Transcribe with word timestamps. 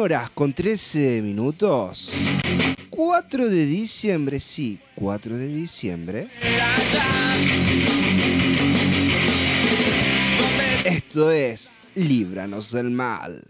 21 0.00 0.02
horas 0.02 0.30
con 0.30 0.52
13 0.52 1.20
minutos. 1.22 2.12
4 2.88 3.48
de 3.50 3.66
diciembre, 3.66 4.40
sí, 4.40 4.78
4 4.94 5.36
de 5.36 5.46
diciembre. 5.46 6.28
Esto 10.84 11.30
es 11.30 11.70
Líbranos 11.94 12.72
del 12.72 12.90
Mal. 12.90 13.44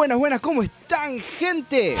Buenas, 0.00 0.16
buenas, 0.18 0.40
¿cómo 0.40 0.62
están, 0.62 1.20
gente? 1.20 1.94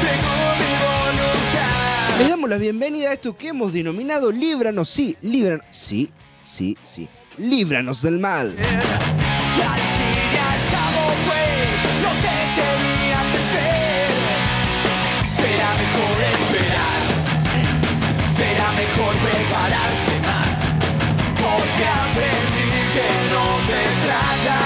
según 0.00 0.56
mi 0.58 0.72
voluntad. 0.80 2.18
Les 2.18 2.26
damos 2.30 2.48
la 2.48 2.56
bienvenida 2.56 3.10
a 3.10 3.12
esto 3.12 3.36
que 3.36 3.48
hemos 3.48 3.74
denominado 3.74 4.32
Líbranos, 4.32 4.88
sí, 4.88 5.18
líbranos, 5.20 5.66
sí, 5.68 6.10
sí, 6.42 6.78
sí, 6.80 7.10
líbranos 7.36 8.00
del 8.00 8.18
mal. 8.18 8.56
Y 8.58 8.62
al 8.62 8.64
fin 8.64 10.16
y 10.32 10.36
al 10.38 10.60
cabo 10.72 11.12
fue 11.26 11.44
lo 12.02 12.12
que 12.22 12.36
tenía 12.56 13.20
que 13.32 13.40
ser. 13.52 14.08
Será 15.36 15.70
mejor 15.82 16.16
esperar, 16.32 17.00
será 18.34 18.72
mejor 18.72 19.12
prepararse 19.28 20.14
más. 20.24 20.56
Porque 21.36 21.84
aprendí 21.84 22.72
que 22.94 23.08
no 23.30 23.44
se 23.66 23.80
trata, 24.06 24.56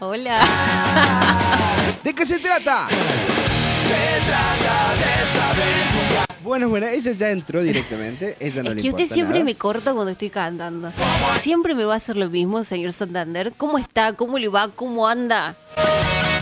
Hola. 0.00 1.64
¿De 2.08 2.14
qué 2.14 2.24
se 2.24 2.38
trata? 2.38 2.88
se 2.88 4.26
trata 4.26 4.94
de 4.94 5.38
saber 5.38 5.74
jugar. 5.92 6.26
Bueno, 6.42 6.70
bueno, 6.70 6.86
ella 6.86 7.12
ya 7.12 7.28
entró 7.28 7.62
directamente. 7.62 8.34
Ella 8.40 8.62
no 8.62 8.70
es 8.70 8.76
le 8.76 8.82
que 8.82 8.88
usted 8.88 9.04
siempre 9.04 9.34
nada. 9.40 9.44
me 9.44 9.54
corta 9.56 9.92
cuando 9.92 10.12
estoy 10.12 10.30
cantando. 10.30 10.90
Siempre 11.38 11.74
me 11.74 11.84
va 11.84 11.92
a 11.92 11.96
hacer 11.98 12.16
lo 12.16 12.30
mismo, 12.30 12.64
señor 12.64 12.94
Santander. 12.94 13.52
¿Cómo 13.58 13.76
está? 13.76 14.14
¿Cómo 14.14 14.38
le 14.38 14.48
va? 14.48 14.68
¿Cómo 14.68 15.06
anda? 15.06 15.54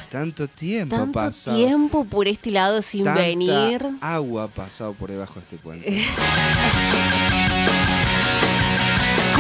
Tanto 0.09 0.47
tiempo 0.47 0.95
Tanto 0.95 1.11
pasado. 1.11 1.57
tiempo 1.57 2.05
por 2.05 2.29
este 2.29 2.53
lado 2.53 2.81
sin 2.81 3.03
tanta 3.03 3.23
venir. 3.23 3.85
agua 4.01 4.45
ha 4.45 4.49
pasado 4.49 4.93
por 4.95 5.11
debajo 5.11 5.35
de 5.35 5.41
este 5.41 5.57
puente. 5.57 5.91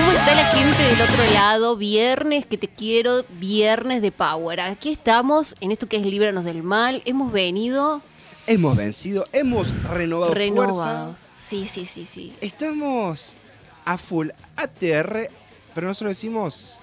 ¿Cómo 0.07 0.19
está 0.19 0.35
la 0.37 0.45
gente 0.55 0.83
del 0.85 1.01
otro 1.01 1.25
lado? 1.35 1.77
Viernes 1.77 2.47
que 2.47 2.57
te 2.57 2.69
quiero, 2.69 3.25
viernes 3.41 4.01
de 4.03 4.13
Power. 4.13 4.61
Aquí 4.61 4.91
estamos 4.93 5.57
en 5.61 5.73
esto 5.73 5.89
que 5.89 5.97
es 5.97 6.07
Líbranos 6.07 6.45
del 6.45 6.63
Mal. 6.63 7.03
Hemos 7.07 7.33
venido 7.33 8.01
hemos 8.47 8.77
vencido, 8.77 9.27
hemos 9.33 9.75
renovado, 9.83 10.33
renovados. 10.33 10.77
fuerza. 10.77 11.17
Sí, 11.37 11.67
sí, 11.67 11.85
sí, 11.85 12.05
sí. 12.05 12.33
Estamos 12.41 13.35
a 13.85 13.99
full 13.99 14.29
ATR, 14.57 15.29
pero 15.75 15.89
nosotros 15.89 16.11
decimos, 16.13 16.79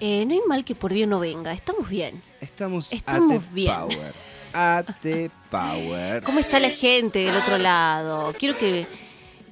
Eh, 0.00 0.24
no 0.24 0.32
hay 0.32 0.40
mal 0.48 0.64
que 0.64 0.74
por 0.74 0.94
bien 0.94 1.10
no 1.10 1.20
venga. 1.20 1.52
Estamos 1.52 1.86
bien. 1.90 2.22
estamos, 2.40 2.94
Estamos 2.94 3.36
AT 3.44 3.52
bien. 3.52 3.72
Power. 3.74 4.14
AT 4.54 5.30
Power. 5.50 6.22
¿Cómo 6.22 6.38
está 6.38 6.58
la 6.60 6.70
gente 6.70 7.18
del 7.18 7.36
otro 7.36 7.58
lado? 7.58 8.32
Quiero 8.38 8.56
que 8.56 8.86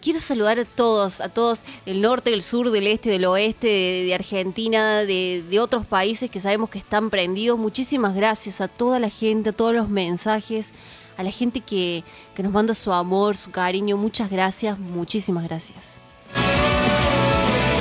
quiero 0.07 0.21
saludar 0.21 0.61
a 0.61 0.65
todos, 0.65 1.21
a 1.21 1.29
todos 1.29 1.65
del 1.85 2.01
norte, 2.01 2.31
del 2.31 2.41
sur, 2.41 2.71
del 2.71 2.87
este, 2.87 3.11
del 3.11 3.25
oeste, 3.25 3.67
de, 3.67 4.15
Argentina, 4.15 4.99
de, 4.99 5.45
de 5.51 5.59
otros 5.59 5.85
países 5.85 6.31
que 6.31 6.39
sabemos 6.39 6.71
que 6.71 6.79
están 6.79 7.11
prendidos. 7.11 7.59
Muchísimas 7.59 8.15
gracias 8.15 8.61
a 8.61 8.69
toda 8.69 9.01
la 9.01 9.11
gente, 9.11 9.51
a 9.51 9.53
todos 9.53 9.75
los 9.75 9.89
mensajes, 9.89 10.71
a 11.17 11.25
la 11.25 11.33
gente 11.33 11.61
que, 11.61 12.05
que 12.37 12.45
nos 12.45 12.53
manda 12.53 12.73
su 12.77 12.93
amor, 12.93 13.37
su 13.37 13.51
cariño. 13.51 13.97
Muchas 13.97 14.31
gracias, 14.31 14.79
muchísimas 14.79 15.43
gracias. 15.43 15.95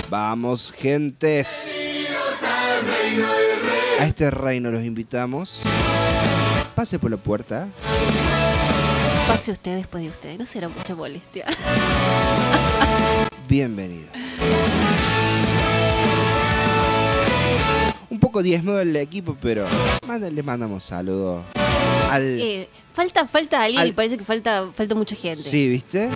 Vamos, 0.09 0.71
gentes. 0.71 1.87
A 3.99 4.07
este 4.07 4.31
reino 4.31 4.71
los 4.71 4.83
invitamos. 4.83 5.61
Pase 6.73 6.97
por 6.97 7.11
la 7.11 7.17
puerta. 7.17 7.67
Pase 9.27 9.51
usted 9.51 9.75
después 9.77 10.03
de 10.03 10.09
usted, 10.09 10.37
no 10.37 10.45
será 10.45 10.69
mucha 10.69 10.95
molestia. 10.95 11.45
Bienvenidos. 13.49 14.09
Un 18.09 18.19
poco 18.19 18.41
diezmo 18.43 18.73
del 18.73 18.95
equipo, 18.95 19.35
pero 19.41 19.65
le 20.31 20.43
mandamos 20.43 20.83
saludos 20.83 21.43
al... 22.09 22.23
Eh, 22.39 22.69
falta, 22.93 23.27
falta 23.27 23.61
alguien 23.63 23.81
Al- 23.81 23.87
y 23.89 23.91
parece 23.93 24.17
que 24.17 24.23
falta, 24.23 24.69
falta 24.73 24.95
mucha 24.95 25.15
gente. 25.15 25.37
Sí, 25.37 25.67
¿viste? 25.69 26.09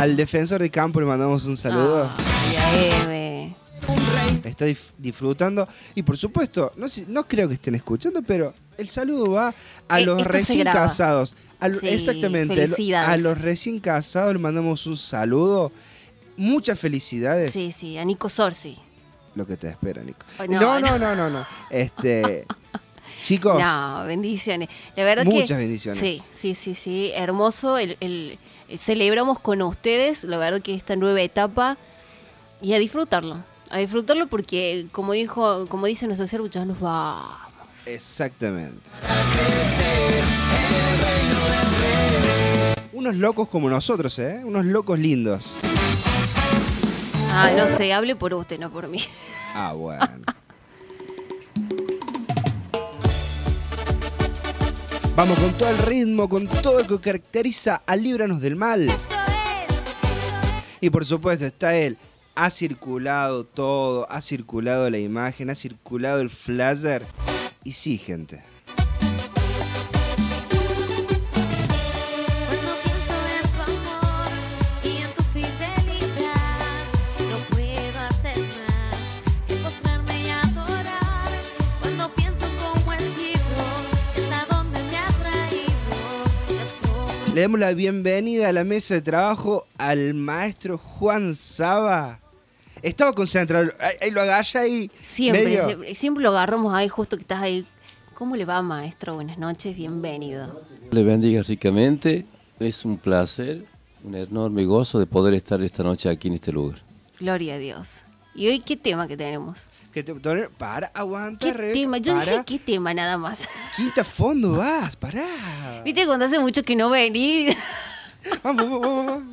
Al 0.00 0.16
defensor 0.16 0.60
de 0.60 0.70
campo 0.70 1.00
le 1.00 1.06
mandamos 1.06 1.44
un 1.46 1.56
saludo. 1.56 2.10
Está 4.44 4.66
dif- 4.66 4.90
disfrutando. 4.96 5.68
Y 5.94 6.02
por 6.02 6.16
supuesto, 6.16 6.72
no, 6.76 6.88
sé- 6.88 7.04
no 7.08 7.26
creo 7.28 7.46
que 7.48 7.54
estén 7.54 7.74
escuchando, 7.74 8.22
pero 8.22 8.54
el 8.78 8.88
saludo 8.88 9.32
va 9.32 9.54
a 9.88 10.00
Eh, 10.00 10.04
los 10.06 10.24
recién 10.24 10.64
casados. 10.64 11.36
A 11.60 11.70
Sí, 11.70 11.88
exactamente. 11.88 12.54
a 12.54 12.56
lo- 12.56 12.62
felicidades. 12.62 13.08
A 13.08 13.16
los 13.16 13.38
recién 13.40 13.80
casados 13.80 14.32
le 14.32 14.38
mandamos 14.38 14.86
un 14.86 14.96
saludo. 14.96 15.70
Muchas 16.36 16.78
felicidades. 16.78 17.52
Sí, 17.52 17.72
sí, 17.72 17.98
a 17.98 18.04
Nico 18.04 18.28
Sorsi. 18.28 18.76
Lo 19.34 19.44
que 19.46 19.56
te 19.56 19.68
espera, 19.68 20.02
Nico. 20.02 20.24
No, 20.48 20.80
no, 20.80 20.98
no, 20.98 21.14
no. 21.14 21.28
no. 21.30 21.46
Este. 21.70 22.46
chicos, 23.22 23.60
No, 23.60 24.04
bendiciones. 24.06 24.68
La 24.96 25.04
verdad 25.04 25.24
Muchas 25.24 25.48
que, 25.50 25.56
bendiciones. 25.56 25.98
Sí, 26.00 26.22
sí, 26.30 26.54
sí, 26.54 26.74
sí. 26.74 27.10
Hermoso. 27.14 27.76
El, 27.78 27.96
el- 28.00 28.38
el- 28.68 28.78
celebramos 28.78 29.38
con 29.40 29.60
ustedes, 29.62 30.22
la 30.24 30.38
verdad 30.38 30.62
que 30.62 30.74
esta 30.74 30.94
nueva 30.96 31.20
etapa. 31.20 31.76
Y 32.60 32.72
a 32.74 32.78
disfrutarlo. 32.78 33.42
A 33.70 33.78
disfrutarlo 33.78 34.28
porque, 34.28 34.86
como 34.92 35.12
dijo, 35.12 35.66
como 35.66 35.86
dice 35.86 36.06
nuestro 36.06 36.26
siervo, 36.26 36.46
ya 36.46 36.64
nos 36.64 36.78
vamos. 36.80 37.47
Exactamente. 37.88 38.90
Unos 42.92 43.16
locos 43.16 43.48
como 43.48 43.70
nosotros, 43.70 44.18
¿eh? 44.18 44.40
Unos 44.44 44.64
locos 44.64 44.98
lindos. 44.98 45.60
Ah, 47.30 47.50
no 47.56 47.68
sé, 47.68 47.92
hable 47.92 48.16
por 48.16 48.34
usted, 48.34 48.58
no 48.58 48.70
por 48.70 48.88
mí. 48.88 49.00
Ah, 49.54 49.72
bueno. 49.72 50.06
Vamos 55.14 55.38
con 55.38 55.52
todo 55.54 55.68
el 55.68 55.78
ritmo, 55.78 56.28
con 56.28 56.46
todo 56.46 56.80
lo 56.82 56.86
que 56.86 57.00
caracteriza 57.00 57.82
a 57.86 57.96
Líbranos 57.96 58.40
del 58.40 58.56
Mal. 58.56 58.88
Y 60.80 60.90
por 60.90 61.04
supuesto 61.04 61.44
está 61.44 61.74
él. 61.74 61.98
Ha 62.36 62.50
circulado 62.50 63.44
todo, 63.44 64.08
ha 64.10 64.20
circulado 64.20 64.88
la 64.90 64.98
imagen, 64.98 65.50
ha 65.50 65.56
circulado 65.56 66.20
el 66.20 66.30
flyer. 66.30 67.04
Y 67.68 67.72
sí, 67.72 67.98
gente. 67.98 68.40
Cuando 68.74 68.96
pienso 72.82 73.14
en 73.36 73.44
tu 73.52 73.60
amor 73.60 74.30
y 74.82 75.02
en 75.02 75.10
tu 75.12 75.22
fidelidad, 75.24 76.64
no 77.28 77.36
puedo 77.50 77.98
hacer 78.08 78.38
más 78.38 79.20
que 79.46 79.54
postrarme 79.56 80.16
y 80.18 80.30
adorar. 80.30 81.28
Cuando 81.82 82.08
pienso 82.14 82.46
cómo 82.58 82.90
he 82.94 83.00
sido, 83.00 83.60
hasta 84.16 84.46
dónde 84.56 84.78
me 84.84 84.96
ha 84.96 85.08
traído, 85.08 86.24
te 86.48 86.54
asombro. 86.62 87.34
Le 87.34 87.40
damos 87.42 87.60
la 87.60 87.74
bienvenida 87.74 88.48
a 88.48 88.52
la 88.54 88.64
mesa 88.64 88.94
de 88.94 89.02
trabajo 89.02 89.66
al 89.76 90.14
maestro 90.14 90.78
Juan 90.78 91.34
Saba. 91.34 92.18
Estaba 92.82 93.12
concentrado, 93.12 93.70
ahí, 93.80 93.94
ahí 94.02 94.10
lo 94.10 94.20
agarra 94.20 94.66
y 94.66 94.90
Siempre, 95.02 95.44
medio- 95.44 95.66
siempre, 95.66 95.94
siempre 95.94 96.22
lo 96.22 96.30
agarramos 96.30 96.72
ahí 96.74 96.88
justo 96.88 97.16
que 97.16 97.22
estás 97.22 97.40
ahí. 97.42 97.66
¿Cómo 98.14 98.36
le 98.36 98.44
va, 98.44 98.62
maestro? 98.62 99.14
Buenas 99.14 99.38
noches, 99.38 99.76
bienvenido. 99.76 100.60
Le 100.90 101.02
bendiga 101.04 101.42
ricamente. 101.42 102.26
Es 102.58 102.84
un 102.84 102.98
placer, 102.98 103.64
un 104.02 104.14
enorme 104.16 104.64
gozo 104.64 104.98
de 104.98 105.06
poder 105.06 105.34
estar 105.34 105.62
esta 105.62 105.82
noche 105.84 106.08
aquí 106.08 106.28
en 106.28 106.34
este 106.34 106.50
lugar. 106.50 106.82
Gloria 107.20 107.54
a 107.54 107.58
Dios. 107.58 108.02
¿Y 108.34 108.46
hoy 108.48 108.60
qué 108.60 108.76
tema 108.76 109.06
que 109.08 109.16
tenemos? 109.16 109.68
Que 109.92 110.02
te- 110.04 110.14
para, 110.14 110.88
aguanta, 110.94 111.46
¿Qué 111.52 111.72
tema? 111.72 111.98
Yo 111.98 112.14
para. 112.14 112.30
dije 112.30 112.44
qué 112.44 112.58
tema 112.58 112.94
nada 112.94 113.18
más. 113.18 113.48
Quinta 113.76 114.04
fondo 114.04 114.52
vas, 114.52 114.94
pará. 114.96 115.82
Viste 115.84 116.06
cuando 116.06 116.26
hace 116.26 116.38
mucho 116.38 116.62
que 116.62 116.74
no 116.76 116.90
vení. 116.90 117.48
Vamos, 118.42 118.68
vamos, 118.68 119.06
vamos, 119.06 119.24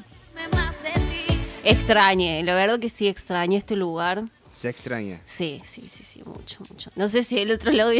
Extrañe, 1.65 2.43
la 2.43 2.53
verdad 2.53 2.79
que 2.79 2.89
sí 2.89 3.07
extrañé 3.07 3.57
este 3.57 3.75
lugar. 3.75 4.23
Se 4.49 4.69
extraña. 4.69 5.19
Sí, 5.25 5.61
sí, 5.65 5.81
sí, 5.81 6.03
sí, 6.03 6.21
mucho, 6.23 6.59
mucho. 6.69 6.91
No 6.95 7.09
sé 7.09 7.23
si 7.23 7.39
el 7.39 7.51
otro 7.51 7.71
lado. 7.71 7.91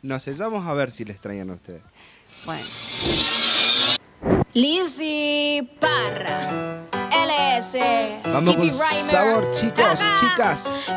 No 0.00 0.18
sé, 0.20 0.32
vamos 0.32 0.66
a 0.66 0.72
ver 0.72 0.90
si 0.90 1.04
le 1.04 1.12
extrañan 1.12 1.50
a 1.50 1.54
ustedes. 1.54 1.82
Bueno. 2.46 2.64
Lizzy 4.54 5.68
Parra. 5.78 6.82
LS. 7.10 7.78
Vamos 8.24 8.56
con 8.56 8.70
sabor, 8.70 9.50
chicos, 9.50 10.00
chicas. 10.18 10.92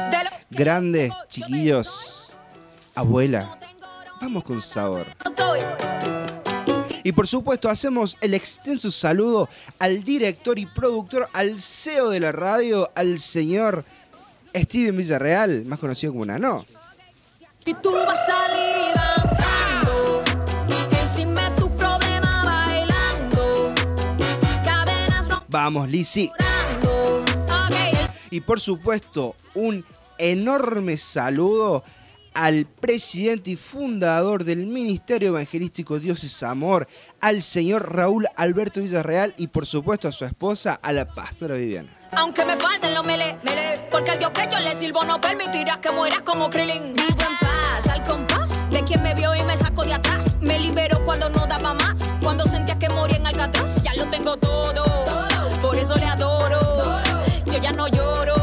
Grandes, 0.50 1.12
chiquillos, 1.28 2.34
abuela. 2.96 3.60
Vamos 4.22 4.44
con 4.44 4.62
sabor. 4.62 5.08
Y 7.04 7.12
por 7.12 7.28
supuesto 7.28 7.70
hacemos 7.70 8.18
el 8.22 8.34
extenso 8.34 8.92
saludo 8.92 9.50
al 9.80 10.04
director 10.04 10.60
y 10.60 10.66
productor, 10.66 11.28
al 11.34 11.58
CEO 11.58 12.10
de 12.10 12.20
la 12.20 12.32
radio, 12.32 12.90
al 12.96 13.20
señor 13.20 13.84
Steven 14.56 14.96
Villarreal, 14.96 15.66
más 15.66 15.80
conocido 15.80 16.14
como 16.14 16.26
Nano. 16.26 16.66
Y 17.66 17.74
tú 17.76 17.92
vas 17.92 18.20
a 18.20 18.26
salir 18.26 18.96
danzando. 18.96 20.24
Encima 21.00 21.50
de 21.50 21.56
tu 21.56 21.72
problema 21.76 22.44
bailando. 22.44 23.74
Cadenas 24.64 25.28
no 25.28 25.44
Vamos, 25.48 25.90
Lizzy. 25.90 26.32
Y 28.32 28.40
por 28.40 28.62
supuesto, 28.62 29.36
un 29.56 29.84
enorme 30.18 30.98
saludo 30.98 31.84
al 32.34 32.66
presidente 32.66 33.52
y 33.52 33.56
fundador 33.56 34.44
del 34.44 34.66
Ministerio 34.66 35.30
Evangelístico 35.30 36.00
Dios 36.00 36.24
es 36.24 36.44
Amor, 36.44 36.88
al 37.20 37.42
señor 37.42 37.96
Raúl 37.96 38.28
Alberto 38.36 38.82
Villarreal 38.82 39.34
y 39.38 39.48
por 39.48 39.66
supuesto 39.66 40.08
a 40.08 40.12
su 40.12 40.26
esposa, 40.26 40.80
a 40.82 40.94
la 40.94 41.06
pastora 41.06 41.56
Viviana. 41.56 41.90
Aunque 42.14 42.46
me 42.46 42.58
falten 42.58 42.94
los 42.94 43.06
mele, 43.06 43.38
mele, 43.44 43.88
porque 43.90 44.12
el 44.12 44.20
Dios 44.20 44.32
que 44.32 44.48
yo 44.52 44.60
le 44.60 44.76
sirvo 44.76 45.04
no 45.06 45.22
permitirá 45.22 45.80
que 45.80 45.92
mueras 45.92 46.22
como 46.24 46.50
Krillin. 46.50 46.94
Vivo 46.94 47.08
en 47.10 47.38
paz, 47.40 47.88
al 47.88 48.04
compás 48.04 48.70
de 48.70 48.84
quien 48.84 49.02
me 49.02 49.14
vio 49.14 49.34
y 49.36 49.44
me 49.44 49.56
sacó 49.56 49.84
de 49.84 49.94
atrás. 49.94 50.38
Me 50.42 50.60
liberó 50.60 51.04
cuando 51.06 51.30
no 51.30 51.46
daba 51.48 51.74
más, 51.74 52.14
cuando 52.22 52.46
sentía 52.46 52.78
que 52.78 52.90
moría 52.90 53.18
en 53.18 53.28
Alcatraz. 53.28 53.84
Ya 53.84 53.94
lo 53.96 54.10
tengo 54.10 54.36
todo, 54.38 54.84
por 55.62 55.78
eso 55.78 55.96
le 55.96 56.06
adoro. 56.06 56.60
Yo 57.46 57.58
ya 57.60 57.72
no 57.72 57.88
lloro, 57.88 58.36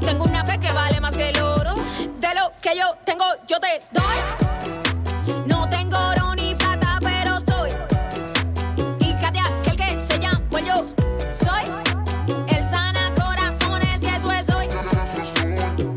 tengo 0.00 0.24
una 0.24 0.44
fe 0.44 0.58
que 0.58 0.72
vale 0.72 1.00
más 1.00 1.14
que 1.14 1.30
el 1.30 1.40
oro. 1.42 1.74
De 2.20 2.34
lo 2.34 2.52
que 2.60 2.76
yo 2.76 2.84
tengo, 3.06 3.24
yo 3.48 3.58
te 3.58 3.80
doy. 3.92 5.46
No 5.46 5.66
tengo 5.70 5.96
oro 5.96 6.34
ni 6.34 6.54
plata, 6.54 6.98
pero 7.00 7.38
soy 7.40 7.70
hija 9.00 9.30
de 9.30 9.40
aquel 9.40 9.76
que 9.76 9.96
se 9.96 10.18
llama 10.18 10.60
yo. 10.60 10.84
Soy 11.42 11.64
el 12.48 12.62
sana 12.68 13.14
corazones 13.14 14.02
y 14.02 14.06
eso 14.06 14.30
es 14.32 14.50
hoy. 14.50 14.68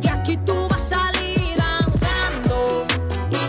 Y 0.02 0.08
aquí 0.08 0.38
tú 0.46 0.70
vas 0.70 0.94
a 0.94 1.12
salir 1.12 1.58
danzando. 1.58 2.86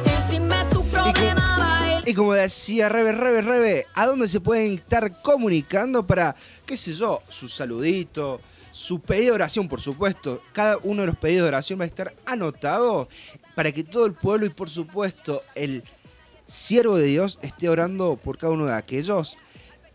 Encima 0.06 0.68
tu 0.68 0.84
problema 0.86 1.56
baila. 1.58 2.02
Y 2.10 2.14
como 2.14 2.34
decía 2.34 2.88
Rebe, 2.88 3.12
Rebe, 3.12 3.42
Rebe, 3.42 3.86
¿a 3.94 4.06
dónde 4.06 4.26
se 4.26 4.40
pueden 4.40 4.74
estar 4.74 5.22
comunicando 5.22 6.04
para, 6.04 6.34
qué 6.66 6.76
sé 6.76 6.92
yo, 6.92 7.22
su 7.28 7.48
saludito, 7.48 8.40
su 8.74 8.98
pedido 8.98 9.26
de 9.26 9.36
oración, 9.36 9.68
por 9.68 9.80
supuesto? 9.80 10.42
Cada 10.52 10.78
uno 10.82 11.02
de 11.02 11.06
los 11.06 11.16
pedidos 11.16 11.44
de 11.44 11.48
oración 11.48 11.78
va 11.78 11.84
a 11.84 11.86
estar 11.86 12.12
anotado 12.26 13.06
para 13.54 13.70
que 13.70 13.84
todo 13.84 14.04
el 14.04 14.14
pueblo 14.14 14.46
y, 14.46 14.50
por 14.50 14.68
supuesto, 14.68 15.44
el 15.54 15.84
siervo 16.44 16.96
de 16.96 17.04
Dios 17.04 17.38
esté 17.42 17.68
orando 17.68 18.16
por 18.16 18.36
cada 18.36 18.52
uno 18.52 18.66
de 18.66 18.74
aquellos. 18.74 19.36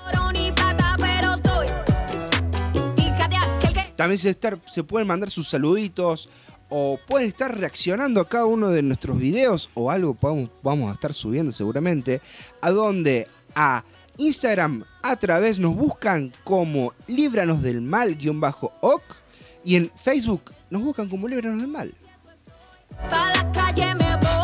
También 3.96 4.18
se, 4.18 4.30
estar- 4.30 4.58
se 4.66 4.84
pueden 4.84 5.08
mandar 5.08 5.30
sus 5.30 5.48
saluditos 5.48 6.28
o 6.68 6.98
pueden 7.06 7.28
estar 7.28 7.56
reaccionando 7.56 8.20
a 8.20 8.28
cada 8.28 8.44
uno 8.44 8.68
de 8.68 8.82
nuestros 8.82 9.18
videos 9.18 9.70
o 9.74 9.90
algo 9.90 10.14
vamos, 10.20 10.50
vamos 10.62 10.90
a 10.90 10.94
estar 10.94 11.14
subiendo 11.14 11.50
seguramente. 11.50 12.20
A 12.60 12.70
donde 12.72 13.26
a 13.54 13.84
Instagram 14.18 14.84
a 15.02 15.16
través 15.16 15.58
nos 15.58 15.74
buscan 15.74 16.32
como 16.44 16.94
Líbranos 17.06 17.62
del 17.62 17.80
Mal 17.80 18.16
guion 18.16 18.40
bajo 18.40 18.72
OC 18.80 19.02
y 19.64 19.76
en 19.76 19.90
Facebook 19.94 20.52
nos 20.70 20.82
buscan 20.82 21.08
como 21.08 21.28
Líbranos 21.28 21.60
del 21.60 21.68
Mal. 21.68 21.94
pa' 23.10 23.30
la 23.34 23.52
calle 23.52 23.94
me 23.94 24.16
voy. 24.16 24.36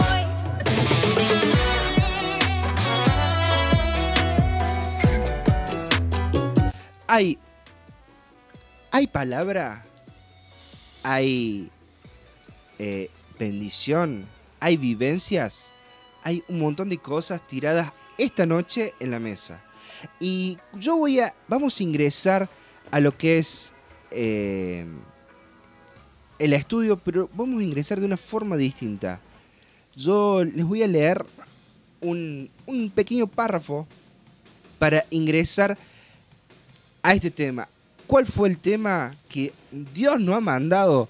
Hay, 7.08 7.38
hay 8.90 9.06
palabra, 9.06 9.84
hay 11.02 11.70
eh, 12.78 13.10
bendición, 13.38 14.26
hay 14.60 14.76
vivencias, 14.76 15.72
hay 16.22 16.42
un 16.48 16.60
montón 16.60 16.88
de 16.88 16.98
cosas 16.98 17.46
tiradas 17.46 17.92
esta 18.18 18.46
noche 18.46 18.94
en 19.00 19.10
la 19.10 19.18
mesa. 19.18 19.62
Y 20.20 20.58
yo 20.74 20.96
voy 20.96 21.20
a, 21.20 21.34
vamos 21.48 21.78
a 21.78 21.82
ingresar 21.82 22.48
a 22.90 23.00
lo 23.00 23.16
que 23.16 23.38
es 23.38 23.72
eh, 24.10 24.86
el 26.38 26.52
estudio, 26.52 26.98
pero 26.98 27.30
vamos 27.34 27.60
a 27.60 27.64
ingresar 27.64 28.00
de 28.00 28.06
una 28.06 28.16
forma 28.16 28.56
distinta. 28.56 29.20
Yo 29.94 30.44
les 30.44 30.64
voy 30.64 30.82
a 30.82 30.88
leer 30.88 31.24
un, 32.00 32.50
un 32.66 32.90
pequeño 32.90 33.26
párrafo 33.26 33.86
para 34.78 35.06
ingresar 35.10 35.78
a 37.02 37.14
este 37.14 37.30
tema. 37.30 37.68
¿Cuál 38.06 38.26
fue 38.26 38.48
el 38.48 38.58
tema 38.58 39.10
que 39.28 39.52
Dios 39.94 40.20
nos 40.20 40.34
ha 40.36 40.40
mandado 40.40 41.08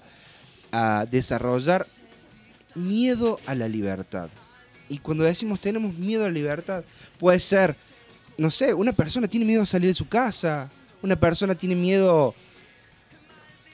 a 0.71 1.05
desarrollar? 1.09 1.87
Miedo 2.75 3.39
a 3.45 3.55
la 3.55 3.67
libertad. 3.67 4.29
Y 4.93 4.99
cuando 4.99 5.23
decimos 5.23 5.59
tenemos 5.59 5.97
miedo 5.97 6.23
a 6.23 6.27
la 6.27 6.33
libertad, 6.33 6.83
puede 7.17 7.39
ser, 7.39 7.75
no 8.37 8.51
sé, 8.51 8.73
una 8.73 8.93
persona 8.93 9.27
tiene 9.27 9.45
miedo 9.45 9.63
a 9.63 9.65
salir 9.65 9.89
de 9.89 9.95
su 9.95 10.07
casa, 10.07 10.71
una 11.01 11.19
persona 11.19 11.55
tiene 11.55 11.75
miedo... 11.75 12.35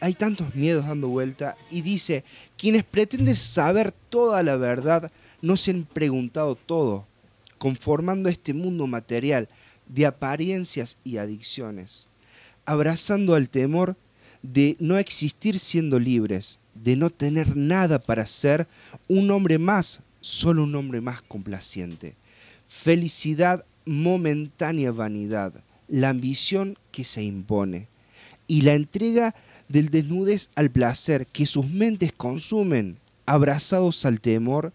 Hay 0.01 0.13
tantos 0.13 0.55
miedos 0.55 0.85
dando 0.87 1.09
vuelta 1.09 1.57
y 1.69 1.81
dice, 1.81 2.23
quienes 2.57 2.85
pretenden 2.85 3.35
saber 3.35 3.91
toda 3.91 4.41
la 4.43 4.55
verdad 4.55 5.11
no 5.41 5.57
se 5.57 5.71
han 5.71 5.83
preguntado 5.83 6.55
todo, 6.55 7.05
conformando 7.57 8.29
este 8.29 8.53
mundo 8.53 8.87
material 8.87 9.49
de 9.87 10.05
apariencias 10.05 10.99
y 11.03 11.17
adicciones 11.17 12.07
abrazando 12.69 13.33
al 13.33 13.49
temor 13.49 13.97
de 14.43 14.77
no 14.79 14.99
existir 14.99 15.57
siendo 15.57 15.99
libres, 15.99 16.59
de 16.75 16.95
no 16.95 17.09
tener 17.09 17.57
nada 17.57 17.97
para 17.97 18.27
ser 18.27 18.67
un 19.07 19.31
hombre 19.31 19.57
más, 19.57 20.01
solo 20.21 20.63
un 20.63 20.75
hombre 20.75 21.01
más 21.01 21.21
complaciente. 21.21 22.15
Felicidad, 22.67 23.65
momentánea 23.85 24.91
vanidad, 24.91 25.53
la 25.87 26.09
ambición 26.09 26.77
que 26.91 27.03
se 27.03 27.23
impone 27.23 27.87
y 28.47 28.61
la 28.61 28.73
entrega 28.73 29.35
del 29.67 29.89
desnudez 29.89 30.49
al 30.55 30.69
placer 30.71 31.27
que 31.27 31.45
sus 31.45 31.67
mentes 31.67 32.11
consumen, 32.11 32.97
abrazados 33.25 34.05
al 34.05 34.21
temor 34.21 34.73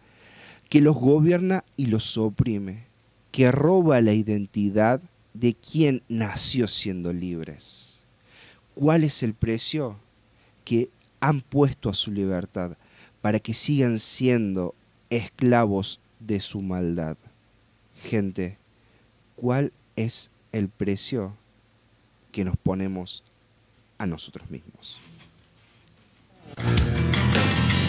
que 0.68 0.80
los 0.80 0.96
gobierna 0.96 1.64
y 1.76 1.86
los 1.86 2.16
oprime, 2.16 2.84
que 3.30 3.50
roba 3.52 4.00
la 4.00 4.12
identidad 4.12 5.00
de 5.34 5.54
quien 5.54 6.02
nació 6.08 6.68
siendo 6.68 7.12
libres. 7.12 8.04
¿Cuál 8.74 9.04
es 9.04 9.22
el 9.22 9.34
precio 9.34 9.96
que 10.64 10.90
han 11.20 11.40
puesto 11.40 11.90
a 11.90 11.94
su 11.94 12.10
libertad 12.10 12.76
para 13.20 13.40
que 13.40 13.54
sigan 13.54 13.98
siendo 13.98 14.74
esclavos 15.10 16.00
de 16.20 16.40
su 16.40 16.60
maldad? 16.60 17.16
Gente, 18.02 18.58
¿cuál 19.36 19.72
es 19.96 20.30
el 20.52 20.68
precio 20.68 21.36
que 22.32 22.44
nos 22.44 22.56
ponemos 22.56 23.22
a 23.98 24.06
nosotros 24.06 24.50
mismos? 24.50 24.98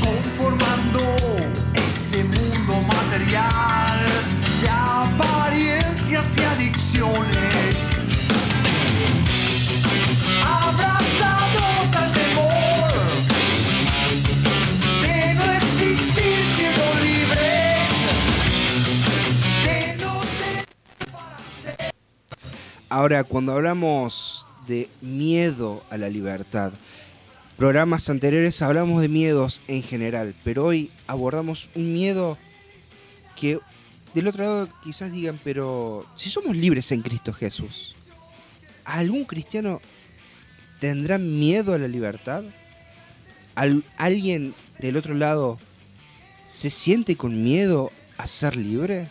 conformando 0.06 1.02
este 1.74 2.24
mundo 2.24 2.82
material 2.88 4.06
de 4.62 4.70
apariencias 4.70 6.38
y 6.38 6.42
adicciones. 6.42 7.35
Ahora, 22.96 23.26
cuando 23.26 23.52
hablamos 23.52 24.48
de 24.68 24.88
miedo 25.02 25.84
a 25.90 25.98
la 25.98 26.08
libertad, 26.08 26.72
programas 27.58 28.10
anteriores 28.10 28.62
hablamos 28.62 29.02
de 29.02 29.10
miedos 29.10 29.62
en 29.68 29.84
general, 29.84 30.34
pero 30.46 30.64
hoy 30.64 30.90
abordamos 31.06 31.70
un 31.76 31.94
miedo 31.94 32.38
que 33.36 33.60
del 34.14 34.30
otro 34.30 34.46
lado 34.46 34.70
quizás 34.82 35.12
digan, 35.12 35.38
pero 35.44 36.06
si 36.16 36.30
somos 36.30 36.56
libres 36.56 36.90
en 36.94 37.02
Cristo 37.02 37.34
Jesús, 37.34 37.98
¿algún 38.86 39.26
cristiano 39.26 39.82
tendrá 40.80 41.18
miedo 41.18 41.74
a 41.74 41.78
la 41.78 41.90
libertad? 41.90 42.46
¿Al- 43.56 43.84
¿Alguien 43.98 44.56
del 44.80 44.96
otro 44.96 45.16
lado 45.16 45.60
se 46.50 46.70
siente 46.70 47.18
con 47.18 47.44
miedo 47.44 47.92
a 48.18 48.26
ser 48.26 48.56
libre? 48.56 49.10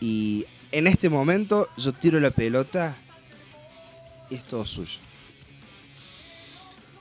Y 0.00 0.44
en 0.72 0.86
este 0.86 1.08
momento 1.08 1.68
yo 1.76 1.92
tiro 1.92 2.20
la 2.20 2.30
pelota 2.30 2.96
y 4.30 4.36
es 4.36 4.44
todo 4.44 4.64
suyo. 4.66 4.98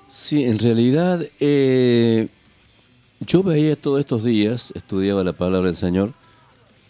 Sí, 0.08 0.46
en 0.46 0.58
realidad 0.60 1.22
eh, 1.40 2.30
yo 3.20 3.44
veía 3.44 3.76
todos 3.76 4.00
estos 4.00 4.24
días, 4.24 4.72
estudiaba 4.76 5.24
la 5.24 5.34
palabra 5.34 5.68
del 5.68 5.76
Señor, 5.76 6.14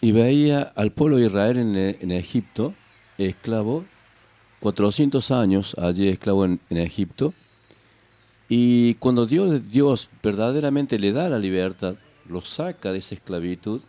y 0.00 0.12
veía 0.12 0.62
al 0.76 0.92
pueblo 0.92 1.16
de 1.16 1.26
Israel 1.26 1.58
en, 1.58 2.12
Egipto, 2.12 2.74
esclavo, 3.18 3.84
400 4.60 5.32
años 5.32 5.74
allí 5.78 6.08
esclavo 6.08 6.44
en, 6.44 6.60
en 6.70 6.76
Egipto, 6.76 7.34
y 8.48 8.94
cuando 8.94 9.26
Dios, 9.26 9.68
Dios 9.68 10.10
verdaderamente 10.22 10.98
le 10.98 11.12
da 11.12 11.28
la 11.28 11.38
libertad, 11.40 11.96
lo 12.28 12.40
saca 12.40 12.92
de 12.92 12.98
esa 12.98 13.16
esclavitud, 13.16 13.82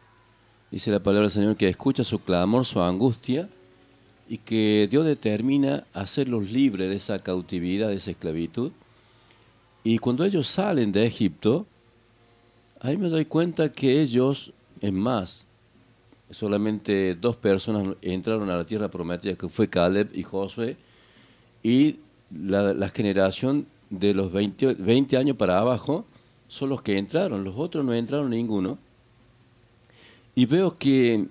dice 0.72 0.92
la 0.92 1.02
palabra 1.02 1.24
del 1.28 1.32
Señor 1.32 1.56
que 1.56 1.70
escucha 1.70 2.04
su 2.04 2.20
clamor, 2.20 2.66
su 2.66 2.82
angustia, 2.82 3.50
y 4.28 4.38
que 4.38 4.88
Dios 4.90 5.06
determina 5.06 5.86
hacerlos 5.94 6.52
libres 6.52 6.90
de 6.90 6.96
esa 6.96 7.18
cautividad, 7.20 7.90
de 7.90 7.96
esa 7.96 8.12
esclavitud. 8.12 8.72
Y 9.84 9.98
cuando 9.98 10.24
ellos 10.24 10.48
salen 10.48 10.92
de 10.92 11.06
Egipto, 11.06 11.66
ahí 12.80 12.96
me 12.96 13.10
doy 13.10 13.26
cuenta 13.26 13.72
que 13.72 14.02
ellos, 14.02 14.54
es 14.82 14.94
más, 14.94 15.48
solamente 16.30 17.16
dos 17.16 17.36
personas 17.36 17.96
entraron 18.04 18.50
a 18.52 18.58
la 18.58 18.66
tierra 18.66 18.90
prometida, 18.90 19.36
que 19.36 19.50
fue 19.50 19.68
Caleb 19.68 20.12
y 20.14 20.22
Josué, 20.22 20.78
y 21.64 21.98
la, 22.32 22.90
generación 22.90 23.66
de 23.90 24.14
los 24.14 24.32
20, 24.32 24.76
20 24.76 25.18
años 25.18 25.38
para 25.38 25.60
abajo 25.60 26.06
son 26.48 26.70
los 26.70 26.82
que 26.82 26.98
entraron, 26.98 27.44
los 27.44 27.58
otros 27.58 27.84
no 27.84 27.94
entraron 27.94 28.30
ninguno. 28.30 28.78
Y 30.40 30.46
veo 30.46 30.78
que 30.78 31.28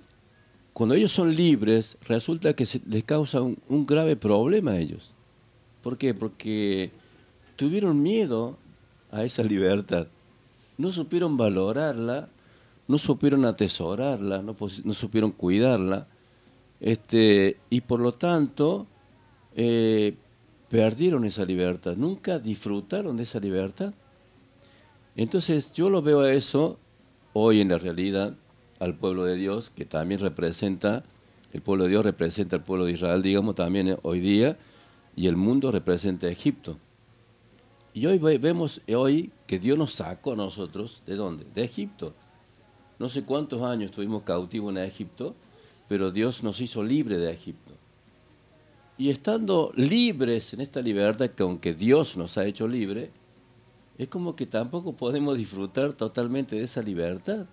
cuando 0.75 0.95
ellos 0.95 1.13
son 1.13 1.35
libres, 1.35 1.97
resulta 2.07 2.53
que 2.53 2.67
les 2.91 3.05
causa 3.05 3.41
un, 3.41 3.87
grave 3.87 4.17
problema 4.17 4.73
a 4.73 4.79
ellos. 4.79 5.15
¿Por 5.83 5.97
qué? 5.97 6.13
Porque 6.13 6.91
tuvieron 7.57 8.03
miedo 8.03 8.59
a 9.11 9.25
esa 9.25 9.43
libertad. 9.45 10.09
No 10.77 10.93
supieron 10.93 11.39
valorarla, 11.39 12.29
no 12.87 12.99
supieron 12.99 13.47
atesorarla, 13.47 14.43
no 14.43 14.93
supieron 14.93 15.31
cuidarla. 15.31 16.07
Este, 16.79 17.57
y 17.71 17.81
por 17.81 18.01
lo 18.01 18.13
tanto, 18.13 18.87
eh, 19.57 20.17
perdieron 20.69 21.25
esa 21.25 21.47
libertad. 21.47 21.97
Nunca 21.97 22.39
disfrutaron 22.39 23.17
de 23.17 23.23
esa 23.23 23.41
libertad. 23.41 23.95
Entonces 25.17 25.73
yo 25.73 25.89
lo 25.89 26.03
veo 26.03 26.21
a 26.21 26.33
eso 26.35 26.79
hoy 27.33 27.63
en 27.63 27.71
la 27.71 27.79
realidad 27.79 28.37
al 28.81 28.97
pueblo 28.97 29.25
de 29.25 29.37
Dios, 29.37 29.71
que 29.71 29.85
también 29.85 30.21
representa, 30.21 31.05
el 31.53 31.63
pueblo 31.63 31.85
de 31.85 31.91
Dios 31.91 32.05
representa 32.05 32.57
al 32.57 32.65
pueblo 32.65 32.85
de 32.85 32.93
Israel, 32.93 33.23
digamos, 33.23 33.55
también 33.55 33.99
hoy 34.03 34.21
día, 34.21 34.59
y 35.17 35.27
el 35.27 35.37
mundo 35.37 35.73
representa 35.73 36.27
a 36.27 36.31
Egipto. 36.31 36.79
Y 37.95 38.07
hoy 38.07 38.19
ve- 38.19 38.39
vemos 38.39 38.81
hoy 38.95 39.33
que 39.47 39.59
Dios 39.59 39.79
nos 39.79 39.95
sacó 39.95 40.33
a 40.33 40.37
nosotros, 40.37 41.03
¿de 41.07 41.17
dónde? 41.17 41.45
De 41.55 41.65
Egipto. 41.65 42.15
No 42.99 43.09
sé 43.09 43.25
cuántos 43.25 43.63
años 43.63 43.91
estuvimos 43.91 44.23
cautivos 44.23 44.71
en 44.77 44.83
Egipto, 44.83 45.35
pero 45.89 46.11
Dios 46.11 46.43
nos 46.43 46.61
hizo 46.61 46.83
libres 46.83 47.19
de 47.19 47.33
Egipto. 47.33 47.73
Y 48.99 49.11
estando 49.11 49.73
libres 49.75 50.53
en 50.53 50.61
esta 50.61 50.83
libertad, 50.83 51.31
que 51.31 51.43
aunque 51.43 51.73
Dios 51.75 52.17
nos 52.17 52.37
ha 52.37 52.45
hecho 52.45 52.69
libre, 52.69 53.11
es 53.97 54.09
como 54.09 54.37
que 54.37 54.47
tampoco 54.47 54.93
podemos 54.93 55.39
disfrutar 55.39 55.93
totalmente 55.93 56.57
de 56.57 56.65
esa 56.65 56.83
libertad. 56.83 57.47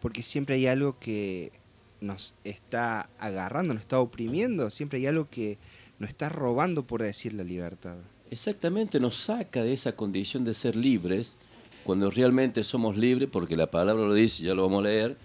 Porque 0.00 0.22
siempre 0.22 0.56
hay 0.56 0.66
algo 0.66 0.98
que 0.98 1.52
nos 2.00 2.34
está 2.44 3.08
agarrando, 3.18 3.74
nos 3.74 3.82
está 3.82 4.00
oprimiendo, 4.00 4.70
siempre 4.70 4.98
hay 4.98 5.06
algo 5.06 5.28
que 5.30 5.58
nos 5.98 6.10
está 6.10 6.28
robando, 6.28 6.86
por 6.86 7.02
decir, 7.02 7.32
la 7.32 7.44
libertad. 7.44 7.96
Exactamente, 8.30 9.00
nos 9.00 9.16
saca 9.16 9.62
de 9.62 9.72
esa 9.72 9.96
condición 9.96 10.44
de 10.44 10.54
ser 10.54 10.76
libres, 10.76 11.36
cuando 11.84 12.10
realmente 12.10 12.64
somos 12.64 12.96
libres, 12.96 13.28
porque 13.30 13.56
la 13.56 13.70
palabra 13.70 14.04
lo 14.04 14.14
dice, 14.14 14.44
ya 14.44 14.54
lo 14.54 14.62
vamos 14.62 14.80
a 14.80 14.88
leer, 14.88 15.16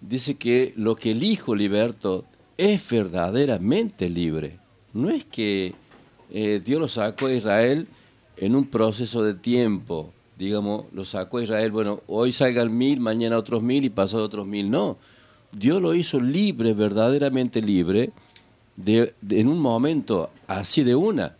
dice 0.00 0.34
que 0.34 0.72
lo 0.76 0.96
que 0.96 1.12
el 1.12 1.22
Hijo 1.22 1.54
liberto 1.54 2.24
es 2.56 2.90
verdaderamente 2.90 4.08
libre. 4.08 4.58
No 4.92 5.10
es 5.10 5.24
que 5.24 5.74
eh, 6.30 6.60
Dios 6.64 6.80
lo 6.80 6.88
sacó 6.88 7.26
a 7.26 7.32
Israel 7.34 7.86
en 8.36 8.54
un 8.54 8.66
proceso 8.66 9.22
de 9.22 9.34
tiempo, 9.34 10.12
digamos, 10.36 10.84
lo 10.92 11.04
sacó 11.04 11.40
Israel, 11.40 11.70
bueno, 11.70 12.02
hoy 12.06 12.32
salgan 12.32 12.76
mil, 12.76 13.00
mañana 13.00 13.38
otros 13.38 13.62
mil 13.62 13.84
y 13.84 13.90
pasado 13.90 14.24
otros 14.24 14.46
mil, 14.46 14.70
no. 14.70 14.98
Dios 15.52 15.80
lo 15.80 15.94
hizo 15.94 16.20
libre, 16.20 16.74
verdaderamente 16.74 17.62
libre, 17.62 18.12
de- 18.76 19.14
en 19.30 19.48
un 19.48 19.58
momento 19.58 20.30
así 20.46 20.82
de 20.82 20.94
una. 20.94 21.36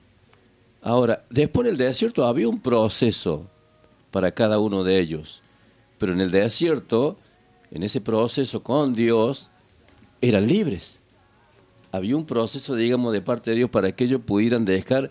Ahora, 0.83 1.25
después 1.31 1.67
en 1.67 1.73
el 1.73 1.79
desierto 1.79 2.25
había 2.25 2.49
un 2.49 2.61
proceso 2.61 3.47
para 4.11 4.33
cada 4.33 4.59
uno 4.59 4.85
de 4.85 4.99
ellos, 5.01 5.43
pero 5.99 6.13
en 6.13 6.21
el 6.21 6.31
desierto, 6.31 7.19
en 7.71 7.83
ese 7.83 8.01
proceso 8.01 8.63
con 8.63 8.95
Dios, 8.95 9.51
eran 10.23 10.47
libres. 10.47 11.01
Había 11.93 12.17
un 12.17 12.25
proceso, 12.25 12.75
digamos, 12.75 13.13
de 13.13 13.21
parte 13.21 13.51
de 13.51 13.57
Dios 13.57 13.71
para 13.71 13.93
que 13.95 14.05
ellos 14.05 14.21
pudieran 14.25 14.65
dejar 14.65 15.11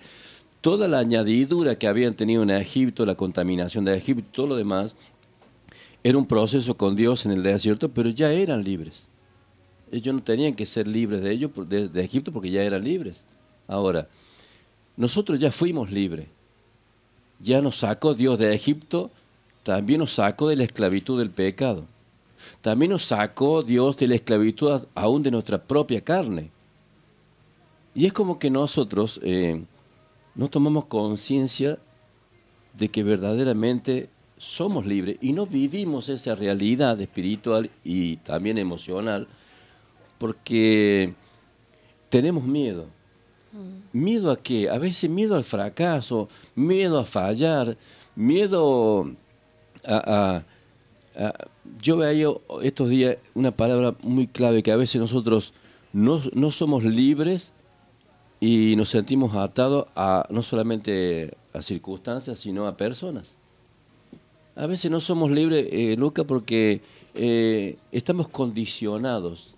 toda 0.66 0.88
la 0.88 0.98
añadidura 0.98 1.78
que 1.78 1.86
habían 1.86 2.16
tenido 2.16 2.42
en 2.42 2.50
Egipto, 2.50 3.06
la 3.06 3.14
contaminación 3.14 3.86
de 3.86 3.96
Egipto, 3.96 4.24
todo 4.32 4.48
lo 4.48 4.56
demás. 4.56 4.96
Era 6.04 6.18
un 6.18 6.26
proceso 6.26 6.76
con 6.76 6.96
Dios 6.96 7.24
en 7.28 7.34
el 7.34 7.44
desierto, 7.44 7.90
pero 7.90 8.10
ya 8.10 8.32
eran 8.32 8.64
libres. 8.64 9.08
Ellos 9.92 10.16
no 10.16 10.24
tenían 10.24 10.56
que 10.56 10.66
ser 10.66 10.88
libres 10.88 11.22
de 11.22 11.30
ellos, 11.30 11.52
de, 11.70 12.04
Egipto, 12.04 12.32
porque 12.32 12.50
ya 12.50 12.64
eran 12.64 12.84
libres. 12.84 13.26
Ahora, 13.68 14.08
nosotros 14.98 15.40
ya 15.40 15.52
fuimos 15.52 15.92
libres. 15.92 16.30
Ya 17.40 17.62
nos 17.62 17.78
sacó 17.78 18.16
Dios 18.16 18.40
de 18.40 18.52
Egipto, 18.52 19.12
también 19.62 20.00
nos 20.00 20.14
sacó 20.14 20.48
de 20.48 20.56
la 20.56 20.64
esclavitud 20.64 21.20
del 21.20 21.30
pecado. 21.30 21.86
También 22.62 22.90
nos 22.90 23.04
sacó 23.04 23.62
Dios 23.62 23.98
de 23.98 24.08
la 24.08 24.16
esclavitud 24.16 24.82
aún 24.96 25.22
de 25.22 25.30
nuestra 25.30 25.62
propia 25.62 26.02
carne. 26.02 26.50
Y 27.94 28.08
es 28.08 28.14
como 28.14 28.40
que 28.40 28.50
nosotros 28.50 29.20
eh, 29.22 29.64
no 30.36 30.50
tomamos 30.50 30.86
conciencia 30.86 31.78
de 32.78 32.90
que 32.90 33.04
verdaderamente 33.04 34.10
somos 34.38 34.86
libres 34.86 35.18
y 35.22 35.32
no 35.34 35.46
vivimos 35.46 36.10
esa 36.10 36.36
realidad 36.36 37.00
espiritual 37.00 37.70
y 37.84 38.18
también 38.18 38.58
emocional 38.58 39.28
porque 40.18 41.14
tenemos 42.10 42.44
miedo. 42.44 42.88
¿Miedo 43.94 44.32
a 44.32 44.36
qué? 44.38 44.70
A 44.70 44.78
veces 44.78 45.10
miedo 45.10 45.36
al 45.36 45.46
fracaso, 45.46 46.28
miedo 46.56 47.00
a 47.00 47.06
fallar, 47.06 47.78
miedo 48.16 49.10
a... 49.86 49.96
a- 49.96 50.46
a- 51.24 51.48
yo 51.82 51.98
veía 51.98 52.28
estos 52.62 52.90
días 52.90 53.18
una 53.34 53.52
palabra 53.56 53.96
muy 54.04 54.28
clave 54.28 54.62
que 54.62 54.72
a 54.72 54.76
veces 54.76 55.00
nosotros 55.02 55.54
no, 55.94 56.22
no 56.34 56.52
somos 56.52 56.84
libres 56.84 57.54
y 58.40 58.76
nos 58.76 58.90
sentimos 58.90 59.36
atados 59.36 59.88
a 59.96 60.26
no 60.30 60.42
solamente 60.44 61.36
a 61.54 61.62
circunstancias, 61.62 62.38
sino 62.40 62.68
a 62.68 62.76
personas. 62.78 63.38
A 64.56 64.68
veces 64.68 64.90
no 64.90 65.00
somos 65.02 65.32
libres, 65.32 65.68
eh, 65.72 65.96
Luca, 65.98 66.24
porque 66.24 66.82
eh, 67.14 67.78
estamos 67.92 68.28
condicionados. 68.30 69.56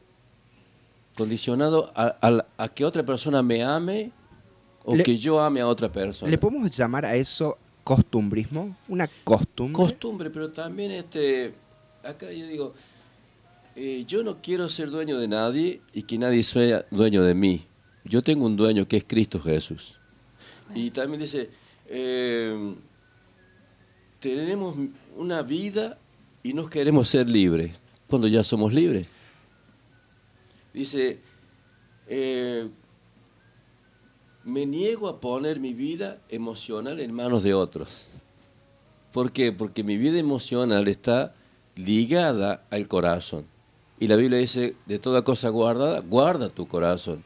Condicionados 1.15 1.89
a, 1.95 2.15
a- 2.21 2.45
a 2.57 2.69
que 2.69 2.85
otra 2.85 3.03
persona 3.03 3.41
me 3.41 3.63
ame 3.63 4.11
o 4.85 4.95
Le- 4.95 5.03
que 5.03 5.17
yo 5.17 5.41
ame 5.41 5.61
a 5.61 5.67
otra 5.67 5.91
persona. 5.91 6.29
¿Le 6.29 6.37
podemos 6.37 6.69
llamar 6.75 7.05
a 7.05 7.15
eso 7.15 7.57
costumbrismo? 7.83 8.75
¿Una 8.87 9.07
costumbre? 9.23 9.73
Costumbre, 9.73 10.29
pero 10.29 10.51
también 10.51 10.91
este, 10.91 11.53
acá 12.03 12.31
yo 12.31 12.45
digo, 12.47 12.73
eh, 13.75 14.03
yo 14.07 14.23
no 14.23 14.37
quiero 14.41 14.69
ser 14.69 14.89
dueño 14.91 15.17
de 15.19 15.27
nadie 15.27 15.81
y 15.93 16.03
que 16.03 16.17
nadie 16.19 16.43
sea 16.43 16.85
dueño 16.91 17.23
de 17.23 17.33
mí. 17.33 17.65
Yo 18.07 18.21
tengo 18.21 18.45
un 18.45 18.55
dueño 18.55 18.87
que 18.87 18.97
es 18.97 19.03
Cristo 19.05 19.39
Jesús. 19.39 19.99
Y 20.73 20.91
también 20.91 21.21
dice, 21.21 21.49
eh, 21.87 22.75
tenemos 24.19 24.75
una 25.15 25.41
vida 25.41 25.97
y 26.43 26.53
no 26.53 26.69
queremos 26.69 27.09
ser 27.09 27.29
libres, 27.29 27.79
cuando 28.07 28.27
ya 28.27 28.43
somos 28.43 28.73
libres. 28.73 29.07
Dice, 30.73 31.19
eh, 32.07 32.69
me 34.43 34.65
niego 34.65 35.09
a 35.09 35.19
poner 35.19 35.59
mi 35.59 35.73
vida 35.73 36.21
emocional 36.29 36.99
en 36.99 37.13
manos 37.13 37.43
de 37.43 37.53
otros. 37.53 38.21
¿Por 39.11 39.31
qué? 39.31 39.51
Porque 39.51 39.83
mi 39.83 39.97
vida 39.97 40.19
emocional 40.19 40.87
está 40.87 41.33
ligada 41.75 42.65
al 42.69 42.87
corazón. 42.87 43.45
Y 43.99 44.07
la 44.07 44.15
Biblia 44.15 44.37
dice, 44.37 44.75
de 44.85 44.99
toda 44.99 45.23
cosa 45.23 45.49
guardada, 45.49 45.99
guarda 46.01 46.49
tu 46.49 46.67
corazón. 46.67 47.23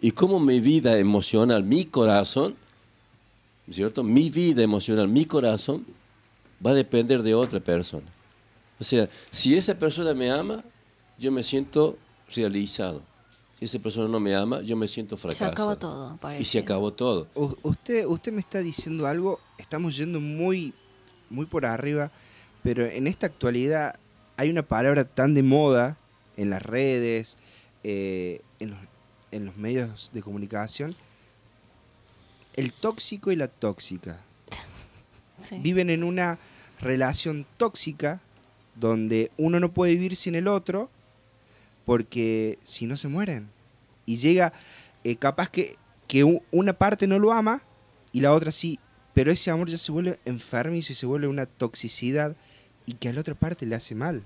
Y 0.00 0.12
como 0.12 0.38
mi 0.40 0.60
vida 0.60 0.98
emocional, 0.98 1.64
mi 1.64 1.84
corazón, 1.84 2.54
¿cierto? 3.70 4.02
Mi 4.04 4.30
vida 4.30 4.62
emocional, 4.62 5.08
mi 5.08 5.24
corazón, 5.24 5.84
va 6.64 6.70
a 6.72 6.74
depender 6.74 7.22
de 7.22 7.34
otra 7.34 7.60
persona. 7.60 8.06
O 8.80 8.84
sea, 8.84 9.08
si 9.30 9.56
esa 9.56 9.76
persona 9.78 10.14
me 10.14 10.30
ama, 10.30 10.62
yo 11.18 11.32
me 11.32 11.42
siento 11.42 11.98
realizado. 12.34 13.02
Si 13.58 13.64
esa 13.64 13.80
persona 13.80 14.06
no 14.08 14.20
me 14.20 14.36
ama, 14.36 14.60
yo 14.62 14.76
me 14.76 14.86
siento 14.86 15.16
Se 15.16 15.22
fracasado. 15.22 15.50
acaba 15.50 15.76
todo, 15.76 16.16
parece. 16.20 16.42
Y 16.42 16.44
se 16.44 16.58
acabó 16.60 16.92
todo. 16.92 17.26
U- 17.34 17.56
usted, 17.62 18.06
usted 18.06 18.32
me 18.32 18.40
está 18.40 18.60
diciendo 18.60 19.06
algo, 19.08 19.40
estamos 19.58 19.96
yendo 19.96 20.20
muy, 20.20 20.72
muy 21.28 21.44
por 21.46 21.66
arriba, 21.66 22.12
pero 22.62 22.86
en 22.86 23.08
esta 23.08 23.26
actualidad 23.26 23.98
hay 24.36 24.48
una 24.50 24.62
palabra 24.62 25.04
tan 25.04 25.34
de 25.34 25.42
moda 25.42 25.98
en 26.36 26.50
las 26.50 26.62
redes, 26.62 27.36
eh, 27.82 28.42
en, 28.60 28.70
los, 28.70 28.78
en 29.30 29.46
los 29.46 29.56
medios 29.56 30.10
de 30.12 30.22
comunicación, 30.22 30.90
el 32.56 32.72
tóxico 32.72 33.30
y 33.32 33.36
la 33.36 33.48
tóxica. 33.48 34.20
Sí. 35.38 35.56
Viven 35.60 35.88
en 35.88 36.02
una 36.02 36.36
relación 36.80 37.46
tóxica 37.58 38.20
donde 38.74 39.30
uno 39.36 39.60
no 39.60 39.72
puede 39.72 39.92
vivir 39.92 40.16
sin 40.16 40.34
el 40.34 40.48
otro 40.48 40.90
porque 41.84 42.58
si 42.64 42.86
no 42.86 42.96
se 42.96 43.06
mueren. 43.06 43.48
Y 44.04 44.16
llega, 44.16 44.52
eh, 45.04 45.14
capaz 45.14 45.48
que, 45.48 45.76
que 46.06 46.24
una 46.50 46.72
parte 46.72 47.06
no 47.06 47.20
lo 47.20 47.32
ama 47.32 47.62
y 48.12 48.20
la 48.20 48.32
otra 48.32 48.50
sí, 48.50 48.80
pero 49.14 49.30
ese 49.30 49.50
amor 49.50 49.68
ya 49.68 49.78
se 49.78 49.92
vuelve 49.92 50.18
enfermizo 50.24 50.92
y 50.92 50.96
se 50.96 51.06
vuelve 51.06 51.28
una 51.28 51.46
toxicidad 51.46 52.36
y 52.84 52.94
que 52.94 53.08
a 53.08 53.12
la 53.12 53.20
otra 53.20 53.34
parte 53.34 53.64
le 53.64 53.74
hace 53.74 53.94
mal. 53.94 54.24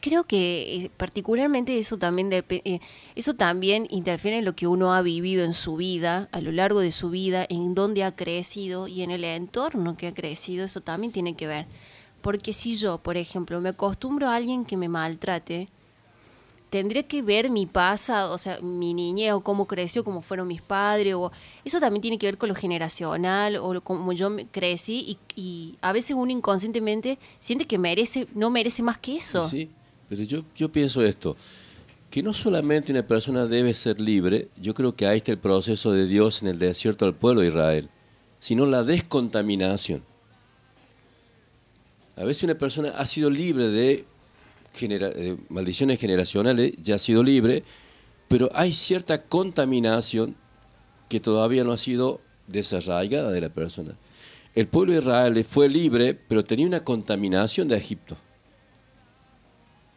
Creo 0.00 0.24
que 0.24 0.76
eh, 0.76 0.90
particularmente 0.96 1.78
eso 1.78 1.98
también 1.98 2.30
eh, 2.32 2.80
eso 3.14 3.34
también 3.34 3.86
interfiere 3.90 4.38
en 4.38 4.44
lo 4.44 4.54
que 4.54 4.66
uno 4.66 4.92
ha 4.92 5.02
vivido 5.02 5.44
en 5.44 5.54
su 5.54 5.76
vida, 5.76 6.28
a 6.32 6.40
lo 6.40 6.52
largo 6.52 6.80
de 6.80 6.92
su 6.92 7.10
vida, 7.10 7.46
en 7.48 7.74
dónde 7.74 8.04
ha 8.04 8.14
crecido 8.14 8.86
y 8.86 9.02
en 9.02 9.10
el 9.10 9.24
entorno 9.24 9.96
que 9.96 10.08
ha 10.08 10.14
crecido, 10.14 10.64
eso 10.64 10.80
también 10.80 11.12
tiene 11.12 11.34
que 11.34 11.46
ver. 11.46 11.66
Porque 12.20 12.52
si 12.52 12.76
yo, 12.76 12.98
por 12.98 13.16
ejemplo, 13.16 13.60
me 13.60 13.70
acostumbro 13.70 14.28
a 14.28 14.36
alguien 14.36 14.64
que 14.64 14.76
me 14.76 14.88
maltrate, 14.88 15.68
tendría 16.70 17.04
que 17.04 17.22
ver 17.22 17.50
mi 17.50 17.66
pasado, 17.66 18.34
o 18.34 18.38
sea, 18.38 18.58
mi 18.60 18.94
niñez 18.94 19.32
o 19.32 19.42
cómo 19.42 19.66
creció, 19.66 20.02
cómo 20.02 20.22
fueron 20.22 20.48
mis 20.48 20.60
padres, 20.60 21.14
o 21.14 21.30
eso 21.64 21.78
también 21.78 22.02
tiene 22.02 22.18
que 22.18 22.26
ver 22.26 22.36
con 22.36 22.48
lo 22.48 22.54
generacional 22.54 23.56
o 23.56 23.80
cómo 23.80 24.12
yo 24.12 24.34
crecí 24.50 25.18
y, 25.36 25.40
y 25.40 25.78
a 25.82 25.92
veces 25.92 26.16
uno 26.16 26.32
inconscientemente 26.32 27.18
siente 27.38 27.66
que 27.66 27.78
merece, 27.78 28.26
no 28.34 28.50
merece 28.50 28.82
más 28.82 28.98
que 28.98 29.18
eso. 29.18 29.48
Sí, 29.48 29.70
pero 30.08 30.22
yo, 30.22 30.44
yo 30.54 30.70
pienso 30.70 31.02
esto, 31.02 31.36
que 32.10 32.22
no 32.22 32.32
solamente 32.32 32.92
una 32.92 33.06
persona 33.06 33.46
debe 33.46 33.74
ser 33.74 34.00
libre, 34.00 34.48
yo 34.60 34.74
creo 34.74 34.94
que 34.94 35.06
ahí 35.06 35.16
está 35.16 35.32
el 35.32 35.38
proceso 35.38 35.92
de 35.92 36.06
Dios 36.06 36.42
en 36.42 36.48
el 36.48 36.58
desierto 36.58 37.04
al 37.04 37.14
pueblo 37.16 37.40
de 37.40 37.48
Israel, 37.48 37.88
sino 38.38 38.66
la 38.66 38.84
descontaminación. 38.84 40.04
A 42.16 42.24
veces 42.24 42.44
una 42.44 42.54
persona 42.56 42.90
ha 42.90 43.06
sido 43.06 43.30
libre 43.30 43.68
de, 43.68 44.04
de 44.80 45.36
maldiciones 45.48 45.98
generacionales, 45.98 46.74
ya 46.80 46.94
ha 46.94 46.98
sido 46.98 47.24
libre, 47.24 47.64
pero 48.28 48.48
hay 48.54 48.72
cierta 48.72 49.22
contaminación 49.24 50.36
que 51.08 51.18
todavía 51.18 51.64
no 51.64 51.72
ha 51.72 51.78
sido 51.78 52.20
desarraigada 52.46 53.32
de 53.32 53.40
la 53.40 53.48
persona. 53.48 53.96
El 54.54 54.68
pueblo 54.68 54.92
de 54.92 55.00
Israel 55.00 55.44
fue 55.44 55.68
libre, 55.68 56.14
pero 56.14 56.44
tenía 56.44 56.66
una 56.68 56.84
contaminación 56.84 57.66
de 57.66 57.76
Egipto 57.76 58.16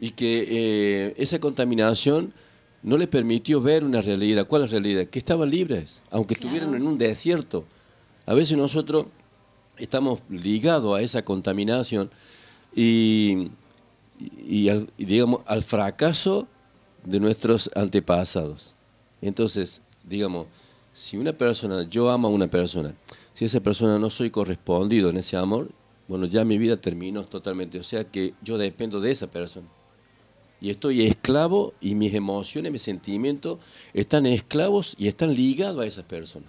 y 0.00 0.10
que 0.10 0.46
eh, 0.48 1.14
esa 1.16 1.38
contaminación 1.38 2.32
no 2.82 2.96
les 2.96 3.08
permitió 3.08 3.60
ver 3.60 3.84
una 3.84 4.00
realidad. 4.00 4.46
¿Cuál 4.46 4.62
es 4.64 4.70
la 4.70 4.80
realidad? 4.80 5.06
Que 5.06 5.18
estaban 5.18 5.50
libres, 5.50 6.02
aunque 6.10 6.34
estuvieran 6.34 6.74
en 6.74 6.86
un 6.86 6.98
desierto. 6.98 7.64
A 8.26 8.34
veces 8.34 8.56
nosotros 8.56 9.06
estamos 9.76 10.20
ligados 10.28 10.96
a 10.96 11.02
esa 11.02 11.22
contaminación 11.24 12.10
y, 12.74 13.50
y, 14.46 14.68
al, 14.68 14.90
y 14.96 15.04
digamos, 15.04 15.42
al 15.46 15.62
fracaso 15.62 16.46
de 17.04 17.20
nuestros 17.20 17.70
antepasados. 17.74 18.74
Entonces, 19.20 19.82
digamos, 20.04 20.46
si 20.92 21.16
una 21.16 21.32
persona, 21.32 21.82
yo 21.88 22.10
amo 22.10 22.28
a 22.28 22.30
una 22.30 22.48
persona, 22.48 22.94
si 23.34 23.44
esa 23.44 23.60
persona 23.60 23.98
no 23.98 24.10
soy 24.10 24.30
correspondido 24.30 25.10
en 25.10 25.16
ese 25.16 25.36
amor, 25.36 25.70
bueno, 26.08 26.26
ya 26.26 26.44
mi 26.44 26.58
vida 26.58 26.76
terminó 26.76 27.24
totalmente. 27.24 27.78
O 27.78 27.84
sea 27.84 28.04
que 28.04 28.34
yo 28.42 28.58
dependo 28.58 29.00
de 29.00 29.10
esa 29.10 29.30
persona. 29.30 29.68
Y 30.60 30.70
estoy 30.70 31.06
esclavo 31.06 31.74
y 31.80 31.94
mis 31.94 32.14
emociones, 32.14 32.72
mis 32.72 32.82
sentimientos 32.82 33.58
están 33.94 34.26
esclavos 34.26 34.94
y 34.98 35.08
están 35.08 35.34
ligados 35.34 35.82
a 35.82 35.86
esa 35.86 36.02
persona. 36.02 36.46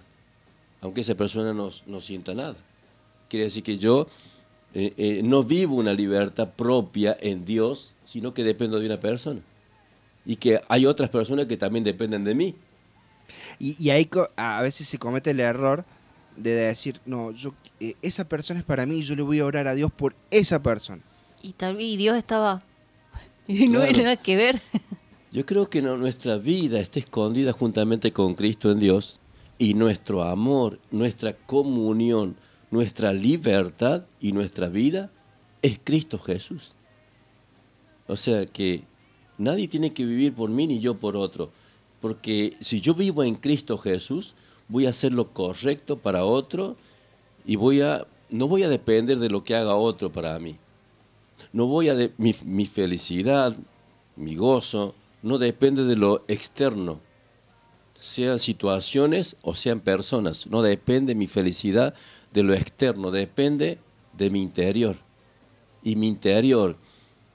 Aunque 0.80 1.02
esa 1.02 1.14
persona 1.14 1.52
no, 1.52 1.70
no 1.86 2.00
sienta 2.00 2.34
nada. 2.34 2.56
Quiere 3.28 3.44
decir 3.44 3.62
que 3.62 3.78
yo 3.78 4.08
eh, 4.74 4.94
eh, 4.96 5.20
no 5.22 5.44
vivo 5.44 5.76
una 5.76 5.92
libertad 5.92 6.50
propia 6.56 7.16
en 7.20 7.44
Dios, 7.44 7.94
sino 8.04 8.34
que 8.34 8.42
dependo 8.44 8.80
de 8.80 8.86
una 8.86 8.98
persona. 8.98 9.40
Y 10.26 10.36
que 10.36 10.60
hay 10.68 10.86
otras 10.86 11.10
personas 11.10 11.46
que 11.46 11.56
también 11.56 11.84
dependen 11.84 12.24
de 12.24 12.34
mí. 12.34 12.54
Y, 13.58 13.82
y 13.82 13.90
ahí 13.90 14.08
a 14.36 14.62
veces 14.62 14.88
se 14.88 14.98
comete 14.98 15.30
el 15.30 15.40
error 15.40 15.84
de 16.36 16.54
decir, 16.54 17.00
no, 17.04 17.30
yo 17.32 17.54
eh, 17.80 17.94
esa 18.02 18.28
persona 18.28 18.60
es 18.60 18.66
para 18.66 18.86
mí 18.86 18.98
y 18.98 19.02
yo 19.02 19.14
le 19.14 19.22
voy 19.22 19.40
a 19.40 19.44
orar 19.44 19.66
a 19.68 19.74
Dios 19.74 19.90
por 19.92 20.14
esa 20.30 20.62
persona. 20.62 21.02
Y 21.42 21.52
tal 21.52 21.80
y 21.80 21.96
Dios 21.96 22.16
estaba. 22.16 22.62
Y 23.58 23.66
no 23.66 23.80
Claro. 23.80 23.84
hay 23.86 24.02
nada 24.04 24.16
que 24.16 24.36
ver. 24.36 24.60
Yo 25.32 25.46
creo 25.46 25.68
que 25.70 25.80
nuestra 25.82 26.38
vida 26.38 26.80
está 26.80 26.98
escondida 26.98 27.52
juntamente 27.52 28.12
con 28.12 28.34
Cristo 28.34 28.70
en 28.70 28.80
Dios 28.80 29.20
y 29.58 29.74
nuestro 29.74 30.22
amor, 30.24 30.80
nuestra 30.90 31.34
comunión, 31.34 32.36
nuestra 32.70 33.12
libertad 33.12 34.02
y 34.20 34.32
nuestra 34.32 34.68
vida 34.68 35.10
es 35.62 35.80
Cristo 35.82 36.18
Jesús. 36.18 36.74
O 38.08 38.16
sea 38.16 38.46
que 38.46 38.82
nadie 39.38 39.68
tiene 39.68 39.92
que 39.92 40.04
vivir 40.04 40.34
por 40.34 40.50
mí 40.50 40.66
ni 40.66 40.80
yo 40.80 40.94
por 40.98 41.16
otro, 41.16 41.50
porque 42.00 42.54
si 42.60 42.80
yo 42.80 42.94
vivo 42.94 43.22
en 43.22 43.34
Cristo 43.36 43.78
Jesús, 43.78 44.34
voy 44.68 44.86
a 44.86 44.90
hacer 44.90 45.12
lo 45.12 45.32
correcto 45.32 45.96
para 45.96 46.24
otro 46.24 46.76
y 47.44 47.56
voy 47.56 47.82
a 47.82 48.04
no 48.30 48.48
voy 48.48 48.62
a 48.62 48.68
depender 48.68 49.18
de 49.18 49.28
lo 49.30 49.42
que 49.44 49.54
haga 49.56 49.74
otro 49.74 50.10
para 50.10 50.38
mí 50.38 50.56
no 51.52 51.66
voy 51.66 51.88
a 51.88 51.96
mi, 52.16 52.66
felicidad, 52.66 53.56
mi 54.16 54.36
gozo, 54.36 54.94
no 55.22 55.38
depende 55.38 55.84
de 55.84 55.96
lo 55.96 56.24
externo, 56.28 57.00
sean 57.94 58.38
situaciones 58.38 59.36
o 59.42 59.54
sean 59.54 59.80
personas, 59.80 60.46
no 60.46 60.62
depende 60.62 61.14
mi 61.14 61.26
felicidad 61.26 61.94
de 62.32 62.42
lo 62.42 62.54
externo, 62.54 63.10
depende 63.10 63.78
de 64.12 64.30
mi 64.30 64.42
interior. 64.42 64.96
Y 65.82 65.96
mi 65.96 66.08
interior, 66.08 66.76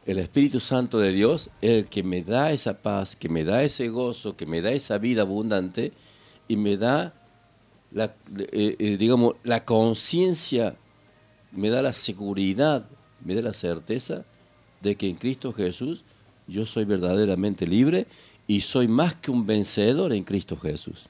el 0.06 0.20
Espíritu 0.20 0.60
Santo 0.60 1.00
de 1.00 1.12
Dios, 1.12 1.50
es 1.62 1.72
el 1.72 1.90
que 1.90 2.04
me 2.04 2.24
da 2.24 2.52
esa 2.52 2.82
paz, 2.82 3.16
que 3.16 3.30
me 3.30 3.44
da 3.44 3.64
ese 3.64 3.90
gozo, 3.90 4.38
que 4.38 4.46
me 4.46 4.62
da 4.62 4.72
esa 4.72 4.98
vida 4.98 5.24
abundante 5.24 5.94
y 6.48 6.58
me 6.58 6.78
da 6.78 7.14
eh, 7.96 8.76
eh, 8.78 8.98
digamos, 8.98 9.36
la 9.44 9.64
conciencia, 9.64 10.76
me 11.54 11.70
da 11.70 11.82
la 11.82 11.94
seguridad, 11.94 12.86
me 13.26 13.36
da 13.36 13.42
la 13.42 13.54
certeza 13.54 14.24
de 14.82 14.96
que 14.96 15.10
en 15.10 15.16
Cristo 15.16 15.52
Jesús 15.52 16.04
yo 16.48 16.66
soy 16.66 16.86
verdaderamente 16.86 17.68
libre 17.68 18.08
y 18.48 18.62
soy 18.62 18.88
más 18.88 19.16
que 19.16 19.32
un 19.32 19.46
vencedor 19.46 20.14
en 20.14 20.24
Cristo 20.24 20.56
Jesús. 20.58 21.08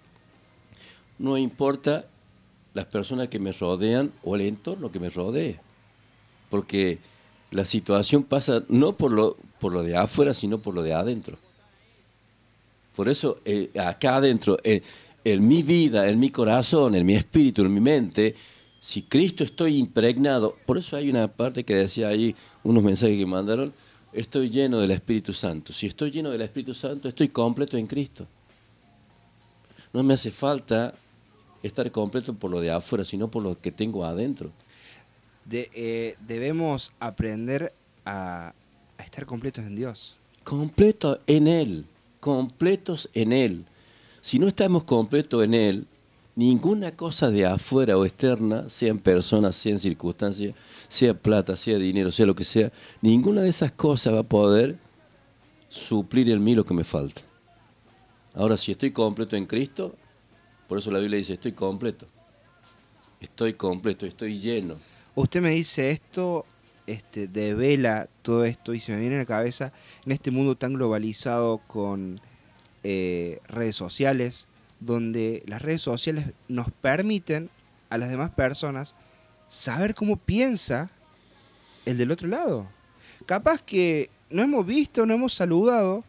No 1.20 1.38
importa 1.38 2.08
las 2.74 2.86
personas 2.86 3.28
que 3.28 3.40
me 3.40 3.52
rodean 3.52 4.12
o 4.24 4.36
el 4.36 4.42
entorno 4.42 4.92
que 4.92 5.00
me 5.00 5.10
rodee, 5.10 5.60
porque 6.50 7.00
la 7.52 7.66
situación 7.66 8.24
pasa 8.24 8.64
no 8.70 8.98
por 8.98 9.12
lo, 9.12 9.38
por 9.60 9.74
lo 9.74 9.84
de 9.84 9.98
afuera, 9.98 10.34
sino 10.34 10.62
por 10.62 10.74
lo 10.74 10.84
de 10.84 10.94
adentro. 10.94 11.38
Por 12.96 13.10
eso 13.10 13.40
eh, 13.44 13.72
acá 13.78 14.18
adentro, 14.18 14.58
eh, 14.64 14.82
en 15.24 15.46
mi 15.46 15.64
vida, 15.64 16.08
en 16.08 16.20
mi 16.20 16.30
corazón, 16.30 16.96
en 16.96 17.06
mi 17.06 17.16
espíritu, 17.16 17.64
en 17.64 17.74
mi 17.74 17.82
mente, 17.82 18.36
si 18.86 19.02
Cristo 19.02 19.44
estoy 19.44 19.78
impregnado, 19.78 20.56
por 20.68 20.78
eso 20.78 20.96
hay 20.96 21.10
una 21.10 21.28
parte 21.28 21.64
que 21.64 21.74
decía 21.74 22.08
ahí, 22.10 22.36
unos 22.64 22.84
mensajes 22.84 23.18
que 23.18 23.26
mandaron, 23.26 23.74
estoy 24.14 24.48
lleno 24.48 24.80
del 24.80 24.92
Espíritu 24.92 25.34
Santo. 25.34 25.74
Si 25.74 25.88
estoy 25.88 26.12
lleno 26.12 26.30
del 26.30 26.42
Espíritu 26.42 26.76
Santo, 26.76 27.08
estoy 27.08 27.30
completo 27.30 27.78
en 27.78 27.88
Cristo. 27.88 28.28
No 29.92 30.04
me 30.04 30.14
hace 30.14 30.30
falta 30.30 30.94
estar 31.64 31.90
completo 31.90 32.36
por 32.36 32.52
lo 32.52 32.62
de 32.62 32.70
afuera, 32.70 33.04
sino 33.04 33.28
por 33.32 33.42
lo 33.42 33.60
que 33.60 33.72
tengo 33.72 34.06
adentro. 34.06 34.52
De- 35.46 35.68
eh, 35.74 36.16
debemos 36.28 36.92
aprender 37.00 37.74
a, 38.06 38.54
a 39.00 39.04
estar 39.04 39.26
completos 39.26 39.66
en 39.66 39.76
Dios. 39.76 40.16
Completo 40.44 41.20
en 41.26 41.48
Él, 41.48 41.86
completos 42.20 43.10
en 43.16 43.34
Él. 43.34 43.66
Si 44.22 44.38
no 44.38 44.48
estamos 44.48 44.84
completos 44.84 45.44
en 45.44 45.56
Él, 45.56 45.88
ninguna 46.36 46.96
cosa 46.96 47.32
de 47.32 47.46
afuera 47.46 47.98
o 47.98 48.06
externa, 48.06 48.70
sean 48.70 49.00
personas, 49.00 49.56
sean 49.56 49.80
circunstancias, 49.80 50.56
sea 50.88 51.14
plata, 51.14 51.56
sea 51.56 51.78
dinero, 51.78 52.12
sea 52.12 52.26
lo 52.26 52.36
que 52.36 52.44
sea, 52.44 52.72
ninguna 53.02 53.42
de 53.42 53.50
esas 53.50 53.72
cosas 53.72 54.14
va 54.14 54.20
a 54.20 54.24
poder 54.24 54.78
suplir 55.70 56.30
en 56.30 56.44
mí 56.44 56.56
lo 56.56 56.66
que 56.66 56.74
me 56.74 56.84
falta. 56.84 57.22
Ahora, 58.34 58.58
si 58.58 58.72
estoy 58.72 58.92
completo 58.92 59.36
en 59.36 59.46
Cristo, 59.46 59.96
por 60.68 60.78
eso 60.78 60.92
la 60.92 61.00
Biblia 61.00 61.18
dice, 61.18 61.34
estoy 61.34 61.54
completo. 61.54 62.08
Estoy 63.22 63.54
completo, 63.54 64.06
estoy 64.06 64.40
lleno. 64.40 64.76
Usted 65.16 65.42
me 65.42 65.52
dice 65.52 65.90
esto, 65.90 66.46
este, 66.86 67.28
devela 67.28 68.10
todo 68.22 68.44
esto 68.44 68.74
y 68.74 68.80
se 68.80 68.92
me 68.92 69.00
viene 69.00 69.16
a 69.16 69.20
la 69.20 69.26
cabeza 69.26 69.72
en 70.06 70.12
este 70.12 70.32
mundo 70.32 70.56
tan 70.56 70.74
globalizado 70.74 71.60
con 71.68 72.20
eh, 72.84 73.40
redes 73.48 73.76
sociales, 73.76 74.48
donde 74.80 75.44
las 75.48 75.62
redes 75.62 75.82
sociales 75.82 76.28
nos 76.48 76.72
permiten 76.72 77.50
a 77.90 77.98
las 77.98 78.10
demás 78.10 78.32
personas 78.32 78.96
saber 79.48 79.96
cómo 79.96 80.18
piensa 80.18 80.90
el 81.86 81.98
del 81.98 82.12
otro 82.12 82.28
lado. 82.28 82.68
Capaz 83.26 83.62
que 83.62 84.10
no 84.30 84.42
hemos 84.42 84.66
visto, 84.66 85.06
no 85.06 85.14
hemos 85.14 85.34
saludado, 85.34 86.04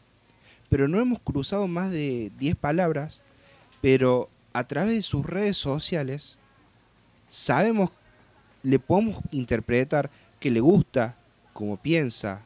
pero 0.69 0.89
no 0.89 1.01
hemos 1.01 1.21
cruzado 1.21 1.69
más 1.69 1.91
de 1.91 2.33
10 2.39 2.57
palabras, 2.57 3.23
pero 3.81 4.29
a 4.53 4.65
través 4.67 4.97
de 4.97 5.03
sus 5.03 5.25
redes 5.25 5.57
sociales 5.57 6.39
sabemos, 7.29 7.91
le 8.63 8.79
podemos 8.79 9.23
interpretar 9.31 10.11
que 10.41 10.51
le 10.51 10.61
gusta, 10.61 11.17
cómo 11.53 11.77
piensa 11.77 12.45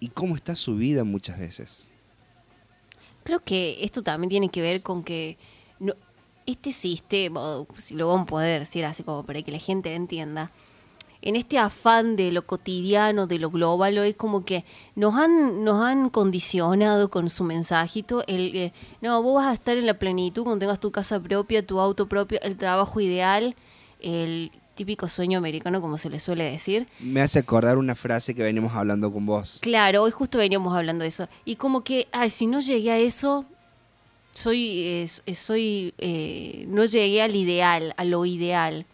y 0.00 0.08
cómo 0.08 0.34
está 0.34 0.56
su 0.56 0.76
vida 0.76 1.04
muchas 1.04 1.38
veces. 1.38 1.89
Creo 3.24 3.40
que 3.40 3.78
esto 3.84 4.02
también 4.02 4.30
tiene 4.30 4.48
que 4.48 4.62
ver 4.62 4.82
con 4.82 5.02
que 5.04 5.38
no- 5.78 5.94
este 6.46 6.72
sistema, 6.72 7.64
si 7.76 7.94
lo 7.94 8.08
vamos 8.08 8.22
a 8.22 8.26
poder 8.26 8.60
decir 8.60 8.84
así 8.84 9.02
como 9.02 9.24
para 9.24 9.42
que 9.42 9.52
la 9.52 9.58
gente 9.58 9.94
entienda, 9.94 10.50
en 11.22 11.36
este 11.36 11.58
afán 11.58 12.16
de 12.16 12.32
lo 12.32 12.46
cotidiano, 12.46 13.26
de 13.26 13.38
lo 13.38 13.50
global, 13.50 13.98
es 13.98 14.16
como 14.16 14.44
que 14.44 14.64
nos 14.96 15.14
han, 15.16 15.64
nos 15.64 15.82
han 15.82 16.08
condicionado 16.08 17.10
con 17.10 17.28
su 17.28 17.44
mensajito 17.44 18.24
el 18.26 18.52
que, 18.52 18.72
no, 19.02 19.22
vos 19.22 19.34
vas 19.34 19.48
a 19.48 19.52
estar 19.52 19.76
en 19.76 19.84
la 19.86 19.98
plenitud 19.98 20.44
cuando 20.44 20.60
tengas 20.60 20.80
tu 20.80 20.90
casa 20.90 21.20
propia, 21.20 21.66
tu 21.66 21.78
auto 21.78 22.08
propio, 22.08 22.40
el 22.42 22.56
trabajo 22.56 23.00
ideal, 23.00 23.54
el 24.00 24.50
típico 24.80 25.06
sueño 25.08 25.36
americano, 25.36 25.82
como 25.82 25.98
se 25.98 26.08
le 26.08 26.18
suele 26.20 26.44
decir. 26.44 26.86
Me 27.00 27.20
hace 27.20 27.38
acordar 27.38 27.76
una 27.76 27.94
frase 27.94 28.34
que 28.34 28.42
venimos 28.42 28.72
hablando 28.72 29.12
con 29.12 29.26
vos. 29.26 29.58
Claro, 29.60 30.02
hoy 30.04 30.10
justo 30.10 30.38
veníamos 30.38 30.74
hablando 30.74 31.02
de 31.02 31.08
eso. 31.08 31.28
Y 31.44 31.56
como 31.56 31.84
que, 31.84 32.08
ay, 32.12 32.30
si 32.30 32.46
no 32.46 32.60
llegué 32.60 32.90
a 32.90 32.96
eso, 32.98 33.44
soy, 34.32 35.06
soy, 35.34 35.92
eh, 35.98 36.64
no 36.68 36.86
llegué 36.86 37.20
al 37.20 37.36
ideal, 37.36 37.92
a 37.98 38.04
lo 38.04 38.24
ideal. 38.24 38.86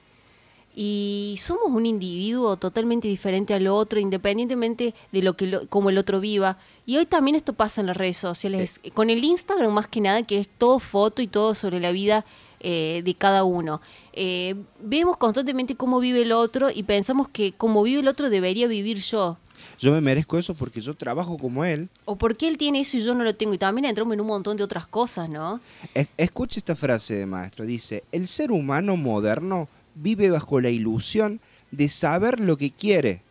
Y 0.75 1.37
somos 1.39 1.69
un 1.69 1.87
individuo 1.87 2.57
totalmente 2.57 3.07
diferente 3.07 3.55
al 3.55 3.69
otro, 3.69 4.01
independientemente 4.01 4.93
de 5.13 5.23
lo 5.23 5.37
que 5.37 5.47
lo- 5.47 5.69
como 5.69 5.89
el 5.91 5.99
otro 5.99 6.19
viva. 6.19 6.59
Y 6.85 6.97
hoy 6.97 7.07
también 7.07 7.37
esto 7.37 7.53
pasa 7.53 7.81
en 7.81 7.87
las 7.87 7.97
redes 7.97 8.17
sociales, 8.17 8.81
con 8.93 9.09
el 9.09 9.23
Instagram 9.23 9.73
más 9.73 9.87
que 9.87 10.01
nada, 10.01 10.25
que 10.25 10.41
es 10.41 10.49
todo 10.49 10.81
foto 10.81 11.23
y 11.23 11.29
todo 11.29 11.55
sobre 11.55 11.79
la 11.79 11.93
vida 11.93 12.25
eh, 12.61 13.03
de 13.05 13.15
cada 13.15 13.45
uno. 13.45 13.81
Eh, 14.17 14.55
vemos 14.81 15.17
constantemente 15.19 15.77
cómo 15.77 16.01
vive 16.01 16.23
el 16.23 16.33
otro 16.33 16.71
y 16.75 16.83
pensamos 16.85 17.29
que 17.29 17.53
como 17.53 17.83
vive 17.83 18.01
el 18.01 18.09
otro 18.09 18.31
debería 18.31 18.67
vivir 18.67 18.99
yo. 18.99 19.37
Yo 19.79 19.93
me 19.93 20.01
merezco 20.01 20.39
eso 20.39 20.55
porque 20.55 20.81
yo 20.81 20.95
trabajo 20.95 21.37
como 21.39 21.65
él. 21.65 21.89
o 22.07 22.17
por 22.17 22.37
qué 22.37 22.49
él 22.49 22.57
tiene 22.57 22.81
eso 22.81 22.97
y 22.97 23.01
yo 23.05 23.15
no 23.15 23.25
lo 23.25 23.35
tengo. 23.35 23.53
Y 23.55 23.59
también 23.59 23.85
entramos 23.85 24.15
en 24.15 24.21
un 24.21 24.27
montón 24.27 24.57
de 24.57 24.63
otras 24.63 24.87
cosas, 24.87 25.29
¿no? 25.29 25.61
Es- 25.95 26.09
Escuche 26.17 26.61
esta 26.61 26.77
frase 26.77 27.15
de 27.15 27.27
maestro. 27.27 27.65
Dice, 27.67 28.05
el 28.13 28.27
ser 28.29 28.53
humano 28.53 28.97
moderno 28.97 29.69
vive 29.95 30.31
bajo 30.31 30.61
la 30.61 30.71
ilusión 30.71 31.41
de 31.71 31.89
saber 31.89 32.39
lo 32.41 32.57
que 32.57 32.71
quiere, 32.71 33.23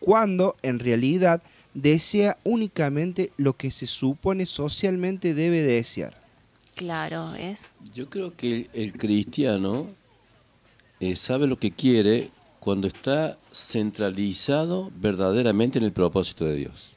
cuando 0.00 0.56
en 0.62 0.78
realidad 0.78 1.42
desea 1.74 2.36
únicamente 2.44 3.30
lo 3.36 3.56
que 3.56 3.70
se 3.70 3.86
supone 3.86 4.46
socialmente 4.46 5.32
debe 5.34 5.62
desear. 5.62 6.20
Claro, 6.74 7.34
es. 7.34 7.70
Yo 7.94 8.10
creo 8.10 8.34
que 8.36 8.52
el, 8.52 8.68
el 8.74 8.92
cristiano 8.94 9.88
eh, 11.00 11.16
sabe 11.16 11.46
lo 11.46 11.58
que 11.58 11.70
quiere 11.72 12.30
cuando 12.60 12.86
está 12.86 13.38
centralizado 13.52 14.90
verdaderamente 14.96 15.78
en 15.78 15.84
el 15.84 15.92
propósito 15.92 16.44
de 16.44 16.56
Dios. 16.56 16.94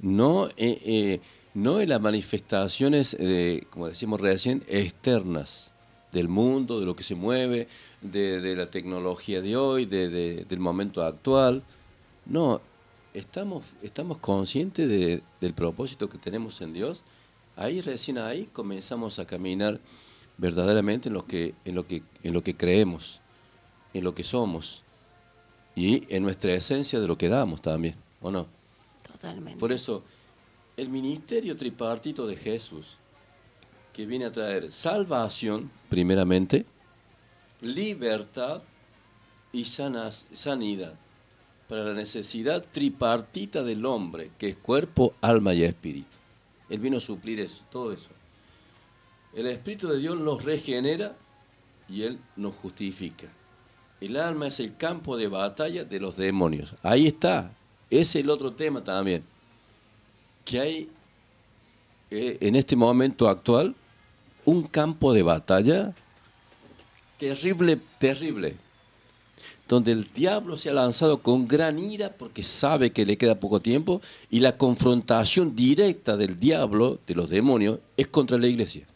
No, 0.00 0.48
eh, 0.56 0.80
eh, 0.84 1.20
no 1.54 1.80
en 1.80 1.88
las 1.90 2.00
manifestaciones, 2.00 3.16
como 3.70 3.86
decíamos 3.88 4.20
recién, 4.20 4.64
externas 4.68 5.70
del 6.12 6.28
mundo, 6.28 6.80
de 6.80 6.86
lo 6.86 6.96
que 6.96 7.02
se 7.04 7.14
mueve, 7.14 7.68
de, 8.00 8.54
la 8.56 8.66
tecnología 8.66 9.40
de 9.40 9.56
hoy, 9.56 9.86
de- 9.86 10.08
de- 10.08 10.44
del 10.44 10.58
momento 10.60 11.02
actual. 11.02 11.62
No, 12.26 12.60
estamos, 13.14 13.62
estamos 13.82 14.18
conscientes 14.18 14.88
de- 14.88 15.22
del 15.40 15.54
propósito 15.54 16.08
que 16.08 16.18
tenemos 16.18 16.60
en 16.60 16.72
Dios. 16.72 17.02
Ahí 17.56 17.80
recién 17.80 18.18
ahí 18.18 18.48
comenzamos 18.52 19.18
a 19.18 19.26
caminar 19.26 19.78
verdaderamente 20.38 21.08
en 21.08 21.14
lo 21.14 21.26
que, 21.26 21.54
en 21.64 21.74
lo 21.74 21.86
que, 21.86 22.02
en 22.22 22.32
lo 22.32 22.42
que 22.42 22.56
creemos, 22.56 23.20
en 23.94 24.04
lo 24.04 24.14
que 24.14 24.22
somos 24.22 24.82
y 25.74 26.14
en 26.14 26.22
nuestra 26.22 26.52
esencia 26.52 27.00
de 27.00 27.06
lo 27.06 27.16
que 27.18 27.28
damos 27.28 27.62
también, 27.62 27.96
¿o 28.20 28.30
no? 28.30 28.46
Totalmente. 29.02 29.58
Por 29.58 29.72
eso, 29.72 30.02
el 30.76 30.88
ministerio 30.88 31.56
tripartito 31.56 32.26
de 32.26 32.36
Jesús, 32.36 32.96
que 33.92 34.06
viene 34.06 34.24
a 34.24 34.32
traer 34.32 34.72
salvación, 34.72 35.70
primeramente, 35.88 36.64
libertad 37.60 38.62
y 39.52 39.64
sanas- 39.66 40.26
sanidad, 40.32 40.94
para 41.68 41.84
la 41.84 41.94
necesidad 41.94 42.64
tripartita 42.72 43.62
del 43.62 43.86
hombre, 43.86 44.30
que 44.38 44.48
es 44.48 44.56
cuerpo, 44.56 45.14
alma 45.20 45.54
y 45.54 45.62
espíritu. 45.62 46.16
Él 46.68 46.80
vino 46.80 46.96
a 46.98 47.00
suplir 47.00 47.40
eso, 47.40 47.64
todo 47.70 47.92
eso. 47.92 48.08
El 49.34 49.46
Espíritu 49.46 49.88
de 49.88 49.98
Dios 49.98 50.18
nos 50.18 50.44
regenera 50.44 51.16
y 51.88 52.02
Él 52.02 52.18
nos 52.36 52.54
justifica. 52.56 53.28
El 54.00 54.16
alma 54.16 54.48
es 54.48 54.60
el 54.60 54.76
campo 54.76 55.16
de 55.16 55.28
batalla 55.28 55.84
de 55.84 56.00
los 56.00 56.16
demonios. 56.16 56.74
Ahí 56.82 57.06
está. 57.06 57.54
Es 57.88 58.14
el 58.14 58.28
otro 58.28 58.52
tema 58.52 58.84
también. 58.84 59.24
Que 60.44 60.60
hay 60.60 60.90
eh, 62.10 62.36
en 62.40 62.56
este 62.56 62.76
momento 62.76 63.28
actual 63.28 63.74
un 64.44 64.64
campo 64.64 65.12
de 65.12 65.22
batalla 65.22 65.94
terrible, 67.16 67.80
terrible. 67.98 68.56
Donde 69.66 69.92
el 69.92 70.12
diablo 70.12 70.58
se 70.58 70.68
ha 70.68 70.74
lanzado 70.74 71.22
con 71.22 71.48
gran 71.48 71.78
ira 71.78 72.12
porque 72.12 72.42
sabe 72.42 72.92
que 72.92 73.06
le 73.06 73.16
queda 73.16 73.40
poco 73.40 73.60
tiempo 73.60 74.02
y 74.28 74.40
la 74.40 74.58
confrontación 74.58 75.56
directa 75.56 76.16
del 76.18 76.38
diablo, 76.38 76.98
de 77.06 77.14
los 77.14 77.30
demonios, 77.30 77.78
es 77.96 78.08
contra 78.08 78.36
la 78.36 78.48
iglesia 78.48 78.86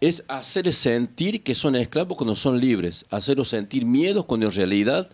es 0.00 0.24
hacerles 0.28 0.76
sentir 0.76 1.42
que 1.42 1.54
son 1.54 1.76
esclavos 1.76 2.16
cuando 2.16 2.34
son 2.34 2.58
libres, 2.58 3.04
hacerlos 3.10 3.48
sentir 3.48 3.84
miedos 3.84 4.24
cuando 4.24 4.46
en 4.46 4.52
realidad 4.52 5.10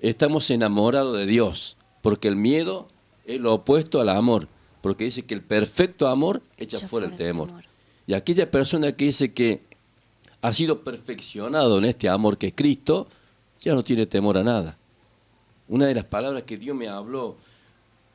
estamos 0.00 0.50
enamorados 0.50 1.16
de 1.16 1.26
Dios, 1.26 1.76
porque 2.02 2.28
el 2.28 2.36
miedo 2.36 2.88
es 3.26 3.40
lo 3.40 3.54
opuesto 3.54 4.00
al 4.00 4.08
amor, 4.08 4.48
porque 4.82 5.04
dice 5.04 5.24
que 5.24 5.34
el 5.34 5.42
perfecto 5.42 6.08
amor 6.08 6.42
echa, 6.58 6.76
Echa 6.78 6.88
fuera 6.88 7.06
el 7.06 7.12
fuera 7.12 7.24
el 7.24 7.28
temor. 7.28 7.48
temor. 7.48 7.64
Y 8.06 8.14
aquella 8.14 8.50
persona 8.50 8.92
que 8.92 9.06
dice 9.06 9.32
que 9.32 9.62
ha 10.42 10.52
sido 10.52 10.84
perfeccionado 10.84 11.78
en 11.78 11.86
este 11.86 12.08
amor 12.08 12.36
que 12.36 12.48
es 12.48 12.52
Cristo, 12.54 13.08
ya 13.60 13.74
no 13.74 13.82
tiene 13.82 14.04
temor 14.04 14.36
a 14.36 14.42
nada. 14.42 14.76
Una 15.68 15.86
de 15.86 15.94
las 15.94 16.04
palabras 16.04 16.42
que 16.42 16.58
Dios 16.58 16.76
me 16.76 16.88
habló 16.88 17.36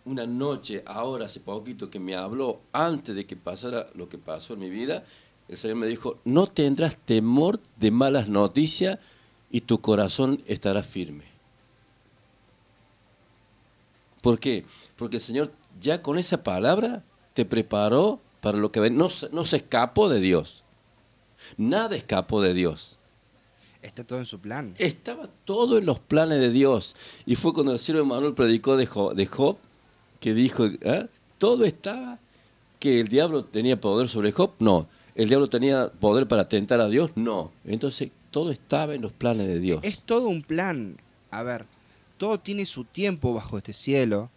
una 0.05 0.25
noche, 0.27 0.83
ahora 0.85 1.25
hace 1.25 1.39
poquito, 1.39 1.89
que 1.89 1.99
me 1.99 2.15
habló 2.15 2.61
antes 2.71 3.15
de 3.15 3.25
que 3.25 3.35
pasara 3.35 3.89
lo 3.95 4.09
que 4.09 4.17
pasó 4.17 4.53
en 4.53 4.59
mi 4.59 4.69
vida, 4.69 5.03
el 5.49 5.57
Señor 5.57 5.77
me 5.77 5.87
dijo, 5.87 6.17
no 6.25 6.47
tendrás 6.47 6.95
temor 6.95 7.59
de 7.77 7.91
malas 7.91 8.29
noticias 8.29 8.99
y 9.51 9.61
tu 9.61 9.81
corazón 9.81 10.41
estará 10.45 10.83
firme. 10.83 11.23
¿Por 14.21 14.39
qué? 14.39 14.65
Porque 14.97 15.17
el 15.17 15.21
Señor 15.23 15.51
ya 15.79 16.01
con 16.01 16.17
esa 16.17 16.43
palabra 16.43 17.03
te 17.33 17.45
preparó 17.45 18.19
para 18.41 18.57
lo 18.57 18.71
que 18.71 18.79
ven. 18.79 18.97
No, 18.97 19.09
se- 19.09 19.29
no 19.29 19.45
se 19.45 19.57
escapó 19.57 20.09
de 20.09 20.19
Dios. 20.19 20.63
Nada 21.57 21.95
escapó 21.95 22.41
de 22.41 22.53
Dios. 22.53 22.99
Está 23.81 24.03
todo 24.03 24.19
en 24.19 24.25
su 24.25 24.39
plan. 24.39 24.75
Estaba 24.77 25.29
todo 25.45 25.77
en 25.77 25.85
los 25.85 25.99
planes 25.99 26.39
de 26.41 26.51
Dios. 26.51 26.95
Y 27.25 27.35
fue 27.37 27.53
cuando 27.53 27.71
el 27.71 27.79
siervo 27.79 28.03
Manuel 28.05 28.33
predicó 28.33 28.75
de 28.75 28.85
Job, 28.85 29.15
de 29.15 29.25
Job, 29.25 29.57
que 30.19 30.33
dijo, 30.33 30.65
¿ah? 30.85 31.05
todo 31.37 31.63
estaba, 31.63 32.19
que 32.79 32.99
el 32.99 33.07
diablo 33.07 33.45
tenía 33.45 33.79
poder 33.79 34.09
sobre 34.09 34.33
Job, 34.33 34.51
no. 34.59 34.87
El 35.15 35.29
diablo 35.29 35.47
tenía 35.47 35.91
poder 35.91 36.27
para 36.27 36.47
tentar 36.47 36.79
a 36.79 36.87
Dios, 36.87 37.11
no. 37.15 37.51
Entonces, 37.65 38.11
todo 38.31 38.51
estaba 38.51 38.93
en 38.95 39.01
los 39.01 39.11
planes 39.11 39.47
de 39.47 39.59
Dios. 39.59 39.79
Es 39.83 40.01
todo 40.01 40.27
un 40.27 40.41
plan. 40.41 40.97
A 41.31 41.43
ver, 41.43 41.65
todo 42.17 42.39
tiene 42.39 42.65
su 42.65 42.85
tiempo 42.85 43.33
bajo 43.33 43.57
este 43.57 43.73
cielo 43.73 44.29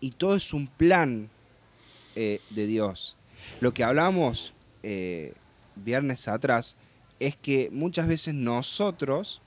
y 0.00 0.12
todo 0.12 0.36
es 0.36 0.52
un 0.52 0.66
plan 0.66 1.28
eh, 2.16 2.40
de 2.50 2.66
Dios. 2.66 3.16
Lo 3.60 3.72
que 3.72 3.84
hablamos 3.84 4.52
eh, 4.82 5.34
viernes 5.76 6.28
atrás 6.28 6.76
es 7.18 7.36
que 7.36 7.68
muchas 7.72 8.08
veces 8.08 8.34
nosotros, 8.34 9.40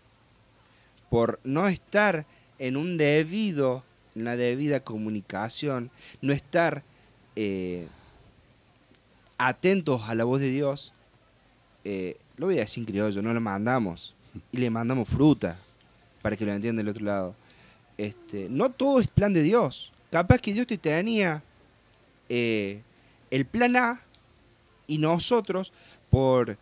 por 1.10 1.40
no 1.44 1.68
estar 1.68 2.26
en 2.60 2.78
un 2.78 2.98
debido, 2.98 3.84
en 4.16 4.26
la 4.26 4.36
debida 4.36 4.80
comunicación, 4.80 5.92
no 6.22 6.34
estar 6.34 6.84
eh, 7.36 7.88
atentos 9.48 10.04
a 10.08 10.16
la 10.16 10.24
voz 10.24 10.40
de 10.40 10.50
Dios, 10.50 10.94
eh, 11.84 12.18
lo 12.38 12.48
voy 12.48 12.58
a 12.58 12.62
decir 12.62 12.82
en 12.82 12.86
criollo, 12.86 13.22
no 13.22 13.34
lo 13.34 13.42
mandamos. 13.42 14.16
Y 14.52 14.58
le 14.58 14.70
mandamos 14.70 15.08
fruta, 15.08 15.58
para 16.22 16.36
que 16.36 16.46
lo 16.46 16.54
entienda 16.54 16.82
el 16.82 16.90
otro 16.90 17.06
lado. 17.06 17.36
Este, 17.98 18.48
no 18.50 18.70
todo 18.70 19.00
es 19.00 19.08
plan 19.08 19.34
de 19.34 19.44
Dios. 19.44 19.92
Capaz 20.12 20.40
que 20.40 20.54
Dios 20.54 20.66
te 20.66 20.78
tenía 20.78 21.44
eh, 22.30 22.82
el 23.30 23.46
plan 23.46 23.76
A 23.76 24.02
y 24.88 24.98
nosotros, 24.98 25.74
por, 26.10 26.58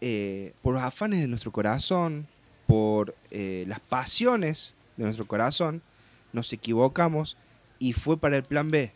eh, 0.00 0.52
por 0.62 0.74
los 0.74 0.82
afanes 0.82 1.20
de 1.20 1.28
nuestro 1.28 1.52
corazón, 1.52 2.26
por 2.66 3.14
las 3.30 3.80
pasiones 3.80 4.72
de 4.96 5.04
nuestro 5.04 5.26
corazón, 5.26 5.82
nos 6.32 6.52
equivocamos 6.52 7.36
y 7.78 7.92
fue 7.92 8.16
para 8.16 8.36
el 8.36 8.42
plan 8.42 8.70
B. 8.70 8.92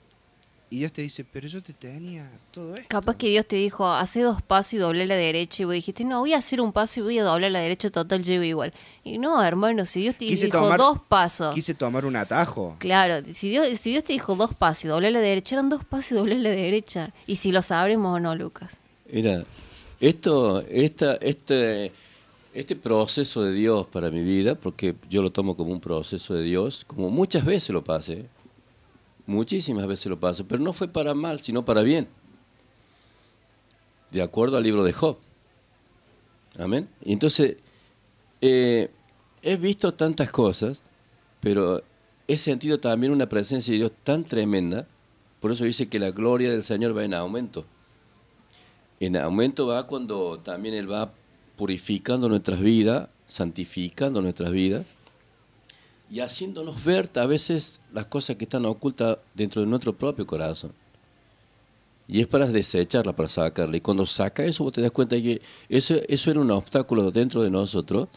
Y 0.69 0.79
Dios 0.79 0.93
te 0.93 1.03
dice, 1.03 1.25
pero 1.25 1.47
yo 1.47 1.63
te 1.63 1.73
tenía 1.73 2.29
todo 2.51 2.75
esto. 2.75 2.89
Capaz 2.89 3.17
que 3.17 3.29
Dios 3.29 3.47
te 3.47 3.55
dijo, 3.55 3.87
hace 3.87 4.21
dos 4.23 4.43
pasos 4.43 4.75
y 4.75 4.79
doble 4.79 5.07
la 5.07 5.15
derecha. 5.15 5.63
Y 5.63 5.65
vos 5.65 5.75
dijiste, 5.75 6.03
no, 6.05 6.19
voy 6.21 6.33
a 6.33 6.39
hacer 6.39 6.61
un 6.61 6.73
paso 6.73 6.99
y 6.99 7.03
voy 7.05 7.19
a 7.21 7.23
doblar 7.23 7.53
la 7.53 7.61
derecha, 7.61 7.89
total, 7.89 8.25
llego 8.25 8.43
igual. 8.43 8.73
Y 9.05 9.19
no, 9.19 9.41
hermano, 9.45 9.87
si 9.87 10.01
Dios 10.01 10.17
te 10.17 10.27
Quise 10.27 10.47
dijo 10.47 10.59
tomar- 10.59 10.79
dos 10.79 10.99
pasos. 11.09 11.55
Quise 11.55 11.75
tomar 11.75 12.05
un 12.05 12.17
atajo. 12.17 12.75
Claro, 12.81 13.25
si 13.33 13.49
Dios, 13.51 13.79
si 13.79 13.91
Dios 13.93 14.03
te 14.03 14.13
dijo 14.13 14.35
dos 14.35 14.55
pasos 14.55 14.87
y 14.87 14.89
doble 14.89 15.13
la 15.13 15.21
derecha, 15.21 15.55
eran 15.55 15.69
dos 15.69 15.85
pasos 15.85 16.11
y 16.13 16.15
doble 16.17 16.37
la 16.37 16.51
derecha. 16.51 17.13
Y 17.29 17.37
si 17.37 17.53
lo 17.53 17.63
sabremos 17.63 18.17
o 18.17 18.19
no, 18.19 18.35
Lucas. 18.35 18.79
Mira, 19.13 19.45
esto, 20.01 20.63
esta, 20.69 21.15
este, 21.21 21.93
este 22.55 22.75
proceso 22.75 23.45
de 23.45 23.53
Dios 23.53 23.87
para 23.87 24.11
mi 24.11 24.23
vida, 24.23 24.57
porque 24.57 24.97
yo 25.09 25.23
lo 25.23 25.31
tomo 25.31 25.57
como 25.57 25.71
un 25.71 25.81
proceso 25.81 26.35
de 26.35 26.43
Dios, 26.43 26.85
como 26.85 27.09
muchas 27.11 27.45
veces 27.45 27.71
lo 27.71 27.85
pasé, 27.85 28.27
muchísimas 29.27 29.87
veces 29.87 30.07
lo 30.07 30.19
paso, 30.19 30.47
pero 30.47 30.63
no 30.63 30.73
fue 30.73 30.89
para 30.89 31.15
mal, 31.15 31.41
sino 31.41 31.65
para 31.65 31.83
bien. 31.83 32.09
De 34.11 34.23
acuerdo 34.23 34.57
al 34.57 34.63
libro 34.63 34.85
de 34.85 34.93
Job. 34.93 35.19
Amén. 36.59 36.89
Entonces, 37.03 37.57
eh, 38.41 38.91
he 39.43 39.57
visto 39.57 39.93
tantas 39.95 40.31
cosas, 40.31 40.85
pero 41.41 41.83
he 42.29 42.37
sentido 42.37 42.81
también 42.81 43.13
una 43.13 43.29
presencia 43.29 43.73
de 43.73 43.79
Dios 43.79 43.93
tan 44.05 44.25
tremenda, 44.25 44.87
por 45.41 45.53
eso 45.53 45.65
dice 45.65 45.89
que 45.89 45.99
la 45.99 46.11
gloria 46.11 46.51
del 46.51 46.63
Señor 46.63 46.97
va 46.97 47.05
en 47.05 47.15
aumento. 47.15 47.67
En 49.01 49.17
aumento 49.17 49.67
va 49.67 49.87
cuando 49.87 50.39
también 50.39 50.75
Él 50.75 50.91
va 50.91 51.13
purificando 51.57 52.29
nuestras 52.29 52.61
vidas, 52.61 53.09
santificando 53.27 54.23
nuestras 54.23 54.51
vidas 54.51 54.87
y 56.11 56.21
haciéndonos 56.21 56.85
ver 56.85 57.11
a 57.17 57.27
veces 57.27 57.81
las 57.93 58.07
cosas 58.07 58.37
que 58.37 58.45
están 58.45 58.65
ocultas 58.65 59.19
dentro 59.35 59.63
de 59.63 59.69
nuestro 59.69 59.93
propio 59.93 60.27
corazón. 60.27 60.73
Y 62.09 62.21
es 62.21 62.29
para 62.29 62.47
desecharla, 62.47 63.17
para 63.17 63.29
sacarla. 63.29 63.77
Y 63.77 63.81
cuando 63.81 64.07
saca 64.07 64.45
eso, 64.45 64.63
vos 64.63 64.73
te 64.73 64.81
das 64.81 64.93
cuenta 64.93 65.17
que 65.17 65.43
eso, 65.69 65.97
eso 66.09 66.31
era 66.31 66.41
un 66.41 66.51
obstáculo 66.53 67.11
dentro 67.11 67.43
de 67.43 67.51
nosotros 67.51 68.09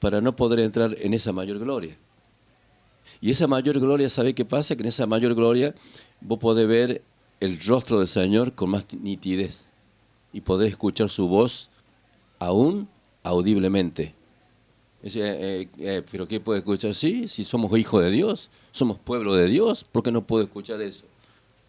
para 0.00 0.20
no 0.20 0.34
poder 0.34 0.60
entrar 0.60 0.96
en 0.98 1.14
esa 1.14 1.32
mayor 1.32 1.58
gloria. 1.58 1.96
Y 3.20 3.30
esa 3.30 3.46
mayor 3.46 3.78
gloria, 3.80 4.08
¿sabe 4.08 4.34
qué 4.34 4.44
pasa? 4.44 4.76
Que 4.76 4.82
en 4.82 4.88
esa 4.88 5.06
mayor 5.06 5.34
gloria 5.34 5.74
vos 6.20 6.38
podés 6.38 6.66
ver 6.66 7.02
el 7.40 7.60
rostro 7.60 7.98
del 7.98 8.08
Señor 8.08 8.54
con 8.54 8.70
más 8.70 8.86
nitidez 9.00 9.72
y 10.32 10.40
podés 10.40 10.70
escuchar 10.70 11.08
su 11.08 11.28
voz 11.28 11.70
aún 12.38 12.88
audiblemente. 13.22 14.17
Dice, 15.02 15.20
eh, 15.22 15.68
eh, 15.78 16.02
¿Pero 16.10 16.26
qué 16.26 16.40
puede 16.40 16.58
escuchar? 16.58 16.92
Sí, 16.94 17.28
si 17.28 17.44
somos 17.44 17.76
hijos 17.78 18.02
de 18.02 18.10
Dios, 18.10 18.50
somos 18.72 18.98
pueblo 18.98 19.34
de 19.36 19.46
Dios, 19.46 19.84
¿por 19.84 20.02
qué 20.02 20.10
no 20.10 20.22
puedo 20.26 20.42
escuchar 20.44 20.80
eso? 20.82 21.04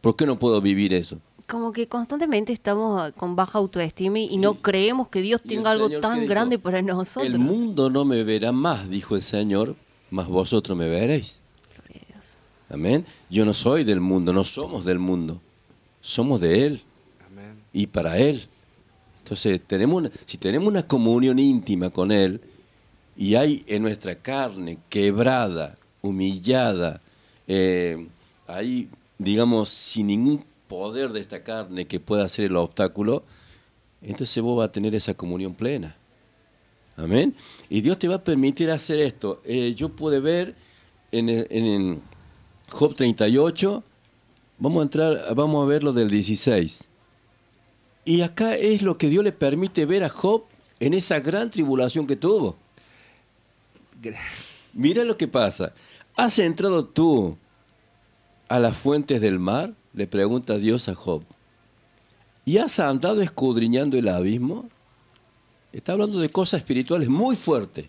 ¿Por 0.02 0.16
qué 0.16 0.26
no 0.26 0.40
puedo 0.40 0.60
vivir 0.62 0.94
eso? 0.94 1.20
Como 1.48 1.72
que 1.72 1.88
constantemente 1.88 2.54
estamos 2.54 3.12
con 3.14 3.36
baja 3.36 3.58
autoestima 3.60 4.20
y 4.20 4.38
no 4.38 4.56
creemos 4.56 5.08
que 5.10 5.22
Dios 5.22 5.42
tenga 5.42 5.72
algo 5.72 5.86
Señor, 5.88 6.02
¿qué 6.02 6.08
tan 6.08 6.20
dijo? 6.22 6.30
grande 6.30 6.60
para 6.60 6.82
nosotros. 6.82 7.32
El 7.32 7.40
mundo 7.40 7.90
no 7.90 8.06
me 8.06 8.24
verá 8.24 8.52
más, 8.52 8.90
dijo 8.90 9.16
el 9.16 9.22
Señor, 9.22 9.76
mas 10.12 10.28
vosotros 10.28 10.78
me 10.78 10.88
veréis. 10.88 11.42
Gloria 11.76 12.02
a 12.08 12.14
Dios. 12.14 12.34
Amén. 12.70 13.06
Yo 13.30 13.46
no 13.46 13.54
soy 13.54 13.84
del 13.84 14.00
mundo, 14.00 14.32
no 14.34 14.44
somos 14.44 14.86
del 14.86 15.00
mundo. 15.00 15.42
Somos 16.02 16.40
de 16.42 16.66
Él 16.68 16.82
Amén. 17.28 17.60
y 17.74 17.88
para 17.88 18.18
Él. 18.20 18.48
Entonces, 19.24 19.60
tenemos 19.68 19.98
una- 19.98 20.12
si 20.26 20.38
tenemos 20.38 20.68
una 20.68 20.84
comunión 20.88 21.38
íntima 21.40 21.90
con 21.92 22.12
Él 22.12 22.42
y 23.20 23.36
hay 23.36 23.66
en 23.68 23.82
nuestra 23.82 24.16
carne 24.16 24.78
quebrada, 24.88 25.78
humillada, 26.02 27.02
eh, 27.50 28.08
ahí, 28.48 28.88
digamos, 29.18 29.68
sin 29.68 30.08
ningún 30.08 30.46
poder 30.70 31.10
de 31.10 31.20
esta 31.20 31.44
carne 31.44 31.86
que 31.86 32.00
pueda 32.00 32.26
ser 32.30 32.46
el 32.46 32.56
obstáculo, 32.56 33.26
entonces 34.02 34.42
vos 34.42 34.58
vas 34.58 34.70
a 34.70 34.72
tener 34.72 34.96
esa 34.96 35.16
comunión 35.16 35.54
plena. 35.54 35.98
Amén. 36.96 37.36
Y 37.70 37.82
Dios 37.82 38.00
te 38.00 38.08
va 38.08 38.16
a 38.16 38.24
permitir 38.24 38.72
hacer 38.72 39.00
esto. 39.00 39.42
Eh, 39.44 39.74
yo 39.76 39.90
pude 39.90 40.22
ver 40.22 40.56
en, 41.12 41.28
en 41.28 41.66
el 41.66 42.00
Job 42.70 42.96
38, 42.96 43.84
vamos 44.60 44.80
a 44.80 44.84
entrar, 44.84 45.36
vamos 45.36 45.62
a 45.62 45.68
ver 45.68 45.84
lo 45.84 45.92
del 45.92 46.10
16. 46.10 46.88
Y 48.06 48.22
acá 48.22 48.56
es 48.56 48.82
lo 48.82 48.98
que 48.98 49.10
Dios 49.10 49.26
le 49.26 49.34
permite 49.34 49.86
ver 49.86 50.06
a 50.06 50.10
Job 50.10 50.46
en 50.80 50.94
esa 50.94 51.20
gran 51.20 51.50
tribulación 51.50 52.08
que 52.08 52.16
tuvo. 52.16 52.56
Mira 54.74 55.04
lo 55.04 55.18
que 55.18 55.28
pasa. 55.28 55.74
¿Has 56.16 56.40
entrado 56.40 56.86
tú 56.86 57.38
a 58.48 58.60
las 58.60 58.78
fuentes 58.78 59.22
del 59.22 59.40
mar? 59.40 59.74
Le 59.94 60.08
pregunta 60.08 60.58
Dios 60.58 60.90
a 60.90 60.96
Job. 60.96 61.24
¿Y 62.46 62.58
has 62.58 62.80
andado 62.80 63.22
escudriñando 63.22 63.98
el 63.98 64.08
abismo? 64.08 64.70
Está 65.72 65.94
hablando 65.94 66.20
de 66.20 66.30
cosas 66.30 66.62
espirituales 66.62 67.10
muy 67.10 67.36
fuertes. 67.36 67.88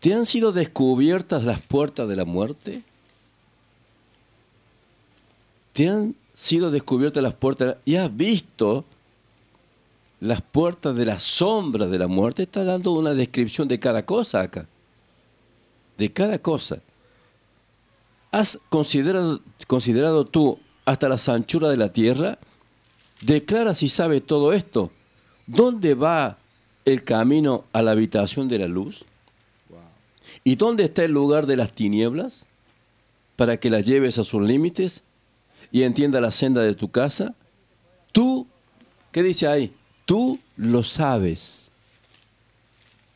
¿Te 0.00 0.12
han 0.12 0.26
sido 0.26 0.52
descubiertas 0.52 1.44
las 1.44 1.60
puertas 1.60 2.08
de 2.08 2.16
la 2.16 2.26
muerte? 2.26 2.82
¿Te 5.72 5.88
han 5.88 6.14
sido 6.34 6.70
descubiertas 6.70 7.22
las 7.22 7.34
puertas 7.34 7.76
y 7.84 7.96
has 7.96 8.14
visto 8.14 8.84
las 10.24 10.40
puertas 10.40 10.96
de 10.96 11.04
la 11.04 11.18
sombra 11.18 11.86
de 11.86 11.98
la 11.98 12.06
muerte? 12.06 12.44
Está 12.44 12.64
dando 12.64 12.92
una 12.92 13.12
descripción 13.12 13.68
de 13.68 13.78
cada 13.78 14.06
cosa 14.06 14.40
acá. 14.40 14.66
De 15.98 16.12
cada 16.12 16.38
cosa. 16.38 16.78
¿Has 18.30 18.58
considerado, 18.68 19.40
considerado 19.66 20.24
tú 20.24 20.58
hasta 20.86 21.08
las 21.08 21.28
anchuras 21.28 21.70
de 21.70 21.76
la 21.76 21.92
tierra? 21.92 22.38
Declara 23.20 23.74
si 23.74 23.88
sabe 23.88 24.20
todo 24.20 24.52
esto. 24.52 24.90
¿Dónde 25.46 25.94
va 25.94 26.38
el 26.86 27.04
camino 27.04 27.64
a 27.72 27.82
la 27.82 27.90
habitación 27.90 28.48
de 28.48 28.58
la 28.58 28.66
luz? 28.66 29.04
¿Y 30.42 30.56
dónde 30.56 30.84
está 30.84 31.04
el 31.04 31.12
lugar 31.12 31.46
de 31.46 31.56
las 31.56 31.72
tinieblas? 31.72 32.46
Para 33.36 33.58
que 33.58 33.68
las 33.68 33.84
lleves 33.84 34.18
a 34.18 34.24
sus 34.24 34.42
límites 34.42 35.02
y 35.70 35.82
entienda 35.82 36.20
la 36.20 36.30
senda 36.30 36.62
de 36.62 36.74
tu 36.74 36.90
casa. 36.90 37.34
Tú, 38.12 38.46
¿qué 39.12 39.22
dice 39.22 39.46
ahí? 39.46 39.74
Tú 40.04 40.38
lo 40.56 40.82
sabes. 40.82 41.70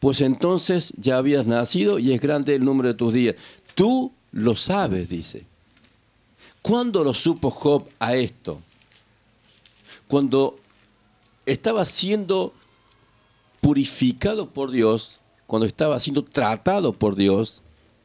Pues 0.01 0.21
entonces 0.21 0.93
ya 0.97 1.19
habías 1.19 1.47
nacido 1.47 1.99
y 1.99 2.13
es 2.13 2.21
grande 2.21 2.55
el 2.55 2.65
número 2.65 2.89
de 2.89 2.95
tus 2.95 3.13
días. 3.13 3.35
Tú 3.75 4.13
lo 4.33 4.55
sabes, 4.55 5.09
dice. 5.09 5.45
¿Cuándo 6.63 7.03
lo 7.03 7.15
supo 7.15 7.51
Job 7.51 7.89
a 7.99 8.15
esto? 8.15 8.61
Cuando 10.07 10.59
estaba 11.47 11.85
siendo 11.85 12.53
purificado 13.61 14.51
por 14.51 14.71
Dios, 14.71 15.19
cuando 15.47 15.67
estaba 15.67 15.99
siendo 15.99 16.23
tratado 16.23 16.93
por 16.93 17.17
Dios 17.17 17.63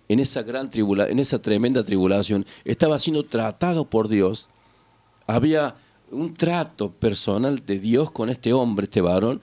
en 0.08 0.19
esa 0.19 0.43
gran 0.43 0.69
tribula, 0.69 1.08
en 1.08 1.19
esa 1.19 1.41
tremenda 1.41 1.84
tribulación, 1.84 2.46
estaba 2.65 3.00
siendo 3.00 3.26
tratado 3.26 3.86
por 3.86 4.08
Dios. 4.08 4.50
Había 5.28 5.76
un 6.13 6.34
trato 6.34 6.91
personal 6.91 7.65
de 7.65 7.80
Dios 7.80 8.12
con 8.12 8.30
este 8.30 8.54
hombre, 8.54 8.86
este 8.86 9.02
varón, 9.02 9.41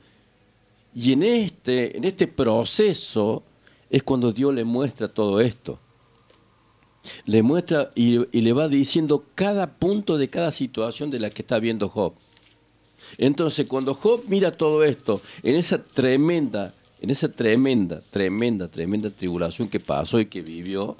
y 0.95 1.13
en 1.13 1.23
este, 1.23 1.97
en 1.97 2.05
este 2.05 2.27
proceso 2.27 3.43
es 3.89 4.03
cuando 4.03 4.33
Dios 4.33 4.55
le 4.55 4.65
muestra 4.65 5.09
todo 5.09 5.41
esto. 5.41 5.79
Le 7.25 7.43
muestra 7.43 7.91
y, 7.95 8.19
y 8.37 8.43
le 8.43 8.53
va 8.53 8.69
diciendo 8.69 9.25
cada 9.35 9.79
punto 9.79 10.19
de 10.19 10.29
cada 10.29 10.53
situación 10.53 11.11
de 11.11 11.21
la 11.21 11.31
que 11.31 11.43
está 11.43 11.59
viendo 11.59 11.89
Job. 11.89 12.15
Entonces, 13.19 13.67
cuando 13.67 13.95
Job 13.95 14.25
mira 14.27 14.53
todo 14.53 14.85
esto, 14.85 15.21
en 15.43 15.57
esa 15.57 15.83
tremenda, 15.83 16.75
en 17.01 17.11
esa 17.11 17.31
tremenda, 17.31 18.03
tremenda, 18.11 18.69
tremenda 18.69 19.11
tribulación 19.11 19.69
que 19.69 19.81
pasó 19.81 20.21
y 20.21 20.27
que 20.27 20.43
vivió, 20.43 20.97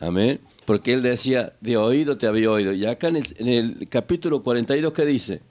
Amén. 0.00 0.40
Porque 0.70 0.92
él 0.92 1.02
decía, 1.02 1.52
de 1.60 1.76
oído 1.76 2.16
te 2.16 2.28
había 2.28 2.48
oído. 2.48 2.72
Y 2.72 2.86
acá 2.86 3.08
en 3.08 3.16
el, 3.16 3.24
en 3.38 3.48
el 3.48 3.88
capítulo 3.88 4.44
42, 4.44 4.92
¿qué 4.92 5.04
dice? 5.04 5.42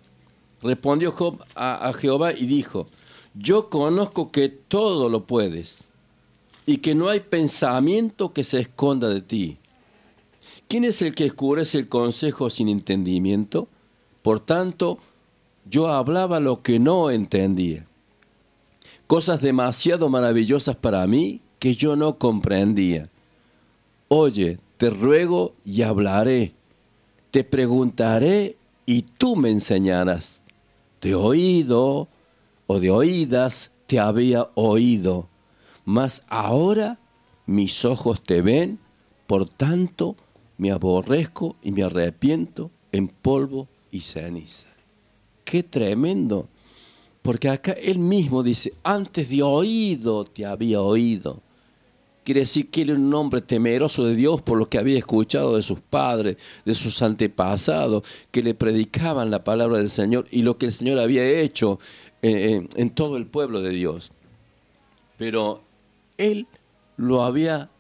Respondió 0.62 1.12
Job 1.12 1.44
a, 1.56 1.90
a 1.90 1.92
Jehová 1.92 2.32
y 2.32 2.46
dijo, 2.46 2.88
yo 3.34 3.70
conozco 3.70 4.32
que 4.32 4.48
todo 4.48 5.10
lo 5.10 5.28
puedes 5.28 5.90
y 6.66 6.78
que 6.78 6.96
no 6.96 7.10
hay 7.10 7.20
pensamiento 7.20 8.32
que 8.32 8.46
se 8.46 8.62
esconda 8.62 9.10
de 9.10 9.20
ti. 9.20 9.58
¿Quién 10.70 10.86
es 10.86 11.02
el 11.02 11.14
que 11.14 11.26
escurece 11.26 11.80
el 11.80 11.90
consejo 11.90 12.50
sin 12.50 12.70
entendimiento? 12.70 13.68
Por 14.22 14.40
tanto, 14.40 15.00
yo 15.70 15.90
hablaba 15.90 16.40
lo 16.40 16.64
que 16.64 16.80
no 16.80 17.12
entendía. 17.12 17.86
Cosas 19.06 19.42
demasiado 19.42 20.08
maravillosas 20.08 20.78
para 20.78 21.06
mí 21.08 21.42
que 21.60 21.76
yo 21.76 21.98
no 21.98 22.18
comprendía. 22.18 23.10
Oye, 24.08 24.60
te 24.80 24.90
ruego 24.90 25.56
y 25.66 25.82
hablaré. 25.82 26.54
Te 27.32 27.44
preguntaré 27.44 28.56
y 28.86 29.02
tú 29.02 29.36
me 29.36 29.52
enseñarás. 29.52 30.42
De 31.02 31.16
oído 31.16 32.08
o 32.66 32.80
de 32.80 32.90
oídas 32.90 33.74
te 33.88 34.00
había 34.00 34.50
oído, 34.56 35.28
mas 35.84 36.24
ahora 36.30 36.98
mis 37.46 37.84
ojos 37.84 38.24
te 38.24 38.42
ven, 38.42 38.80
por 39.28 39.50
tanto 39.50 40.16
me 40.58 40.72
aborrezco 40.72 41.58
y 41.62 41.72
me 41.72 41.84
arrepiento 41.84 42.72
en 42.94 43.10
polvo 43.10 43.68
y 43.92 44.00
ceniza. 44.00 44.68
Qué 45.44 45.62
tremendo. 45.62 46.48
Porque 47.22 47.50
acá 47.50 47.74
él 47.74 48.00
mismo 48.00 48.44
dice, 48.44 48.72
antes 48.84 49.28
de 49.30 49.44
oído 49.44 50.24
te 50.24 50.46
había 50.46 50.80
oído. 50.80 51.42
Quiere 52.30 52.42
decir 52.42 52.70
que 52.70 52.84
él 52.84 52.92
era 52.92 53.00
un 53.00 53.12
hombre 53.16 53.42
temeroso 53.42 54.06
de 54.06 54.16
Dios 54.16 54.44
por 54.44 54.60
lo 54.60 54.70
que 54.70 54.78
había 54.78 55.00
escuchado 55.00 55.56
de 55.56 55.64
sus 55.64 55.80
padres, 55.80 56.38
de 56.64 56.76
sus 56.76 57.02
antepasados, 57.02 58.04
que 58.30 58.44
le 58.44 58.54
predicaban 58.54 59.32
la 59.32 59.44
palabra 59.44 59.80
del 59.80 59.90
Señor 59.90 60.28
y 60.30 60.44
lo 60.44 60.60
que 60.60 60.68
el 60.68 60.72
Señor 60.72 61.00
había 61.00 61.28
hecho 61.28 61.80
eh, 62.22 62.52
en, 62.52 62.70
en 62.76 62.92
todo 62.92 63.18
el 63.18 63.26
pueblo 63.26 63.64
de 63.64 63.72
Dios. 63.72 64.12
Pero 65.18 65.64
él 66.20 66.46
lo 66.98 67.24
había 67.24 67.72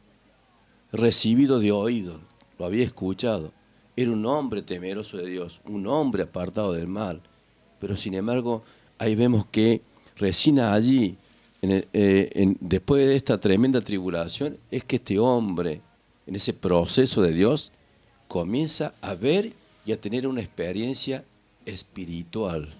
recibido 0.91 1.59
de 1.59 1.71
oído, 1.71 2.19
lo 2.57 2.65
había 2.65 2.85
escuchado. 2.85 3.53
Era 3.95 4.09
un 4.09 4.25
hombre 4.25 4.63
temeroso 4.63 5.17
de 5.17 5.29
Dios, 5.29 5.61
un 5.65 5.85
hombre 5.85 6.23
apartado 6.23 6.73
del 6.73 6.87
mal. 6.87 7.21
Pero 7.79 7.95
sin 7.95 8.15
embargo, 8.15 8.63
ahí 8.97 9.13
vemos 9.13 9.45
que 9.51 9.83
resina 10.15 10.73
allí, 10.73 11.17
eh, 11.61 12.55
después 12.59 13.05
de 13.05 13.15
esta 13.15 13.39
tremenda 13.39 13.81
tribulación, 13.81 14.57
es 14.71 14.83
que 14.83 14.97
este 14.97 15.19
hombre, 15.19 15.81
en 16.25 16.35
ese 16.35 16.53
proceso 16.53 17.21
de 17.21 17.33
Dios, 17.33 17.71
comienza 18.27 18.93
a 19.01 19.15
ver 19.15 19.53
y 19.85 19.91
a 19.91 19.99
tener 19.99 20.27
una 20.27 20.41
experiencia 20.41 21.23
espiritual. 21.65 22.73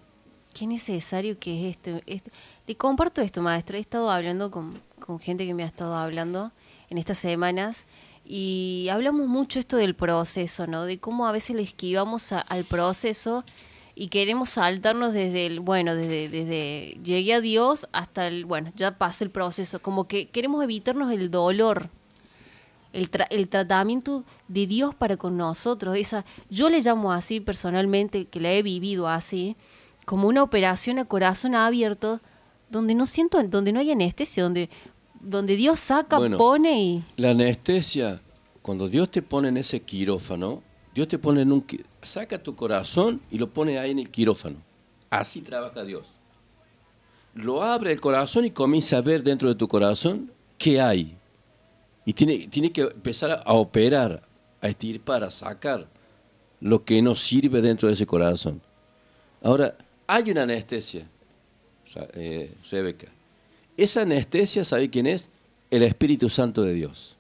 Qué 0.54 0.68
necesario 0.68 1.38
que 1.40 1.70
es 1.70 1.78
esto. 1.78 2.02
esto. 2.06 2.32
Le 2.68 2.76
comparto 2.76 3.22
esto, 3.22 3.42
maestro. 3.42 3.78
He 3.78 3.80
estado 3.80 4.12
hablando 4.12 4.52
con, 4.52 4.80
con 5.00 5.20
gente 5.20 5.46
que 5.46 5.54
me 5.54 5.64
ha 5.64 5.68
estado 5.68 5.96
hablando 5.96 6.52
en 6.90 6.98
estas 6.98 7.18
semanas 7.18 7.86
y 8.26 8.88
hablamos 8.92 9.28
mucho 9.28 9.60
esto 9.60 9.78
del 9.78 9.96
proceso, 9.96 10.68
¿no? 10.68 10.86
De 10.86 11.00
cómo 11.00 11.28
a 11.28 11.32
veces 11.32 11.56
le 11.56 11.64
esquivamos 11.64 12.32
al 12.32 12.64
proceso 12.64 13.44
y 14.02 14.08
queremos 14.08 14.52
saltarnos 14.52 15.12
desde 15.14 15.46
el, 15.46 15.60
bueno, 15.60 15.94
desde, 15.94 16.30
desde 16.30 16.98
llegué 17.04 17.34
a 17.34 17.42
Dios 17.42 17.90
hasta 17.92 18.28
el, 18.28 18.46
bueno, 18.46 18.72
ya 18.78 18.98
pasa 18.98 19.26
el 19.26 19.30
proceso. 19.30 19.82
Como 19.82 20.06
que 20.06 20.30
queremos 20.30 20.64
evitarnos 20.64 21.12
el 21.12 21.30
dolor 21.30 21.90
el, 22.94 23.12
tra- 23.12 23.28
el 23.30 23.50
tratamiento 23.50 24.24
de 24.48 24.68
Dios 24.68 24.96
para 24.96 25.18
con 25.18 25.36
nosotros. 25.36 25.98
Esa, 25.98 26.24
yo 26.50 26.70
le 26.70 26.80
llamo 26.82 27.12
así 27.12 27.42
personalmente, 27.42 28.24
que 28.24 28.40
la 28.40 28.54
he 28.54 28.64
vivido 28.64 29.10
así, 29.10 29.58
como 30.06 30.30
una 30.30 30.44
operación 30.44 30.98
a 30.98 31.04
corazón 31.04 31.54
abierto, 31.54 32.22
donde 32.70 32.96
no 32.96 33.06
siento, 33.06 33.44
donde 33.44 33.74
no 33.74 33.82
hay 33.82 33.92
anestesia, 33.92 34.44
donde, 34.44 34.70
donde 35.20 35.58
Dios 35.58 35.78
saca, 35.82 36.18
Bueno. 36.18 36.38
pone 36.38 36.82
y 36.82 37.04
La 37.18 37.32
anestesia, 37.32 38.22
cuando 38.62 38.88
Dios 38.88 39.12
te 39.12 39.22
pone 39.22 39.50
en 39.50 39.58
ese 39.58 39.82
quirófano, 39.82 40.64
Dios 40.96 41.10
te 41.10 41.20
pone 41.20 41.42
en 41.42 41.52
un... 41.52 41.66
Saca 42.02 42.42
tu 42.42 42.56
corazón 42.56 43.22
y 43.30 43.38
lo 43.38 43.50
pone 43.50 43.80
ahí 43.80 43.92
en 43.92 44.00
el 44.00 44.10
quirófano. 44.10 44.58
Así 45.10 45.42
trabaja 45.42 45.84
Dios. 45.84 46.08
Lo 47.34 47.64
abre 47.64 47.92
el 47.92 48.02
corazón 48.02 48.46
y 48.46 48.52
comienza 48.52 48.98
a 48.98 49.02
ver 49.02 49.24
dentro 49.24 49.50
de 49.50 49.56
tu 49.56 49.68
corazón 49.68 50.32
qué 50.58 50.82
hay. 50.82 51.16
Y 52.06 52.14
tiene, 52.14 52.48
tiene 52.48 52.72
que 52.72 52.82
empezar 52.82 53.44
a, 53.46 53.54
operar, 53.54 54.24
a 54.62 54.68
estirpar, 54.68 55.24
a 55.24 55.32
sacar 55.32 55.88
lo 56.60 56.84
que 56.84 57.02
no 57.02 57.16
sirve 57.16 57.62
dentro 57.62 57.88
de 57.88 57.94
ese 57.94 58.06
corazón. 58.06 58.62
Ahora, 59.42 59.78
hay 60.08 60.32
una 60.32 60.44
anestesia, 60.44 61.08
eh, 62.14 62.54
Rebeca. 62.70 63.08
Esa 63.78 64.02
anestesia, 64.02 64.66
¿sabe 64.66 64.90
quién 64.90 65.08
es? 65.08 65.30
El 65.70 65.84
Espíritu 65.84 66.30
Santo 66.30 66.64
de 66.64 66.74
Dios. 66.74 67.16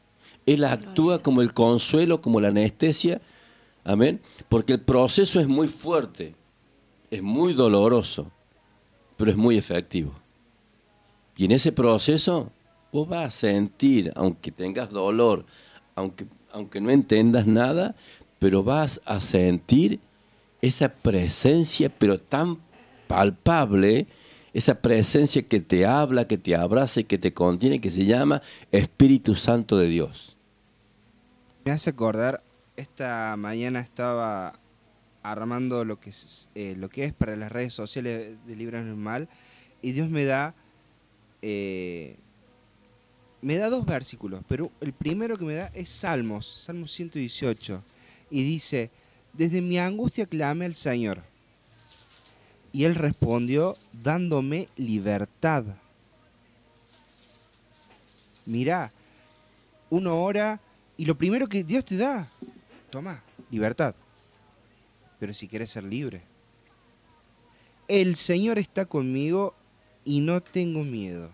Él 0.45 0.63
actúa 0.63 1.21
como 1.21 1.41
el 1.41 1.53
consuelo, 1.53 2.21
como 2.21 2.41
la 2.41 2.47
anestesia. 2.47 3.21
Amén. 3.83 4.21
Porque 4.47 4.73
el 4.73 4.81
proceso 4.81 5.39
es 5.39 5.47
muy 5.47 5.67
fuerte, 5.67 6.35
es 7.09 7.21
muy 7.21 7.53
doloroso, 7.53 8.31
pero 9.17 9.31
es 9.31 9.37
muy 9.37 9.57
efectivo. 9.57 10.13
Y 11.35 11.45
en 11.45 11.51
ese 11.51 11.71
proceso 11.71 12.51
vos 12.91 13.07
vas 13.07 13.27
a 13.27 13.31
sentir, 13.31 14.11
aunque 14.15 14.51
tengas 14.51 14.89
dolor, 14.89 15.45
aunque, 15.95 16.27
aunque 16.51 16.81
no 16.81 16.89
entendas 16.89 17.47
nada, 17.47 17.95
pero 18.39 18.63
vas 18.63 19.01
a 19.05 19.21
sentir 19.21 19.99
esa 20.61 20.89
presencia, 20.89 21.89
pero 21.89 22.19
tan 22.19 22.57
palpable, 23.07 24.07
esa 24.53 24.81
presencia 24.81 25.41
que 25.43 25.59
te 25.59 25.85
habla, 25.85 26.27
que 26.27 26.37
te 26.37 26.55
abraza 26.55 27.01
y 27.01 27.03
que 27.05 27.17
te 27.17 27.33
contiene, 27.33 27.79
que 27.79 27.91
se 27.91 28.05
llama 28.05 28.41
Espíritu 28.71 29.35
Santo 29.35 29.77
de 29.77 29.87
Dios. 29.87 30.37
Me 31.65 31.71
hace 31.71 31.91
acordar, 31.91 32.43
esta 32.79 33.35
mañana 33.37 33.79
estaba 33.79 34.59
armando 35.21 35.83
lo 35.85 35.99
que 35.99 36.09
es, 36.11 36.49
eh, 36.55 36.75
lo 36.77 36.89
que 36.89 37.03
es 37.03 37.13
para 37.13 37.35
las 37.35 37.51
redes 37.51 37.73
sociales 37.73 38.37
de 38.45 38.55
Libras 38.55 38.85
Normal 38.85 39.27
y 39.81 39.91
Dios 39.91 40.09
me 40.09 40.25
da 40.25 40.55
eh, 41.41 42.17
me 43.41 43.55
da 43.55 43.69
dos 43.69 43.85
versículos, 43.85 44.43
pero 44.47 44.71
el 44.81 44.93
primero 44.93 45.37
que 45.37 45.45
me 45.45 45.55
da 45.55 45.67
es 45.73 45.89
Salmos, 45.89 46.45
Salmos 46.45 46.91
118 46.91 47.81
y 48.29 48.43
dice, 48.43 48.91
desde 49.33 49.61
mi 49.61 49.79
angustia 49.79 50.25
clamé 50.25 50.65
al 50.65 50.75
Señor 50.75 51.23
y 52.71 52.83
él 52.83 52.95
respondió 52.95 53.77
dándome 54.03 54.67
libertad. 54.75 55.63
Mirá, 58.45 58.91
uno 59.89 60.21
ora 60.21 60.59
y 60.97 61.05
lo 61.05 61.17
primero 61.17 61.47
que 61.47 61.63
Dios 61.63 61.85
te 61.85 61.97
da, 61.97 62.29
toma, 62.89 63.23
libertad. 63.51 63.95
Pero 65.19 65.33
si 65.33 65.47
quieres 65.47 65.69
ser 65.69 65.83
libre. 65.83 66.21
El 67.87 68.15
Señor 68.15 68.59
está 68.59 68.85
conmigo 68.85 69.55
y 70.05 70.21
no 70.21 70.41
tengo 70.41 70.83
miedo. 70.83 71.31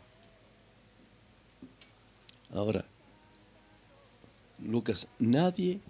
Ahora, 2.54 2.86
Lucas, 4.64 5.08
nadie 5.20 5.82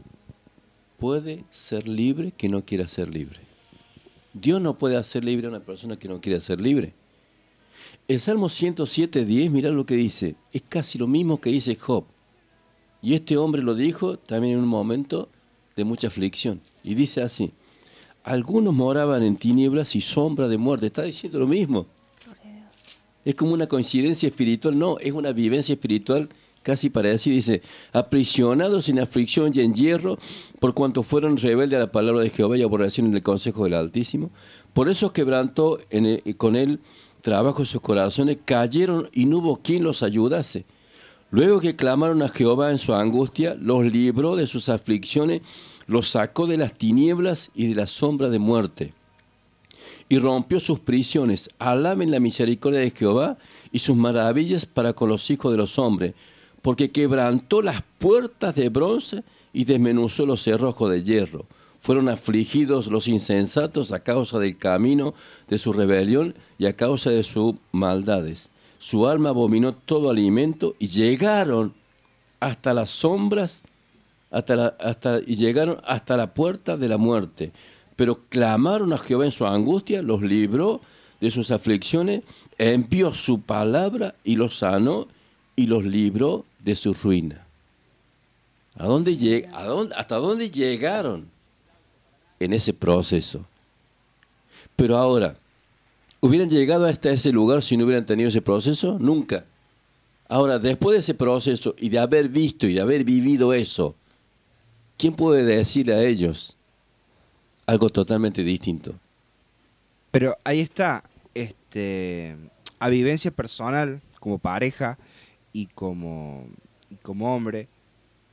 puede 0.98 1.44
ser 1.50 1.88
libre 1.88 2.32
que 2.32 2.50
no 2.50 2.66
quiera 2.66 2.88
ser 2.88 3.10
libre. 3.10 3.40
Dios 4.34 4.60
no 4.60 4.78
puede 4.78 4.98
hacer 4.98 5.24
libre 5.24 5.48
a 5.48 5.50
una 5.50 5.60
persona 5.60 5.98
que 5.98 6.08
no 6.08 6.20
quiere 6.20 6.40
ser 6.42 6.60
libre. 6.60 6.94
El 8.08 8.20
Salmo 8.20 8.50
107, 8.50 9.26
10, 9.26 9.52
mirá 9.52 9.70
lo 9.70 9.86
que 9.86 9.96
dice. 9.96 10.36
Es 10.52 10.62
casi 10.68 10.98
lo 10.98 11.08
mismo 11.08 11.40
que 11.40 11.52
dice 11.52 11.76
Job. 11.76 12.06
Y 13.02 13.14
este 13.14 13.38
hombre 13.38 13.62
lo 13.62 13.76
dijo 13.76 14.18
también 14.18 14.56
en 14.56 14.64
un 14.64 14.68
momento 14.68 15.30
de 15.76 15.84
mucha 15.84 16.08
aflicción. 16.08 16.62
Y 16.84 16.96
dice 16.96 17.22
así, 17.22 17.52
algunos 18.24 18.74
moraban 18.74 19.24
en 19.24 19.36
tinieblas 19.36 19.96
y 19.96 20.02
sombra 20.02 20.48
de 20.48 20.58
muerte. 20.58 20.88
Está 20.88 21.04
diciendo 21.04 21.40
lo 21.40 21.48
mismo. 21.48 21.86
Es 23.24 23.36
como 23.36 23.54
una 23.54 23.68
coincidencia 23.68 24.28
espiritual, 24.28 24.78
no, 24.78 24.98
es 25.00 25.12
una 25.12 25.32
vivencia 25.32 25.74
espiritual 25.74 26.30
casi 26.62 26.90
para 26.90 27.10
decir, 27.10 27.32
dice, 27.34 27.62
aprisionados 27.94 28.90
en 28.90 29.00
aflicción 29.00 29.52
y 29.54 29.62
en 29.62 29.76
hierro, 29.76 30.18
por 30.60 30.74
cuanto 30.74 31.04
fueron 31.04 31.38
rebeldes 31.38 31.78
a 31.78 31.82
la 31.82 31.92
palabra 31.92 32.22
de 32.22 32.32
Jehová 32.32 32.58
y 32.58 32.64
aborrecieron 32.64 33.14
el 33.14 33.22
consejo 33.22 33.66
del 33.66 33.76
Altísimo. 33.76 34.32
Por 34.74 34.90
eso 34.90 35.14
quebrantó 35.14 35.78
en 35.92 36.06
el- 36.08 36.38
con 36.38 36.56
él 36.56 36.80
trabajo 37.22 37.66
sus 37.66 37.82
corazones, 37.82 38.38
cayeron 38.46 39.10
y 39.14 39.26
no 39.26 39.40
hubo 39.40 39.58
quien 39.58 39.84
los 39.84 40.02
ayudase. 40.02 40.66
Luego 41.32 41.60
que 41.60 41.76
clamaron 41.76 42.22
a 42.22 42.30
Jehová 42.30 42.72
en 42.72 42.80
su 42.80 42.94
angustia, 42.94 43.56
los 43.60 43.86
libró 43.86 44.36
de 44.36 44.46
sus 44.46 44.70
aflicciones, 44.70 45.42
los 45.88 46.08
sacó 46.08 46.48
de 46.48 46.58
las 46.58 46.78
tinieblas 46.78 47.52
y 47.54 47.68
de 47.68 47.76
la 47.76 47.88
sombra 47.88 48.30
de 48.30 48.40
muerte 48.40 48.94
y 50.10 50.20
rompió 50.20 50.60
sus 50.60 50.80
prisiones. 50.80 51.50
Alaben 51.60 52.12
la 52.12 52.20
misericordia 52.20 52.80
de 52.80 52.92
Jehová 52.92 53.38
y 53.72 53.80
sus 53.80 53.96
maravillas 53.96 54.66
para 54.66 54.94
con 54.94 55.10
los 55.10 55.30
hijos 55.32 55.52
de 55.52 55.58
los 55.58 55.80
hombres, 55.80 56.14
porque 56.62 56.92
quebrantó 56.92 57.62
las 57.62 57.84
puertas 57.98 58.56
de 58.56 58.70
bronce 58.70 59.24
y 59.54 59.66
desmenuzó 59.66 60.26
los 60.26 60.44
cerrojos 60.44 60.92
de 60.92 61.04
hierro. 61.04 61.46
Fueron 61.80 62.10
afligidos 62.10 62.88
los 62.88 63.08
insensatos 63.08 63.92
a 63.92 64.00
causa 64.00 64.40
del 64.40 64.58
camino 64.58 65.14
de 65.48 65.60
su 65.60 65.72
rebelión 65.72 66.34
y 66.58 66.66
a 66.66 66.76
causa 66.76 67.12
de 67.12 67.22
sus 67.22 67.56
maldades. 67.72 68.50
Su 68.88 69.08
alma 69.08 69.30
abominó 69.30 69.74
todo 69.74 70.12
alimento 70.12 70.76
y 70.78 70.90
llegaron 70.90 71.74
hasta 72.40 72.72
las 72.72 72.92
sombras 72.92 73.64
hasta 74.30 74.56
la- 74.56 74.76
hasta, 74.80 75.22
y 75.26 75.36
llegaron 75.38 75.82
hasta 75.86 76.16
la 76.16 76.36
puerta 76.36 76.78
de 76.78 76.88
la 76.88 76.98
muerte. 76.98 77.52
Pero 77.96 78.20
clamaron 78.30 78.94
a 78.94 79.00
Jehová 79.00 79.26
en 79.26 79.32
su 79.32 79.48
angustia, 79.48 80.04
los 80.04 80.22
libró 80.22 80.82
de 81.20 81.32
sus 81.32 81.50
aflicciones, 81.50 82.22
envió 82.60 83.12
su 83.12 83.42
palabra 83.42 84.14
y 84.24 84.36
los 84.36 84.60
sanó 84.60 85.08
y 85.56 85.66
los 85.66 85.84
libró 85.84 86.46
de 86.60 86.76
su 86.76 86.94
ruina. 86.94 87.44
¿A 88.78 88.86
dónde 88.86 89.50
¿Hasta 89.98 90.18
dónde 90.18 90.52
llegaron 90.52 91.28
en 92.40 92.54
ese 92.54 92.72
proceso? 92.74 93.46
Pero 94.76 94.96
ahora, 94.98 95.38
¿hubieran 96.22 96.50
llegado 96.50 96.86
hasta 96.86 97.10
ese 97.12 97.32
lugar 97.32 97.64
si 97.64 97.78
no 97.78 97.86
hubieran 97.86 98.06
tenido 98.06 98.30
ese 98.30 98.42
proceso? 98.42 98.98
Nunca. 99.00 99.46
Ahora, 100.28 100.58
después 100.58 100.96
de 100.96 101.00
ese 101.02 101.14
proceso 101.14 101.76
y 101.78 101.90
de 101.90 102.00
haber 102.00 102.30
visto 102.30 102.68
y 102.68 102.74
de 102.74 102.82
haber 102.82 103.04
vivido 103.04 103.54
eso, 103.54 103.96
¿quién 104.98 105.16
puede 105.16 105.44
decirle 105.44 105.94
a 105.94 106.04
ellos 106.04 106.58
algo 107.68 107.90
totalmente 107.90 108.44
distinto? 108.44 108.96
Pero 110.12 110.38
ahí 110.44 110.62
está, 110.62 111.04
este, 111.34 112.36
a 112.80 112.90
vivencia 112.90 113.32
personal, 113.32 114.02
como 114.20 114.40
pareja 114.40 114.98
y 115.54 115.68
como, 115.68 116.48
como 117.04 117.36
hombre, 117.36 117.68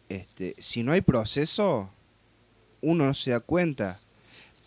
este, 0.09 0.55
si 0.59 0.83
no 0.83 0.93
hay 0.93 1.03
proceso, 1.03 1.91
uno 2.81 3.07
no 3.07 3.15
se 3.15 3.33
da 3.33 3.41
cuenta. 3.41 3.99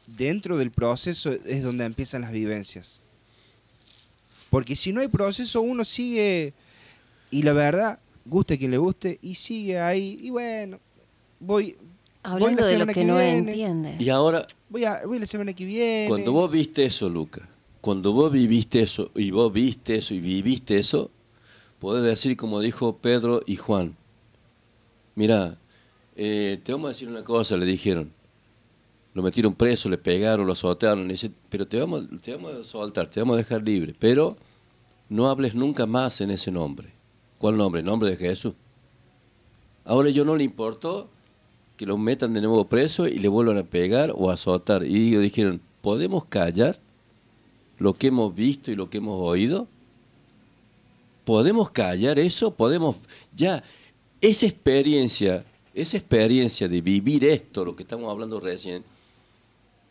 Dentro 0.05 0.57
del 0.57 0.71
proceso 0.71 1.31
es 1.31 1.63
donde 1.63 1.85
empiezan 1.85 2.21
las 2.21 2.31
vivencias. 2.31 3.01
Porque 4.49 4.75
si 4.75 4.91
no 4.93 5.01
hay 5.01 5.07
proceso, 5.07 5.61
uno 5.61 5.83
sigue, 5.85 6.53
y 7.31 7.41
la 7.41 7.53
verdad, 7.53 7.99
guste 8.25 8.57
quien 8.57 8.71
le 8.71 8.77
guste, 8.77 9.19
y 9.21 9.35
sigue 9.35 9.79
ahí, 9.79 10.17
y 10.21 10.29
bueno, 10.29 10.79
voy, 11.39 11.75
Hablando 12.23 12.61
la 12.61 12.67
de 12.67 12.77
lo 12.77 12.87
que, 12.87 12.93
que 12.93 13.03
no 13.05 13.17
viene. 13.17 13.37
entiende. 13.37 13.95
Y 13.99 14.09
ahora, 14.09 14.45
voy, 14.69 14.85
a, 14.85 15.01
voy 15.05 15.19
la 15.19 15.27
semana 15.27 15.53
que 15.53 15.65
viene. 15.65 16.07
cuando 16.09 16.31
vos 16.31 16.49
viste 16.51 16.85
eso, 16.85 17.09
Luca, 17.09 17.47
cuando 17.81 18.13
vos 18.13 18.31
viviste 18.31 18.81
eso, 18.81 19.11
y 19.15 19.31
vos 19.31 19.51
viste 19.51 19.95
eso, 19.95 20.13
y 20.13 20.19
viviste 20.19 20.77
eso, 20.77 21.11
podés 21.79 22.03
decir 22.03 22.35
como 22.37 22.61
dijo 22.61 22.97
Pedro 22.97 23.41
y 23.45 23.57
Juan, 23.57 23.95
mira, 25.15 25.57
eh, 26.15 26.59
te 26.63 26.71
vamos 26.71 26.85
a 26.85 26.89
decir 26.93 27.09
una 27.09 27.23
cosa, 27.23 27.57
le 27.57 27.65
dijeron. 27.65 28.11
Lo 29.15 29.23
metieron 29.23 29.55
preso, 29.55 29.87
le 29.87 29.97
pegaron, 29.97 30.45
lo 30.45 30.51
azotaron. 30.51 31.07
le 31.07 31.13
dice, 31.13 31.31
pero 31.49 31.65
te 31.65 31.79
vamos, 31.79 32.03
te 32.21 32.35
vamos 32.35 32.53
a 32.53 32.63
soltar, 32.65 33.09
te 33.09 33.21
vamos 33.21 33.35
a 33.35 33.37
dejar 33.37 33.63
libre. 33.63 33.95
Pero 33.97 34.35
no 35.07 35.29
hables 35.29 35.55
nunca 35.55 35.85
más 35.85 36.19
en 36.19 36.31
ese 36.31 36.51
nombre. 36.51 36.89
¿Cuál 37.39 37.55
nombre? 37.55 37.79
El 37.79 37.85
nombre 37.85 38.09
de 38.09 38.17
Jesús. 38.17 38.53
Ahora 39.85 40.09
ellos 40.09 40.25
no 40.25 40.35
le 40.35 40.43
importó 40.43 41.09
que 41.77 41.85
los 41.85 41.97
metan 41.97 42.33
de 42.33 42.41
nuevo 42.41 42.65
preso 42.65 43.07
y 43.07 43.17
le 43.17 43.29
vuelvan 43.29 43.57
a 43.57 43.63
pegar 43.63 44.11
o 44.13 44.29
a 44.29 44.33
azotar. 44.33 44.83
Y 44.85 45.07
ellos 45.07 45.21
dijeron, 45.21 45.61
¿podemos 45.81 46.25
callar 46.25 46.77
lo 47.77 47.93
que 47.93 48.07
hemos 48.07 48.35
visto 48.35 48.69
y 48.69 48.75
lo 48.75 48.89
que 48.89 48.97
hemos 48.97 49.15
oído? 49.17 49.69
¿Podemos 51.23 51.71
callar 51.71 52.19
eso? 52.19 52.51
¿Podemos 52.51 52.97
ya 53.33 53.63
esa 54.19 54.45
experiencia, 54.45 55.45
esa 55.73 55.95
experiencia 55.95 56.67
de 56.67 56.81
vivir 56.81 57.23
esto, 57.23 57.63
lo 57.63 57.77
que 57.77 57.83
estamos 57.83 58.11
hablando 58.11 58.41
recién, 58.41 58.83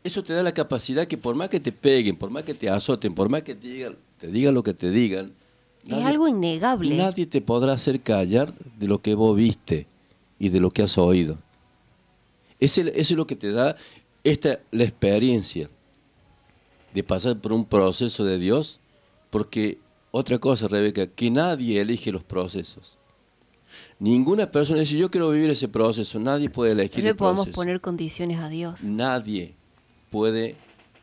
eso 0.05 0.23
te 0.23 0.35
da 0.35 0.43
la 0.43 0.53
capacidad 0.53 1.07
que 1.07 1.17
por 1.19 1.35
más 1.35 1.49
que 1.49 1.59
te 1.61 1.73
peguen, 1.73 2.17
por 2.17 2.31
más 2.31 2.45
que 2.45 2.55
te 2.55 2.69
azoten, 2.69 3.15
por 3.15 3.29
más 3.29 3.43
que 3.43 3.55
te 3.55 3.67
digan, 3.67 3.97
te 4.19 4.29
digan 4.29 4.55
lo 4.55 4.63
que 4.63 4.75
te 4.75 4.91
digan, 4.91 5.33
es 5.87 6.05
algo 6.05 6.29
innegable. 6.29 6.97
Nadie 6.97 7.27
te 7.27 7.41
podrá 7.41 7.73
hacer 7.73 8.01
callar 8.01 8.55
de 8.79 8.87
lo 8.87 9.03
que 9.03 9.15
vos 9.15 9.37
viste 9.37 9.87
y 10.39 10.49
de 10.51 10.61
lo 10.61 10.71
que 10.71 10.83
has 10.83 10.97
oído. 10.99 11.39
Ese, 12.61 12.83
eso 12.83 12.93
es 12.95 13.11
lo 13.13 13.27
que 13.27 13.37
te 13.37 13.51
da 13.53 13.77
esta, 14.23 14.61
la 14.71 14.85
experiencia 14.85 15.69
de 16.95 17.03
pasar 17.03 17.39
por 17.41 17.53
un 17.53 17.65
proceso 17.65 18.25
de 18.25 18.39
Dios, 18.39 18.81
porque 19.31 19.79
otra 20.11 20.39
cosa, 20.39 20.69
Rebeca, 20.69 21.07
que 21.07 21.31
nadie 21.31 21.81
elige 21.81 22.13
los 22.13 22.25
procesos. 22.25 22.97
Ninguna 23.99 24.51
persona 24.51 24.81
dice, 24.81 24.97
yo 24.97 25.11
quiero 25.11 25.31
vivir 25.31 25.51
ese 25.51 25.69
proceso, 25.69 26.19
nadie 26.21 26.49
puede 26.49 26.75
No 26.75 26.81
elegir 26.81 27.05
le 27.05 27.11
el 27.11 27.17
podemos 27.17 27.47
proceso. 27.47 27.57
poner 27.57 27.81
condiciones 27.81 28.39
a 28.39 28.49
Dios. 28.49 28.85
Nadie 28.85 29.55
puede 30.15 30.55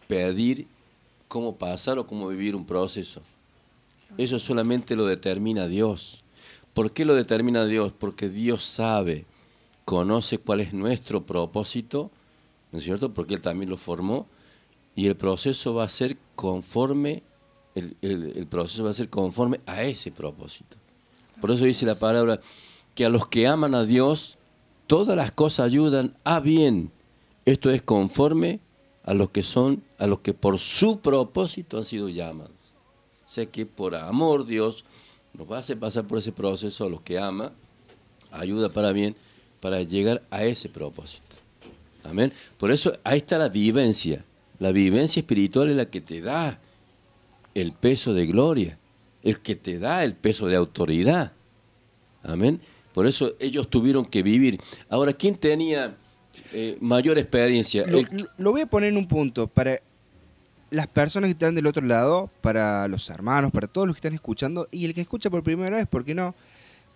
pedir 0.07 0.68
cómo 1.28 1.57
pasar 1.57 1.99
o 1.99 2.07
cómo 2.07 2.30
vivir 2.30 2.55
un 2.55 2.66
proceso. 2.66 3.22
Eso 4.18 4.39
solamente 4.39 4.95
lo 4.95 5.05
determina 5.05 5.68
Dios. 5.68 6.22
¿Por 6.74 6.93
qué 6.93 7.03
lo 7.03 7.14
determina 7.14 7.66
Dios? 7.66 7.91
Porque 7.91 8.30
Dios 8.30 8.64
sabe, 8.64 9.26
conoce 9.84 10.38
cuál 10.38 10.62
es 10.62 10.72
nuestro 10.72 11.26
propósito, 11.26 12.09
¿no 12.72 12.78
es 12.80 12.86
cierto? 12.86 13.14
Porque 13.14 13.34
Él 13.34 13.41
también 13.41 13.70
lo 13.70 13.76
formó 13.76 14.28
y 14.95 15.07
el 15.07 15.18
proceso 15.18 15.74
va 15.74 15.84
a 15.84 15.89
ser 15.89 16.16
conforme, 16.38 17.22
el, 17.76 17.97
el- 18.01 18.47
proceso 18.47 18.86
va 18.86 18.91
a 18.91 18.93
ser 18.93 19.09
conforme 19.09 19.59
a 19.66 19.84
ese 19.84 20.14
propósito. 20.14 20.78
Por 21.41 21.51
eso 21.51 21.66
dice 21.66 21.86
la 21.86 21.95
palabra 21.99 22.39
que 22.95 23.03
a 23.03 23.09
los 23.09 23.28
que 23.28 23.45
aman 23.45 23.76
a 23.76 23.84
Dios, 23.84 24.38
todas 24.88 25.18
las 25.18 25.34
cosas 25.34 25.66
ayudan 25.66 26.16
a 26.24 26.39
bien. 26.39 26.91
Esto 27.43 27.70
es 27.72 27.82
conforme 27.82 28.62
a 29.04 29.14
los 29.14 29.30
que 29.30 29.43
son, 29.43 29.84
a 29.97 30.08
los 30.08 30.20
que 30.20 30.34
por 30.34 30.60
su 30.60 30.99
propósito 30.99 31.78
han 31.78 31.86
sido 31.86 32.10
llamados. 32.10 32.52
Sea 33.26 33.45
que 33.45 33.66
por 33.66 33.95
amor 33.95 34.45
Dios 34.45 34.86
nos 35.34 35.49
hacer 35.52 35.80
pasar 35.80 36.06
por 36.06 36.20
ese 36.20 36.32
proceso 36.32 36.86
a 36.86 36.89
los 36.89 37.02
que 37.02 37.18
ama, 37.18 37.52
ayuda 38.32 38.70
para 38.70 38.91
bien, 38.91 39.16
para 39.60 39.82
llegar 39.84 40.22
a 40.30 40.43
ese 40.43 40.70
propósito. 40.70 41.38
Amén. 42.04 42.34
Por 42.58 42.72
eso 42.72 42.97
ahí 43.04 43.18
está 43.18 43.38
la 43.38 43.49
vivencia. 43.49 44.26
La 44.60 44.72
vivencia 44.72 45.20
espiritual 45.20 45.70
es 45.70 45.78
la 45.78 45.89
que 45.89 46.02
te 46.02 46.22
da 46.22 46.60
el 47.54 47.74
peso 47.74 48.14
de 48.14 48.26
gloria, 48.26 48.78
el 49.24 49.39
que 49.39 49.56
te 49.56 49.80
da 49.80 50.04
el 50.04 50.16
peso 50.16 50.47
de 50.47 50.56
autoridad. 50.56 51.32
Amén. 52.24 52.62
Por 52.93 53.08
eso 53.08 53.34
ellos 53.39 53.70
tuvieron 53.70 54.06
que 54.06 54.22
vivir. 54.24 54.60
Ahora, 54.89 55.14
¿quién 55.14 55.36
tenía 55.36 55.97
eh, 56.54 56.78
mayor 56.82 57.18
experiencia? 57.18 57.86
Lo, 57.88 57.99
El- 57.99 58.08
lo- 58.12 58.28
lo 58.38 58.52
voy 58.52 58.62
a 58.62 58.66
poner 58.66 58.89
en 58.89 58.97
un 58.97 59.08
punto 59.08 59.47
para 59.47 59.80
las 60.70 60.88
personas 60.88 61.28
que 61.28 61.32
están 61.34 61.56
del 61.56 61.68
otro 61.68 61.86
lado, 61.86 62.30
para 62.41 62.88
los 62.88 63.10
hermanos, 63.10 63.52
para 63.52 63.68
todos 63.68 63.88
los 63.88 63.95
que 63.95 63.99
están 63.99 64.14
escuchando 64.14 64.68
y 64.72 64.86
el 64.86 64.93
que 64.93 65.02
escucha 65.02 65.30
por 65.30 65.43
primera 65.43 65.76
vez, 65.78 65.88
¿por 65.88 66.06
qué 66.06 66.16
no? 66.16 66.34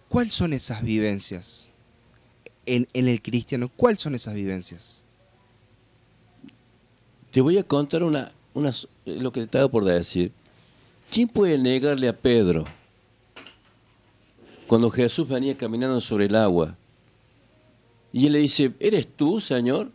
¿Cuáles 0.07 0.33
son 0.33 0.53
esas 0.53 0.81
vivencias 0.83 1.67
en, 2.65 2.87
en 2.93 3.07
el 3.07 3.21
cristiano? 3.21 3.69
¿Cuáles 3.75 3.99
son 3.99 4.15
esas 4.15 4.33
vivencias? 4.33 5.03
Te 7.31 7.41
voy 7.41 7.57
a 7.57 7.63
contar 7.63 8.03
una, 8.03 8.31
una, 8.53 8.71
lo 9.05 9.31
que 9.33 9.41
te 9.41 9.45
estaba 9.45 9.67
por 9.69 9.83
decir. 9.83 10.31
¿Quién 11.11 11.27
puede 11.27 11.57
negarle 11.57 12.07
a 12.07 12.13
Pedro 12.17 12.63
cuando 14.67 14.89
Jesús 14.89 15.27
venía 15.27 15.57
caminando 15.57 15.99
sobre 15.99 16.25
el 16.25 16.35
agua? 16.35 16.77
Y 18.15 18.27
él 18.27 18.31
le 18.31 18.39
dice, 18.39 18.73
¿eres 18.79 19.07
tú, 19.13 19.41
Señor? 19.41 19.91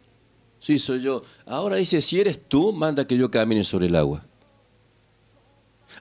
Sí, 0.58 0.78
soy 0.78 1.00
yo. 1.00 1.22
Ahora 1.46 1.76
dice, 1.76 2.02
si 2.02 2.20
eres 2.20 2.38
tú, 2.46 2.74
manda 2.74 3.06
que 3.06 3.16
yo 3.16 3.30
camine 3.30 3.64
sobre 3.64 3.86
el 3.86 3.96
agua. 3.96 4.26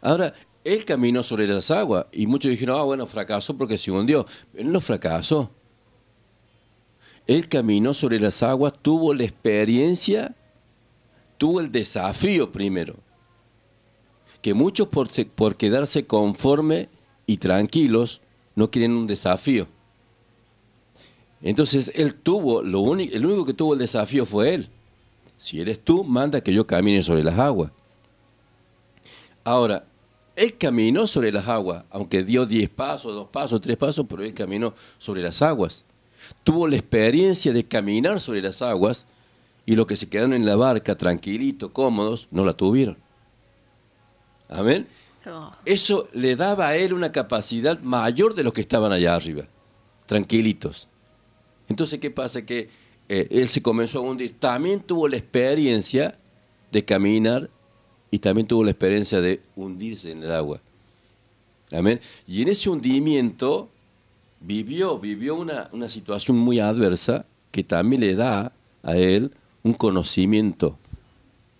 Ahora, 0.01 0.34
él 0.65 0.84
caminó 0.84 1.24
sobre 1.24 1.47
las 1.47 1.72
aguas 1.72 2.07
y 2.11 2.28
muchos 2.28 2.51
dijeron, 2.51 2.78
ah, 2.78 2.84
bueno, 2.84 3.07
fracasó 3.07 3.55
porque 3.55 3.78
se 3.78 3.91
hundió. 3.91 4.26
Él 4.53 4.70
no 4.70 4.82
fracasó. 4.82 5.49
Él 7.26 7.47
caminó 7.47 7.93
sobre 7.93 8.20
las 8.20 8.43
aguas, 8.43 8.74
tuvo 8.82 9.13
la 9.13 9.24
experiencia 9.24 10.36
tuvo 11.39 11.61
el 11.61 11.72
desafío 11.72 12.51
primero, 12.51 12.97
que 14.41 14.53
muchos 14.53 14.88
por, 14.89 15.09
por 15.30 15.55
quedarse 15.55 16.05
conforme 16.05 16.89
y 17.26 17.38
tranquilos 17.38 18.22
no 18.55 18.70
quieren 18.70 18.91
un 18.91 19.07
desafío. 19.07 19.67
Entonces 21.42 21.92
él 21.96 22.16
tuvo, 22.16 22.62
lo 22.62 22.82
único, 22.82 23.16
el 23.16 23.26
único 23.26 23.46
que 23.46 23.54
tuvo 23.54 23.74
el 23.74 23.80
desafío 23.80 24.26
fue 24.26 24.54
él. 24.54 24.70
Si 25.38 25.62
eres 25.62 25.80
tú, 25.80 26.04
manda 26.04 26.42
que 26.42 26.54
yo 26.54 26.68
camine 26.68 27.02
sobre 27.02 27.24
las 27.24 27.40
aguas. 27.40 27.72
Ahora, 29.44 29.86
él 30.36 30.58
caminó 30.58 31.08
sobre 31.08 31.32
las 31.32 31.48
aguas, 31.48 31.86
aunque 31.92 32.24
dio 32.24 32.46
10 32.46 32.70
pasos, 32.70 33.14
dos 33.14 33.30
pasos, 33.30 33.62
tres 33.62 33.78
pasos, 33.78 34.06
pero 34.08 34.24
él 34.24 34.34
caminó 34.34 34.74
sobre 34.98 35.22
las 35.22 35.42
aguas. 35.42 35.86
Tuvo 36.44 36.68
la 36.68 36.76
experiencia 36.76 37.54
de 37.54 37.66
caminar 37.66 38.20
sobre 38.20 38.42
las 38.42 38.62
aguas 38.62 39.06
y 39.66 39.76
los 39.76 39.86
que 39.86 39.96
se 39.96 40.10
quedaron 40.10 40.34
en 40.34 40.46
la 40.46 40.56
barca 40.56 40.98
tranquilitos, 40.98 41.72
cómodos, 41.72 42.28
no 42.32 42.44
la 42.44 42.54
tuvieron. 42.54 42.98
Amén. 44.50 44.88
Oh, 45.26 45.52
Eso 45.64 46.10
le 46.14 46.36
daba 46.36 46.70
a 46.70 46.76
él 46.76 46.94
una 46.94 47.12
capacidad 47.12 47.80
mayor 47.82 48.34
de 48.34 48.44
los 48.44 48.52
que 48.52 48.62
estaban 48.62 48.92
allá 48.92 49.16
arriba. 49.16 49.46
tranquilitos. 50.06 50.89
Entonces, 51.70 51.99
¿qué 51.99 52.11
pasa? 52.11 52.45
Que 52.45 52.70
eh, 53.07 53.28
él 53.30 53.47
se 53.47 53.61
comenzó 53.61 53.99
a 53.99 54.01
hundir. 54.01 54.36
También 54.39 54.82
tuvo 54.82 55.07
la 55.07 55.17
experiencia 55.17 56.17
de 56.72 56.84
caminar 56.84 57.49
y 58.11 58.20
también 58.20 58.47
tuvo 58.47 58.63
la 58.63 58.72
experiencia 58.72 59.22
de 59.22 59.41
hundirse 59.55 60.11
en 60.11 60.24
el 60.24 60.32
agua. 60.32 60.61
Amén. 61.72 61.99
Y 62.28 62.41
en 62.41 62.47
ese 62.49 62.70
hundimiento 62.70 63.70
vivió, 64.39 64.97
vivió 64.99 65.36
una, 65.36 65.70
una 65.72 65.89
situación 65.89 66.38
muy 66.38 66.59
adversa 66.59 67.26
que 67.51 67.63
también 67.63 68.01
le 68.01 68.15
da 68.15 68.51
a 68.82 68.97
él 68.97 69.32
un 69.63 69.74
conocimiento. 69.74 70.78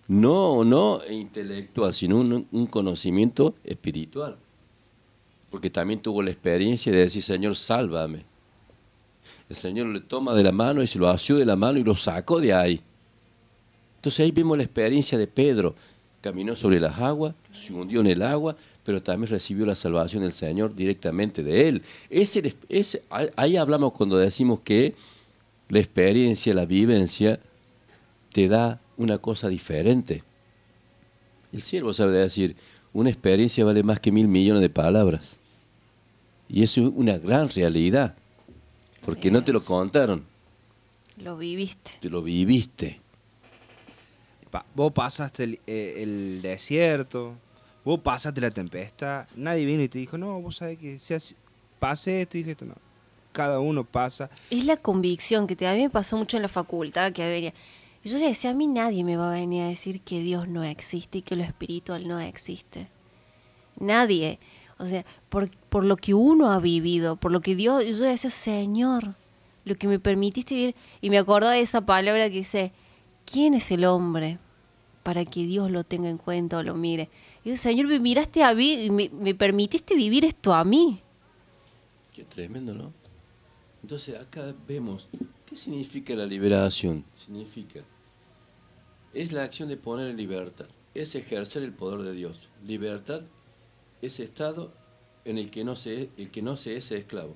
No, 0.08 0.64
no 0.64 1.00
intelectual, 1.08 1.94
sino 1.94 2.18
un, 2.18 2.48
un 2.50 2.66
conocimiento 2.66 3.54
espiritual. 3.62 4.36
Porque 5.50 5.70
también 5.70 6.00
tuvo 6.00 6.22
la 6.22 6.30
experiencia 6.30 6.90
de 6.90 6.98
decir, 6.98 7.22
Señor, 7.22 7.54
sálvame. 7.54 8.29
El 9.50 9.56
Señor 9.56 9.88
le 9.88 9.98
toma 9.98 10.32
de 10.32 10.44
la 10.44 10.52
mano 10.52 10.80
y 10.80 10.86
se 10.86 11.00
lo 11.00 11.08
asió 11.08 11.36
de 11.36 11.44
la 11.44 11.56
mano 11.56 11.76
y 11.80 11.82
lo 11.82 11.96
sacó 11.96 12.40
de 12.40 12.54
ahí. 12.54 12.80
Entonces 13.96 14.20
ahí 14.20 14.30
vimos 14.30 14.56
la 14.56 14.62
experiencia 14.62 15.18
de 15.18 15.26
Pedro. 15.26 15.74
Caminó 16.20 16.54
sobre 16.54 16.78
las 16.78 17.00
aguas, 17.00 17.34
se 17.52 17.72
hundió 17.72 18.00
en 18.00 18.06
el 18.06 18.22
agua, 18.22 18.56
pero 18.84 19.02
también 19.02 19.28
recibió 19.28 19.66
la 19.66 19.74
salvación 19.74 20.22
del 20.22 20.30
Señor 20.30 20.76
directamente 20.76 21.42
de 21.42 21.68
él. 21.68 21.82
Ese, 22.10 22.54
ese, 22.68 23.02
ahí 23.34 23.56
hablamos 23.56 23.92
cuando 23.92 24.18
decimos 24.18 24.60
que 24.60 24.94
la 25.68 25.80
experiencia, 25.80 26.54
la 26.54 26.64
vivencia, 26.64 27.40
te 28.32 28.46
da 28.46 28.80
una 28.96 29.18
cosa 29.18 29.48
diferente. 29.48 30.22
El 31.52 31.62
siervo 31.62 31.92
sabe 31.92 32.12
decir, 32.12 32.54
una 32.92 33.10
experiencia 33.10 33.64
vale 33.64 33.82
más 33.82 33.98
que 33.98 34.12
mil 34.12 34.28
millones 34.28 34.62
de 34.62 34.70
palabras. 34.70 35.40
Y 36.48 36.62
eso 36.62 36.82
es 36.82 36.92
una 36.94 37.18
gran 37.18 37.48
realidad, 37.48 38.14
porque 39.04 39.30
no 39.30 39.42
te 39.42 39.52
lo 39.52 39.60
contaron, 39.62 40.24
Lo 41.16 41.36
viviste. 41.36 41.92
te 42.00 42.08
lo 42.10 42.22
viviste. 42.22 43.00
Pa- 44.50 44.66
vos 44.74 44.92
pasaste 44.92 45.44
el, 45.44 45.60
eh, 45.66 45.94
el 45.98 46.42
desierto, 46.42 47.34
vos 47.84 48.00
pasaste 48.00 48.40
la 48.40 48.50
tempestad, 48.50 49.26
nadie 49.36 49.64
vino 49.64 49.82
y 49.82 49.88
te 49.88 49.98
dijo, 50.00 50.18
no, 50.18 50.40
vos 50.40 50.56
sabés 50.56 50.78
que 50.78 50.98
se 50.98 51.14
hace- 51.14 51.36
pase 51.78 52.22
esto 52.22 52.36
y 52.36 52.40
dije 52.40 52.52
esto, 52.52 52.64
no. 52.66 52.74
Cada 53.32 53.60
uno 53.60 53.84
pasa. 53.84 54.28
Es 54.50 54.64
la 54.64 54.76
convicción 54.76 55.46
que 55.46 55.54
te, 55.54 55.66
a 55.68 55.74
mí 55.74 55.82
me 55.82 55.90
pasó 55.90 56.16
mucho 56.16 56.36
en 56.36 56.42
la 56.42 56.48
facultad, 56.48 57.12
que 57.12 57.28
venía. 57.28 57.54
Yo 58.02 58.18
le 58.18 58.26
decía, 58.26 58.50
a 58.50 58.54
mí 58.54 58.66
nadie 58.66 59.04
me 59.04 59.16
va 59.16 59.30
a 59.30 59.34
venir 59.34 59.62
a 59.62 59.68
decir 59.68 60.00
que 60.00 60.20
Dios 60.20 60.48
no 60.48 60.64
existe 60.64 61.18
y 61.18 61.22
que 61.22 61.36
lo 61.36 61.44
espiritual 61.44 62.08
no 62.08 62.18
existe. 62.18 62.88
Nadie. 63.78 64.40
O 64.78 64.86
sea, 64.86 65.04
por, 65.28 65.48
por 65.70 65.84
lo 65.84 65.96
que 65.96 66.12
uno 66.12 66.50
ha 66.50 66.58
vivido, 66.58 67.16
por 67.16 67.32
lo 67.32 67.40
que 67.40 67.54
Dios, 67.54 67.84
yo 67.84 68.04
decía, 68.04 68.28
Señor, 68.28 69.14
lo 69.64 69.76
que 69.76 69.88
me 69.88 69.98
permitiste 69.98 70.54
vivir. 70.54 70.74
Y 71.00 71.10
me 71.10 71.18
acordaba 71.18 71.54
de 71.54 71.60
esa 71.60 71.86
palabra 71.86 72.28
que 72.28 72.38
dice, 72.38 72.72
¿quién 73.24 73.54
es 73.54 73.70
el 73.70 73.84
hombre 73.84 74.38
para 75.04 75.24
que 75.24 75.44
Dios 75.46 75.70
lo 75.70 75.84
tenga 75.84 76.10
en 76.10 76.18
cuenta 76.18 76.58
o 76.58 76.62
lo 76.62 76.74
mire? 76.74 77.08
Y 77.44 77.50
yo, 77.50 77.56
Señor, 77.56 77.86
me 77.86 78.00
miraste 78.00 78.42
a 78.42 78.52
mí 78.52 78.90
me, 78.90 79.08
me 79.10 79.34
permitiste 79.34 79.94
vivir 79.94 80.24
esto 80.24 80.52
a 80.52 80.64
mí. 80.64 81.00
Qué 82.14 82.24
tremendo, 82.24 82.74
¿no? 82.74 82.92
Entonces 83.82 84.18
acá 84.18 84.54
vemos, 84.66 85.08
¿qué 85.46 85.56
significa 85.56 86.14
la 86.14 86.26
liberación? 86.26 87.04
Significa, 87.16 87.80
es 89.14 89.32
la 89.32 89.44
acción 89.44 89.68
de 89.68 89.76
poner 89.76 90.08
en 90.08 90.16
libertad, 90.16 90.66
es 90.94 91.14
ejercer 91.14 91.62
el 91.62 91.72
poder 91.72 92.02
de 92.02 92.12
Dios. 92.12 92.48
Libertad 92.64 93.22
es 94.02 94.20
estado 94.20 94.79
en 95.30 95.38
el 95.38 95.50
que 95.50 95.64
no 95.64 95.76
se, 95.76 96.10
el 96.16 96.30
que 96.30 96.42
no 96.42 96.56
se 96.56 96.76
es 96.76 96.90
esclavo. 96.90 97.34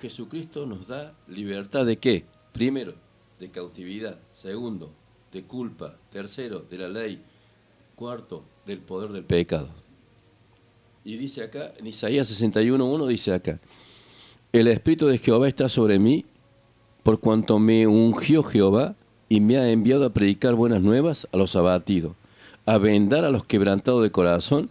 Jesucristo 0.00 0.66
nos 0.66 0.86
da 0.86 1.14
libertad 1.28 1.84
de 1.84 1.98
qué? 1.98 2.24
Primero, 2.52 2.94
de 3.38 3.50
cautividad. 3.50 4.18
Segundo, 4.32 4.92
de 5.32 5.42
culpa. 5.44 5.96
Tercero, 6.10 6.60
de 6.60 6.78
la 6.78 6.88
ley. 6.88 7.22
Cuarto, 7.96 8.44
del 8.66 8.78
poder 8.78 9.10
del 9.10 9.24
pecado. 9.24 9.68
Y 11.04 11.16
dice 11.16 11.42
acá, 11.42 11.72
en 11.78 11.86
Isaías 11.86 12.30
61.1 12.30 13.06
dice 13.06 13.32
acá, 13.32 13.60
el 14.52 14.68
Espíritu 14.68 15.06
de 15.06 15.18
Jehová 15.18 15.48
está 15.48 15.68
sobre 15.68 15.98
mí, 15.98 16.26
por 17.02 17.20
cuanto 17.20 17.58
me 17.58 17.86
ungió 17.86 18.42
Jehová 18.42 18.96
y 19.28 19.40
me 19.40 19.56
ha 19.56 19.70
enviado 19.70 20.04
a 20.04 20.12
predicar 20.12 20.54
buenas 20.54 20.82
nuevas 20.82 21.26
a 21.32 21.36
los 21.36 21.56
abatidos, 21.56 22.16
a 22.66 22.78
vendar 22.78 23.24
a 23.24 23.30
los 23.30 23.44
quebrantados 23.44 24.02
de 24.02 24.10
corazón, 24.10 24.68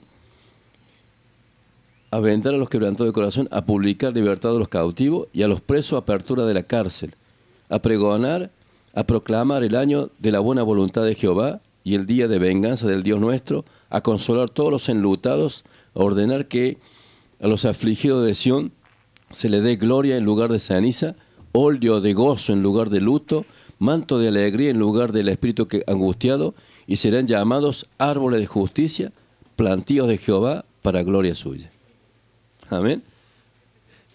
a 2.12 2.20
vendar 2.20 2.55
a 2.55 2.57
los 2.57 2.70
quebrantados 2.70 3.07
de 3.07 3.14
corazón, 3.14 3.47
a 3.51 3.66
publicar 3.66 4.14
libertad 4.14 4.55
a 4.55 4.60
los 4.60 4.68
cautivos 4.68 5.28
y 5.32 5.43
a 5.43 5.47
los 5.47 5.62
presos 5.62 5.99
apertura 5.99 6.45
de 6.45 6.53
la 6.53 6.64
cárcel, 6.64 7.14
a 7.70 7.80
pregonar, 7.80 8.51
a 8.95 9.03
proclamar 9.03 9.64
el 9.64 9.76
año 9.76 10.10
de 10.18 10.32
la 10.32 10.39
buena 10.39 10.64
voluntad 10.64 11.03
de 11.03 11.16
Jehová 11.16 11.62
y 11.84 11.95
el 11.95 12.05
día 12.05 12.28
de 12.28 12.39
venganza 12.39 12.88
del 12.88 13.03
Dios 13.03 13.20
nuestro, 13.20 13.64
a 13.89 14.01
consolar 14.01 14.49
todos 14.49 14.72
los 14.72 14.89
enlutados, 14.89 15.64
a 15.95 15.99
ordenar 15.99 16.47
que 16.47 16.78
a 17.41 17.47
los 17.47 17.66
afligidos 17.66 18.26
de 18.26 18.34
Sión 18.34 18.72
se 19.32 19.49
le 19.49 19.62
dé 19.62 19.76
gloria 19.76 20.18
en 20.18 20.26
lugar 20.26 20.51
de 20.51 20.60
ceniza, 20.60 21.16
óleo 21.51 22.01
de 22.01 22.14
gozo 22.14 22.53
en 22.53 22.64
lugar 22.64 22.89
de 22.89 23.01
luto, 23.01 23.45
manto 23.78 24.18
de 24.18 24.28
alegría 24.28 24.72
en 24.72 24.80
lugar 24.80 25.14
del 25.14 25.30
espíritu 25.30 25.68
angustiado, 25.88 26.55
y 26.88 26.97
serán 26.97 27.28
llamados 27.28 27.88
árboles 27.97 28.39
de 28.39 28.47
justicia, 28.47 29.12
plantíos 29.55 30.07
de 30.07 30.18
Jehová 30.18 30.66
para 30.82 31.03
gloria 31.03 31.36
suya. 31.36 31.72
Amén. 32.70 33.03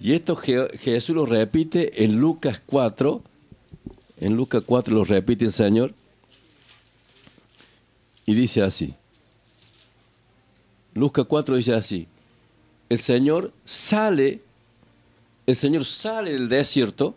Y 0.00 0.12
esto 0.12 0.36
Je- 0.36 0.68
Jesús 0.78 1.14
lo 1.14 1.26
repite 1.26 2.04
en 2.04 2.18
Lucas 2.20 2.60
4, 2.66 3.22
en 4.20 4.36
Lucas 4.36 4.62
4 4.66 4.94
lo 4.94 5.04
repite 5.04 5.44
el 5.44 5.52
Señor, 5.52 5.94
y 8.26 8.34
dice 8.34 8.62
así. 8.62 8.94
Lucas 10.94 11.26
4 11.28 11.56
dice 11.56 11.74
así, 11.74 12.06
el 12.88 12.98
Señor 12.98 13.52
sale, 13.64 14.40
el 15.46 15.56
Señor 15.56 15.84
sale 15.84 16.32
del 16.32 16.48
desierto, 16.48 17.16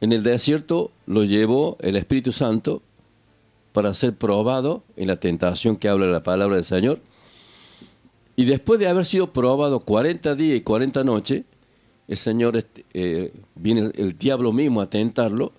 en 0.00 0.12
el 0.12 0.22
desierto 0.22 0.90
lo 1.06 1.24
llevó 1.24 1.76
el 1.80 1.96
Espíritu 1.96 2.32
Santo 2.32 2.82
para 3.72 3.94
ser 3.94 4.14
probado 4.14 4.82
en 4.96 5.06
la 5.06 5.16
tentación 5.16 5.76
que 5.76 5.88
habla 5.88 6.06
la 6.06 6.22
palabra 6.22 6.56
del 6.56 6.64
Señor. 6.64 7.00
Y 8.36 8.44
después 8.44 8.80
de 8.80 8.88
haber 8.88 9.04
sido 9.04 9.32
probado 9.32 9.80
40 9.80 10.34
días 10.34 10.56
y 10.56 10.60
40 10.62 11.04
noches, 11.04 11.44
el 12.08 12.16
Señor, 12.16 12.56
este, 12.56 12.84
eh, 12.94 13.32
viene 13.54 13.90
el, 13.94 14.18
diablo 14.18 14.52
mismo 14.52 14.80
a 14.80 14.88
tentarlo, 14.88 15.52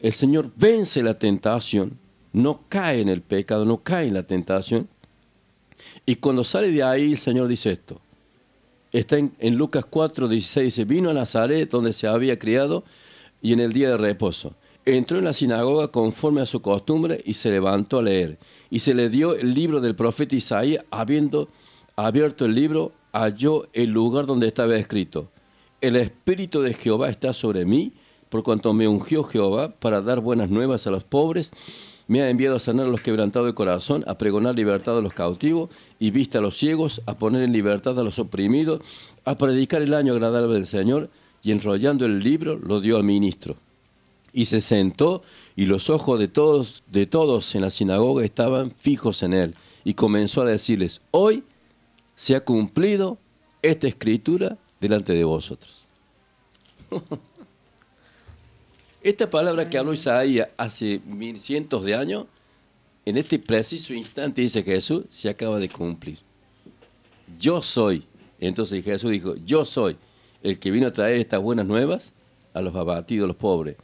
el 0.00 0.12
Señor 0.12 0.50
vence 0.56 1.02
la 1.02 1.18
tentación, 1.18 1.98
no 2.32 2.62
cae 2.68 3.00
en 3.00 3.08
el 3.08 3.22
pecado, 3.22 3.64
no 3.64 3.82
cae 3.82 4.08
en 4.08 4.14
la 4.14 4.24
tentación. 4.24 4.88
Y 6.04 6.16
cuando 6.16 6.44
sale 6.44 6.70
de 6.70 6.82
ahí, 6.82 7.12
el 7.12 7.18
Señor 7.18 7.48
dice 7.48 7.70
esto. 7.72 8.00
Está 8.90 9.16
en, 9.16 9.32
en 9.38 9.56
Lucas 9.56 9.84
4, 9.88 10.28
16, 10.28 10.64
dice, 10.64 10.84
vino 10.84 11.10
a 11.10 11.14
Nazaret, 11.14 11.70
donde 11.70 11.92
se 11.92 12.06
había 12.06 12.38
criado, 12.38 12.84
y 13.40 13.52
en 13.52 13.60
el 13.60 13.72
día 13.72 13.90
de 13.90 13.96
reposo. 13.96 14.54
Entró 14.84 15.18
en 15.18 15.24
la 15.24 15.32
sinagoga 15.32 15.88
conforme 15.88 16.40
a 16.40 16.46
su 16.46 16.60
costumbre 16.60 17.22
y 17.24 17.34
se 17.34 17.50
levantó 17.50 18.00
a 18.00 18.02
leer. 18.02 18.38
Y 18.70 18.80
se 18.80 18.94
le 18.94 19.08
dio 19.08 19.34
el 19.34 19.54
libro 19.54 19.80
del 19.80 19.94
profeta 19.94 20.34
Isaías, 20.34 20.84
habiendo 20.90 21.48
abierto 21.96 22.44
el 22.44 22.54
libro, 22.54 22.92
halló 23.12 23.68
el 23.72 23.90
lugar 23.90 24.26
donde 24.26 24.48
estaba 24.48 24.76
escrito. 24.76 25.30
El 25.80 25.96
Espíritu 25.96 26.62
de 26.62 26.74
Jehová 26.74 27.08
está 27.08 27.32
sobre 27.32 27.64
mí, 27.64 27.92
por 28.28 28.42
cuanto 28.42 28.72
me 28.72 28.88
ungió 28.88 29.24
Jehová 29.24 29.74
para 29.78 30.00
dar 30.00 30.20
buenas 30.20 30.48
nuevas 30.48 30.86
a 30.86 30.90
los 30.90 31.04
pobres, 31.04 31.52
me 32.08 32.22
ha 32.22 32.30
enviado 32.30 32.56
a 32.56 32.60
sanar 32.60 32.86
a 32.86 32.90
los 32.90 33.00
quebrantados 33.00 33.46
de 33.46 33.54
corazón, 33.54 34.04
a 34.06 34.18
pregonar 34.18 34.54
libertad 34.54 34.98
a 34.98 35.02
los 35.02 35.12
cautivos 35.12 35.70
y 35.98 36.10
vista 36.10 36.38
a 36.38 36.40
los 36.40 36.56
ciegos, 36.56 37.02
a 37.06 37.16
poner 37.16 37.42
en 37.42 37.52
libertad 37.52 37.98
a 37.98 38.04
los 38.04 38.18
oprimidos, 38.18 38.80
a 39.24 39.36
predicar 39.36 39.82
el 39.82 39.94
año 39.94 40.12
agradable 40.12 40.54
del 40.54 40.66
Señor, 40.66 41.10
y 41.42 41.52
enrollando 41.52 42.06
el 42.06 42.20
libro 42.20 42.58
lo 42.58 42.80
dio 42.80 42.96
al 42.96 43.04
ministro. 43.04 43.56
Y 44.32 44.46
se 44.46 44.60
sentó 44.60 45.22
y 45.56 45.66
los 45.66 45.90
ojos 45.90 46.18
de 46.18 46.28
todos, 46.28 46.82
de 46.90 47.06
todos 47.06 47.54
en 47.54 47.62
la 47.62 47.70
sinagoga 47.70 48.24
estaban 48.24 48.70
fijos 48.70 49.22
en 49.22 49.34
él. 49.34 49.54
Y 49.84 49.94
comenzó 49.94 50.42
a 50.42 50.46
decirles, 50.46 51.00
hoy 51.10 51.44
se 52.22 52.36
ha 52.36 52.44
cumplido 52.44 53.18
esta 53.62 53.88
escritura 53.88 54.56
delante 54.80 55.12
de 55.12 55.24
vosotros. 55.24 55.88
esta 59.02 59.28
palabra 59.28 59.68
que 59.68 59.76
habló 59.76 59.92
Isaías 59.92 60.46
hace 60.56 61.00
mil 61.04 61.40
cientos 61.40 61.84
de 61.84 61.96
años, 61.96 62.26
en 63.04 63.16
este 63.16 63.40
preciso 63.40 63.92
instante 63.92 64.40
dice 64.40 64.62
Jesús, 64.62 65.02
se 65.08 65.30
acaba 65.30 65.58
de 65.58 65.68
cumplir. 65.68 66.20
Yo 67.40 67.60
soy. 67.60 68.06
Entonces 68.38 68.84
Jesús 68.84 69.10
dijo, 69.10 69.34
yo 69.44 69.64
soy 69.64 69.96
el 70.44 70.60
que 70.60 70.70
vino 70.70 70.86
a 70.86 70.92
traer 70.92 71.16
estas 71.16 71.42
buenas 71.42 71.66
nuevas 71.66 72.12
a 72.54 72.60
los 72.60 72.76
abatidos, 72.76 73.24
a 73.24 73.28
los 73.28 73.36
pobres. 73.36 73.78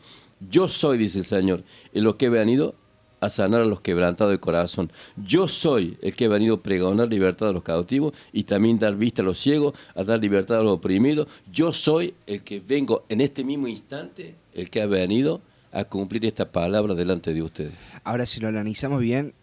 Yo 0.49 0.69
soy, 0.69 0.97
dice 0.97 1.19
el 1.19 1.25
Señor, 1.25 1.65
en 1.93 2.05
lo 2.05 2.17
que 2.17 2.27
he 2.27 2.31
venido 2.31 2.77
a 3.21 3.29
sanar 3.29 3.63
a 3.63 3.65
los 3.65 3.81
quebrantados 3.81 4.33
de 4.33 4.39
corazón. 4.39 4.91
Yo 5.17 5.49
soy 5.49 5.99
el 6.03 6.15
que 6.15 6.25
he 6.25 6.29
venido 6.29 6.57
a 6.57 6.63
pregonar 6.63 7.09
libertad 7.09 7.49
a 7.49 7.53
los 7.53 7.63
cautivos 7.63 8.13
y 8.33 8.45
también 8.45 8.79
dar 8.79 8.97
vista 8.97 9.23
a 9.23 9.25
los 9.25 9.39
ciegos, 9.39 9.75
a 9.95 10.05
dar 10.05 10.21
libertad 10.21 10.61
a 10.61 10.63
los 10.63 10.75
oprimidos. 10.75 11.29
Yo 11.51 11.73
soy 11.73 12.15
el 12.27 12.43
que 12.43 12.61
vengo 12.61 13.05
en 13.09 13.21
este 13.21 13.45
mismo 13.45 13.69
instante, 13.69 14.35
el 14.55 14.71
que 14.71 14.83
ha 14.83 14.87
venido 14.87 15.41
a 15.73 15.85
cumplir 15.85 16.25
esta 16.27 16.51
palabra 16.51 16.95
delante 16.95 17.35
de 17.35 17.43
ustedes. 17.43 17.75
Ahora, 18.05 18.27
si 18.27 18.41
lo 18.41 18.49
analizamos 18.49 19.01
bien, 19.01 19.35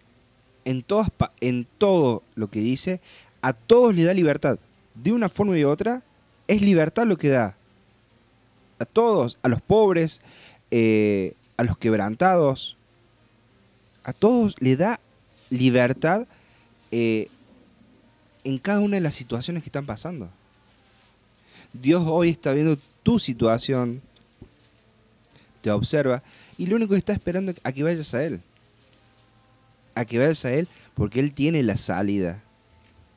en, 0.65 0.81
todas, 0.81 1.09
en 1.41 1.67
todo 1.77 2.23
lo 2.35 2.49
que 2.49 2.59
dice, 2.59 2.99
a 3.41 3.53
todos 3.53 3.95
le 3.95 4.03
da 4.03 4.13
libertad. 4.13 4.57
De 4.95 5.11
una 5.11 5.29
forma 5.29 5.57
y 5.57 5.63
otra, 5.63 6.03
es 6.47 6.61
libertad 6.61 7.05
lo 7.05 7.17
que 7.17 7.29
da. 7.29 7.57
A 8.79 8.85
todos, 8.85 9.37
a 9.43 9.47
los 9.47 9.61
pobres, 9.61 10.21
eh, 10.71 11.33
a 11.57 11.63
los 11.63 11.77
quebrantados, 11.77 12.74
a 14.05 14.13
todos 14.13 14.55
le 14.59 14.77
da 14.77 14.99
libertad 15.49 16.27
eh, 16.91 17.27
en 18.43 18.59
cada 18.59 18.79
una 18.79 18.95
de 18.95 19.01
las 19.01 19.15
situaciones 19.15 19.63
que 19.63 19.69
están 19.69 19.87
pasando. 19.87 20.29
Dios 21.73 22.03
hoy 22.05 22.29
está 22.29 22.53
viendo 22.53 22.77
tu 23.01 23.17
situación, 23.19 24.01
te 25.61 25.71
observa 25.71 26.21
y 26.57 26.67
lo 26.67 26.75
único 26.75 26.91
que 26.91 26.99
está 26.99 27.13
esperando 27.13 27.51
es 27.51 27.59
a 27.63 27.71
que 27.71 27.83
vayas 27.83 28.13
a 28.13 28.23
Él. 28.23 28.41
A 29.95 30.05
que 30.05 30.19
vayas 30.19 30.45
a 30.45 30.53
Él 30.53 30.67
porque 30.93 31.19
Él 31.19 31.33
tiene 31.33 31.63
la 31.63 31.75
salida, 31.75 32.43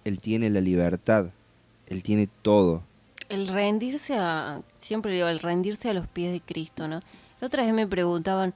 Él 0.04 0.20
tiene 0.20 0.48
la 0.48 0.62
libertad, 0.62 1.30
Él 1.86 2.02
tiene 2.02 2.28
todo. 2.40 2.82
El 3.28 3.48
rendirse 3.48 4.16
a, 4.16 4.62
siempre 4.78 5.12
digo, 5.12 5.28
el 5.28 5.40
rendirse 5.40 5.90
a 5.90 5.94
los 5.94 6.08
pies 6.08 6.32
de 6.32 6.40
Cristo, 6.40 6.88
¿no? 6.88 7.02
La 7.40 7.46
otra 7.46 7.62
vez 7.62 7.74
me 7.74 7.86
preguntaban, 7.86 8.54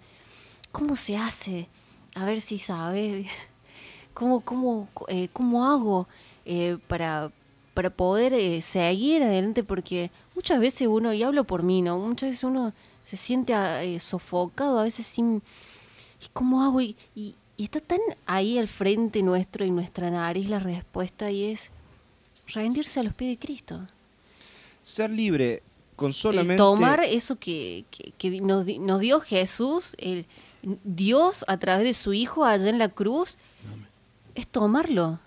¿cómo 0.73 0.97
se 0.97 1.19
hace? 1.19 1.69
A 2.15 2.25
ver 2.25 2.41
si 2.41 2.59
sabes, 2.59 3.27
¿cómo, 4.15 4.41
cómo, 4.41 4.89
eh, 5.09 5.29
cómo 5.33 5.65
hago 5.67 6.09
eh, 6.45 6.79
para, 6.89 7.33
para 7.75 7.91
poder 7.91 8.35
eh, 8.35 8.61
seguir 8.61 9.23
adelante? 9.23 9.63
Porque 9.65 10.11
muchas 10.35 10.61
veces 10.61 10.89
uno, 10.89 11.13
y 11.13 11.23
hablo 11.23 11.45
por 11.45 11.63
mí, 11.63 11.83
¿no? 11.83 11.99
Muchas 11.99 12.31
veces 12.31 12.45
uno 12.45 12.73
se 13.05 13.17
siente 13.17 13.55
sofocado, 14.01 14.79
a 14.79 14.85
veces 14.85 15.07
sin... 15.07 15.43
¿Y 16.25 16.29
cómo 16.33 16.63
hago? 16.63 16.81
Y, 16.81 16.97
y, 17.17 17.35
y 17.57 17.65
está 17.65 17.81
tan 17.81 17.99
ahí 18.27 18.59
al 18.59 18.69
frente 18.69 19.23
nuestro 19.23 19.65
y 19.65 19.71
nuestra 19.71 20.09
nariz 20.11 20.49
la 20.49 20.61
respuesta 20.61 21.31
y 21.33 21.45
es 21.47 21.73
rendirse 22.47 23.01
a 23.01 23.03
los 23.03 23.15
pies 23.15 23.31
de 23.39 23.45
Cristo. 23.45 23.81
Ser 24.83 25.11
libre 25.11 25.63
con 25.97 26.09
El 26.09 26.15
solamente... 26.15 26.57
tomar 26.59 27.01
eso 27.03 27.37
que, 27.37 27.85
que- 27.91 28.13
que 28.19 28.41
nos, 28.41 28.67
nos 28.67 29.01
dio 29.01 29.19
Jesús, 29.21 29.97
el 29.99 30.27
Dios 30.85 31.45
a 31.49 31.59
través 31.59 31.85
de 31.85 31.95
su 31.95 32.13
Hijo 32.13 32.45
allá 32.45 32.71
en 32.71 32.79
la 32.79 32.89
cruz, 32.89 33.39
es 34.35 34.47
tomarlo. 34.47 35.19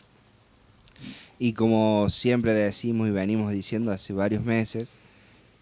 Y 1.38 1.54
como 1.54 2.10
siempre 2.10 2.54
decimos 2.54 3.08
y 3.08 3.12
venimos 3.12 3.52
diciendo 3.52 3.92
hace 3.92 4.14
varios 4.14 4.44
meses, 4.44 4.96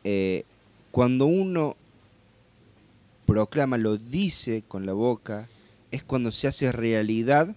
eh, 0.03 0.45
cuando 0.91 1.25
uno 1.25 1.75
proclama, 3.25 3.77
lo 3.77 3.97
dice 3.97 4.63
con 4.67 4.85
la 4.85 4.93
boca, 4.93 5.47
es 5.91 6.03
cuando 6.03 6.31
se 6.31 6.47
hace 6.47 6.71
realidad 6.71 7.55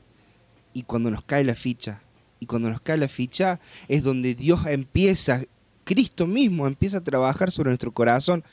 y 0.73 0.85
cuando 0.85 1.11
nos 1.11 1.23
cae 1.23 1.45
la 1.45 1.55
ficha. 1.55 2.01
Y 2.41 2.47
cuando 2.47 2.71
nos 2.71 2.81
cae 2.81 2.97
la 2.97 3.09
ficha 3.09 3.61
es 3.89 4.03
donde 4.03 4.35
Dios 4.35 4.67
empieza, 4.67 5.43
Cristo 5.85 6.27
mismo 6.27 6.67
empieza 6.67 6.99
a 6.99 7.05
trabajar 7.05 7.51
sobre 7.51 7.71
nuestro 7.71 7.93
corazón 7.93 8.45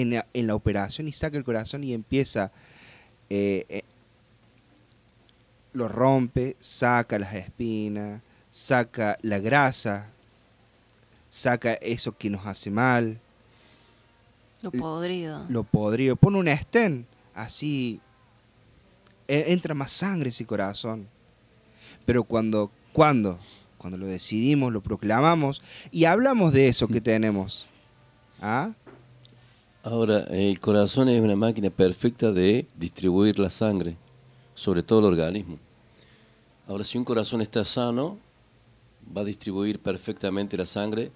en 0.00 0.10
la, 0.10 0.26
en 0.34 0.46
la 0.46 0.54
operación 0.54 1.08
y 1.08 1.12
saca 1.12 1.36
el 1.38 1.44
corazón 1.44 1.84
y 1.84 1.92
empieza, 1.94 2.50
eh, 3.28 3.64
eh, 3.68 3.82
lo 5.72 5.88
rompe, 5.88 6.56
saca 6.58 7.18
las 7.18 7.34
espinas, 7.34 8.22
saca 8.50 9.16
la 9.22 9.38
grasa, 9.38 10.08
saca 11.28 11.74
eso 11.74 12.16
que 12.16 12.28
nos 12.30 12.44
hace 12.46 12.70
mal, 12.70 13.18
Lo 14.62 14.70
podrido. 14.72 15.46
lo 15.48 15.62
podrido, 15.64 16.16
pone 16.16 16.38
un 16.38 16.48
estén, 16.48 17.06
así 17.34 18.00
e- 19.28 19.52
entra 19.52 19.74
más 19.74 19.92
sangre 19.92 20.30
ese 20.30 20.44
corazón. 20.44 21.06
Pero 22.04 22.24
cuando, 22.24 22.70
cuando, 22.92 23.38
cuando 23.78 23.96
lo 23.96 24.06
decidimos, 24.06 24.72
lo 24.72 24.80
proclamamos 24.80 25.62
y 25.92 26.04
hablamos 26.06 26.52
de 26.52 26.66
eso 26.68 26.88
que 26.88 27.00
tenemos, 27.00 27.66
¿ah? 28.42 28.72
Ahora, 29.82 30.20
el 30.30 30.60
corazón 30.60 31.08
es 31.08 31.20
una 31.22 31.36
máquina 31.36 31.70
perfecta 31.70 32.32
de 32.32 32.66
distribuir 32.76 33.38
la 33.38 33.48
sangre, 33.50 33.96
sobre 34.54 34.82
todo 34.82 34.98
el 35.00 35.06
organismo. 35.06 35.58
Ahora, 36.68 36.84
si 36.84 36.98
un 36.98 37.04
corazón 37.04 37.40
está 37.40 37.64
sano, 37.64 38.18
va 39.16 39.22
a 39.22 39.24
distribuir 39.24 39.78
perfectamente 39.80 40.56
la 40.56 40.66
sangre 40.66 41.10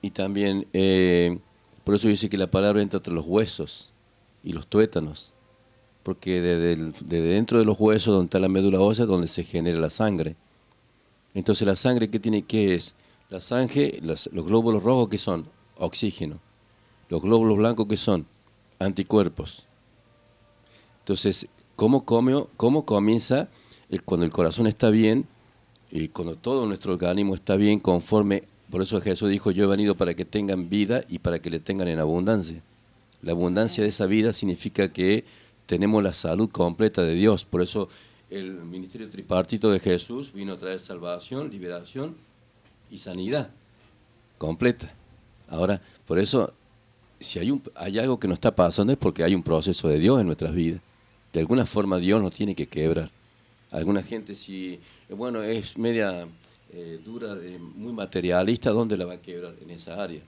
y 0.00 0.10
también, 0.10 0.66
eh, 0.72 1.38
por 1.84 1.94
eso 1.94 2.08
dice 2.08 2.30
que 2.30 2.38
la 2.38 2.46
palabra 2.50 2.80
entra 2.80 2.96
entre 2.96 3.12
los 3.12 3.26
huesos 3.26 3.92
y 4.42 4.52
los 4.54 4.66
tuétanos, 4.66 5.34
porque 6.02 6.40
desde, 6.40 6.92
dentro 7.20 7.58
de 7.58 7.64
los 7.66 7.78
huesos, 7.78 8.12
donde 8.14 8.24
está 8.26 8.38
la 8.38 8.48
médula 8.48 8.80
ósea, 8.80 9.04
es 9.04 9.08
donde 9.10 9.28
se 9.28 9.44
genera 9.44 9.78
la 9.78 9.90
sangre. 9.90 10.34
Entonces, 11.34 11.66
la 11.66 11.76
sangre, 11.76 12.10
¿qué 12.10 12.18
tiene? 12.18 12.42
¿Qué 12.42 12.74
es? 12.74 12.94
La 13.30 13.38
sangre, 13.40 13.98
las- 14.02 14.28
los 14.32 14.44
glóbulos 14.46 14.82
rojos, 14.82 15.08
¿qué 15.10 15.18
son? 15.18 15.46
Oxígeno. 15.76 16.40
Los 17.12 17.20
glóbulos 17.20 17.58
blancos, 17.58 17.86
¿qué 17.90 17.98
son? 17.98 18.26
Anticuerpos. 18.78 19.66
Entonces, 21.00 21.46
¿cómo, 21.76 22.06
come- 22.06 22.46
cómo 22.56 22.86
comienza 22.86 23.50
el- 23.90 24.02
cuando 24.02 24.24
el 24.24 24.32
corazón 24.32 24.66
está 24.66 24.88
bien 24.88 25.26
y 25.90 26.08
cuando 26.08 26.36
todo 26.36 26.64
nuestro 26.64 26.94
organismo 26.94 27.34
está 27.34 27.56
bien 27.56 27.80
conforme? 27.80 28.44
Por 28.70 28.80
eso 28.80 28.98
Jesús 29.02 29.28
dijo, 29.28 29.50
yo 29.50 29.64
he 29.64 29.66
venido 29.66 29.94
para 29.94 30.14
que 30.14 30.24
tengan 30.24 30.70
vida 30.70 31.02
y 31.06 31.18
para 31.18 31.38
que 31.38 31.50
le 31.50 31.60
tengan 31.60 31.88
en 31.88 31.98
abundancia. 31.98 32.62
La 33.20 33.32
abundancia 33.32 33.82
de 33.82 33.90
esa 33.90 34.06
vida 34.06 34.32
significa 34.32 34.90
que 34.90 35.26
tenemos 35.66 36.02
la 36.02 36.14
salud 36.14 36.48
completa 36.48 37.02
de 37.02 37.12
Dios. 37.12 37.44
Por 37.44 37.60
eso 37.60 37.90
el 38.30 38.54
ministerio 38.64 39.10
tripartito 39.10 39.70
de 39.70 39.80
Jesús 39.80 40.32
vino 40.32 40.54
a 40.54 40.58
traer 40.58 40.80
salvación, 40.80 41.50
liberación 41.50 42.16
y 42.90 43.00
sanidad 43.00 43.50
completa. 44.38 44.94
Ahora, 45.50 45.82
por 46.06 46.18
eso, 46.18 46.54
si 47.24 47.38
hay, 47.38 47.50
un, 47.50 47.62
hay 47.74 47.98
algo 47.98 48.18
que 48.18 48.28
nos 48.28 48.36
está 48.36 48.54
pasando 48.54 48.92
es 48.92 48.98
porque 48.98 49.24
hay 49.24 49.34
un 49.34 49.42
proceso 49.42 49.88
de 49.88 49.98
Dios 49.98 50.20
en 50.20 50.26
nuestras 50.26 50.54
vidas. 50.54 50.80
De 51.32 51.40
alguna 51.40 51.64
forma 51.66 51.98
Dios 51.98 52.20
nos 52.22 52.32
tiene 52.34 52.54
que 52.54 52.66
quebrar. 52.66 53.10
Alguna 53.70 54.02
gente 54.02 54.34
si, 54.34 54.74
eh, 55.08 55.14
bueno, 55.14 55.42
es 55.42 55.78
media 55.78 56.26
eh, 56.72 57.00
dura, 57.04 57.36
eh, 57.42 57.58
muy 57.58 57.92
materialista, 57.92 58.70
¿dónde 58.70 58.96
la 58.96 59.04
va 59.06 59.14
a 59.14 59.20
quebrar? 59.20 59.54
En 59.62 59.70
esa 59.70 60.02
área. 60.02 60.20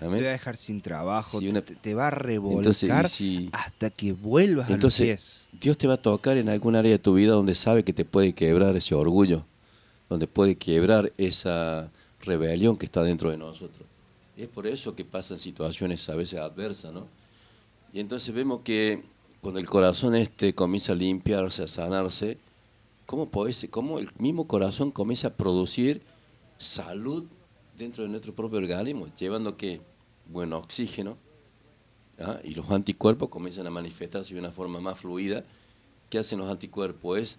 Amén. 0.00 0.18
Te 0.18 0.24
va 0.24 0.30
a 0.30 0.32
dejar 0.32 0.56
sin 0.56 0.80
trabajo, 0.80 1.38
Si 1.38 1.48
una- 1.48 1.60
te, 1.62 1.76
te 1.76 1.94
va 1.94 2.08
a 2.08 2.10
revolcar 2.10 2.58
Entonces, 2.58 3.12
si- 3.12 3.48
hasta 3.52 3.90
que 3.90 4.12
vuelvas 4.12 4.66
a 4.66 4.70
los 4.70 4.74
Entonces, 4.74 5.06
pies. 5.06 5.48
Dios 5.60 5.78
te 5.78 5.86
va 5.86 5.94
a 5.94 6.02
tocar 6.02 6.36
en 6.38 6.48
algún 6.48 6.74
área 6.74 6.90
de 6.90 6.98
tu 6.98 7.14
vida 7.14 7.32
donde 7.32 7.54
sabe 7.54 7.84
que 7.84 7.92
te 7.92 8.04
puede 8.04 8.32
quebrar 8.32 8.76
ese 8.76 8.96
orgullo, 8.96 9.44
donde 10.08 10.26
puede 10.26 10.56
quebrar 10.56 11.12
esa 11.18 11.88
rebelión 12.24 12.76
que 12.76 12.86
está 12.86 13.02
dentro 13.04 13.30
de 13.30 13.36
nosotros. 13.36 13.86
Es 14.36 14.48
por 14.48 14.66
eso 14.66 14.94
que 14.94 15.04
pasan 15.04 15.38
situaciones 15.38 16.08
a 16.08 16.14
veces 16.14 16.40
adversas, 16.40 16.92
¿no? 16.92 17.06
Y 17.92 18.00
entonces 18.00 18.34
vemos 18.34 18.60
que 18.64 19.02
cuando 19.40 19.60
el 19.60 19.66
corazón 19.66 20.14
este 20.14 20.54
comienza 20.54 20.92
a 20.92 20.96
limpiarse, 20.96 21.64
a 21.64 21.68
sanarse, 21.68 22.38
¿cómo, 23.06 23.30
podés- 23.30 23.68
cómo 23.68 23.98
el 23.98 24.08
mismo 24.18 24.46
corazón 24.46 24.90
comienza 24.90 25.28
a 25.28 25.34
producir 25.36 26.00
salud 26.56 27.24
dentro 27.76 28.04
de 28.04 28.08
nuestro 28.10 28.34
propio 28.34 28.58
organismo, 28.58 29.06
llevando 29.18 29.56
que 29.56 29.80
buen 30.26 30.52
oxígeno, 30.54 31.18
¿ah? 32.20 32.38
y 32.44 32.54
los 32.54 32.70
anticuerpos 32.70 33.28
comienzan 33.28 33.66
a 33.66 33.70
manifestarse 33.70 34.32
de 34.32 34.40
una 34.40 34.52
forma 34.52 34.80
más 34.80 34.98
fluida. 35.00 35.44
¿Qué 36.08 36.18
hacen 36.18 36.38
los 36.38 36.50
anticuerpos? 36.50 37.18
Es 37.18 37.38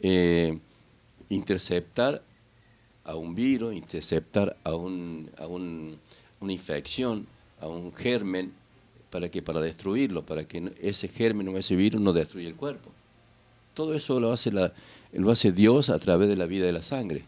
eh, 0.00 0.58
interceptar 1.28 2.22
a 3.04 3.14
un 3.16 3.34
virus, 3.34 3.74
interceptar 3.74 4.56
a, 4.64 4.74
un, 4.74 5.30
a 5.38 5.46
un- 5.46 6.00
una 6.40 6.52
infección, 6.52 7.26
a 7.60 7.68
un 7.68 7.92
germen, 7.94 8.52
para 9.10 9.28
que 9.30 9.42
para 9.42 9.60
destruirlo, 9.60 10.26
para 10.26 10.44
que 10.44 10.72
ese 10.80 11.08
germen 11.08 11.48
o 11.48 11.56
ese 11.56 11.76
virus 11.76 12.00
no 12.00 12.12
destruya 12.12 12.48
el 12.48 12.56
cuerpo. 12.56 12.90
Todo 13.72 13.94
eso 13.94 14.20
lo 14.20 14.32
hace, 14.32 14.52
la, 14.52 14.72
lo 15.12 15.30
hace 15.30 15.52
Dios 15.52 15.90
a 15.90 15.98
través 15.98 16.28
de 16.28 16.36
la 16.36 16.46
vida 16.46 16.66
de 16.66 16.72
la 16.72 16.82
sangre. 16.82 17.24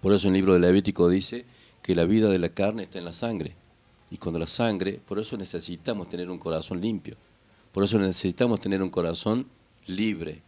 Por 0.00 0.12
eso 0.12 0.28
el 0.28 0.34
libro 0.34 0.54
de 0.54 0.60
Levítico 0.60 1.08
dice 1.08 1.44
que 1.82 1.94
la 1.94 2.04
vida 2.04 2.28
de 2.28 2.38
la 2.38 2.48
carne 2.48 2.84
está 2.84 2.98
en 2.98 3.04
la 3.04 3.12
sangre. 3.12 3.54
Y 4.10 4.18
cuando 4.18 4.38
la 4.38 4.46
sangre, 4.46 5.00
por 5.06 5.18
eso 5.18 5.36
necesitamos 5.36 6.08
tener 6.08 6.30
un 6.30 6.38
corazón 6.38 6.80
limpio. 6.80 7.16
Por 7.72 7.84
eso 7.84 7.98
necesitamos 7.98 8.60
tener 8.60 8.82
un 8.82 8.90
corazón 8.90 9.46
libre, 9.86 10.42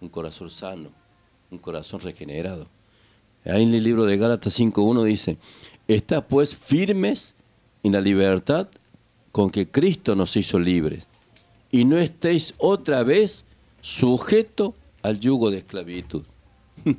un 0.00 0.08
corazón 0.08 0.50
sano, 0.50 0.90
un 1.50 1.58
corazón 1.58 2.00
regenerado. 2.00 2.68
Ahí 3.44 3.62
en 3.62 3.74
el 3.74 3.84
libro 3.84 4.04
de 4.04 4.16
Gálatas 4.16 4.58
5.1 4.58 5.04
dice, 5.04 5.38
está 5.88 6.26
pues 6.26 6.54
firmes 6.54 7.34
en 7.82 7.92
la 7.92 8.00
libertad 8.00 8.68
con 9.32 9.50
que 9.50 9.68
Cristo 9.68 10.14
nos 10.16 10.36
hizo 10.36 10.58
libres. 10.58 11.06
Y 11.70 11.84
no 11.84 11.98
estéis 11.98 12.54
otra 12.58 13.02
vez 13.02 13.44
sujeto 13.80 14.74
al 15.02 15.20
yugo 15.20 15.50
de 15.50 15.58
esclavitud. 15.58 16.24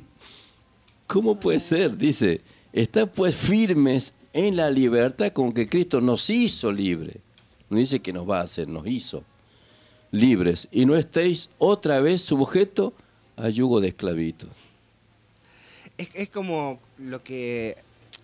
¿Cómo 1.06 1.40
puede 1.40 1.60
ser? 1.60 1.96
Dice, 1.96 2.40
está 2.72 3.10
pues 3.10 3.36
firmes 3.36 4.14
en 4.32 4.56
la 4.56 4.70
libertad 4.70 5.32
con 5.32 5.52
que 5.52 5.66
Cristo 5.66 6.00
nos 6.00 6.30
hizo 6.30 6.70
libre. 6.70 7.20
No 7.70 7.78
dice 7.78 8.00
que 8.00 8.12
nos 8.12 8.28
va 8.28 8.40
a 8.40 8.44
hacer, 8.44 8.68
nos 8.68 8.86
hizo 8.86 9.24
libres. 10.10 10.68
Y 10.70 10.86
no 10.86 10.96
estéis 10.96 11.50
otra 11.58 12.00
vez 12.00 12.22
sujeto 12.22 12.94
al 13.36 13.52
yugo 13.52 13.80
de 13.80 13.88
esclavitud. 13.88 14.48
Es, 15.96 16.08
es 16.14 16.30
como 16.30 16.78
lo 16.98 17.22
que 17.22 17.76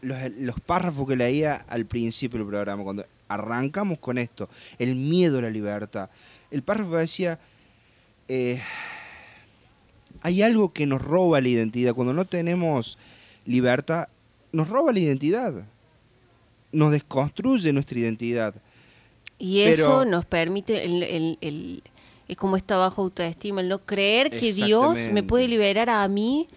los, 0.05 0.19
los 0.39 0.61
párrafos 0.61 1.07
que 1.09 1.17
leía 1.17 1.65
al 1.69 1.87
principio 1.87 2.39
del 2.39 2.49
programa, 2.49 2.83
cuando 2.85 3.05
arrancamos 3.29 3.99
con 3.99 4.19
esto, 4.19 4.49
el 4.79 4.95
miedo 4.95 5.39
a 5.39 5.43
la 5.43 5.51
libertad. 5.51 6.11
El 6.51 6.63
párrafo 6.63 6.97
decía, 6.97 7.39
eh, 8.29 8.61
hay 10.23 10.43
algo 10.43 10.73
que 10.73 10.87
nos 10.87 11.03
roba 11.03 11.41
la 11.41 11.49
identidad. 11.49 11.95
Cuando 11.95 12.13
no 12.13 12.25
tenemos 12.25 12.99
libertad, 13.45 14.09
nos 14.53 14.69
roba 14.69 14.93
la 14.93 15.01
identidad. 15.01 15.67
Nos 16.73 16.93
desconstruye 16.93 17.73
nuestra 17.73 17.99
identidad. 17.99 18.55
Y 19.39 19.61
eso 19.61 19.99
Pero- 20.01 20.05
nos 20.11 20.25
permite, 20.25 20.85
el, 20.85 21.03
el- 21.03 21.39
el- 21.41 21.83
es 22.29 22.37
como 22.37 22.57
esta 22.57 22.77
baja 22.77 23.03
autoestima, 23.03 23.61
el 23.61 23.69
no 23.69 23.79
creer 23.81 24.31
que 24.31 24.53
Dios 24.53 24.99
me 25.13 25.23
puede 25.23 25.47
liberar 25.47 25.91
a 25.91 26.07
mí, 26.09 26.49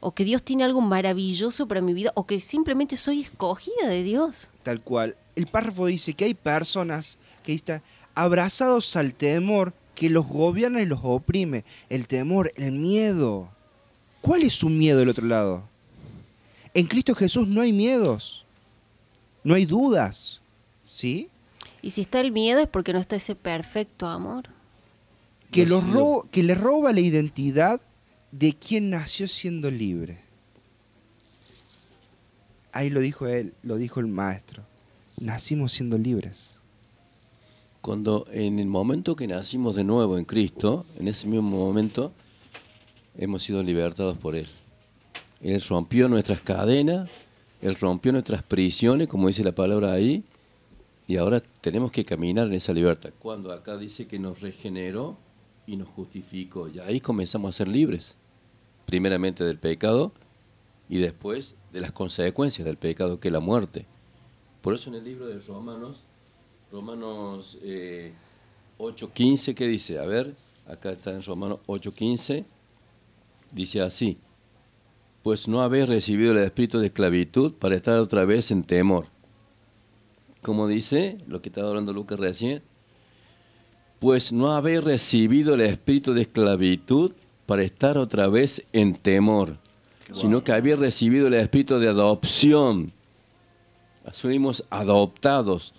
o 0.00 0.12
que 0.12 0.24
Dios 0.24 0.42
tiene 0.42 0.64
algo 0.64 0.80
maravilloso 0.80 1.66
para 1.66 1.80
mi 1.80 1.92
vida, 1.92 2.12
o 2.14 2.26
que 2.26 2.40
simplemente 2.40 2.96
soy 2.96 3.20
escogida 3.20 3.88
de 3.88 4.02
Dios. 4.02 4.50
Tal 4.62 4.80
cual. 4.80 5.16
El 5.34 5.46
párrafo 5.46 5.86
dice 5.86 6.14
que 6.14 6.24
hay 6.24 6.34
personas 6.34 7.18
que 7.42 7.54
están 7.54 7.82
abrazados 8.14 8.96
al 8.96 9.14
temor 9.14 9.72
que 9.94 10.10
los 10.10 10.26
gobierna 10.26 10.80
y 10.80 10.86
los 10.86 11.00
oprime. 11.02 11.64
El 11.88 12.06
temor, 12.06 12.52
el 12.56 12.72
miedo. 12.72 13.48
¿Cuál 14.20 14.42
es 14.42 14.54
su 14.54 14.68
miedo 14.68 14.98
del 14.98 15.08
otro 15.08 15.26
lado? 15.26 15.64
En 16.74 16.86
Cristo 16.86 17.14
Jesús 17.14 17.48
no 17.48 17.62
hay 17.62 17.72
miedos. 17.72 18.44
No 19.42 19.54
hay 19.54 19.66
dudas. 19.66 20.40
¿Sí? 20.84 21.30
Y 21.82 21.90
si 21.90 22.02
está 22.02 22.20
el 22.20 22.32
miedo 22.32 22.60
es 22.60 22.68
porque 22.68 22.92
no 22.92 22.98
está 22.98 23.16
ese 23.16 23.34
perfecto 23.34 24.06
amor. 24.06 24.44
Que, 25.50 25.66
los 25.66 25.82
que 26.30 26.42
le 26.42 26.54
roba 26.54 26.92
la 26.92 27.00
identidad 27.00 27.80
de 28.32 28.54
quien 28.54 28.90
nació 28.90 29.28
siendo 29.28 29.70
libre. 29.70 30.18
Ahí 32.72 32.90
lo 32.90 33.00
dijo 33.00 33.26
él, 33.26 33.54
lo 33.62 33.76
dijo 33.76 34.00
el 34.00 34.06
maestro. 34.06 34.62
Nacimos 35.20 35.72
siendo 35.72 35.98
libres. 35.98 36.58
Cuando 37.80 38.26
en 38.30 38.58
el 38.58 38.66
momento 38.66 39.16
que 39.16 39.26
nacimos 39.26 39.74
de 39.74 39.84
nuevo 39.84 40.18
en 40.18 40.24
Cristo, 40.24 40.84
en 40.98 41.08
ese 41.08 41.26
mismo 41.26 41.58
momento, 41.58 42.12
hemos 43.16 43.42
sido 43.42 43.62
libertados 43.62 44.18
por 44.18 44.36
Él. 44.36 44.46
Él 45.40 45.62
rompió 45.68 46.08
nuestras 46.08 46.40
cadenas, 46.40 47.08
Él 47.62 47.74
rompió 47.76 48.12
nuestras 48.12 48.42
prisiones, 48.42 49.08
como 49.08 49.28
dice 49.28 49.44
la 49.44 49.54
palabra 49.54 49.92
ahí, 49.92 50.24
y 51.06 51.16
ahora 51.16 51.40
tenemos 51.40 51.90
que 51.90 52.04
caminar 52.04 52.48
en 52.48 52.54
esa 52.54 52.72
libertad. 52.72 53.10
Cuando 53.18 53.52
acá 53.52 53.76
dice 53.76 54.06
que 54.06 54.18
nos 54.18 54.40
regeneró 54.40 55.16
y 55.68 55.76
nos 55.76 55.88
justificó, 55.90 56.66
y 56.66 56.80
ahí 56.80 56.98
comenzamos 56.98 57.50
a 57.50 57.58
ser 57.58 57.68
libres, 57.68 58.16
primeramente 58.86 59.44
del 59.44 59.58
pecado 59.58 60.12
y 60.88 60.96
después 60.96 61.56
de 61.74 61.82
las 61.82 61.92
consecuencias 61.92 62.64
del 62.64 62.78
pecado, 62.78 63.20
que 63.20 63.28
es 63.28 63.32
la 63.32 63.40
muerte. 63.40 63.84
Por 64.62 64.74
eso 64.74 64.88
en 64.88 64.96
el 64.96 65.04
libro 65.04 65.26
de 65.26 65.38
Romanos, 65.40 65.98
Romanos 66.72 67.58
eh, 67.60 68.14
8.15, 68.78 69.54
¿qué 69.54 69.66
dice? 69.66 69.98
A 69.98 70.06
ver, 70.06 70.34
acá 70.66 70.90
está 70.90 71.12
en 71.12 71.22
Romanos 71.22 71.58
8.15, 71.66 72.46
dice 73.52 73.82
así, 73.82 74.16
pues 75.22 75.48
no 75.48 75.60
habéis 75.60 75.86
recibido 75.86 76.32
el 76.32 76.38
espíritu 76.38 76.78
de 76.78 76.86
esclavitud 76.86 77.52
para 77.52 77.76
estar 77.76 77.98
otra 77.98 78.24
vez 78.24 78.50
en 78.50 78.64
temor. 78.64 79.08
Como 80.40 80.66
dice 80.66 81.18
lo 81.26 81.42
que 81.42 81.50
estaba 81.50 81.68
hablando 81.68 81.92
Lucas 81.92 82.18
recién, 82.18 82.62
pues 83.98 84.32
no 84.32 84.52
habéis 84.52 84.84
recibido 84.84 85.54
el 85.54 85.60
espíritu 85.62 86.14
de 86.14 86.22
esclavitud 86.22 87.12
para 87.46 87.62
estar 87.62 87.98
otra 87.98 88.28
vez 88.28 88.64
en 88.72 88.94
temor, 88.94 89.56
sino 90.12 90.44
que 90.44 90.52
habéis 90.52 90.78
recibido 90.78 91.26
el 91.26 91.34
espíritu 91.34 91.78
de 91.78 91.88
adopción. 91.88 92.92
Fuimos 94.12 94.64
adoptados, 94.70 95.74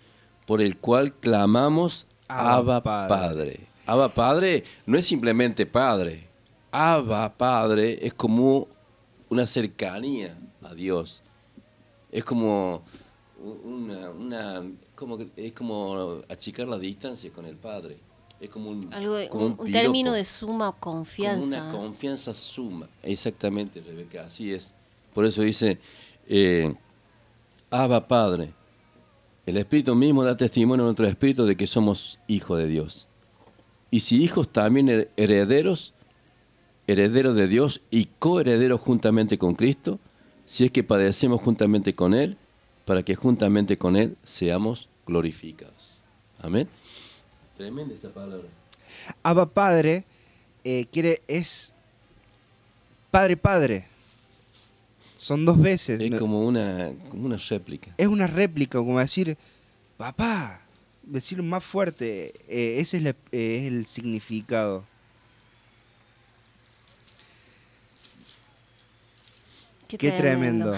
por 0.46 0.62
el 0.62 0.78
cual 0.78 1.14
clamamos 1.14 2.08
Abba, 2.28 2.82
Padre. 2.84 3.10
Padre. 3.10 3.68
Abba 3.86 4.10
Padre 4.10 4.64
no 4.86 4.98
es 4.98 5.06
simplemente 5.06 5.66
Padre. 5.66 6.28
Abba 6.72 7.36
Padre 7.36 8.00
es 8.06 8.14
como 8.14 8.68
una 9.30 9.46
cercanía 9.46 10.38
a 10.62 10.74
Dios. 10.74 11.24
Es 12.12 12.24
como 12.24 12.84
una, 13.42 14.10
una 14.12 14.64
como 14.96 15.18
es 15.36 15.54
como 15.54 16.22
achicar 16.30 16.68
la 16.68 16.78
distancia 16.78 17.32
con 17.32 17.46
el 17.46 17.56
Padre. 17.56 17.98
Es 18.40 18.50
como 18.50 18.70
un, 18.70 18.94
Algo 18.94 19.16
de- 19.16 19.30
como 19.30 19.48
un, 19.48 19.72
término 19.72 20.14
de 20.14 20.24
suma 20.24 20.72
Como 20.72 20.98
confianza. 21.00 21.64
una 21.64 21.72
confianza 21.72 22.34
suma. 22.34 22.88
Exactamente, 23.04 23.82
Rebeca, 23.82 24.24
así 24.26 24.54
es. 24.54 24.74
Por 25.14 25.26
eso 25.26 25.42
dice, 25.42 25.78
eh, 26.28 26.74
Abba 27.70 28.08
Padre. 28.08 28.54
El 29.46 29.58
Espíritu 29.58 29.96
mismo 29.96 30.24
da 30.24 30.38
testimonio 30.38 30.84
a 30.84 30.88
nuestro 30.88 31.08
Espíritu 31.08 31.46
de 31.46 31.56
que 31.56 31.66
somos 31.68 32.20
hijos 32.28 32.58
de 32.60 32.68
Dios. 32.68 33.08
Y 33.92 34.02
si 34.02 34.24
hijos 34.24 34.48
también 34.50 34.88
her- 34.90 35.10
herederos, 35.18 35.94
herederos 36.88 37.36
de 37.36 37.48
Dios 37.48 37.82
y 37.90 38.06
coherederos 38.20 38.80
juntamente 38.80 39.38
con 39.40 39.56
Cristo, 39.56 40.00
si 40.46 40.66
es 40.66 40.72
que 40.72 40.84
padecemos 40.84 41.42
juntamente 41.42 41.94
con 41.96 42.14
Él, 42.14 42.38
para 42.86 43.04
que 43.04 43.16
juntamente 43.16 43.78
con 43.78 43.96
Él 43.96 44.16
seamos 44.24 44.88
glorificados. 45.06 45.76
Amén. 46.42 46.68
Tremenda 47.60 47.94
esta 47.94 48.08
palabra. 48.10 48.48
Abba 49.22 49.46
Padre 49.46 50.06
eh, 50.64 50.86
quiere, 50.94 51.22
es 51.28 51.74
Padre 53.12 53.36
Padre. 53.36 53.86
Son 55.18 55.44
dos 55.44 55.60
veces. 55.60 56.00
Es 56.00 56.18
como 56.18 56.40
una, 56.40 56.94
como 57.10 57.26
una 57.26 57.36
réplica. 57.36 57.94
Es 57.98 58.08
una 58.08 58.28
réplica, 58.28 58.78
como 58.78 58.98
decir, 58.98 59.38
papá, 59.98 60.62
decirlo 61.04 61.44
más 61.44 61.62
fuerte. 61.62 62.32
eh, 62.48 62.80
ese 62.80 62.96
es, 62.96 63.04
la- 63.04 63.10
eh, 63.34 63.60
es 63.64 63.68
el 63.74 63.86
significado. 63.86 64.86
Qué 69.90 70.12
tremendo. 70.14 70.78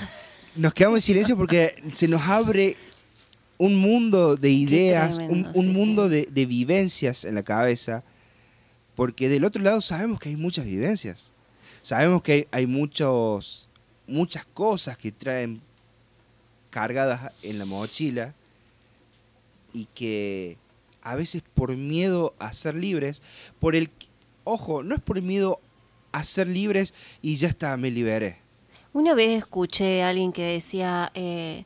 Nos 0.56 0.74
quedamos 0.74 0.98
en 0.98 1.02
silencio 1.04 1.38
porque 1.38 1.76
se 1.94 2.08
nos 2.08 2.24
abre 2.24 2.76
un 3.62 3.76
mundo 3.76 4.38
de 4.38 4.50
ideas, 4.50 5.18
tremendo, 5.18 5.52
un, 5.52 5.56
un 5.56 5.64
sí, 5.64 5.70
mundo 5.70 6.06
sí. 6.06 6.10
De, 6.16 6.28
de 6.32 6.46
vivencias 6.48 7.26
en 7.26 7.36
la 7.36 7.44
cabeza. 7.44 8.04
Porque 8.96 9.30
del 9.30 9.46
otro 9.46 9.62
lado 9.62 9.84
sabemos 9.84 10.20
que 10.20 10.30
hay 10.30 10.36
muchas 10.36 10.66
vivencias. 10.66 11.32
Sabemos 11.84 12.24
que 12.24 12.32
hay, 12.32 12.48
hay 12.50 12.66
muchos, 12.66 13.70
muchas 14.08 14.46
cosas 14.46 14.98
que 14.98 15.12
traen 15.12 15.62
cargadas 16.72 17.32
en 17.44 17.60
la 17.60 17.66
mochila 17.66 18.34
y 19.74 19.86
que 19.94 20.58
a 21.04 21.16
veces 21.16 21.44
por 21.54 21.78
miedo 21.78 22.34
a 22.40 22.54
ser 22.54 22.74
libres, 22.74 23.22
por 23.60 23.76
el 23.76 23.92
ojo, 24.44 24.82
no 24.82 24.96
es 24.96 25.02
por 25.02 25.22
miedo 25.22 25.60
a 26.12 26.24
ser 26.24 26.48
libres 26.48 26.96
y 27.22 27.36
ya 27.36 27.48
está, 27.48 27.78
me 27.78 27.92
liberé. 27.92 28.38
Una 28.92 29.14
vez 29.14 29.38
escuché 29.38 30.02
a 30.02 30.10
alguien 30.10 30.32
que 30.32 30.44
decía, 30.44 31.12
eh, 31.14 31.64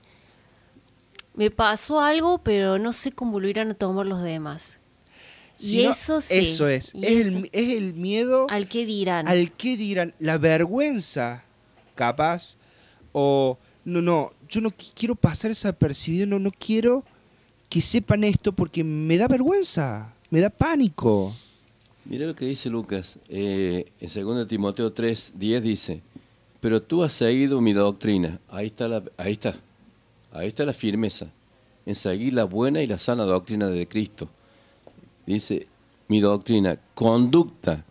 me 1.36 1.51
pasó 1.51 1.99
algo, 2.01 2.39
pero 2.39 2.79
no 2.79 2.93
sé 2.93 3.11
cómo 3.11 3.39
lo 3.39 3.47
irán 3.47 3.71
a 3.71 3.73
tomar 3.73 4.05
los 4.05 4.21
demás. 4.23 4.79
Si 5.55 5.79
y 5.81 5.83
no, 5.86 5.91
eso 5.91 6.19
sí. 6.21 6.38
Eso 6.39 6.67
es. 6.67 6.93
Es 6.95 7.11
eso- 7.27 7.38
el, 7.38 7.49
es 7.53 7.71
el 7.77 7.93
miedo 7.93 8.47
¿Al 8.49 8.67
qué 8.67 8.86
dirán? 8.86 9.27
al 9.27 9.51
que 9.55 9.77
dirán, 9.77 10.13
la 10.19 10.38
vergüenza, 10.38 11.43
capaz, 11.95 12.57
o 13.13 13.57
no, 13.86 14.01
no, 14.01 14.31
yo 14.49 14.59
no 14.61 14.69
qui- 14.71 14.91
quiero 14.93 15.15
pasar 15.15 15.49
desapercibido, 15.51 16.25
no, 16.27 16.39
no 16.39 16.51
quiero 16.51 17.03
que 17.69 17.81
sepan 17.81 18.23
esto 18.23 18.51
porque 18.53 18.83
me 18.83 19.17
da 19.17 19.27
vergüenza, 19.27 20.13
me 20.29 20.39
da 20.41 20.49
pánico. 20.49 21.33
Mira 22.05 22.25
lo 22.27 22.36
que 22.36 22.45
dice 22.45 22.69
Lucas. 22.69 23.17
eh, 23.29 23.86
en 23.99 24.09
2 24.25 24.47
Timoteo 24.47 24.91
3, 24.93 25.33
10 25.36 25.63
dice, 25.63 26.01
pero 26.59 26.81
tú 26.81 27.03
has 27.03 27.13
seguido 27.13 27.61
mi 27.61 27.73
doctrina. 27.73 28.39
Ahí 28.49 28.67
está, 28.67 28.88
la, 28.88 29.03
ahí 29.17 29.31
está. 29.31 29.55
Ahí 30.36 30.47
está 30.47 30.65
la 30.65 30.73
firmeza. 30.73 31.27
En 31.86 31.95
seguir 31.95 32.33
la 32.33 32.43
buena 32.43 32.81
y 32.81 32.88
la 32.88 32.97
sana 32.97 33.23
doctrina 33.23 33.67
de 33.67 33.88
Cristo. 33.88 34.27
Dice, 35.25 35.67
mi 36.07 36.19
doctrina, 36.19 36.77
conducta, 36.93 37.86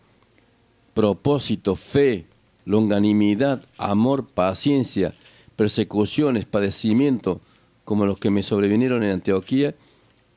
propósito, 0.93 1.75
fe, 1.75 2.27
longanimidad, 2.65 3.65
amor, 3.79 4.27
paciencia, 4.27 5.15
persecuciones, 5.57 6.45
padecimiento, 6.45 7.41
como 7.85 8.05
los 8.05 8.19
que 8.19 8.31
me 8.31 8.43
sobrevinieron 8.43 9.03
en 9.03 9.11
Antioquía, 9.11 9.75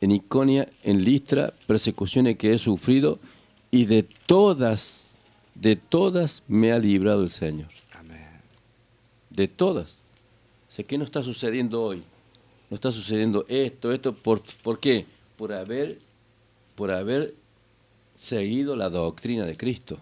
en 0.01 0.11
Iconia, 0.11 0.67
en 0.83 1.03
Listra, 1.03 1.53
persecuciones 1.65 2.37
que 2.37 2.53
he 2.53 2.57
sufrido 2.57 3.19
y 3.71 3.85
de 3.85 4.03
todas, 4.03 5.17
de 5.55 5.75
todas 5.75 6.43
me 6.47 6.71
ha 6.71 6.79
librado 6.79 7.23
el 7.23 7.29
Señor. 7.29 7.69
Amén. 7.93 8.27
De 9.29 9.47
todas. 9.47 9.99
¿Qué 10.83 10.97
no 10.97 11.03
está 11.03 11.23
sucediendo 11.23 11.81
hoy? 11.83 12.03
No 12.69 12.75
está 12.75 12.91
sucediendo 12.91 13.45
esto, 13.47 13.91
esto, 13.91 14.13
¿por, 14.13 14.41
¿por 14.61 14.79
qué? 14.79 15.05
Por 15.37 15.53
haber, 15.53 15.99
por 16.75 16.91
haber 16.91 17.33
seguido 18.15 18.75
la 18.75 18.89
doctrina 18.89 19.45
de 19.45 19.55
Cristo. 19.55 19.97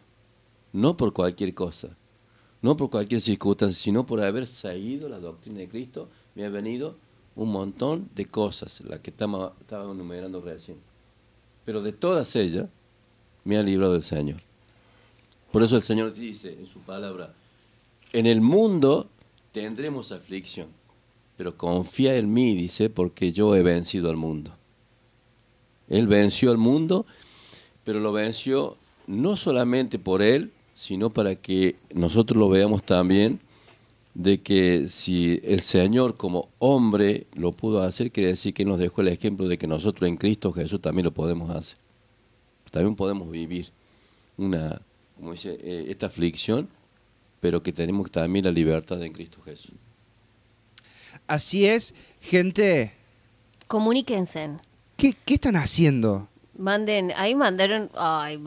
No 0.73 0.97
por 0.97 1.13
cualquier 1.13 1.53
cosa, 1.53 1.95
no 2.61 2.75
por 2.75 2.89
cualquier 2.89 3.21
circunstancia, 3.21 3.81
sino 3.81 4.05
por 4.05 4.21
haber 4.21 4.47
seguido 4.47 5.07
la 5.07 5.19
doctrina 5.19 5.59
de 5.59 5.69
Cristo, 5.69 6.09
me 6.33 6.45
ha 6.45 6.49
venido 6.49 6.95
un 7.35 7.51
montón 7.51 8.09
de 8.15 8.25
cosas, 8.25 8.81
las 8.85 8.99
que 8.99 9.11
estamos, 9.11 9.51
estaba 9.61 9.89
enumerando 9.91 10.41
recién. 10.41 10.77
Pero 11.63 11.81
de 11.81 11.91
todas 11.93 12.35
ellas, 12.35 12.67
me 13.43 13.57
ha 13.57 13.63
librado 13.63 13.95
el 13.95 14.03
Señor. 14.03 14.41
Por 15.51 15.63
eso 15.63 15.75
el 15.75 15.81
Señor 15.81 16.13
dice 16.13 16.53
en 16.53 16.67
su 16.67 16.79
palabra, 16.79 17.33
en 18.11 18.25
el 18.25 18.41
mundo 18.41 19.09
tendremos 19.55 20.11
aflicción, 20.11 20.67
pero 21.37 21.57
confía 21.57 22.17
en 22.17 22.33
mí, 22.33 22.55
dice, 22.55 22.89
porque 22.89 23.31
yo 23.31 23.55
he 23.55 23.63
vencido 23.63 24.09
al 24.09 24.17
mundo. 24.17 24.53
Él 25.87 26.07
venció 26.07 26.51
al 26.51 26.57
mundo, 26.57 27.05
pero 27.85 28.01
lo 28.01 28.11
venció 28.11 28.75
no 29.07 29.37
solamente 29.37 29.97
por 29.97 30.21
Él, 30.21 30.51
sino 30.73 31.09
para 31.09 31.35
que 31.37 31.77
nosotros 31.93 32.37
lo 32.37 32.49
veamos 32.49 32.83
también, 32.83 33.39
de 34.13 34.41
que 34.41 34.89
si 34.89 35.39
el 35.45 35.61
Señor 35.61 36.17
como 36.17 36.49
hombre 36.59 37.25
lo 37.33 37.53
pudo 37.53 37.81
hacer, 37.81 38.11
quiere 38.11 38.31
decir 38.31 38.53
que 38.53 38.65
nos 38.65 38.77
dejó 38.77 39.03
el 39.03 39.07
ejemplo 39.07 39.47
de 39.47 39.57
que 39.57 39.67
nosotros 39.67 40.09
en 40.09 40.17
Cristo 40.17 40.51
Jesús 40.51 40.81
también 40.81 41.05
lo 41.05 41.13
podemos 41.13 41.49
hacer. 41.49 41.77
También 42.71 42.97
podemos 42.97 43.31
vivir 43.31 43.69
una, 44.35 44.81
eh, 45.45 45.85
esta 45.87 46.07
aflicción, 46.07 46.67
pero 47.45 47.61
que 47.61 47.71
tenemos 47.71 48.09
también 48.09 48.43
la 48.43 48.51
libertad 48.51 49.03
en 49.03 49.13
Cristo 49.13 49.37
Jesús. 49.45 49.75
Así 51.27 51.67
es, 51.67 51.93
gente. 52.19 52.91
Comuníquense. 53.67 54.57
¿Qué, 54.97 55.13
qué 55.25 55.35
están 55.35 55.55
haciendo? 55.55 56.27
Manden, 56.57 57.11
ahí 57.15 57.35
mandaron, 57.35 57.91
ay, 57.95 58.39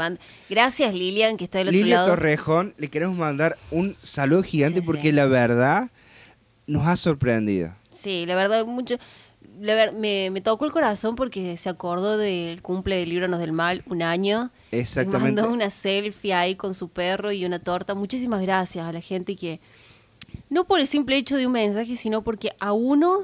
gracias 0.50 0.92
Lilian 0.92 1.36
que 1.36 1.44
está 1.44 1.58
del 1.58 1.68
otro 1.68 1.78
Lilia 1.78 1.98
lado. 1.98 2.08
Torrejón, 2.08 2.74
le 2.76 2.88
queremos 2.88 3.16
mandar 3.16 3.56
un 3.70 3.94
saludo 3.94 4.42
gigante 4.42 4.80
Sí, 4.80 4.86
porque 4.86 5.02
sí. 5.02 5.12
la 5.12 5.26
verdad 5.26 5.92
nos 6.66 6.84
ha 6.88 6.96
sorprendido. 6.96 7.76
Sí, 7.92 8.26
la 8.26 8.34
verdad, 8.34 8.66
mucho. 8.66 8.96
Ver- 9.40 9.92
me, 9.92 10.30
me 10.30 10.40
tocó 10.40 10.64
el 10.64 10.72
corazón 10.72 11.14
porque 11.16 11.56
se 11.56 11.68
acordó 11.68 12.16
del 12.18 12.62
cumple 12.62 12.96
de 12.96 13.06
Líbranos 13.06 13.40
del 13.40 13.52
Mal, 13.52 13.82
un 13.86 14.02
año. 14.02 14.50
Exactamente. 14.70 15.40
Mandó 15.42 15.52
una 15.54 15.70
selfie 15.70 16.32
ahí 16.34 16.54
con 16.56 16.74
su 16.74 16.88
perro 16.88 17.32
y 17.32 17.44
una 17.44 17.58
torta. 17.58 17.94
Muchísimas 17.94 18.40
gracias 18.42 18.84
a 18.86 18.92
la 18.92 19.00
gente 19.00 19.36
que, 19.36 19.60
no 20.50 20.64
por 20.64 20.80
el 20.80 20.86
simple 20.86 21.16
hecho 21.16 21.36
de 21.36 21.46
un 21.46 21.52
mensaje, 21.52 21.96
sino 21.96 22.22
porque 22.22 22.52
a 22.60 22.72
uno 22.72 23.22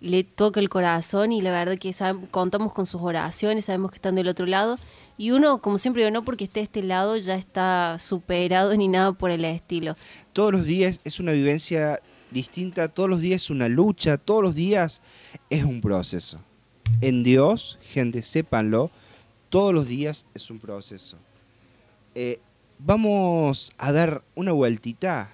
le 0.00 0.24
toca 0.24 0.58
el 0.58 0.68
corazón 0.68 1.30
y 1.32 1.40
la 1.42 1.50
verdad 1.52 1.78
que 1.78 1.92
sabe- 1.92 2.26
contamos 2.30 2.72
con 2.72 2.86
sus 2.86 3.00
oraciones, 3.02 3.66
sabemos 3.66 3.90
que 3.92 3.96
están 3.96 4.14
del 4.16 4.28
otro 4.28 4.46
lado. 4.46 4.78
Y 5.18 5.30
uno, 5.30 5.58
como 5.58 5.78
siempre 5.78 6.02
digo, 6.02 6.12
no 6.12 6.24
porque 6.24 6.44
esté 6.44 6.60
de 6.60 6.64
este 6.64 6.82
lado 6.82 7.16
ya 7.18 7.36
está 7.36 7.96
superado 8.00 8.74
ni 8.76 8.88
nada 8.88 9.12
por 9.12 9.30
el 9.30 9.44
estilo. 9.44 9.96
Todos 10.32 10.52
los 10.52 10.64
días 10.64 11.00
es 11.04 11.20
una 11.20 11.32
vivencia 11.32 12.00
distinta, 12.32 12.88
todos 12.88 13.08
los 13.08 13.20
días 13.20 13.42
es 13.42 13.50
una 13.50 13.68
lucha, 13.68 14.18
todos 14.18 14.42
los 14.42 14.54
días 14.54 15.02
es 15.50 15.64
un 15.64 15.80
proceso. 15.80 16.40
En 17.00 17.22
Dios, 17.22 17.78
gente, 17.82 18.22
sépanlo, 18.22 18.90
todos 19.48 19.74
los 19.74 19.86
días 19.86 20.26
es 20.34 20.50
un 20.50 20.58
proceso. 20.58 21.16
Eh, 22.14 22.40
vamos 22.78 23.72
a 23.78 23.92
dar 23.92 24.22
una 24.34 24.52
vueltita 24.52 25.32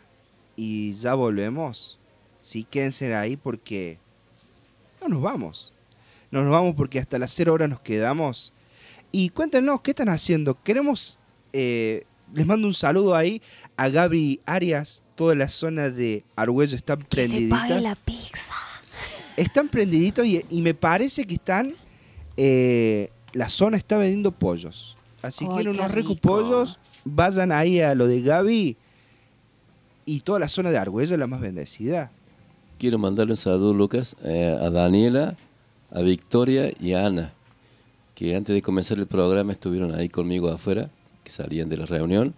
y 0.57 0.93
ya 0.95 1.15
volvemos. 1.15 1.99
Sí, 2.41 2.65
quédense 2.65 3.15
ahí 3.15 3.37
porque 3.37 3.99
no 5.01 5.09
nos 5.09 5.23
vamos. 5.23 5.75
No 6.31 6.43
nos 6.43 6.51
vamos 6.51 6.75
porque 6.75 6.99
hasta 6.99 7.19
las 7.19 7.33
0 7.33 7.55
horas 7.55 7.71
nos 7.71 7.81
quedamos. 7.81 8.53
Y 9.13 9.31
cuéntenos, 9.31 9.81
¿qué 9.81 9.93
están 9.93 10.09
haciendo? 10.09 10.63
Queremos, 10.63 11.19
eh, 11.53 12.05
les 12.35 12.47
mando 12.47 12.67
un 12.67 12.75
saludo 12.75 13.15
ahí 13.15 13.41
a 13.77 13.89
Gabri 13.89 14.41
Arias, 14.47 15.03
toda 15.15 15.35
la 15.35 15.49
zona 15.49 15.91
de 15.91 16.25
Argüello 16.37 16.77
está 16.77 16.97
Que 16.97 17.27
se 17.27 17.49
pague 17.49 17.49
prendidita. 17.49 17.81
la 17.81 17.95
pizza. 17.95 18.55
Están 19.37 19.69
prendiditos 19.69 20.27
y, 20.27 20.45
y 20.51 20.63
me 20.63 20.75
parece 20.75 21.25
que 21.25 21.35
están, 21.35 21.75
eh, 22.37 23.11
la 23.33 23.49
zona 23.49 23.77
está 23.77 23.97
vendiendo 23.99 24.33
pollos. 24.33 24.97
Así 25.23 25.47
que 25.47 25.55
quieren 25.55 25.75
unos 25.75 25.91
ricos 25.91 26.17
rico. 26.17 26.29
pollos, 26.29 26.79
vayan 27.05 27.53
ahí 27.53 27.81
a 27.81 27.95
lo 27.95 28.07
de 28.07 28.23
Gaby 28.23 28.77
y 30.07 30.21
toda 30.21 30.39
la 30.39 30.49
zona 30.49 30.71
de 30.71 30.79
Argüello 30.79 31.15
es 31.15 31.19
la 31.19 31.27
más 31.27 31.41
bendecida. 31.41 32.11
Quiero 32.79 32.99
mandarle 32.99 33.33
un 33.33 33.37
saludo, 33.37 33.75
Lucas, 33.75 34.17
eh, 34.25 34.57
a 34.61 34.71
Daniela, 34.71 35.37
a 35.91 36.01
Victoria 36.03 36.71
y 36.81 36.93
a 36.93 37.07
Ana, 37.07 37.33
que 38.15 38.37
antes 38.37 38.55
de 38.55 38.63
comenzar 38.63 38.99
el 38.99 39.07
programa 39.07 39.53
estuvieron 39.53 39.95
ahí 39.95 40.09
conmigo 40.09 40.49
afuera, 40.51 40.89
que 41.29 41.33
salían 41.43 41.69
de 41.69 41.77
la 41.77 41.85
reunión, 41.87 42.35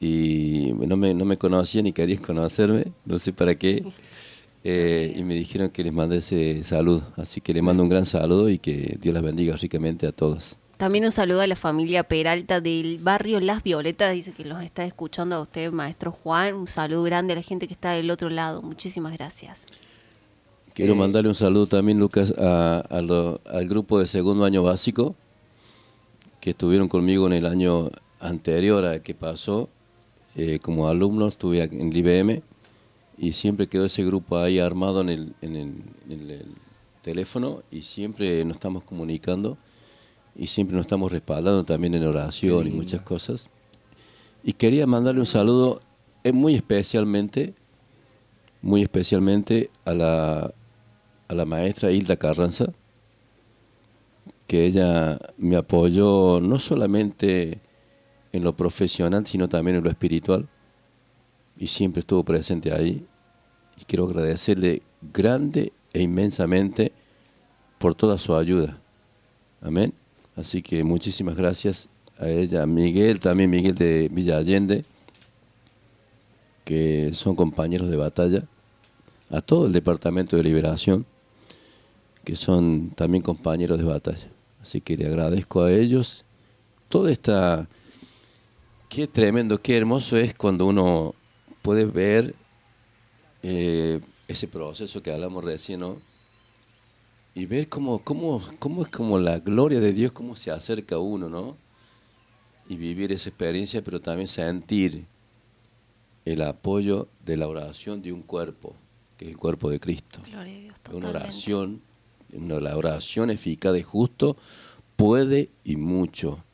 y 0.00 0.72
no 0.74 0.96
me, 0.96 1.14
no 1.14 1.24
me 1.24 1.36
conocían 1.36 1.84
ni 1.84 1.92
querían 1.92 2.20
conocerme, 2.22 2.86
no 3.04 3.18
sé 3.20 3.32
para 3.32 3.54
qué, 3.54 3.84
eh, 4.64 5.12
y 5.16 5.22
me 5.22 5.34
dijeron 5.34 5.70
que 5.70 5.84
les 5.84 5.92
mandé 5.92 6.16
ese 6.16 6.62
saludo. 6.64 7.02
Así 7.16 7.40
que 7.40 7.54
les 7.54 7.62
mando 7.62 7.82
un 7.84 7.88
gran 7.88 8.04
saludo 8.04 8.48
y 8.50 8.58
que 8.58 8.98
Dios 9.00 9.14
las 9.14 9.22
bendiga 9.22 9.54
ricamente 9.56 10.06
a 10.06 10.12
todos. 10.12 10.58
También 10.76 11.04
un 11.04 11.12
saludo 11.12 11.42
a 11.42 11.46
la 11.46 11.54
familia 11.54 12.02
Peralta 12.02 12.60
del 12.60 12.98
barrio 12.98 13.38
Las 13.38 13.62
Violetas. 13.62 14.12
Dice 14.14 14.32
que 14.32 14.44
los 14.44 14.60
está 14.64 14.84
escuchando 14.84 15.36
a 15.36 15.40
usted, 15.40 15.70
maestro 15.70 16.10
Juan. 16.10 16.54
Un 16.54 16.66
saludo 16.66 17.04
grande 17.04 17.34
a 17.34 17.36
la 17.36 17.42
gente 17.42 17.68
que 17.68 17.74
está 17.74 17.92
del 17.92 18.10
otro 18.10 18.28
lado. 18.30 18.62
Muchísimas 18.62 19.12
gracias. 19.12 19.66
Quiero 20.74 20.94
Eh, 20.94 20.96
mandarle 20.96 21.28
un 21.28 21.36
saludo 21.36 21.66
también, 21.66 22.00
Lucas, 22.00 22.34
a, 22.36 22.80
a 22.90 23.00
lo- 23.02 23.40
al 23.48 23.68
grupo 23.68 24.00
de 24.00 24.08
segundo 24.08 24.44
año 24.44 24.64
básico 24.64 25.14
que 26.42 26.50
estuvieron 26.50 26.88
conmigo 26.88 27.28
en 27.28 27.34
el 27.34 27.46
año 27.46 27.88
anterior 28.18 28.84
a 28.84 28.98
que 29.00 29.14
pasó. 29.14 29.68
Eh, 30.34 30.58
como 30.60 30.88
alumno 30.88 31.28
estuve 31.28 31.62
en 31.62 31.88
el 31.92 31.96
IBM 31.96 32.42
y 33.16 33.32
siempre 33.32 33.68
quedó 33.68 33.84
ese 33.84 34.04
grupo 34.04 34.38
ahí 34.38 34.58
armado 34.58 35.02
en 35.02 35.08
el, 35.10 35.34
en 35.40 35.54
el- 35.56 35.82
en 36.10 36.30
el 36.30 36.46
teléfono 37.02 37.62
y 37.70 37.82
siempre 37.82 38.44
nos 38.44 38.56
estamos 38.56 38.82
comunicando 38.82 39.56
y 40.34 40.48
siempre 40.48 40.74
nos 40.76 40.86
estamos 40.86 41.12
respaldando 41.12 41.64
también 41.64 41.94
en 41.94 42.04
oración 42.04 42.66
y 42.66 42.70
muchas 42.70 43.02
cosas. 43.02 43.48
Y 44.42 44.54
quería 44.54 44.86
mandarle 44.88 45.20
un 45.20 45.26
saludo 45.26 45.80
eh, 46.24 46.32
muy 46.32 46.56
especialmente, 46.56 47.54
muy 48.62 48.82
especialmente 48.82 49.70
a 49.84 49.94
la, 49.94 50.52
a 51.28 51.34
la 51.34 51.44
maestra 51.44 51.92
Hilda 51.92 52.16
Carranza, 52.16 52.66
que 54.52 54.66
ella 54.66 55.18
me 55.38 55.56
apoyó 55.56 56.38
no 56.38 56.58
solamente 56.58 57.62
en 58.32 58.44
lo 58.44 58.54
profesional, 58.54 59.26
sino 59.26 59.48
también 59.48 59.78
en 59.78 59.84
lo 59.84 59.88
espiritual, 59.88 60.46
y 61.56 61.68
siempre 61.68 62.00
estuvo 62.00 62.22
presente 62.22 62.70
ahí. 62.70 63.02
Y 63.80 63.84
quiero 63.86 64.04
agradecerle 64.04 64.82
grande 65.10 65.72
e 65.94 66.02
inmensamente 66.02 66.92
por 67.78 67.94
toda 67.94 68.18
su 68.18 68.36
ayuda. 68.36 68.78
Amén. 69.62 69.94
Así 70.36 70.60
que 70.60 70.84
muchísimas 70.84 71.34
gracias 71.34 71.88
a 72.18 72.28
ella, 72.28 72.66
Miguel, 72.66 73.20
también 73.20 73.48
Miguel 73.48 73.74
de 73.74 74.10
Villa 74.12 74.36
Allende, 74.36 74.84
que 76.66 77.14
son 77.14 77.36
compañeros 77.36 77.88
de 77.88 77.96
batalla, 77.96 78.44
a 79.30 79.40
todo 79.40 79.64
el 79.64 79.72
Departamento 79.72 80.36
de 80.36 80.42
Liberación, 80.42 81.06
que 82.22 82.36
son 82.36 82.90
también 82.90 83.22
compañeros 83.22 83.78
de 83.78 83.84
batalla. 83.84 84.31
Así 84.62 84.80
que 84.80 84.96
le 84.96 85.06
agradezco 85.06 85.62
a 85.62 85.72
ellos 85.72 86.24
toda 86.88 87.10
esta... 87.10 87.68
Qué 88.88 89.06
tremendo, 89.06 89.60
qué 89.60 89.76
hermoso 89.76 90.16
es 90.16 90.34
cuando 90.34 90.66
uno 90.66 91.14
puede 91.62 91.86
ver 91.86 92.34
eh, 93.42 94.00
ese 94.28 94.48
proceso 94.48 95.02
que 95.02 95.12
hablamos 95.12 95.42
recién, 95.42 95.80
¿no? 95.80 95.98
Y 97.34 97.46
ver 97.46 97.68
cómo, 97.68 98.04
cómo, 98.04 98.42
cómo 98.58 98.82
es 98.82 98.88
como 98.88 99.18
la 99.18 99.38
gloria 99.38 99.80
de 99.80 99.92
Dios, 99.92 100.12
cómo 100.12 100.36
se 100.36 100.50
acerca 100.50 100.96
a 100.96 100.98
uno, 100.98 101.28
¿no? 101.28 101.56
Y 102.68 102.76
vivir 102.76 103.12
esa 103.12 103.30
experiencia, 103.30 103.82
pero 103.82 104.00
también 104.00 104.28
sentir 104.28 105.06
el 106.24 106.42
apoyo 106.42 107.08
de 107.24 107.36
la 107.36 107.48
oración 107.48 108.02
de 108.02 108.12
un 108.12 108.22
cuerpo, 108.22 108.76
que 109.16 109.24
es 109.24 109.30
el 109.30 109.36
cuerpo 109.36 109.70
de 109.70 109.80
Cristo. 109.80 110.20
Gloria 110.30 110.54
a 110.54 110.60
Dios. 110.60 110.76
Una 110.92 111.08
oración, 111.08 111.80
la 112.32 112.76
oración 112.76 113.30
eficaz 113.30 113.72
de 113.72 113.82
justo 113.82 114.36
puede 114.96 115.50
y 115.64 115.76
mucho. 115.76 116.44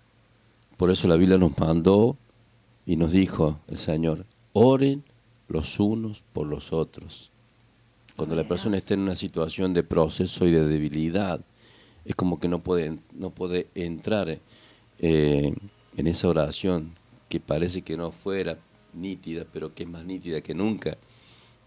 Por 0.76 0.90
eso 0.90 1.08
la 1.08 1.16
Biblia 1.16 1.38
nos 1.38 1.58
mandó 1.58 2.16
y 2.86 2.96
nos 2.96 3.12
dijo 3.12 3.60
el 3.68 3.78
Señor, 3.78 4.26
oren 4.52 5.04
los 5.48 5.80
unos 5.80 6.22
por 6.32 6.46
los 6.46 6.72
otros. 6.72 7.30
Cuando 8.16 8.34
la 8.34 8.46
persona 8.46 8.76
está 8.76 8.94
en 8.94 9.00
una 9.00 9.14
situación 9.14 9.74
de 9.74 9.82
proceso 9.82 10.46
y 10.46 10.50
de 10.50 10.66
debilidad, 10.66 11.40
es 12.04 12.14
como 12.14 12.40
que 12.40 12.48
no 12.48 12.60
puede, 12.60 12.98
no 13.14 13.30
puede 13.30 13.68
entrar 13.74 14.38
eh, 14.98 15.54
en 15.96 16.06
esa 16.06 16.28
oración 16.28 16.94
que 17.28 17.40
parece 17.40 17.82
que 17.82 17.96
no 17.96 18.10
fuera 18.10 18.58
nítida, 18.94 19.44
pero 19.52 19.74
que 19.74 19.82
es 19.84 19.88
más 19.88 20.04
nítida 20.04 20.40
que 20.40 20.54
nunca. 20.54 20.96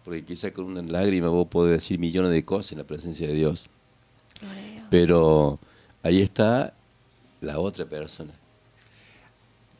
Porque 0.03 0.25
quizá 0.25 0.51
con 0.51 0.65
una 0.65 0.81
lágrima 0.81 1.29
vos 1.29 1.47
podés 1.47 1.73
decir 1.73 1.99
millones 1.99 2.31
de 2.31 2.43
cosas 2.43 2.73
en 2.73 2.79
la 2.79 2.87
presencia 2.87 3.27
de 3.27 3.33
Dios. 3.33 3.69
Pero 4.89 5.59
ahí 6.03 6.21
está 6.21 6.73
la 7.39 7.59
otra 7.59 7.85
persona 7.85 8.33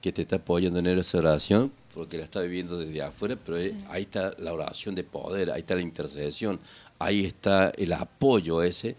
que 0.01 0.11
te 0.11 0.23
está 0.23 0.37
apoyando 0.37 0.79
en 0.79 0.87
esa 0.87 1.17
oración 1.19 1.71
porque 1.93 2.17
la 2.17 2.23
está 2.23 2.41
viviendo 2.41 2.77
desde 2.77 3.01
afuera, 3.01 3.37
pero 3.43 3.57
ahí 3.89 4.01
está 4.03 4.33
la 4.39 4.53
oración 4.53 4.95
de 4.95 5.03
poder, 5.03 5.51
ahí 5.51 5.59
está 5.59 5.75
la 5.75 5.81
intercesión, 5.81 6.59
ahí 6.99 7.25
está 7.25 7.71
el 7.77 7.93
apoyo 7.93 8.63
ese 8.63 8.95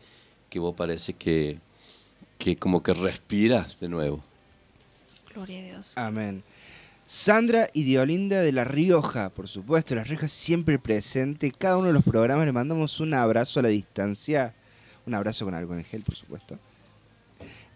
que 0.51 0.59
vos 0.59 0.75
parece 0.75 1.15
que, 1.15 1.59
que 2.39 2.57
como 2.57 2.83
que 2.83 2.93
respiras 2.93 3.81
de 3.81 3.89
nuevo. 3.89 4.21
Gloria 5.35 5.61
a 5.61 5.63
Dios. 5.63 5.93
Amén. 5.97 6.43
Sandra 7.07 7.69
y 7.73 7.85
Diolinda 7.85 8.41
de 8.41 8.53
La 8.53 8.65
Rioja, 8.65 9.31
por 9.31 9.49
supuesto, 9.49 9.95
La 9.95 10.05
Rioja 10.05 10.29
siempre 10.29 10.79
presente. 10.79 11.51
Cada 11.51 11.79
uno 11.79 11.89
de 11.89 11.93
los 11.95 12.05
programas 12.05 12.47
le 12.47 12.53
mandamos 12.53 13.01
un 13.01 13.15
abrazo 13.15 13.61
a 13.61 13.65
la 13.65 13.69
distancia. 13.71 14.55
Un 15.07 15.15
abrazo 15.15 15.45
con 15.45 15.55
algo 15.55 15.75
en 15.75 15.85
gel, 15.85 16.03
por 16.03 16.15
supuesto. 16.15 16.59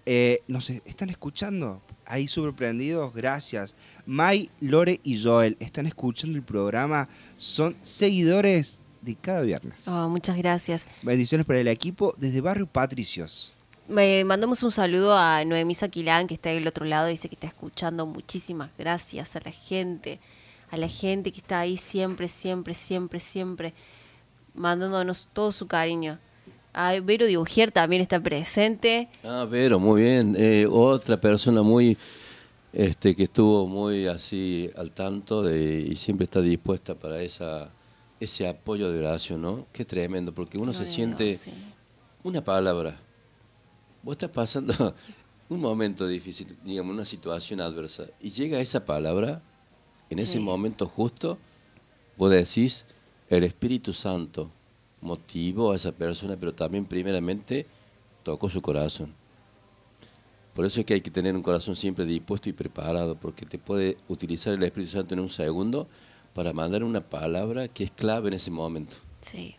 Eh, 0.09 0.43
nos 0.47 0.71
están 0.71 1.11
escuchando. 1.11 1.83
Ahí 2.05 2.29
súper 2.29 2.53
prendidos, 2.53 3.13
gracias. 3.13 3.75
Mai, 4.07 4.51
Lore 4.61 5.01
y 5.03 5.21
Joel 5.21 5.57
están 5.59 5.87
escuchando 5.87 6.39
el 6.39 6.45
programa. 6.45 7.09
Son 7.37 7.77
seguidores 7.83 8.81
de 9.03 9.17
cada 9.17 9.43
viernes. 9.43 9.89
Oh, 9.89 10.09
muchas 10.09 10.37
gracias. 10.37 10.87
Bendiciones 11.03 11.45
para 11.47 11.61
el 11.61 11.69
equipo 11.69 12.15
desde 12.19 12.41
Barrio 12.41 12.67
Patricios. 12.69 13.53
Me 13.89 14.25
mandamos 14.25 14.63
un 14.65 14.73
saludo 14.73 15.17
a 15.17 15.45
Noemí 15.45 15.75
Saquilán, 15.75 16.27
que 16.27 16.35
está 16.35 16.51
del 16.51 16.67
otro 16.67 16.85
lado, 16.85 17.07
dice 17.07 17.29
que 17.29 17.37
está 17.37 17.47
escuchando. 17.47 18.07
Muchísimas 18.07 18.71
gracias 18.77 19.37
a 19.37 19.41
la 19.45 19.53
gente, 19.53 20.21
a 20.71 20.77
la 20.77 20.89
gente 20.89 21.31
que 21.31 21.41
está 21.41 21.61
ahí 21.61 21.77
siempre, 21.77 22.27
siempre, 22.27 22.75
siempre, 22.75 23.21
siempre, 23.21 23.75
mandándonos 24.55 25.29
todo 25.33 25.53
su 25.53 25.69
cariño. 25.69 26.19
A 26.79 27.01
Vero 27.01 27.25
Dibujier 27.25 27.73
también 27.73 28.03
está 28.03 28.21
presente. 28.21 29.09
Ah, 29.25 29.47
Vero, 29.51 29.81
muy 29.81 30.03
bien. 30.03 30.37
Eh, 30.39 30.67
otra 30.71 31.19
persona 31.19 31.63
muy, 31.63 31.97
este, 32.75 33.17
que 33.17 33.23
estuvo 33.23 33.67
muy 33.67 34.07
así 34.07 34.69
al 34.77 34.91
tanto 34.91 35.43
de, 35.43 35.81
y 35.81 35.97
siempre 35.97 36.25
está 36.25 36.43
dispuesta 36.43 36.95
para 36.95 37.23
esa, 37.23 37.71
ese 38.21 38.47
apoyo 38.47 38.93
de 38.93 38.99
oración, 38.99 39.41
¿no? 39.41 39.67
Qué 39.73 39.87
tremendo, 39.87 40.35
porque 40.35 40.59
uno 40.59 40.75
se 40.75 40.85
siente 40.85 41.35
sí. 41.35 41.51
una 42.23 42.45
palabra. 42.45 43.01
Vos 44.03 44.13
estás 44.13 44.29
pasando 44.29 44.95
un 45.49 45.61
momento 45.61 46.07
difícil, 46.07 46.59
digamos, 46.63 46.95
una 46.95 47.07
situación 47.07 47.63
adversa, 47.63 48.05
y 48.21 48.29
llega 48.29 48.61
esa 48.61 48.85
palabra, 48.85 49.41
en 50.11 50.19
ese 50.19 50.35
Sí. 50.35 50.41
momento 50.41 50.87
justo, 50.87 51.39
vos 52.19 52.31
decís, 52.31 52.85
el 53.31 53.45
Espíritu 53.45 53.95
Santo 53.95 54.51
motivó 55.07 55.73
a 55.73 55.77
esa 55.77 55.93
persona, 55.93 56.37
pero 56.39 56.53
también 56.53 56.85
primeramente 56.85 57.67
tocó 58.23 58.51
su 58.51 58.61
corazón. 58.61 59.15
Por 60.55 60.65
eso 60.65 60.81
es 60.81 60.87
que 60.87 60.95
hay 60.95 61.01
que 61.01 61.11
tener 61.11 61.37
un 61.37 61.43
corazón 61.43 61.77
siempre 61.77 62.05
dispuesto 62.05 62.49
y 62.49 62.53
preparado, 62.53 63.15
porque 63.15 63.47
te 63.47 63.59
puede 63.59 63.99
utilizar 64.09 64.55
el 64.55 64.63
Espíritu 64.63 64.93
Santo 64.93 65.15
en 65.15 65.21
un 65.21 65.29
segundo 65.29 65.87
para 66.35 66.53
mandar 66.53 66.83
una 66.83 67.01
palabra 67.01 67.69
que 67.69 67.85
es 67.85 67.91
clave 67.91 68.29
en 68.29 68.35
ese 68.35 68.51
momento. 68.51 68.97
Sí. 69.21 69.57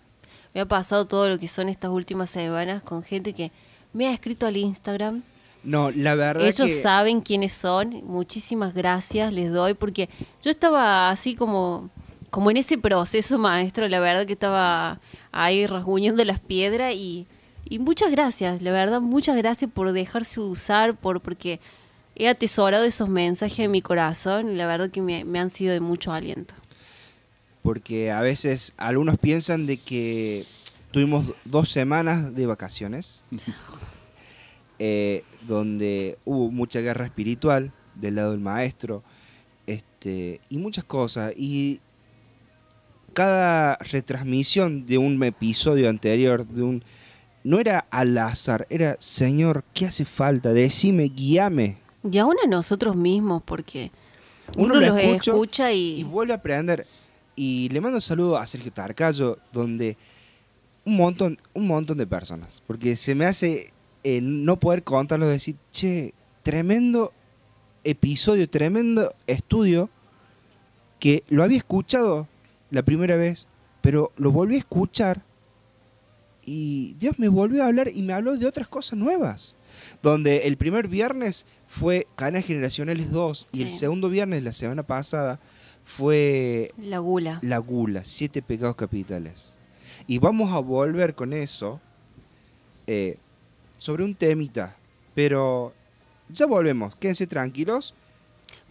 Me 0.53 0.61
ha 0.61 0.65
pasado 0.67 1.05
todo 1.05 1.29
lo 1.29 1.37
que 1.39 1.47
son 1.47 1.69
estas 1.69 1.91
últimas 1.91 2.29
semanas 2.29 2.81
con 2.81 3.03
gente 3.03 3.33
que 3.33 3.51
me 3.93 4.07
ha 4.07 4.13
escrito 4.13 4.47
al 4.47 4.57
Instagram. 4.57 5.23
No, 5.63 5.91
la 5.91 6.15
verdad 6.15 6.45
Ellos 6.45 6.67
que... 6.67 6.73
saben 6.73 7.21
quiénes 7.21 7.53
son. 7.53 8.01
Muchísimas 8.05 8.73
gracias 8.73 9.33
les 9.33 9.51
doy 9.51 9.73
porque 9.75 10.09
yo 10.41 10.49
estaba 10.49 11.09
así 11.09 11.35
como 11.35 11.89
como 12.29 12.51
en 12.51 12.57
ese 12.57 12.77
proceso, 12.77 13.37
maestro, 13.37 13.87
la 13.87 13.99
verdad 13.99 14.25
que 14.25 14.33
estaba 14.33 14.99
ahí 15.31 15.65
rasguñando 15.65 16.23
las 16.25 16.39
piedras 16.39 16.93
y, 16.93 17.27
y 17.65 17.79
muchas 17.79 18.11
gracias, 18.11 18.61
la 18.61 18.71
verdad, 18.71 19.01
muchas 19.01 19.35
gracias 19.37 19.71
por 19.71 19.91
dejarse 19.91 20.39
usar, 20.39 20.95
por 20.95 21.21
porque 21.21 21.59
he 22.15 22.27
atesorado 22.27 22.83
esos 22.83 23.09
mensajes 23.09 23.59
en 23.59 23.71
mi 23.71 23.81
corazón 23.81 24.51
y 24.51 24.55
la 24.55 24.67
verdad 24.67 24.89
que 24.89 25.01
me, 25.01 25.23
me 25.23 25.39
han 25.39 25.49
sido 25.49 25.73
de 25.73 25.79
mucho 25.79 26.11
aliento. 26.11 26.53
porque 27.61 28.11
a 28.11 28.21
veces 28.21 28.73
algunos 28.77 29.17
piensan 29.17 29.65
de 29.65 29.77
que 29.77 30.45
tuvimos 30.91 31.33
dos 31.45 31.69
semanas 31.69 32.33
de 32.33 32.45
vacaciones, 32.45 33.23
eh, 34.79 35.23
donde 35.47 36.17
hubo 36.25 36.49
mucha 36.51 36.79
guerra 36.81 37.05
espiritual 37.05 37.71
del 37.95 38.15
lado 38.15 38.31
del 38.31 38.39
maestro, 38.39 39.03
este, 39.65 40.39
y 40.49 40.57
muchas 40.57 40.85
cosas. 40.85 41.33
Y 41.35 41.81
cada 43.17 43.77
retransmisión 43.77 44.85
de 44.85 44.99
un 44.99 45.23
episodio 45.23 45.89
anterior, 45.89 46.45
de 46.45 46.61
un 46.61 46.83
no 47.43 47.59
era 47.59 47.87
al 47.89 48.15
azar, 48.15 48.67
era 48.69 48.95
Señor, 48.99 49.63
¿qué 49.73 49.87
hace 49.87 50.05
falta? 50.05 50.53
Decime, 50.53 51.05
guíame. 51.05 51.77
Y 52.03 52.15
aún 52.19 52.35
a 52.43 52.47
nosotros 52.47 52.95
mismos, 52.95 53.41
porque 53.43 53.91
Uno 54.55 54.75
uno, 54.75 54.75
lo 54.75 54.81
los 54.81 54.99
escucha 54.99 55.31
escucha 55.31 55.71
y, 55.71 56.01
y 56.01 56.03
vuelve 56.03 56.33
a 56.33 56.35
aprender. 56.35 56.85
Y 57.35 57.69
le 57.69 57.81
mando 57.81 57.97
un 57.97 58.01
saludo 58.03 58.37
a 58.37 58.45
Sergio 58.45 58.71
Tarcayo, 58.71 59.39
donde 59.51 59.97
un 60.85 60.97
montón, 60.97 61.39
un 61.55 61.65
montón 61.65 61.97
de 61.97 62.05
personas. 62.05 62.61
Porque 62.67 62.95
se 62.97 63.15
me 63.15 63.25
hace 63.25 63.73
eh, 64.03 64.19
no 64.21 64.59
poder 64.59 64.83
contarlo, 64.83 65.25
decir, 65.25 65.55
che, 65.71 66.13
tremendo 66.43 67.11
episodio, 67.83 68.47
tremendo 68.47 69.11
estudio, 69.25 69.89
que 70.99 71.23
lo 71.29 71.43
había 71.43 71.57
escuchado 71.57 72.27
la 72.71 72.83
primera 72.83 73.15
vez, 73.15 73.47
pero 73.81 74.11
lo 74.17 74.31
volví 74.31 74.55
a 74.55 74.59
escuchar 74.59 75.23
y 76.45 76.93
Dios 76.93 77.19
me 77.19 77.27
volvió 77.27 77.63
a 77.63 77.67
hablar 77.67 77.89
y 77.93 78.01
me 78.03 78.13
habló 78.13 78.37
de 78.37 78.45
otras 78.45 78.67
cosas 78.67 78.97
nuevas. 78.97 79.55
Donde 80.01 80.47
el 80.47 80.57
primer 80.57 80.87
viernes 80.87 81.45
fue 81.67 82.07
Canas 82.15 82.45
Generacionales 82.45 83.11
2 83.11 83.47
y 83.51 83.63
el 83.63 83.71
segundo 83.71 84.09
viernes, 84.09 84.43
la 84.43 84.53
semana 84.53 84.83
pasada, 84.83 85.39
fue 85.83 86.71
la 86.77 86.99
gula. 86.99 87.39
la 87.41 87.57
gula, 87.57 88.03
siete 88.05 88.41
pecados 88.41 88.75
capitales. 88.75 89.55
Y 90.07 90.19
vamos 90.19 90.53
a 90.53 90.59
volver 90.59 91.15
con 91.15 91.33
eso 91.33 91.81
eh, 92.87 93.17
sobre 93.77 94.03
un 94.03 94.15
temita, 94.15 94.77
pero 95.13 95.73
ya 96.29 96.45
volvemos, 96.45 96.95
quédense 96.95 97.27
tranquilos. 97.27 97.93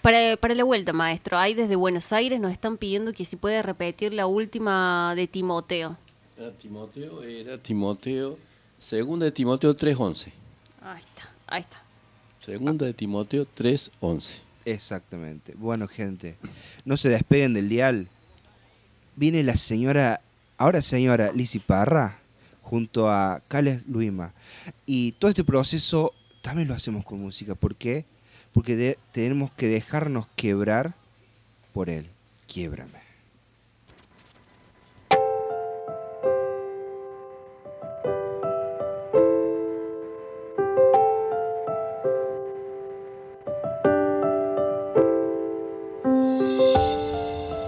Para, 0.07 0.37
para 0.37 0.55
la 0.55 0.63
vuelta, 0.63 0.93
maestro, 0.93 1.37
ahí 1.37 1.53
desde 1.53 1.75
Buenos 1.75 2.13
Aires 2.13 2.39
nos 2.39 2.53
están 2.53 2.79
pidiendo 2.79 3.13
que 3.13 3.25
si 3.25 3.35
puede 3.35 3.61
repetir 3.61 4.15
la 4.15 4.29
última 4.29 5.13
de 5.17 5.27
Timoteo. 5.27 5.99
Ah, 6.39 6.51
Timoteo 6.63 7.25
era 7.25 7.59
Timoteo, 7.59 8.39
segunda 8.79 9.25
de 9.25 9.33
Timoteo 9.33 9.75
3.11. 9.75 10.31
Ahí 10.81 11.01
está, 11.01 11.29
ahí 11.49 11.61
está. 11.63 11.83
Segunda 12.39 12.87
de 12.87 12.95
Timoteo 12.95 13.49
3.11. 13.49 14.43
Exactamente. 14.65 15.55
Bueno, 15.57 15.89
gente, 15.89 16.37
no 16.85 16.97
se 16.97 17.09
despeguen 17.09 17.55
del 17.55 17.69
dial. 17.69 18.09
Viene 19.17 19.43
la 19.43 19.57
señora, 19.57 20.21
ahora 20.57 20.83
señora 20.83 21.33
Lizzy 21.33 21.59
Parra, 21.59 22.21
junto 22.63 23.11
a 23.11 23.43
Cales 23.49 23.85
Luima. 23.89 24.35
Y 24.87 25.11
todo 25.19 25.31
este 25.31 25.43
proceso 25.43 26.15
también 26.43 26.69
lo 26.69 26.75
hacemos 26.75 27.05
con 27.05 27.21
música. 27.21 27.57
¿Por 27.57 27.75
qué? 27.75 28.05
Porque 28.57 28.97
tenemos 29.13 29.51
que 29.51 29.67
dejarnos 29.67 30.29
quebrar 30.35 30.95
por 31.75 31.91
él. 31.91 32.09
Quiebrame. 32.51 33.05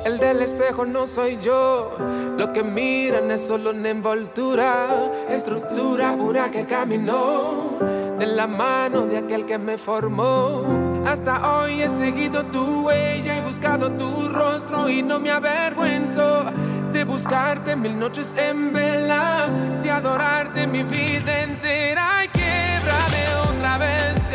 El 0.06 0.18
del 0.18 0.40
espejo 0.40 0.86
no 0.86 1.06
soy 1.06 1.36
yo, 1.42 1.92
lo 2.38 2.48
que 2.48 2.62
miran 2.62 3.30
es 3.30 3.42
solo 3.42 3.72
una 3.72 3.90
envoltura, 3.90 5.12
estructura 5.28 6.16
pura 6.16 6.50
que 6.50 6.64
caminó 6.64 8.07
de 8.18 8.26
la 8.26 8.46
mano 8.46 9.06
de 9.06 9.18
aquel 9.18 9.46
que 9.46 9.58
me 9.58 9.78
formó. 9.78 10.64
Hasta 11.06 11.60
hoy 11.60 11.82
he 11.82 11.88
seguido 11.88 12.44
tu 12.44 12.86
huella 12.86 13.38
y 13.38 13.40
buscado 13.40 13.92
tu 13.92 14.28
rostro 14.28 14.88
y 14.88 15.02
no 15.02 15.20
me 15.20 15.30
avergüenzo 15.30 16.44
de 16.92 17.04
buscarte 17.04 17.76
mil 17.76 17.98
noches 17.98 18.34
en 18.36 18.72
vela, 18.72 19.48
de 19.82 19.90
adorarte 19.90 20.66
mi 20.66 20.82
vida 20.82 21.42
entera 21.42 22.24
y 22.24 22.28
quiebrame 22.28 23.54
otra 23.54 23.78
vez 23.78 24.32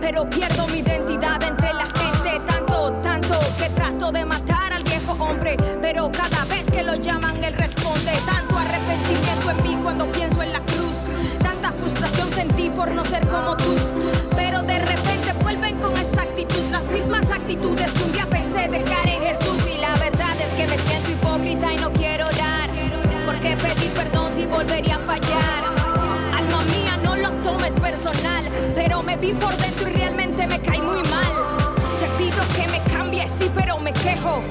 pero 0.00 0.28
pierdo 0.28 0.66
mi 0.68 0.78
identidad 0.78 1.40
entre 1.42 1.72
la 1.72 1.86
gente. 1.86 2.40
Tanto, 2.46 2.92
tanto 3.02 3.38
que 3.58 3.68
trato 3.70 4.10
de 4.10 4.24
matar 4.24 4.72
al 4.72 4.82
viejo 4.82 5.12
hombre, 5.20 5.56
pero 5.80 6.10
cada 6.10 6.44
vez 6.46 6.68
que 6.70 6.82
lo 6.82 6.96
llaman 6.96 7.42
él 7.44 7.54
responde. 7.54 8.12
Tanto 8.26 8.58
arrepentimiento 8.58 9.50
en 9.50 9.62
mí 9.62 9.78
cuando 9.82 10.06
pienso 10.06 10.42
en 10.42 10.52
la 10.52 10.60
cruz. 10.60 11.08
Tanta 11.42 11.70
frustración 11.72 12.30
sentí 12.30 12.70
por 12.70 12.90
no 12.90 13.04
ser 13.04 13.26
como 13.28 13.56
tú. 13.56 13.74
Pero 14.34 14.62
de 14.62 14.78
repente 14.80 15.32
vuelven 15.42 15.78
con 15.78 15.96
esa 15.96 16.22
actitud, 16.22 16.62
las 16.70 16.88
mismas 16.88 17.30
actitudes 17.30 17.90
que 17.92 18.02
un 18.02 18.12
día 18.12 18.26
pensé 18.26 18.68
dejar 18.68 19.08
en 19.08 19.20
Jesús. 19.20 19.58
Y 19.72 19.80
la 19.80 19.94
verdad 19.94 20.34
es 20.40 20.52
que 20.56 20.66
me 20.66 20.78
siento 20.78 21.10
hipócrita 21.12 21.72
y 21.72 21.76
no 21.76 21.92
quiero 21.92 22.26
orar. 22.26 22.68
Porque 23.26 23.56
pedí 23.56 23.88
perdón 23.94 24.32
si 24.34 24.44
volvería 24.44 24.96
a 24.96 24.98
fallar. 24.98 25.81
Tomes 27.42 27.74
personal. 27.74 28.44
Pero 28.74 29.02
me 29.02 29.16
vi 29.16 29.32
por 29.34 29.56
dentro 29.56 29.88
y 29.88 29.92
realmente 29.92 30.46
me 30.46 30.60
caí 30.60 30.80
muy 30.80 31.02
mal. 31.02 31.32
Te 32.00 32.08
pido 32.18 32.42
que 32.56 32.68
me 32.68 32.80
cambies, 32.92 33.30
sí, 33.38 33.50
pero 33.54 33.78
me 33.78 33.92
quejo. 33.92 34.42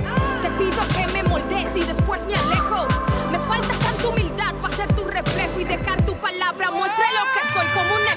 Te 0.42 0.50
pido 0.52 0.82
que 0.96 1.08
me 1.14 1.24
moldees 1.24 1.76
y 1.76 1.84
después 1.84 2.26
me 2.26 2.36
alejo. 2.36 2.88
Me 3.32 3.40
falta 3.40 3.74
tanta 3.80 4.08
humildad 4.08 4.54
para 4.62 4.76
ser 4.76 4.94
tu 4.94 5.04
reflejo 5.04 5.60
y 5.60 5.64
dejar 5.64 6.06
tu 6.06 6.16
palabra 6.16 6.72
muestre 6.72 7.06
lo 7.18 7.26
que 7.34 7.54
soy 7.54 7.68
como 7.74 7.96
un 7.96 8.11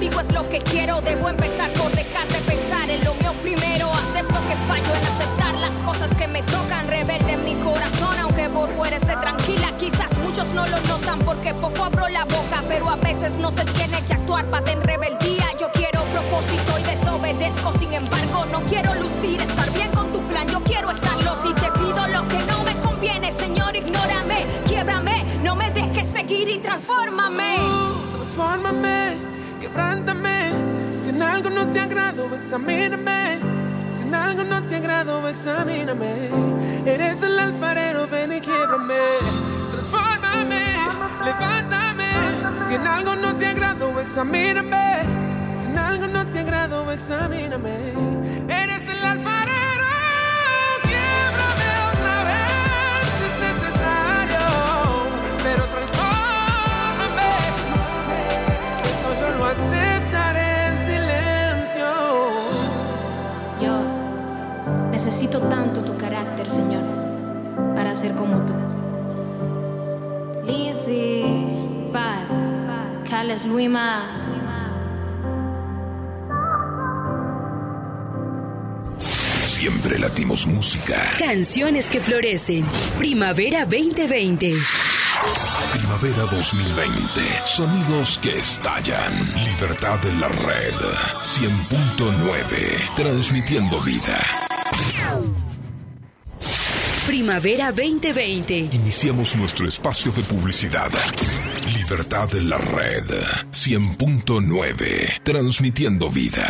contigo 0.00 0.20
es 0.20 0.32
lo 0.32 0.48
que 0.48 0.60
quiero, 0.60 1.02
debo 1.02 1.28
empezar 1.28 1.70
por 1.72 1.90
dejar 1.92 2.26
de 2.28 2.38
pensar 2.38 2.88
en 2.88 3.04
lo 3.04 3.12
mío 3.16 3.34
primero. 3.42 3.92
Acepto 3.92 4.38
que 4.48 4.56
fallo 4.66 4.94
en 4.94 5.04
aceptar 5.04 5.54
las 5.56 5.74
cosas 5.84 6.14
que 6.14 6.26
me 6.26 6.42
tocan. 6.44 6.88
Rebelde 6.88 7.32
en 7.34 7.44
mi 7.44 7.54
corazón, 7.56 8.18
aunque 8.18 8.48
por 8.48 8.70
fuera 8.70 8.96
esté 8.96 9.14
tranquila. 9.16 9.70
Quizás 9.78 10.16
muchos 10.24 10.54
no 10.54 10.66
lo 10.68 10.80
notan 10.80 11.18
porque 11.18 11.52
poco 11.52 11.84
abro 11.84 12.08
la 12.08 12.24
boca, 12.24 12.62
pero 12.66 12.88
a 12.88 12.96
veces 12.96 13.34
no 13.34 13.52
se 13.52 13.62
tiene 13.66 14.00
que 14.06 14.14
actuar 14.14 14.46
para 14.46 14.72
en 14.72 14.82
rebeldía. 14.82 15.44
Yo 15.60 15.70
quiero 15.72 16.00
propósito 16.04 16.78
y 16.78 16.82
desobedezco, 16.84 17.70
sin 17.74 17.92
embargo, 17.92 18.46
no 18.50 18.60
quiero 18.70 18.94
lucir, 18.94 19.38
estar 19.38 19.70
bien 19.74 19.90
con 19.90 20.10
tu 20.14 20.20
plan. 20.28 20.48
Yo 20.48 20.60
quiero 20.60 20.90
estarlo 20.90 21.36
si 21.42 21.52
te 21.52 21.70
pido 21.72 22.06
lo 22.08 22.26
que 22.28 22.38
no 22.46 22.64
me 22.64 22.74
conviene, 22.80 23.30
Señor, 23.32 23.76
ignórame, 23.76 24.46
quiebrame, 24.66 25.24
no 25.44 25.54
me 25.54 25.70
dejes 25.72 26.06
seguir 26.06 26.48
y 26.48 26.56
transfórmame. 26.58 27.56
Transfórmame, 28.14 29.30
quebrántame. 29.60 30.50
Si 30.96 31.10
en 31.10 31.22
algo 31.22 31.50
no 31.50 31.66
te 31.68 31.80
agrado, 31.80 32.34
examíname. 32.34 33.38
Si 33.92 34.02
en 34.02 34.14
algo 34.14 34.42
no 34.42 34.62
te 34.62 34.76
agrado, 34.76 35.28
examíname. 35.28 36.30
Eres 36.86 37.22
el 37.22 37.38
alfarero, 37.38 38.08
ven 38.08 38.32
y 38.32 38.40
quiebrame. 38.40 38.94
Transfórmame, 39.72 40.64
levántame. 41.24 42.10
Si 42.60 42.74
en 42.74 42.86
algo 42.86 43.14
no 43.16 43.36
te 43.36 43.46
agrado, 43.46 44.00
examíname. 44.00 45.02
Si 45.54 45.66
en 45.66 45.78
algo 45.78 46.06
no 46.06 46.26
te 46.26 46.40
agrado, 46.40 46.90
examíname. 46.90 47.92
Eres 48.48 48.82
el 48.88 49.04
alfarero, 49.04 49.39
para 67.90 68.00
ser 68.00 68.14
como 68.14 68.36
tú. 68.46 68.54
Lizzie, 70.46 71.24
Bad, 71.92 73.08
Carles 73.08 73.44
Luima. 73.44 74.06
Siempre 79.44 79.98
latimos 79.98 80.46
música. 80.46 81.02
Canciones 81.18 81.90
que 81.90 81.98
florecen. 81.98 82.64
Primavera 82.96 83.66
2020. 83.66 84.54
Primavera 85.72 86.22
2020. 86.30 87.20
Sonidos 87.44 88.18
que 88.22 88.38
estallan. 88.38 89.18
Libertad 89.44 89.98
en 90.06 90.20
la 90.20 90.28
red. 90.28 90.74
100.9. 91.24 92.94
Transmitiendo 92.94 93.80
vida. 93.80 94.48
Primavera 97.10 97.72
2020. 97.72 98.70
Iniciamos 98.70 99.34
nuestro 99.34 99.66
espacio 99.66 100.12
de 100.12 100.22
publicidad. 100.22 100.92
Libertad 101.74 102.32
en 102.36 102.48
la 102.48 102.56
red. 102.56 103.02
100.9. 103.50 105.20
Transmitiendo 105.24 106.08
vida. 106.08 106.48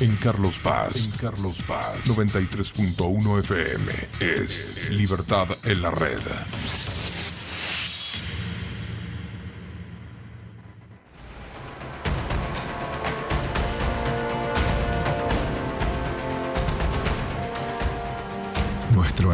En 0.00 0.16
Carlos 0.16 0.58
Paz, 0.58 1.04
en 1.04 1.12
Carlos 1.12 1.62
Paz, 1.62 2.08
93.1 2.08 3.38
FM 3.38 3.92
es 4.18 4.90
Libertad 4.90 5.46
en 5.62 5.82
la 5.82 5.92
red. 5.92 6.18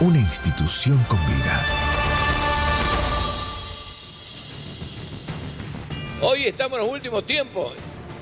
una 0.00 0.18
institución 0.18 1.02
con 1.04 1.18
vida. 1.26 1.66
Hoy 6.20 6.44
estamos 6.44 6.78
en 6.78 6.84
los 6.84 6.92
últimos 6.92 7.24
tiempos. 7.24 7.72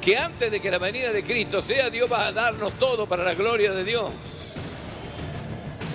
Que 0.01 0.19
antes 0.19 0.51
de 0.51 0.61
que 0.61 0.71
la 0.71 0.79
venida 0.79 1.13
de 1.13 1.25
Cristo 1.25 1.63
sea, 1.63 1.89
Dios 1.89 2.13
va 2.13 2.27
a 2.27 2.33
darnos 2.33 2.75
todo 2.75 3.09
para 3.09 3.25
la 3.25 3.35
gloria 3.35 3.73
de 3.73 3.85
Dios. 3.85 4.13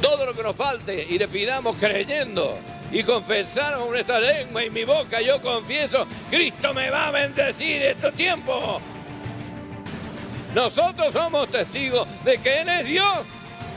Todo 0.01 0.25
lo 0.25 0.33
que 0.33 0.41
nos 0.41 0.55
falte 0.55 1.05
y 1.07 1.19
le 1.19 1.27
pidamos 1.27 1.77
creyendo 1.77 2.57
y 2.91 3.03
confesar 3.03 3.77
con 3.77 3.91
nuestra 3.91 4.19
lengua 4.19 4.65
y 4.65 4.71
mi 4.71 4.83
boca, 4.83 5.21
yo 5.21 5.39
confieso, 5.41 6.07
Cristo 6.31 6.73
me 6.73 6.89
va 6.89 7.07
a 7.07 7.11
bendecir 7.11 7.83
estos 7.83 8.13
tiempos. 8.15 8.81
Nosotros 10.55 11.13
somos 11.13 11.49
testigos 11.49 12.07
de 12.25 12.39
que 12.39 12.61
Él 12.61 12.69
es 12.69 12.85
Dios 12.85 13.27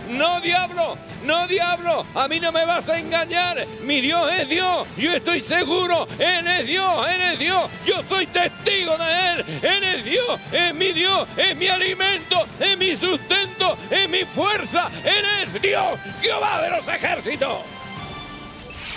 No, 0.09 0.41
diablo, 0.41 0.99
no, 1.25 1.47
diablo, 1.47 2.07
a 2.15 2.29
mí 2.29 2.41
no 2.41 2.53
me 2.53 2.65
vas 2.65 2.89
a 2.89 2.99
engañar. 2.99 3.67
Mi 3.83 4.01
Dios 4.01 4.31
es 4.33 4.49
Dios, 4.49 4.87
yo 4.97 5.13
estoy 5.15 5.41
seguro, 5.41 6.07
Él 6.19 6.47
es 6.47 6.67
Dios, 6.67 7.09
Él 7.09 7.21
es 7.21 7.39
Dios, 7.39 7.71
yo 7.87 8.03
soy 8.09 8.27
testigo 8.27 8.97
de 8.99 9.33
Él, 9.33 9.45
Él 9.63 9.85
es 9.85 10.05
Dios, 10.05 10.41
es 10.53 10.75
mi 10.75 10.93
Dios, 10.93 11.29
es 11.37 11.57
mi 11.57 11.69
alimento, 11.69 12.47
es 12.59 12.77
mi 12.77 12.95
sustento, 12.97 13.79
es 13.91 14.09
mi 14.09 14.25
fuerza, 14.25 14.91
Él 15.05 15.25
es 15.43 15.61
Dios, 15.63 15.99
Jehová 16.21 16.63
de 16.63 16.71
los 16.71 16.87
ejércitos. 16.89 17.59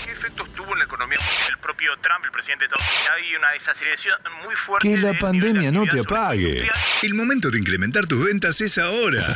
¿Qué 0.06 0.12
efectos 0.12 0.48
tuvo 0.56 0.74
en 0.74 0.80
la 0.80 0.86
economía 0.86 1.18
el 1.50 1.58
propio 1.60 1.96
Trump, 1.98 2.26
el 2.26 2.32
presidente 2.32 2.68
de 2.68 2.76
Estados 2.76 2.94
Unidos? 2.94 3.12
Hay 3.16 3.36
una 3.36 3.52
desaceleración 3.52 4.16
muy 4.44 4.56
fuerte. 4.56 4.88
Que 4.88 4.98
la 4.98 5.18
pandemia 5.18 5.72
no 5.72 5.86
te 5.86 6.00
apague. 6.00 6.68
El 7.04 7.14
momento 7.14 7.50
de 7.50 7.60
incrementar 7.60 8.08
tus 8.08 8.24
ventas 8.26 8.60
es 8.62 8.78
ahora. 8.78 9.36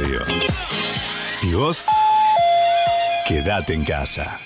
¿Y 1.43 1.53
vos? 1.53 1.83
Quédate 3.27 3.73
en 3.73 3.83
casa. 3.83 4.39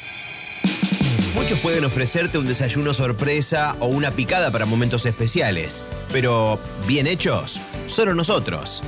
Muchos 1.34 1.60
pueden 1.60 1.84
ofrecerte 1.84 2.38
un 2.38 2.46
desayuno 2.46 2.94
sorpresa 2.94 3.76
o 3.80 3.88
una 3.88 4.12
picada 4.12 4.52
para 4.52 4.66
momentos 4.66 5.06
especiales, 5.06 5.84
pero 6.12 6.60
bien 6.88 7.08
hechos, 7.08 7.60
solo 7.88 8.14
nosotros. 8.16 8.82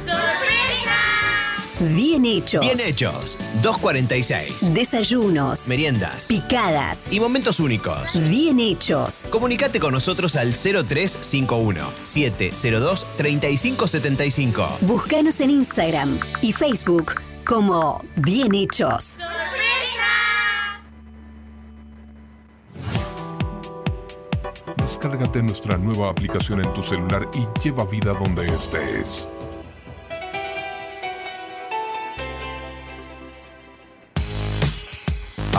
Bien 1.79 2.25
hechos. 2.25 2.61
Bien 2.61 2.79
hechos, 2.79 3.37
246. 3.61 4.73
Desayunos. 4.73 5.67
Meriendas. 5.67 6.25
Picadas. 6.27 7.07
Y 7.11 7.19
momentos 7.19 7.59
únicos. 7.59 8.19
Bien 8.29 8.59
hechos. 8.59 9.27
Comunicate 9.29 9.79
con 9.79 9.93
nosotros 9.93 10.35
al 10.35 10.53
0351 10.53 11.81
702 12.03 13.05
3575. 13.17 14.77
Búscanos 14.81 15.39
en 15.39 15.51
Instagram 15.51 16.19
y 16.41 16.51
Facebook 16.51 17.21
como 17.45 18.03
Bien 18.15 18.55
hechos. 18.55 19.19
Descárgate 24.77 25.43
nuestra 25.43 25.77
nueva 25.77 26.09
aplicación 26.09 26.63
en 26.63 26.73
tu 26.73 26.81
celular 26.81 27.29
y 27.33 27.45
lleva 27.61 27.85
vida 27.85 28.13
donde 28.13 28.47
estés. 28.47 29.27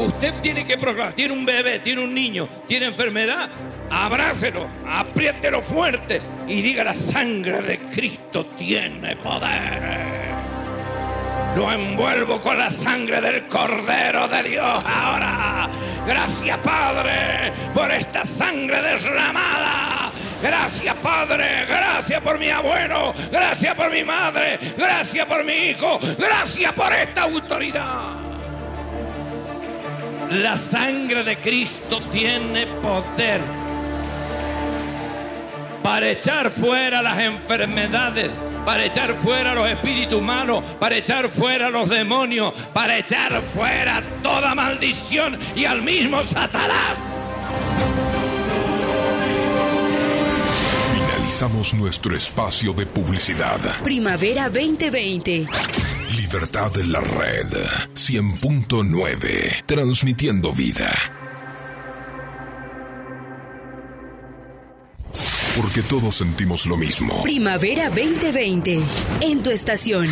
Usted 0.00 0.32
tiene 0.40 0.66
que 0.66 0.78
proclamar, 0.78 1.12
tiene 1.12 1.34
un 1.34 1.44
bebé, 1.44 1.78
tiene 1.80 2.02
un 2.02 2.14
niño, 2.14 2.48
tiene 2.66 2.86
enfermedad, 2.86 3.50
abrácelo, 3.90 4.66
apriételo 4.88 5.60
fuerte 5.60 6.22
y 6.48 6.62
diga 6.62 6.82
la 6.82 6.94
sangre 6.94 7.60
de 7.60 7.78
Cristo 7.80 8.46
tiene 8.56 9.14
poder. 9.16 10.30
Lo 11.54 11.70
envuelvo 11.70 12.40
con 12.40 12.56
la 12.56 12.70
sangre 12.70 13.20
del 13.20 13.46
Cordero 13.46 14.26
de 14.26 14.42
Dios 14.42 14.84
ahora. 14.86 15.68
Gracias 16.06 16.56
Padre 16.58 17.52
por 17.74 17.92
esta 17.92 18.24
sangre 18.24 18.80
derramada. 18.80 20.10
Gracias 20.42 20.94
Padre, 21.02 21.66
gracias 21.68 22.22
por 22.22 22.38
mi 22.38 22.48
abuelo, 22.48 23.12
gracias 23.30 23.74
por 23.74 23.92
mi 23.92 24.02
madre, 24.02 24.58
gracias 24.78 25.26
por 25.26 25.44
mi 25.44 25.52
hijo, 25.52 25.98
gracias 26.18 26.72
por 26.72 26.90
esta 26.90 27.24
autoridad. 27.24 28.39
La 30.30 30.56
sangre 30.56 31.24
de 31.24 31.36
Cristo 31.36 32.00
tiene 32.12 32.66
poder 32.66 33.40
para 35.82 36.08
echar 36.08 36.50
fuera 36.50 37.02
las 37.02 37.18
enfermedades, 37.18 38.40
para 38.64 38.84
echar 38.84 39.14
fuera 39.14 39.56
los 39.56 39.68
espíritus 39.68 40.22
malos, 40.22 40.62
para 40.78 40.96
echar 40.96 41.28
fuera 41.28 41.68
los 41.68 41.88
demonios, 41.88 42.52
para 42.72 42.98
echar 42.98 43.42
fuera 43.42 44.02
toda 44.22 44.54
maldición 44.54 45.36
y 45.56 45.64
al 45.64 45.82
mismo 45.82 46.22
Satanás. 46.22 46.96
Finalizamos 51.30 51.74
nuestro 51.74 52.16
espacio 52.16 52.72
de 52.72 52.86
publicidad. 52.86 53.60
Primavera 53.84 54.50
2020. 54.50 55.46
Libertad 56.16 56.76
en 56.76 56.90
la 56.90 57.00
red 57.00 57.46
100.9, 57.94 59.64
transmitiendo 59.64 60.52
vida. 60.52 60.92
Porque 65.56 65.82
todos 65.82 66.16
sentimos 66.16 66.66
lo 66.66 66.76
mismo. 66.76 67.22
Primavera 67.22 67.90
2020. 67.90 68.80
En 69.20 69.40
tu 69.40 69.50
estación. 69.50 70.08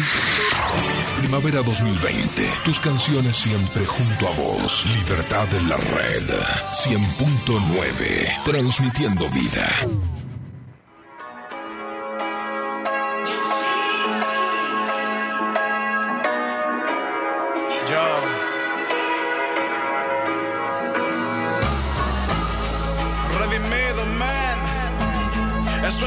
Primavera 1.19 1.63
2020, 1.63 2.49
tus 2.65 2.79
canciones 2.79 3.35
siempre 3.35 3.85
junto 3.85 4.29
a 4.29 4.31
vos. 4.37 4.87
Libertad 5.01 5.49
en 5.53 5.69
la 5.69 5.77
red 5.79 6.23
100.9, 6.71 8.45
transmitiendo 8.45 9.29
vida. 9.31 9.69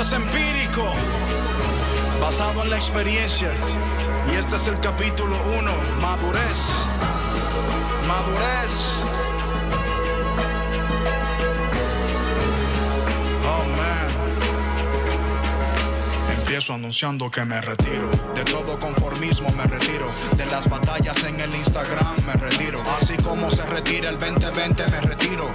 Es 0.01 0.13
empírico, 0.13 0.95
basado 2.19 2.63
en 2.63 2.71
la 2.71 2.75
experiencia. 2.77 3.51
Y 4.31 4.35
este 4.35 4.55
es 4.55 4.67
el 4.67 4.79
capítulo 4.79 5.35
1, 5.59 5.71
madurez. 6.01 6.57
Madurez. 8.07 9.20
Anunciando 16.51 17.31
que 17.31 17.45
me 17.45 17.61
retiro. 17.61 18.11
Así 22.99 23.15
como 23.23 23.49
se 23.49 23.65
retira 23.67 24.09
el 24.09 24.17
2020 24.17 24.83
me 24.91 24.99
retiro. 24.99 25.49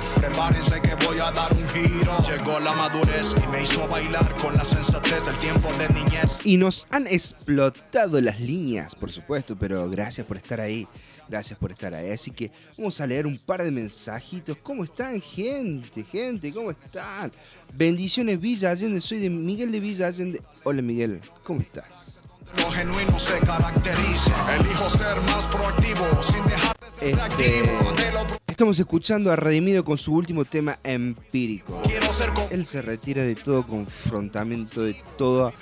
Llegó 2.27 2.61
la 2.61 2.73
madurez 2.73 3.35
y 3.45 3.47
me 3.49 3.63
hizo 3.63 3.87
bailar 3.87 4.35
con 4.37 4.57
la 4.57 4.65
sensatez 4.65 5.27
tiempo 5.37 5.69
de 5.75 5.87
niñez. 5.91 6.39
Y 6.45 6.57
nos 6.57 6.87
han 6.91 7.07
explotado 7.07 8.19
las 8.23 8.41
líneas, 8.41 8.95
por 8.95 9.13
supuesto, 9.13 9.55
pero 9.55 9.91
gracias 9.91 10.27
por 10.27 10.39
estar 10.39 10.63
ahí. 10.63 10.89
Gracias 11.29 11.59
por 11.59 11.71
estar 11.73 11.93
ahí. 11.95 12.11
Así 12.11 12.31
que 12.31 12.51
vamos 12.79 13.01
a 13.01 13.07
leer 13.07 13.27
un 13.27 13.37
par 13.39 13.63
de 13.63 13.71
mensajitos. 13.71 14.57
¿Cómo 14.63 14.85
están, 14.85 15.21
gente? 15.21 16.05
Gente, 16.05 16.53
¿cómo 16.53 16.71
están? 16.71 17.33
Bendiciones, 17.75 18.41
Villa 18.41 18.71
Allende. 18.71 19.01
Soy 19.01 19.19
de 19.19 19.31
Miguel 19.31 19.73
de 19.73 19.81
Villa 19.81 20.07
Allende. 20.07 20.41
Hola, 20.63 20.83
Miguel. 20.83 21.21
¿Cómo 21.43 21.61
estás? 21.61 22.23
Lo 22.59 22.71
genuino 22.71 23.19
se 23.19 23.39
caracteriza. 23.41 24.57
Elijo 24.57 24.89
ser 24.89 25.21
más 25.23 25.47
proactivo 25.49 26.23
sin 26.23 26.45
dejar 26.45 26.77
de 26.79 26.91
ser 26.91 27.19
Este, 27.19 28.13
lo 28.13 28.27
estamos 28.47 28.79
escuchando 28.79 29.33
a 29.33 29.37
Redimido 29.37 29.85
con 29.85 29.99
su 29.99 30.15
último 30.15 30.45
tema 30.45 30.79
empírico. 30.85 31.83
Quiero 31.85 32.13
ser 32.13 32.31
con- 32.31 32.47
Él 32.51 32.65
se 32.65 32.81
retira 32.83 33.23
de 33.25 33.35
todo 33.35 33.67
confrontamiento, 33.67 34.83
de 34.83 34.95
todas 35.19 35.53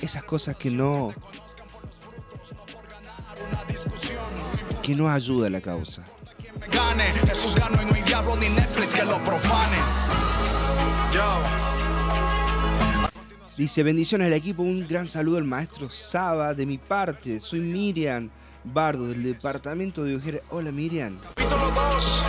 esas 0.00 0.22
cosas 0.22 0.54
que 0.56 0.70
no, 0.70 1.12
que 4.88 4.96
no 4.96 5.10
ayuda 5.10 5.48
a 5.48 5.50
la 5.50 5.60
causa. 5.60 6.02
me 6.58 6.66
gane. 6.68 7.04
Jesús 7.04 7.54
ganó 7.54 7.82
y 7.82 7.84
no 7.84 7.92
hay 7.92 8.00
diablo 8.04 8.36
ni 8.36 8.48
Netflix 8.48 8.94
que 8.94 9.04
lo 9.04 9.22
profane. 9.22 9.76
Yo. 11.12 11.42
Dice, 13.54 13.82
bendiciones 13.82 14.28
al 14.28 14.32
equipo, 14.32 14.62
un 14.62 14.88
gran 14.88 15.06
saludo 15.06 15.36
al 15.36 15.44
maestro 15.44 15.90
Saba 15.90 16.54
de 16.54 16.64
mi 16.64 16.78
parte. 16.78 17.38
Soy 17.38 17.60
Miriam 17.60 18.30
Bardo 18.64 19.08
del 19.08 19.24
departamento 19.24 20.04
de 20.04 20.16
Ojera. 20.16 20.40
Hola 20.48 20.72
Miriam. 20.72 21.20
Capítulo 21.34 21.70
2. 21.70 22.22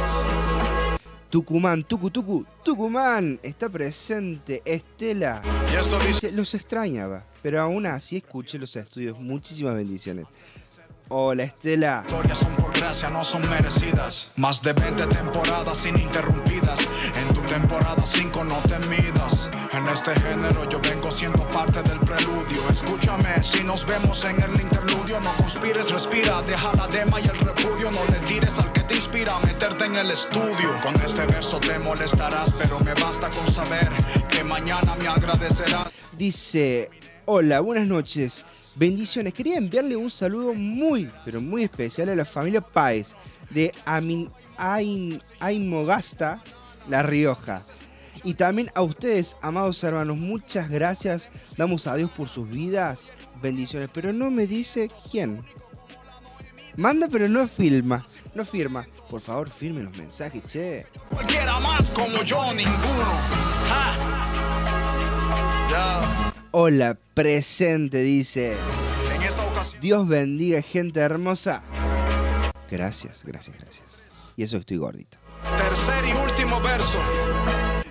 Tucumán, 1.29 1.83
Tucu, 1.83 2.09
Tucu, 2.09 2.45
Tucumán. 2.61 3.39
Está 3.41 3.69
presente 3.69 4.61
Estela. 4.65 5.41
Y 5.71 5.77
esto 5.77 5.97
dice, 5.99 6.33
los 6.33 6.53
extrañaba, 6.55 7.23
pero 7.41 7.61
aún 7.61 7.85
así 7.85 8.17
escuché 8.17 8.59
los 8.59 8.75
estudios. 8.75 9.17
Muchísimas 9.17 9.75
bendiciones. 9.75 10.25
Hola 11.11 11.41
Estela. 11.41 12.03
Historias 12.05 12.37
son 12.37 12.55
por 12.57 12.71
gracia, 12.71 13.09
no 13.09 13.23
son 13.23 13.41
merecidas. 13.49 14.31
Más 14.35 14.61
de 14.61 14.73
20 14.73 15.07
temporadas 15.07 15.83
ininterrumpidas. 15.87 16.79
En 17.15 17.33
tu 17.33 17.41
temporada 17.41 18.03
5 18.05 18.43
no 18.43 18.55
te 18.57 18.77
midas. 18.87 19.49
En 19.73 19.87
este 19.87 20.13
género 20.21 20.69
yo 20.69 20.79
vengo 20.79 21.09
siendo 21.09 21.49
parte 21.49 21.81
del 21.81 21.99
preludio. 22.01 22.61
Escúchame, 22.69 23.41
si 23.41 23.63
nos 23.63 23.87
vemos 23.87 24.23
en 24.23 24.39
el 24.39 24.61
interludio, 24.61 25.19
no 25.21 25.33
conspires, 25.37 25.89
respira. 25.89 26.43
Deja 26.43 26.75
la 26.75 26.85
dema 26.85 27.19
y 27.19 27.23
el 27.23 27.39
repudio. 27.39 27.89
No 27.89 28.05
le 28.13 28.19
tires 28.19 28.59
al 28.59 28.71
que 28.71 28.81
te 28.81 28.93
inspira 28.93 29.35
a 29.35 29.39
meterte 29.39 29.85
en 29.85 29.95
el 29.95 30.11
estudio. 30.11 30.79
Con 30.83 30.93
este 31.01 31.25
verso 31.25 31.59
te 31.59 31.79
molestarás, 31.79 32.53
pero 32.53 32.79
me 32.81 32.93
basta 32.93 33.29
con 33.29 33.51
saber 33.51 33.89
que 34.29 34.43
mañana 34.43 34.95
me 35.01 35.07
agradecerás. 35.07 35.87
Dice, 36.11 36.91
hola, 37.25 37.61
buenas 37.61 37.87
noches. 37.87 38.45
Bendiciones. 38.79 39.33
Quería 39.33 39.57
enviarle 39.57 39.97
un 39.97 40.09
saludo 40.09 40.53
muy, 40.53 41.11
pero 41.25 41.41
muy 41.41 41.63
especial 41.63 42.07
a 42.07 42.15
la 42.15 42.23
familia 42.23 42.61
Páez 42.61 43.13
de 43.49 43.73
Amin, 43.83 44.31
Ain, 44.55 45.21
Aimogasta, 45.41 46.41
La 46.87 47.03
Rioja. 47.03 47.61
Y 48.23 48.35
también 48.35 48.71
a 48.73 48.81
ustedes, 48.81 49.35
amados 49.41 49.83
hermanos, 49.83 50.15
muchas 50.15 50.69
gracias. 50.69 51.29
Damos 51.57 51.87
a 51.87 51.95
Dios 51.95 52.09
por 52.11 52.29
sus 52.29 52.49
vidas. 52.49 53.11
Bendiciones. 53.41 53.89
Pero 53.93 54.13
no 54.13 54.31
me 54.31 54.47
dice 54.47 54.89
quién. 55.11 55.43
Manda, 56.77 57.09
pero 57.09 57.27
no 57.27 57.49
filma. 57.49 58.05
No 58.33 58.45
firma. 58.45 58.87
Por 59.09 59.19
favor, 59.19 59.49
firme 59.49 59.83
los 59.83 59.97
mensajes, 59.97 60.41
che. 60.45 60.85
Cualquiera 61.09 61.59
más 61.59 61.91
como 61.91 62.23
yo, 62.23 62.53
ninguno. 62.53 63.19
Hola, 66.51 66.97
presente, 67.13 67.99
dice. 68.01 68.55
En 69.13 69.21
esta 69.21 69.45
ocasión. 69.45 69.79
Dios 69.81 70.07
bendiga, 70.07 70.63
gente 70.63 70.99
hermosa. 70.99 71.61
Gracias, 72.71 73.23
gracias, 73.23 73.55
gracias. 73.59 74.09
Y 74.35 74.41
eso 74.41 74.57
estoy 74.57 74.77
gordito. 74.77 75.19
Tercer 75.57 76.05
y 76.05 76.11
último 76.11 76.59
verso. 76.61 76.97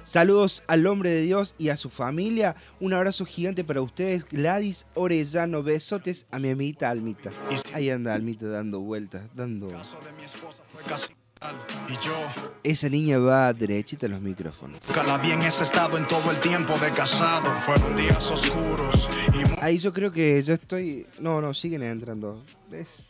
Saludos 0.02 0.64
al 0.66 0.89
hombre 0.89 1.10
de 1.10 1.20
Dios 1.20 1.55
y 1.56 1.68
a 1.68 1.76
su 1.76 1.89
familia. 1.89 2.56
Un 2.80 2.94
abrazo 2.94 3.24
gigante 3.26 3.62
para 3.62 3.80
ustedes. 3.80 4.24
Gladys 4.28 4.86
Orellano. 4.94 5.62
Besotes 5.62 6.26
a 6.32 6.40
mi 6.40 6.51
amiguita 6.51 6.90
Almita. 6.90 7.30
Ahí 7.72 7.90
anda 7.90 8.14
Almita 8.14 8.48
dando 8.48 8.80
vueltas, 8.80 9.30
dando... 9.36 9.70
Yo, 12.02 12.12
Esa 12.62 12.89
niña 12.89 13.19
va 13.19 13.52
derechita 13.52 14.06
a 14.06 14.09
los 14.09 14.20
micrófonos. 14.20 14.81
nunca 14.86 15.02
la 15.05 15.19
vi 15.19 15.32
en 15.32 15.43
ese 15.43 15.65
estado 15.65 15.97
en 15.97 16.06
todo 16.06 16.31
el 16.31 16.39
tiempo 16.40 16.78
de 16.78 16.90
casado. 16.90 17.56
Fueron 17.59 17.97
días 17.97 18.31
oscuros 18.31 19.09
y 19.32 19.60
Ahí 19.60 19.78
yo 19.78 19.93
creo 19.93 20.10
que 20.10 20.43
ya 20.43 20.55
estoy... 20.55 21.06
No, 21.20 21.40
no, 21.40 21.55
siguen 21.55 21.82
entrando. 21.82 22.44
Es... 22.70 23.06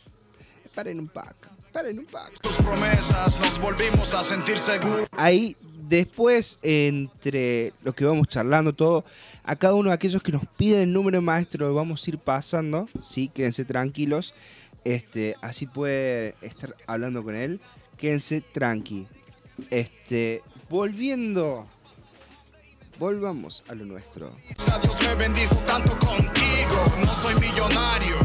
Paren 0.75 0.99
un 0.99 1.07
pack. 1.07 1.51
Paren 1.73 1.99
un 1.99 2.05
pack. 2.05 2.39
tus 2.39 2.55
promesas 2.57 3.39
nos 3.39 3.59
volvimos 3.59 4.13
a 4.13 4.23
sentir 4.23 4.57
seguros. 4.57 5.07
Ahí 5.11 5.55
después, 5.89 6.59
entre 6.61 7.73
lo 7.83 7.93
que 7.93 8.05
vamos 8.05 8.27
charlando 8.27 8.73
todo, 8.73 9.03
a 9.43 9.55
cada 9.55 9.75
uno 9.75 9.89
de 9.89 9.95
aquellos 9.95 10.21
que 10.21 10.31
nos 10.31 10.45
piden 10.45 10.81
el 10.81 10.93
número 10.93 11.17
de 11.17 11.21
maestro 11.21 11.67
lo 11.67 11.73
vamos 11.73 12.05
a 12.05 12.09
ir 12.11 12.19
pasando, 12.19 12.87
sí, 13.01 13.27
quédense 13.27 13.65
tranquilos, 13.65 14.33
este, 14.85 15.35
así 15.41 15.65
puede 15.65 16.35
estar 16.41 16.75
hablando 16.87 17.23
con 17.23 17.35
él, 17.35 17.59
quédense 17.99 18.41
tranqui. 18.41 19.07
Este, 19.69 20.41
volviendo, 20.69 21.67
volvamos 22.97 23.63
a 23.67 23.75
lo 23.75 23.85
nuestro. 23.85 24.31
A 24.71 24.79
Dios 24.79 24.97
me 25.03 25.15
bendijo 25.15 25.55
tanto 25.67 25.99
contigo. 25.99 26.93
No 27.05 27.13
soy 27.13 27.35
millonario. 27.35 28.15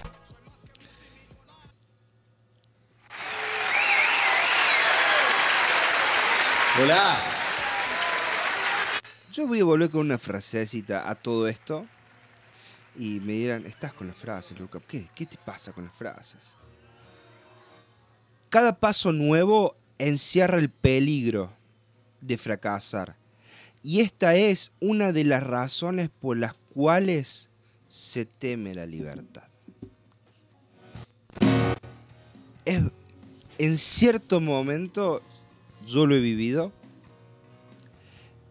Hola. 6.81 7.17
Yo 9.33 9.49
voy 9.49 9.61
a 9.61 9.65
volver 9.65 9.91
con 9.91 10.03
una 10.03 10.19
frasecita 10.19 11.11
a 11.11 11.17
todo 11.17 11.49
esto. 11.49 11.87
Y 12.97 13.19
me 13.21 13.33
dirán, 13.33 13.67
estás 13.67 13.93
con 13.93 14.07
las 14.07 14.17
frases, 14.17 14.57
Luca. 14.57 14.79
¿Qué, 14.87 15.09
¿Qué 15.13 15.27
te 15.27 15.37
pasa 15.37 15.73
con 15.73 15.85
las 15.85 15.97
frases? 15.97 16.55
Cada 18.55 18.79
paso 18.79 19.11
nuevo 19.11 19.75
encierra 19.99 20.59
el 20.59 20.71
peligro 20.71 21.53
de 22.21 22.39
fracasar. 22.39 23.17
Y 23.83 23.99
esta 23.99 24.37
es 24.37 24.71
una 24.79 25.11
de 25.11 25.25
las 25.25 25.43
razones 25.43 26.09
por 26.09 26.37
las 26.37 26.55
cuales 26.73 27.51
se 27.89 28.27
teme 28.27 28.73
la 28.73 28.87
libertad. 28.87 29.43
En 32.65 33.77
cierto 33.77 34.41
momento, 34.41 35.21
yo 35.85 36.07
lo 36.07 36.15
he 36.15 36.21
vivido, 36.21 36.71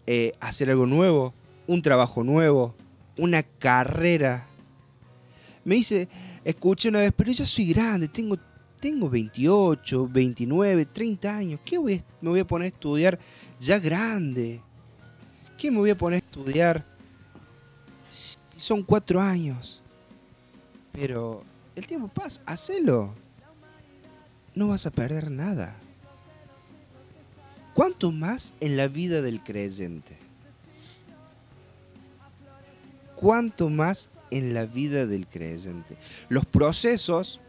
eh, 0.06 0.34
hacer 0.42 0.70
algo 0.70 0.86
nuevo, 0.86 1.34
un 1.66 1.82
trabajo 1.82 2.26
nuevo, 2.26 2.76
una 3.18 3.42
carrera. 3.42 4.48
Me 5.64 5.76
dice, 5.76 6.10
escuché 6.44 6.90
una 6.90 7.00
vez, 7.00 7.14
pero 7.16 7.32
yo 7.32 7.46
soy 7.46 7.72
grande, 7.72 8.10
tengo, 8.10 8.36
tengo 8.84 9.10
28, 9.10 10.10
29, 10.10 10.86
30 10.88 11.38
años. 11.38 11.62
¿Qué 11.64 11.78
voy 11.78 12.04
me 12.20 12.32
voy 12.32 12.42
a 12.42 12.46
poner 12.46 12.66
a 12.66 12.68
estudiar 12.68 13.18
ya 13.58 13.80
grande? 13.80 14.60
¿Qué 15.58 15.72
me 15.72 15.78
voy 15.78 15.92
a 15.92 15.98
poner 15.98 16.22
a 16.22 16.26
estudiar? 16.26 16.86
Si 18.10 18.36
son 18.58 18.84
cuatro 18.84 19.22
años. 19.22 19.82
Pero 20.92 21.46
el 21.78 21.88
tiempo 21.88 22.10
pasa, 22.10 22.42
hacelo. 22.46 23.16
No 24.54 24.68
vas 24.68 24.86
a 24.86 24.92
perder 24.92 25.32
nada. 25.32 25.78
¿Cuánto 27.74 28.12
más 28.12 28.54
en 28.60 28.76
la 28.76 28.90
vida 28.90 29.22
del 29.22 29.42
creyente? 29.42 30.18
¿Cuánto 33.16 33.70
más 33.70 34.10
en 34.30 34.54
la 34.54 34.66
vida 34.66 35.08
del 35.08 35.26
creyente? 35.26 35.96
Los 36.28 36.46
procesos, 36.46 37.40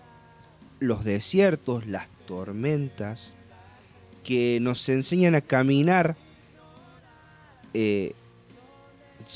los 0.85 1.05
desiertos, 1.05 1.87
las 1.87 2.09
tormentas 2.27 3.37
que 4.23 4.59
nos 4.61 4.89
enseñan 4.89 5.35
a 5.35 5.41
caminar 5.41 6.17
eh, 7.75 8.15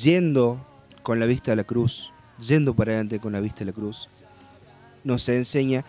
yendo 0.03 0.65
con 1.03 1.21
la 1.21 1.27
vista 1.27 1.53
a 1.53 1.57
la 1.57 1.65
cruz, 1.65 2.13
yendo 2.39 2.75
para 2.75 2.93
adelante 2.93 3.21
con 3.21 3.33
la 3.33 3.41
vista 3.41 3.65
a 3.65 3.67
la 3.67 3.73
cruz, 3.73 4.09
nos 5.05 5.29
enseña 5.29 5.85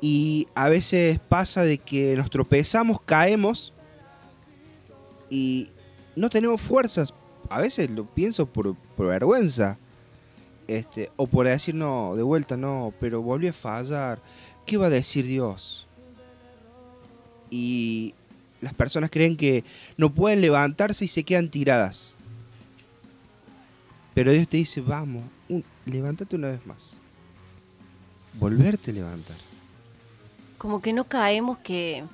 y 0.00 0.48
a 0.54 0.68
veces 0.68 1.20
pasa 1.20 1.62
de 1.62 1.78
que 1.78 2.16
nos 2.16 2.28
tropezamos, 2.28 3.00
caemos 3.00 3.72
y 5.30 5.68
no 6.16 6.28
tenemos 6.28 6.60
fuerzas. 6.60 7.14
A 7.48 7.60
veces 7.60 7.90
lo 7.90 8.04
pienso 8.06 8.46
por, 8.46 8.74
por 8.74 9.06
vergüenza. 9.06 9.78
Este, 10.68 11.10
o 11.16 11.26
por 11.26 11.46
decir, 11.46 11.74
no, 11.74 12.16
de 12.16 12.22
vuelta 12.22 12.56
no, 12.56 12.92
pero 12.98 13.22
volví 13.22 13.48
a 13.48 13.52
fallar. 13.52 14.20
¿Qué 14.66 14.76
va 14.76 14.86
a 14.86 14.90
decir 14.90 15.26
Dios? 15.26 15.86
Y 17.50 18.14
las 18.60 18.72
personas 18.74 19.10
creen 19.10 19.36
que 19.36 19.64
no 19.96 20.12
pueden 20.14 20.40
levantarse 20.40 21.04
y 21.04 21.08
se 21.08 21.24
quedan 21.24 21.48
tiradas. 21.48 22.14
Pero 24.14 24.32
Dios 24.32 24.46
te 24.48 24.58
dice, 24.58 24.80
vamos, 24.80 25.22
un- 25.48 25.64
levántate 25.86 26.36
una 26.36 26.48
vez 26.48 26.64
más. 26.66 26.98
Volverte 28.34 28.90
a 28.90 28.94
levantar. 28.94 29.36
Como 30.58 30.80
que 30.80 30.92
no 30.92 31.04
caemos 31.04 31.58
que, 31.58 32.04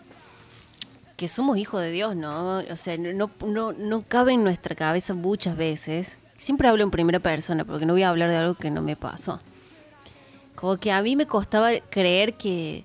que 1.17 1.29
somos 1.29 1.59
hijos 1.59 1.81
de 1.83 1.91
Dios, 1.91 2.17
¿no? 2.17 2.59
O 2.59 2.77
sea, 2.77 2.97
no, 2.99 3.31
no, 3.47 3.73
no 3.73 4.03
cabe 4.03 4.33
en 4.33 4.43
nuestra 4.43 4.75
cabeza 4.75 5.15
muchas 5.15 5.57
veces. 5.57 6.19
Siempre 6.37 6.69
hablo 6.69 6.83
en 6.85 6.91
primera 6.91 7.21
persona 7.21 7.65
porque 7.65 7.85
no 7.85 7.93
voy 7.93 8.03
a 8.03 8.09
hablar 8.09 8.31
de 8.31 8.37
algo 8.37 8.55
que 8.55 8.71
no 8.71 8.81
me 8.83 8.97
pasó. 8.97 9.41
Como 10.59 10.77
que 10.77 10.91
a 10.91 11.03
mí 11.03 11.15
me 11.15 11.27
costaba 11.27 11.71
creer 11.89 12.35
que, 12.35 12.85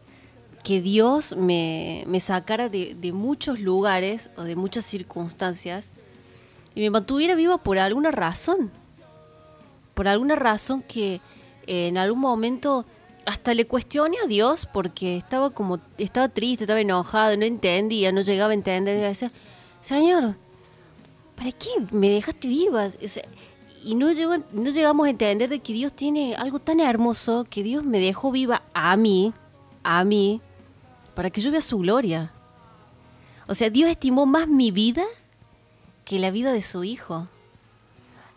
que 0.63 0.79
Dios 0.79 1.35
me, 1.35 2.03
me 2.05 2.19
sacara 2.19 2.69
de, 2.69 2.93
de 2.93 3.11
muchos 3.11 3.59
lugares 3.59 4.29
o 4.37 4.43
de 4.43 4.55
muchas 4.55 4.85
circunstancias 4.85 5.91
y 6.75 6.81
me 6.81 6.91
mantuviera 6.91 7.33
viva 7.33 7.57
por 7.57 7.79
alguna 7.79 8.11
razón. 8.11 8.71
Por 9.95 10.07
alguna 10.07 10.35
razón 10.35 10.83
que 10.83 11.15
eh, 11.65 11.87
en 11.87 11.97
algún 11.97 12.19
momento 12.19 12.85
hasta 13.25 13.55
le 13.55 13.65
cuestioné 13.65 14.17
a 14.23 14.27
Dios 14.27 14.67
porque 14.71 15.17
estaba 15.17 15.49
como, 15.49 15.79
estaba 15.97 16.29
triste, 16.29 16.65
estaba 16.65 16.81
enojado, 16.81 17.37
no 17.37 17.45
entendía, 17.45 18.11
no 18.11 18.21
llegaba 18.21 18.51
a 18.51 18.53
entender. 18.53 18.97
Y 18.97 19.01
decía, 19.01 19.31
Señor, 19.81 20.35
¿para 21.35 21.51
qué 21.51 21.69
me 21.91 22.11
dejaste 22.11 22.47
viva? 22.47 22.85
O 22.85 23.07
sea, 23.07 23.23
y 23.83 23.95
no, 23.95 24.11
llegó, 24.11 24.35
no 24.51 24.69
llegamos 24.69 25.07
a 25.07 25.09
entender 25.09 25.49
de 25.49 25.59
que 25.59 25.73
Dios 25.73 25.93
tiene 25.93 26.35
algo 26.35 26.59
tan 26.59 26.79
hermoso 26.79 27.45
que 27.49 27.63
Dios 27.63 27.83
me 27.83 27.99
dejó 27.99 28.31
viva 28.31 28.63
a 28.73 28.95
mí, 28.95 29.33
a 29.83 30.03
mí, 30.03 30.41
para 31.15 31.29
que 31.29 31.41
yo 31.41 31.51
vea 31.51 31.61
su 31.61 31.79
gloria. 31.79 32.31
O 33.47 33.53
sea, 33.53 33.69
Dios 33.69 33.89
estimó 33.89 34.25
más 34.25 34.47
mi 34.47 34.71
vida 34.71 35.03
que 36.05 36.19
la 36.19 36.31
vida 36.31 36.53
de 36.53 36.61
su 36.61 36.83
Hijo, 36.83 37.27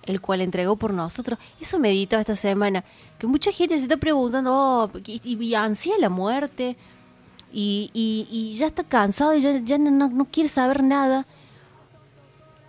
el 0.03 0.21
cual 0.21 0.41
entregó 0.41 0.77
por 0.77 0.93
nosotros. 0.93 1.39
Eso 1.61 1.79
meditaba 1.79 2.21
esta 2.21 2.37
semana, 2.37 2.85
que 3.19 3.27
mucha 3.27 3.53
gente 3.53 3.77
se 3.77 3.85
está 3.85 3.97
preguntando, 3.97 4.53
oh, 4.53 4.91
y, 5.05 5.21
y 5.25 5.55
ansía 5.55 5.95
la 5.99 6.09
muerte, 6.09 6.77
y, 7.53 8.55
ya 8.57 8.67
está 8.67 8.85
cansado 8.85 9.35
y 9.35 9.41
ya, 9.41 9.59
ya 9.59 9.79
no 9.79 10.25
quiere 10.27 10.49
saber 10.49 10.83
nada. 10.83 11.27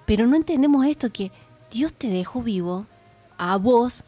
Pero 0.05 0.25
no 0.25 0.37
entendemos 0.37 0.85
esto, 0.85 1.11
que 1.11 1.31
Dios 1.71 1.93
te 1.93 2.07
dejó 2.07 2.41
vivo 2.41 2.87
a 3.37 3.57
vos 3.57 4.03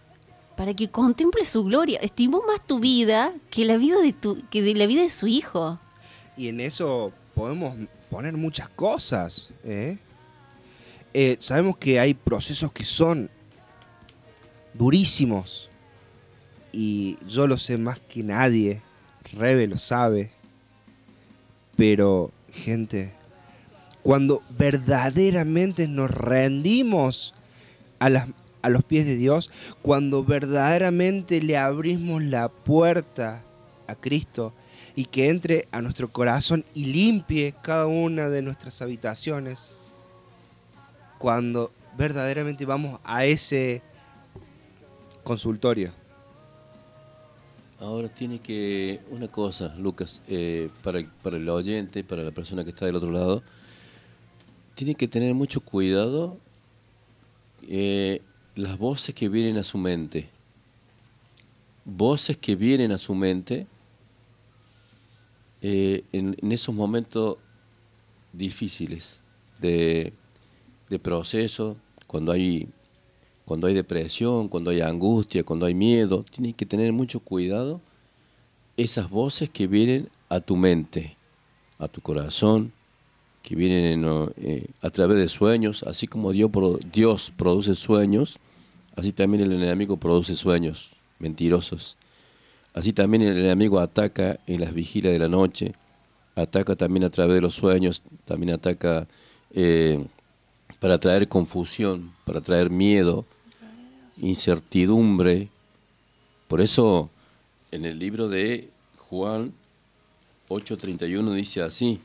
para 0.56 0.73
que 0.73 0.90
contemples 0.90 1.48
su 1.48 1.64
gloria. 1.64 1.99
Estimó 1.99 2.41
más 2.45 2.65
tu 2.65 2.80
vida 2.80 3.34
que 3.49 3.65
la 3.65 3.77
vida 3.77 3.99
de, 4.02 4.14
tu, 4.14 4.44
que 4.49 4.61
de 4.61 4.76
la 4.76 4.88
vida 4.88 5.02
de 5.02 5.10
su 5.10 5.27
Hijo. 5.27 5.80
Y 6.36 6.48
en 6.48 6.60
eso 6.60 7.14
podemos 7.34 7.76
poner 8.10 8.34
muchas 8.36 8.69
cosas. 8.69 9.53
¿eh? 9.64 9.98
Eh, 11.14 11.38
sabemos 11.40 11.77
que 11.77 11.99
hay 11.99 12.14
procesos 12.14 12.72
que 12.72 12.86
son 12.86 13.30
durísimos. 14.73 15.69
Y 16.72 17.18
yo 17.27 17.48
lo 17.48 17.57
sé 17.57 17.77
más 17.77 17.99
que 17.99 18.23
nadie. 18.23 18.81
Rebe 19.34 19.68
lo 19.68 19.77
sabe. 19.77 20.31
Pero, 21.77 22.31
gente, 22.52 23.14
cuando 24.02 24.44
verdaderamente 24.49 25.88
nos 25.88 26.11
rendimos 26.11 27.34
a, 28.00 28.70
los 28.70 28.84
pies 28.84 29.06
de 29.06 29.16
Dios, 29.16 29.50
cuando 29.82 30.24
verdaderamente 30.24 31.42
le 31.42 31.58
abrimos 31.58 32.24
la 32.24 32.50
puerta 32.50 33.44
a 33.88 33.96
Cristo 33.96 34.54
y 34.96 35.06
que 35.06 35.30
entre 35.30 35.68
a 35.72 35.82
nuestro 35.82 36.12
corazón 36.12 36.66
y 36.74 36.86
limpie 36.86 37.56
cada 37.62 37.88
una 37.88 38.30
de 38.30 38.42
nuestras 38.42 38.82
habitaciones, 38.82 39.76
cuando 41.18 41.72
verdaderamente 41.98 42.66
vamos 42.66 43.00
a 43.04 43.26
ese 43.26 43.82
consultorio. 45.24 45.92
Ahora 47.80 48.10
tiene 48.10 48.40
que, 48.40 49.00
una 49.10 49.30
cosa, 49.30 49.74
Lucas, 49.78 50.22
eh, 50.28 50.70
para, 50.84 51.00
para 51.24 51.38
el 51.38 51.48
oyente, 51.48 52.04
para 52.04 52.24
la 52.24 52.32
persona 52.32 52.66
que 52.66 52.72
está 52.72 52.86
del 52.86 52.98
otro 52.98 53.12
lado, 53.12 53.42
tiene 54.76 54.96
que 54.96 55.08
tener 55.08 55.34
mucho 55.34 55.62
cuidado 55.62 56.38
eh, 57.68 58.22
las 58.56 58.77
voces 58.77 59.14
que 59.15 59.30
vienen 59.30 59.57
a 59.57 59.64
su 59.64 59.77
mente. 59.77 60.30
Voces 61.86 62.38
que 62.38 62.56
vienen 62.56 62.91
a 62.91 62.98
su 62.98 63.15
mente 63.15 63.68
eh, 65.61 66.03
en, 66.11 66.36
esos 66.52 66.73
momentos 66.73 67.38
difíciles 68.31 69.22
de, 69.60 70.14
de 70.90 70.99
proceso, 70.99 71.77
cuando 72.07 72.31
hay 72.31 72.69
cuando 73.49 73.65
hay 73.65 73.73
depresión, 73.73 74.48
cuando 74.48 74.69
hay 74.69 74.81
angustia, 74.81 75.44
cuando 75.44 75.65
hay 75.65 75.73
miedo, 75.73 76.23
tienes 76.30 76.53
que 76.53 76.68
tener 76.68 76.94
mucho 76.94 77.19
cuidado 77.19 77.81
esas 78.77 79.10
voces 79.10 79.49
que 79.49 79.65
vienen 79.65 80.07
a 80.30 80.40
tu 80.40 80.56
mente, 80.56 81.18
a 81.80 81.88
tu 81.88 81.99
corazón, 81.99 82.72
que 83.41 83.56
vienen 83.56 84.03
en, 84.03 84.30
eh, 84.38 84.68
a 84.82 84.90
través 84.90 85.18
de 85.18 85.28
sueños, 85.28 85.84
así 85.84 86.07
como 86.07 86.32
Dios, 86.32 86.52
Dios 86.91 87.34
produce 87.36 87.76
sueños, 87.76 88.40
así 88.95 89.11
también 89.11 89.44
el 89.44 89.53
enemigo 89.53 89.98
produce 89.98 90.36
sueños 90.36 90.91
mentirosos. 91.20 91.98
Así 92.74 92.94
también 92.94 93.24
el 93.24 93.38
enemigo 93.38 93.80
ataca 93.80 94.40
en 94.45 94.61
las 94.61 94.74
vigilias 94.74 95.14
de 95.14 95.20
la 95.20 95.28
noche, 95.28 95.74
ataca 96.36 96.76
también 96.76 97.03
a 97.03 97.10
través 97.10 97.36
de 97.36 97.41
los 97.41 97.56
sueños, 97.56 98.03
también 98.26 98.53
ataca 98.53 99.07
eh, 99.52 100.06
para 100.80 100.99
traer 100.99 101.28
confusión, 101.28 102.14
para 102.26 102.41
traer 102.41 102.70
miedo, 102.70 103.26
incertidumbre. 104.18 105.49
Por 106.48 106.61
eso 106.61 107.10
en 107.72 107.86
el 107.86 107.99
libro 107.99 108.30
de 108.30 108.70
Juan 108.98 109.53
8:31 110.48 111.34
dice 111.34 111.61
así, 111.61 111.99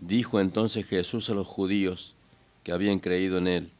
dijo 0.00 0.40
entonces 0.40 0.86
Jesús 0.86 1.30
a 1.30 1.34
los 1.34 1.46
judíos 1.46 2.14
que 2.62 2.72
habían 2.72 2.98
creído 2.98 3.38
en 3.38 3.48
él, 3.48 3.72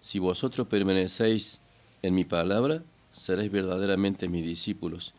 si 0.00 0.18
vosotros 0.18 0.66
permanecéis 0.68 1.60
en 2.02 2.14
mi 2.14 2.24
palabra, 2.24 2.82
seréis 3.12 3.50
verdaderamente 3.50 4.28
mis 4.28 4.44
discípulos 4.44 5.14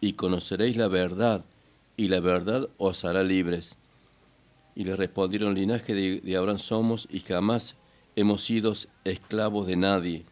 y 0.00 0.14
conoceréis 0.14 0.76
la 0.76 0.88
verdad 0.88 1.44
y 1.96 2.08
la 2.08 2.20
verdad 2.20 2.68
os 2.78 3.04
hará 3.04 3.22
libres. 3.22 3.76
Y 4.74 4.84
le 4.84 4.96
respondieron, 4.96 5.54
linaje 5.54 5.94
de, 5.94 6.36
Abraham 6.36 6.58
somos 6.58 7.06
y 7.10 7.20
jamás 7.20 7.76
hemos 8.16 8.42
sido 8.42 8.72
esclavos 9.04 9.66
de 9.66 9.76
nadie. 9.76 10.24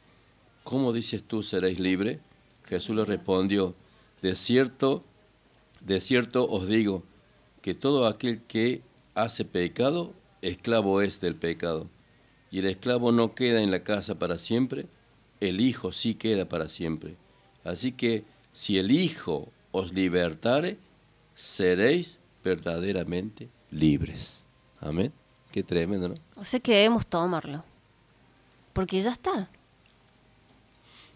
¿Cómo 0.65 0.93
dices 0.93 1.23
tú 1.23 1.43
seréis 1.43 1.79
libre? 1.79 2.21
Jesús 2.65 2.97
le 2.97 3.05
respondió, 3.05 3.75
de 4.21 4.35
cierto, 4.35 5.05
de 5.81 6.01
cierto 6.01 6.49
os 6.49 6.67
digo, 6.67 7.05
que 7.61 7.75
todo 7.75 8.07
aquel 8.07 8.43
que 8.43 8.83
hace 9.15 9.45
pecado, 9.45 10.13
esclavo 10.41 11.03
es 11.03 11.21
del 11.21 11.37
pecado. 11.37 11.89
Y 12.51 12.59
el 12.59 12.67
esclavo 12.67 13.13
no 13.13 13.35
queda 13.35 13.63
en 13.63 13.71
la 13.71 13.83
casa 13.83 14.19
para 14.19 14.39
siempre, 14.39 14.87
el 15.41 15.61
Hijo 15.61 15.93
sí 15.93 16.15
queda 16.15 16.49
para 16.49 16.69
siempre. 16.69 17.17
Así 17.65 17.93
que 17.93 18.25
si 18.53 18.79
el 18.79 18.91
Hijo 18.91 19.49
os 19.73 19.93
libertare, 19.93 20.77
seréis 21.35 22.21
verdaderamente 22.45 23.49
libres. 23.71 24.45
Amén. 24.81 25.13
Qué 25.51 25.63
tremendo, 25.63 26.09
¿no? 26.09 26.15
O 26.37 26.45
sea 26.45 26.61
que 26.61 26.73
debemos 26.73 27.07
tomarlo. 27.07 27.65
Porque 28.73 29.01
ya 29.01 29.13
está. 29.13 29.51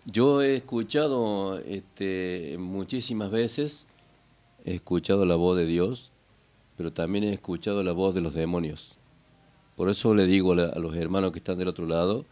Yo 0.05 0.43
he 0.43 0.56
escuchado 0.56 1.59
este, 1.59 2.56
muchísimas 2.59 3.31
veces, 3.31 3.86
he 4.64 4.74
escuchado 4.74 5.27
la 5.27 5.35
voz 5.35 5.56
de 5.56 5.66
Dios, 5.66 6.12
pero 6.76 6.92
también 6.92 7.24
he 7.24 7.32
escuchado 7.32 7.82
la 7.82 7.92
voz 7.92 8.14
de 8.14 8.20
los 8.20 8.34
demonios. 8.34 8.96
Por 9.76 9.90
eso 9.90 10.14
le 10.14 10.26
digo 10.26 10.52
a, 10.52 10.78
los 10.78 10.96
hermanos 10.96 11.32
que 11.32 11.38
están 11.38 11.58
del 11.58 11.68
otro 11.68 11.86
lado, 11.86 12.24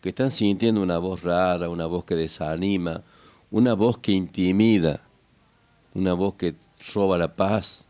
que 0.00 0.10
están 0.10 0.30
sintiendo 0.30 0.82
una 0.82 0.98
voz 0.98 1.22
rara, 1.22 1.68
una 1.68 1.86
voz 1.86 2.04
que 2.04 2.14
desanima, 2.14 3.02
una 3.50 3.74
voz 3.74 3.98
que 3.98 4.12
intimida, 4.12 5.00
una 5.94 6.12
voz 6.12 6.34
que 6.34 6.54
roba 6.94 7.18
la 7.18 7.36
paz, 7.36 7.86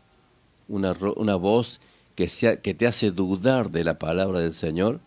una, 0.67 0.93
una 1.15 1.35
voz 1.35 1.79
que, 2.15 2.27
sea, 2.27 2.57
que 2.57 2.73
te 2.73 2.87
hace 2.87 3.11
dudar 3.11 3.71
de 3.71 3.83
la 3.83 3.99
palabra 3.99 4.39
del 4.39 4.53
Señor, 4.53 4.99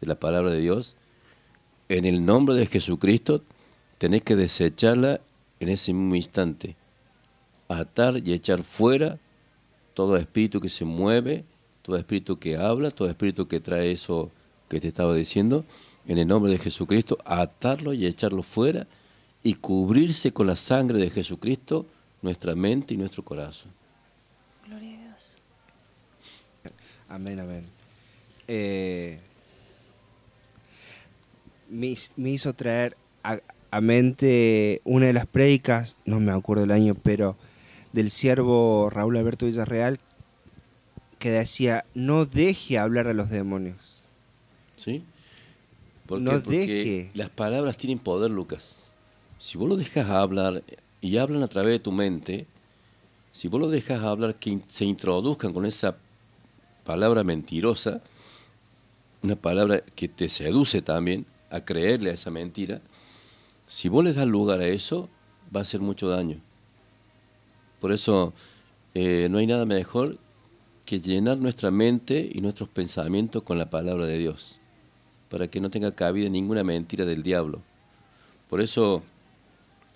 de 0.00 0.06
la 0.06 0.14
palabra 0.14 0.50
de 0.50 0.60
Dios, 0.60 0.96
en 1.88 2.04
el 2.04 2.24
nombre 2.24 2.54
de 2.54 2.66
Jesucristo 2.66 3.42
tenés 3.98 4.22
que 4.22 4.36
desecharla 4.36 5.20
en 5.60 5.68
ese 5.68 5.92
mismo 5.92 6.16
instante. 6.16 6.76
Atar 7.68 8.20
y 8.24 8.32
echar 8.32 8.62
fuera 8.62 9.18
todo 9.96 10.18
espíritu 10.18 10.60
que 10.60 10.68
se 10.68 10.84
mueve, 10.84 11.46
todo 11.80 11.96
espíritu 11.96 12.38
que 12.38 12.58
habla, 12.58 12.90
todo 12.90 13.08
espíritu 13.08 13.48
que 13.48 13.60
trae 13.60 13.92
eso 13.92 14.30
que 14.68 14.78
te 14.78 14.88
estaba 14.88 15.14
diciendo. 15.14 15.64
En 16.06 16.18
el 16.18 16.28
nombre 16.28 16.52
de 16.52 16.58
Jesucristo, 16.58 17.16
atarlo 17.24 17.94
y 17.94 18.04
echarlo 18.04 18.42
fuera 18.42 18.86
y 19.42 19.54
cubrirse 19.54 20.32
con 20.32 20.48
la 20.48 20.56
sangre 20.56 20.98
de 20.98 21.08
Jesucristo 21.08 21.86
nuestra 22.20 22.54
mente 22.54 22.92
y 22.92 22.98
nuestro 22.98 23.24
corazón. 23.24 23.72
Gloria 24.66 24.98
a 24.98 25.00
Dios. 25.00 25.38
Amén, 27.08 27.40
amén. 27.40 27.62
Eh, 28.48 29.18
me, 31.70 31.96
hizo 32.28 32.52
traer 32.52 32.98
a, 33.22 33.38
a 33.70 33.80
mente 33.80 34.82
una 34.84 35.06
de 35.06 35.14
las 35.14 35.26
prédicas, 35.26 35.96
no 36.04 36.20
me 36.20 36.32
acuerdo 36.32 36.64
el 36.64 36.70
año, 36.70 36.94
pero 37.02 37.38
del 37.96 38.10
siervo 38.10 38.90
Raúl 38.90 39.16
Alberto 39.16 39.46
Villarreal, 39.46 39.98
que 41.18 41.30
decía, 41.30 41.86
no 41.94 42.26
deje 42.26 42.78
hablar 42.78 43.08
a 43.08 43.14
los 43.14 43.30
demonios. 43.30 44.04
¿Sí? 44.76 45.02
¿Por 46.04 46.20
No? 46.20 46.32
Porque 46.32 46.58
deje. 46.58 47.10
las 47.14 47.30
palabras 47.30 47.78
tienen 47.78 47.98
poder, 47.98 48.30
Lucas. 48.30 48.92
Si 49.38 49.56
vos 49.56 49.66
lo 49.66 49.76
dejas 49.76 50.10
hablar 50.10 50.62
y 51.00 51.16
hablan 51.16 51.42
a 51.42 51.48
través 51.48 51.72
de 51.72 51.78
tu 51.78 51.90
mente, 51.90 52.46
si 53.32 53.48
vos 53.48 53.62
lo 53.62 53.70
dejas 53.70 54.02
hablar 54.02 54.34
que 54.34 54.60
se 54.68 54.84
introduzcan 54.84 55.54
con 55.54 55.64
esa 55.64 55.96
palabra 56.84 57.24
mentirosa, 57.24 58.02
una 59.22 59.36
palabra 59.36 59.80
que 59.80 60.06
te 60.06 60.28
seduce 60.28 60.82
también 60.82 61.24
a 61.48 61.62
creerle 61.62 62.10
a 62.10 62.14
esa 62.14 62.30
mentira, 62.30 62.82
si 63.66 63.88
vos 63.88 64.04
les 64.04 64.16
das 64.16 64.26
lugar 64.26 64.60
a 64.60 64.66
eso, 64.66 65.08
va 65.54 65.60
a 65.60 65.62
hacer 65.62 65.80
mucho 65.80 66.08
daño. 66.08 66.42
Por 67.80 67.92
eso 67.92 68.32
eh, 68.94 69.28
no 69.30 69.38
hay 69.38 69.46
nada 69.46 69.66
mejor 69.66 70.18
que 70.86 71.00
llenar 71.00 71.38
nuestra 71.38 71.70
mente 71.70 72.30
y 72.32 72.40
nuestros 72.40 72.68
pensamientos 72.68 73.42
con 73.42 73.58
la 73.58 73.68
palabra 73.68 74.06
de 74.06 74.18
Dios, 74.18 74.60
para 75.28 75.48
que 75.48 75.60
no 75.60 75.68
tenga 75.68 75.94
cabida 75.94 76.28
ninguna 76.28 76.62
mentira 76.64 77.04
del 77.04 77.22
diablo. 77.22 77.60
Por 78.48 78.60
eso, 78.60 79.02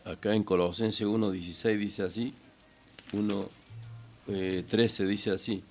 acá 0.05 0.35
en 0.35 0.43
Colosenses 0.43 1.07
1.16 1.07 1.79
dice 1.79 2.03
así, 2.03 2.35
1.13 3.13 5.07
dice 5.07 5.31
así, 5.31 5.63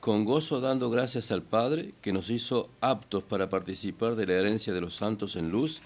con 0.00 0.24
gozo 0.26 0.60
dando 0.60 0.90
gracias 0.90 1.30
al 1.30 1.42
Padre 1.42 1.94
que 2.02 2.12
nos 2.12 2.28
hizo 2.28 2.68
aptos 2.82 3.22
para 3.22 3.48
participar 3.48 4.16
de 4.16 4.26
la 4.26 4.34
herencia 4.34 4.74
de 4.74 4.82
los 4.82 4.96
santos 4.96 5.36
en 5.36 5.50
luz, 5.50 5.80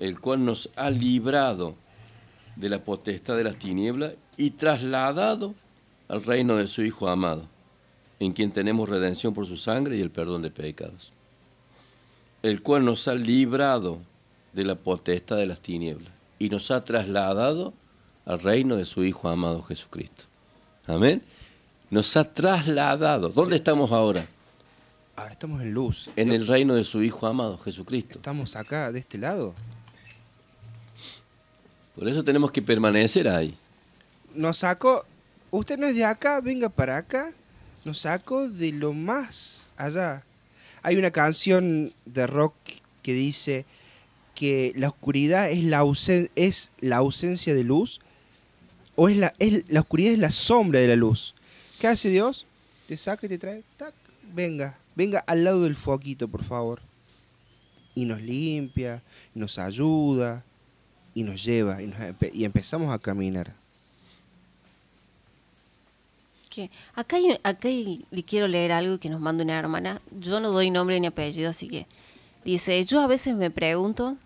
el 0.00 0.18
cual 0.18 0.44
nos 0.44 0.70
ha 0.74 0.90
librado 0.90 1.76
de 2.56 2.68
la 2.68 2.84
potestad 2.84 3.36
de 3.36 3.44
las 3.44 3.56
tinieblas 3.56 4.14
y 4.36 4.50
trasladado 4.50 5.54
al 6.08 6.24
reino 6.24 6.56
de 6.56 6.66
su 6.66 6.82
Hijo 6.82 7.08
amado, 7.08 7.48
en 8.20 8.32
quien 8.32 8.52
tenemos 8.52 8.88
redención 8.88 9.34
por 9.34 9.46
su 9.46 9.56
sangre 9.56 9.96
y 9.96 10.00
el 10.00 10.10
perdón 10.10 10.42
de 10.42 10.50
pecados, 10.50 11.12
el 12.42 12.62
cual 12.62 12.84
nos 12.84 13.08
ha 13.08 13.14
librado 13.14 13.98
de 14.52 14.64
la 14.64 14.74
potestad 14.74 15.36
de 15.36 15.46
las 15.46 15.60
tinieblas 15.60 16.12
y 16.38 16.48
nos 16.48 16.70
ha 16.70 16.84
trasladado 16.84 17.72
al 18.24 18.40
reino 18.40 18.76
de 18.76 18.84
su 18.84 19.04
Hijo 19.04 19.28
amado 19.28 19.62
Jesucristo. 19.62 20.24
Amén. 20.86 21.22
Nos 21.90 22.16
ha 22.16 22.24
trasladado. 22.24 23.28
¿Dónde 23.28 23.56
estamos 23.56 23.92
ahora? 23.92 24.26
Ah, 25.16 25.28
estamos 25.30 25.60
en 25.62 25.72
luz. 25.72 26.10
En 26.16 26.32
el 26.32 26.46
reino 26.46 26.74
de 26.74 26.84
su 26.84 27.02
Hijo 27.02 27.26
amado 27.26 27.58
Jesucristo. 27.58 28.14
Estamos 28.16 28.56
acá, 28.56 28.90
de 28.92 29.00
este 29.00 29.18
lado. 29.18 29.54
Por 31.94 32.08
eso 32.08 32.24
tenemos 32.24 32.50
que 32.50 32.62
permanecer 32.62 33.28
ahí. 33.28 33.54
Nos 34.34 34.58
sacó, 34.58 35.04
usted 35.50 35.78
no 35.78 35.86
es 35.86 35.94
de 35.94 36.04
acá, 36.04 36.40
venga 36.40 36.68
para 36.68 36.96
acá. 36.96 37.32
Nos 37.84 38.00
sacó 38.00 38.48
de 38.48 38.72
lo 38.72 38.92
más 38.92 39.66
allá. 39.76 40.24
Hay 40.82 40.96
una 40.96 41.10
canción 41.10 41.92
de 42.06 42.26
rock 42.26 42.54
que 43.02 43.12
dice 43.12 43.66
que 44.34 44.72
la 44.74 44.88
oscuridad 44.88 45.50
es 45.50 45.64
la, 45.64 45.78
ausencia 45.78 47.54
de 47.54 47.64
luz 47.64 48.00
o 48.96 49.08
es 49.08 49.16
la, 49.16 49.34
oscuridad 49.78 50.12
es 50.12 50.18
la 50.18 50.30
sombra 50.30 50.80
de 50.80 50.88
la 50.88 50.96
luz. 50.96 51.34
¿Qué 51.78 51.88
hace 51.88 52.08
Dios? 52.08 52.46
Te 52.88 52.96
saca 52.96 53.26
y 53.26 53.28
te 53.28 53.38
trae, 53.38 53.62
tac, 53.76 53.94
venga, 54.34 54.78
venga 54.94 55.18
al 55.20 55.44
lado 55.44 55.62
del 55.62 55.76
foquito, 55.76 56.28
por 56.28 56.44
favor. 56.44 56.80
Y 57.94 58.06
nos 58.06 58.22
limpia, 58.22 59.02
nos 59.34 59.58
ayuda, 59.58 60.44
y 61.14 61.22
nos 61.22 61.42
lleva, 61.44 61.82
y, 61.82 61.86
nos 61.86 61.98
empe- 61.98 62.30
y 62.32 62.44
empezamos 62.44 62.92
a 62.92 62.98
caminar. 62.98 63.54
Que 66.50 66.70
acá, 66.94 67.16
hay- 67.16 67.38
acá 67.42 67.68
hay- 67.68 68.04
le 68.10 68.22
quiero 68.24 68.46
leer 68.46 68.72
algo 68.72 68.98
que 68.98 69.08
nos 69.08 69.20
manda 69.20 69.42
una 69.44 69.58
hermana. 69.58 70.00
Yo 70.20 70.38
no 70.40 70.50
doy 70.50 70.70
nombre 70.70 70.98
ni 71.00 71.06
apellido, 71.06 71.48
así 71.50 71.68
que 71.68 71.86
dice, 72.44 72.84
yo 72.84 73.00
a 73.00 73.06
veces 73.06 73.34
me 73.36 73.50
pregunto 73.50 74.16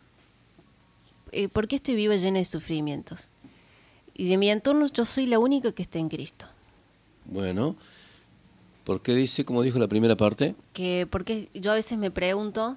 eh, 1.33 1.49
por 1.49 1.69
qué 1.69 1.77
estoy 1.77 1.95
viva 1.97 2.17
llena 2.17 2.39
de 2.39 2.45
sufrimientos. 2.45 3.29
Y 4.15 4.29
de 4.29 4.39
mi 4.39 4.49
entorno 4.51 4.87
yo 4.87 5.05
soy 5.05 5.27
la 5.27 5.39
única 5.39 5.71
que 5.73 5.83
está 5.83 5.99
en 5.99 6.09
Cristo. 6.09 6.47
Bueno, 7.27 7.77
¿por 8.85 9.03
qué 9.03 9.15
dice, 9.15 9.45
como 9.45 9.63
dijo 9.63 9.79
la 9.79 9.89
primera 9.89 10.17
parte? 10.17 10.55
Que 10.73 11.07
porque 11.11 11.49
yo 11.53 11.73
a 11.73 11.75
veces 11.75 11.99
me 11.99 12.11
pregunto 12.11 12.77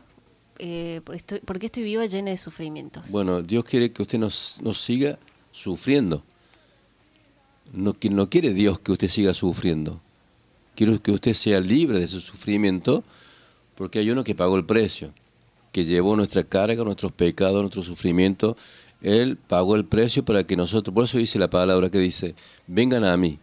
eh, 0.60 1.02
por, 1.46 1.60
qué 1.60 1.66
estoy 1.68 1.84
viva 1.84 2.06
llena 2.06 2.32
de 2.32 2.38
sufrimientos. 2.38 3.10
Bueno, 3.10 3.42
Dios 3.42 3.64
quiere 3.64 3.92
que 3.92 4.02
usted 4.02 4.20
nos, 4.20 4.60
siga 4.74 5.18
sufriendo. 5.52 6.24
No, 7.72 7.96
no 8.12 8.30
quiere 8.30 8.54
Dios 8.54 8.80
que 8.80 8.92
usted 8.92 9.08
siga 9.08 9.34
sufriendo. 9.34 10.02
Quiero 10.76 11.02
que 11.02 11.12
usted 11.12 11.34
sea 11.34 11.60
libre 11.62 12.00
de 12.00 12.08
su 12.08 12.22
sufrimiento 12.22 13.04
porque 13.76 14.00
hay 14.00 14.12
uno 14.12 14.26
que 14.26 14.36
pagó 14.36 14.58
el 14.58 14.66
precio, 14.66 15.14
que 15.72 15.86
llevó 15.86 16.18
nuestra 16.18 16.44
carga, 16.44 16.84
nuestros 16.84 17.14
pecados, 17.14 17.62
nuestro 17.62 17.82
sufrimiento. 17.82 18.58
Él 19.02 19.38
pagó 19.38 19.78
el 19.78 19.86
precio 19.86 20.26
para 20.26 20.44
que 20.44 20.58
nosotros, 20.58 20.94
por 20.94 21.06
eso 21.06 21.18
dice 21.18 21.40
la 21.40 21.50
palabra 21.50 21.90
que 21.90 22.00
dice, 22.00 22.36
vengan 22.68 23.06
a 23.06 23.16
mí, 23.16 23.40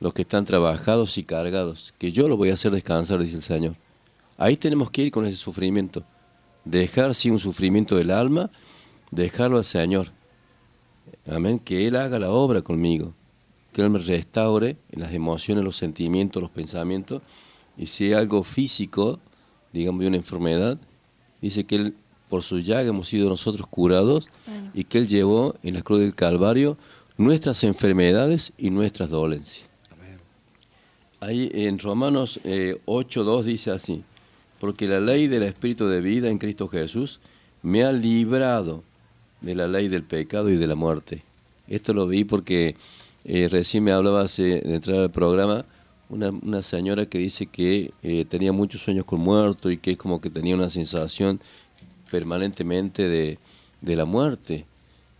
los 0.00 0.12
que 0.12 0.22
están 0.22 0.44
trabajados 0.44 1.16
y 1.16 1.24
cargados, 1.24 1.94
que 1.96 2.12
yo 2.12 2.28
los 2.28 2.36
voy 2.36 2.50
a 2.50 2.54
hacer 2.54 2.70
descansar, 2.70 3.20
dice 3.20 3.36
el 3.36 3.42
Señor. 3.42 3.76
Ahí 4.36 4.58
tenemos 4.58 4.90
que 4.90 5.04
ir 5.04 5.10
con 5.10 5.24
ese 5.24 5.36
sufrimiento. 5.36 6.04
Dejar 6.70 7.14
sí 7.14 7.30
un 7.30 7.40
sufrimiento 7.40 7.96
del 7.96 8.10
alma, 8.10 8.50
dejarlo 9.10 9.56
al 9.56 9.64
Señor. 9.64 10.08
Amén. 11.26 11.58
Que 11.58 11.86
Él 11.86 11.96
haga 11.96 12.18
la 12.18 12.30
obra 12.30 12.60
conmigo. 12.60 13.14
Que 13.72 13.80
Él 13.82 13.90
me 13.90 13.98
restaure 13.98 14.76
en 14.92 15.00
las 15.00 15.14
emociones, 15.14 15.64
los 15.64 15.76
sentimientos, 15.76 16.42
los 16.42 16.50
pensamientos. 16.50 17.22
Y 17.78 17.86
si 17.86 18.04
hay 18.06 18.12
algo 18.12 18.42
físico, 18.42 19.18
digamos 19.72 20.00
de 20.02 20.08
una 20.08 20.16
enfermedad, 20.18 20.78
dice 21.40 21.64
que 21.64 21.76
Él, 21.76 21.94
por 22.28 22.42
su 22.42 22.58
llaga 22.58 22.88
hemos 22.90 23.08
sido 23.08 23.30
nosotros 23.30 23.66
curados 23.66 24.28
Bueno. 24.46 24.70
y 24.74 24.84
que 24.84 24.98
Él 24.98 25.08
llevó 25.08 25.54
en 25.62 25.72
la 25.74 25.82
cruz 25.82 26.00
del 26.00 26.14
Calvario 26.14 26.76
nuestras 27.16 27.64
enfermedades 27.64 28.52
y 28.58 28.68
nuestras 28.70 29.08
dolencias. 29.08 29.66
Ahí 31.20 31.50
en 31.52 31.78
Romanos 31.78 32.38
eh, 32.44 32.80
8.2 32.86 33.42
dice 33.42 33.70
así, 33.72 34.04
porque 34.60 34.86
la 34.88 35.00
ley 35.00 35.26
del 35.28 35.42
Espíritu 35.42 35.86
de 35.86 36.00
vida 36.00 36.28
en 36.28 36.38
Cristo 36.38 36.68
Jesús 36.68 37.20
me 37.62 37.84
ha 37.84 37.92
librado 37.92 38.82
de 39.40 39.54
la 39.54 39.68
ley 39.68 39.88
del 39.88 40.02
pecado 40.02 40.50
y 40.50 40.56
de 40.56 40.66
la 40.66 40.74
muerte. 40.74 41.22
Esto 41.68 41.92
lo 41.94 42.06
vi 42.06 42.24
porque 42.24 42.76
eh, 43.24 43.48
recién 43.48 43.84
me 43.84 43.92
hablaba 43.92 44.24
de 44.24 44.62
entrar 44.74 44.98
al 45.00 45.10
programa 45.10 45.64
una, 46.08 46.62
señora 46.62 47.06
que 47.06 47.18
dice 47.18 47.46
que 47.46 47.92
eh, 48.02 48.24
tenía 48.24 48.52
muchos 48.52 48.80
sueños 48.80 49.04
con 49.04 49.20
muerto 49.20 49.70
y 49.70 49.76
que 49.76 49.90
es 49.92 49.96
como 49.98 50.20
que 50.20 50.30
tenía 50.30 50.54
una 50.54 50.70
sensación 50.70 51.38
permanentemente 52.10 53.08
de, 53.08 53.38
de 53.82 53.96
la 53.96 54.04
muerte. 54.06 54.64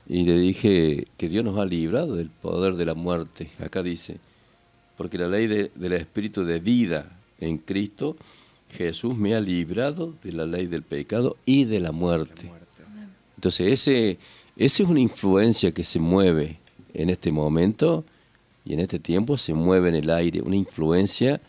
Y 0.08 0.24
le 0.24 0.38
dije 0.38 1.06
que 1.18 1.28
Dios 1.28 1.44
nos 1.44 1.58
ha 1.58 1.66
librado 1.66 2.16
del 2.16 2.30
poder 2.30 2.74
de 2.76 2.86
la 2.86 2.94
muerte. 2.94 3.50
Acá 3.60 3.82
dice, 3.82 4.18
porque 4.96 5.18
la 5.18 5.28
ley 5.28 5.46
de- 5.46 5.70
del 5.74 5.92
Espíritu 5.92 6.44
de 6.44 6.60
vida 6.60 7.18
en 7.40 7.58
Cristo, 7.58 8.16
Jesús 8.70 9.16
me 9.16 9.34
ha 9.34 9.40
librado 9.40 10.14
de 10.22 10.32
la 10.32 10.46
ley 10.46 10.66
del 10.66 10.82
pecado 10.82 11.36
y 11.44 11.64
de 11.64 11.80
la 11.80 11.92
muerte. 11.92 12.50
Entonces, 13.36 13.72
ese, 13.72 14.18
esa 14.56 14.82
es 14.82 14.88
una 14.88 15.00
influencia 15.00 15.72
que 15.72 15.84
se 15.84 15.98
mueve 15.98 16.58
en 16.94 17.10
este 17.10 17.30
momento 17.32 18.04
y 18.64 18.74
en 18.74 18.80
este 18.80 18.98
tiempo 18.98 19.38
se 19.38 19.54
mueve 19.54 19.88
en 19.88 19.94
el 19.94 20.10
aire, 20.10 20.42
una 20.42 20.56
influencia 20.56 21.40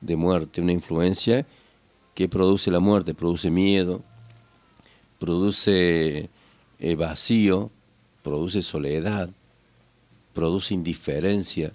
de 0.00 0.16
muerte, 0.16 0.60
una 0.60 0.72
influencia 0.72 1.46
que 2.14 2.28
produce 2.28 2.70
la 2.70 2.80
muerte, 2.80 3.14
produce 3.14 3.50
miedo, 3.50 4.02
produce 5.18 6.28
eh, 6.78 6.96
vacío, 6.96 7.70
produce 8.22 8.60
soledad, 8.60 9.30
produce 10.34 10.74
indiferencia. 10.74 11.72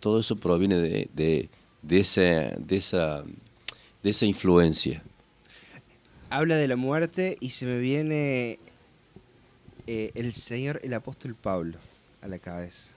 Todo 0.00 0.20
eso 0.20 0.36
proviene 0.36 0.76
de, 0.76 1.10
de, 1.12 1.48
de 1.82 2.00
esa, 2.00 2.20
de, 2.20 2.76
esa, 2.76 3.24
de 4.02 4.10
esa 4.10 4.26
influencia. 4.26 5.02
Habla 6.30 6.56
de 6.56 6.68
la 6.68 6.76
muerte 6.76 7.36
y 7.40 7.50
se 7.50 7.66
me 7.66 7.78
viene 7.78 8.58
eh, 9.86 10.12
el 10.14 10.32
Señor, 10.34 10.80
el 10.82 10.94
apóstol 10.94 11.34
Pablo, 11.34 11.78
a 12.20 12.28
la 12.28 12.38
cabeza. 12.38 12.90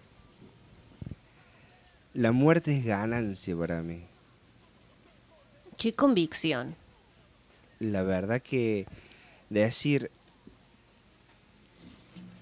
La 2.14 2.32
muerte 2.32 2.78
es 2.78 2.86
ganancia 2.86 3.56
para 3.58 3.82
mí. 3.84 4.04
Qué 5.78 5.92
convicción. 5.92 6.76
La 7.80 8.04
verdad 8.04 8.42
que 8.42 8.86
de 9.50 9.62
decir... 9.62 10.10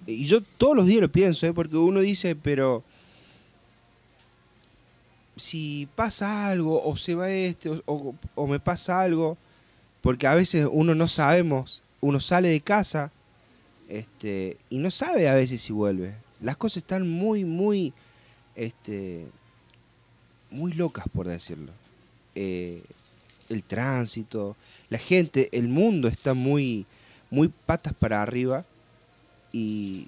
Y 0.06 0.26
yo 0.26 0.42
todos 0.42 0.76
los 0.76 0.86
días 0.86 1.02
lo 1.02 1.12
pienso, 1.12 1.48
¿eh? 1.48 1.54
porque 1.54 1.78
uno 1.78 2.02
dice, 2.02 2.36
pero 2.36 2.84
si 5.36 5.88
pasa 5.96 6.48
algo, 6.50 6.84
o 6.84 6.96
se 6.98 7.16
va 7.16 7.30
este, 7.30 7.82
o, 7.86 8.48
me 8.48 8.60
pasa 8.60 9.02
algo, 9.02 9.38
porque 10.02 10.28
a 10.28 10.36
veces 10.36 10.68
uno 10.72 10.96
no 10.96 11.08
sabemos, 11.08 11.82
uno 12.02 12.20
sale 12.20 12.50
de 12.50 12.62
casa 12.62 13.12
este, 13.88 14.58
y 14.70 14.78
no 14.78 14.92
sabe 14.92 15.30
a 15.30 15.36
veces 15.36 15.62
si 15.62 15.74
vuelve. 15.74 16.16
Las 16.42 16.58
cosas 16.58 16.78
están 16.78 17.08
muy, 17.08 17.46
muy, 17.46 17.94
este, 18.56 19.28
muy 20.52 20.74
locas, 20.74 21.06
por 21.14 21.28
decirlo. 21.28 21.72
Eh, 22.36 22.84
el 23.50 23.64
tránsito, 23.64 24.56
la 24.90 24.98
gente, 24.98 25.50
el 25.52 25.68
mundo 25.68 26.08
está 26.08 26.34
muy, 26.34 26.86
muy 27.30 27.48
patas 27.48 27.94
para 27.94 28.22
arriba 28.22 28.66
y 29.52 30.08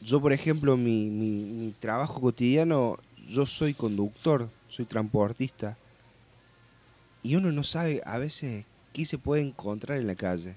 yo, 0.00 0.20
por 0.20 0.32
ejemplo, 0.32 0.76
mi, 0.76 1.08
mi 1.08 1.74
trabajo 1.80 2.20
cotidiano, 2.20 2.98
yo 3.28 3.46
soy 3.46 3.74
conductor, 3.74 4.48
soy 4.68 4.84
transportista 4.84 5.76
y 7.22 7.36
uno 7.36 7.52
no 7.52 7.62
sabe 7.62 8.02
a 8.04 8.18
veces 8.18 8.64
qué 8.92 9.06
se 9.06 9.18
puede 9.18 9.42
encontrar 9.42 9.98
en 9.98 10.06
la 10.06 10.14
calle. 10.14 10.56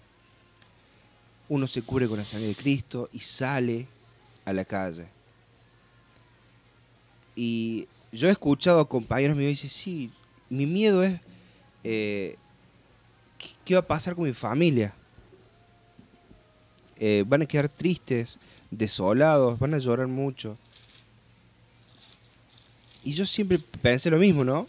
Uno 1.50 1.68
se 1.68 1.82
cubre 1.82 2.08
con 2.08 2.18
la 2.18 2.26
sangre 2.26 2.50
de 2.50 2.56
Cristo 2.56 3.10
y 3.14 3.20
sale 3.20 3.88
a 4.46 4.54
la 4.54 4.66
calle. 4.66 5.08
y 7.36 7.88
yo 8.12 8.28
he 8.28 8.32
escuchado 8.32 8.80
a 8.80 8.90
compañeros 8.90 9.38
míos 9.38 9.50
y 9.50 9.52
dicen, 9.52 9.70
sí, 9.70 10.12
mi 10.50 10.66
miedo 10.66 11.04
es, 11.04 11.20
eh, 11.84 12.36
¿qué, 13.66 13.76
va 13.76 13.82
a 13.82 13.88
pasar 13.88 14.16
con 14.16 14.26
mi 14.26 14.34
familia? 14.34 14.94
Eh, 16.98 17.24
van 17.28 17.44
a 17.44 17.46
quedar 17.46 17.70
tristes, 17.70 18.40
desolados, 18.72 19.60
van 19.60 19.74
a 19.74 19.78
llorar 19.78 20.08
mucho. 20.08 20.58
Y 23.08 23.14
yo 23.14 23.26
siempre 23.26 23.58
pensé 23.82 24.10
lo 24.10 24.18
mismo, 24.18 24.44
¿no? 24.44 24.68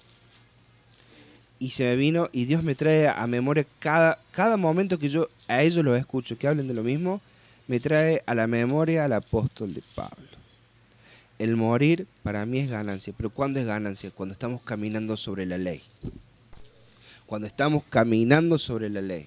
Y 1.58 1.70
se 1.70 1.82
me 1.82 1.96
vino, 1.96 2.28
y 2.32 2.44
Dios 2.44 2.62
me 2.62 2.76
trae 2.76 3.08
a 3.08 3.26
memoria 3.26 3.66
cada, 3.80 4.20
cada 4.30 4.56
momento 4.56 4.96
que 4.96 5.08
yo 5.08 5.26
a 5.48 5.62
ellos 5.62 5.84
los 5.84 5.98
escucho, 5.98 6.38
que 6.38 6.46
hablen 6.46 6.68
de 6.68 6.74
lo 6.74 6.84
mismo, 6.84 7.20
me 7.66 7.80
trae 7.80 8.22
a 8.26 8.36
la 8.36 8.46
memoria 8.46 9.04
al 9.04 9.14
apóstol 9.14 9.74
de 9.74 9.82
Pablo. 9.92 10.28
El 11.40 11.56
morir 11.56 12.06
para 12.22 12.46
mí 12.46 12.60
es 12.60 12.70
ganancia, 12.70 13.12
pero 13.16 13.30
¿cuándo 13.30 13.58
es 13.58 13.66
ganancia? 13.66 14.12
Cuando 14.12 14.34
estamos 14.34 14.62
caminando 14.62 15.16
sobre 15.16 15.44
la 15.44 15.58
ley. 15.58 15.82
Cuando 17.26 17.48
estamos 17.48 17.82
caminando 17.90 18.56
sobre 18.60 18.88
la 18.88 19.00
ley. 19.00 19.26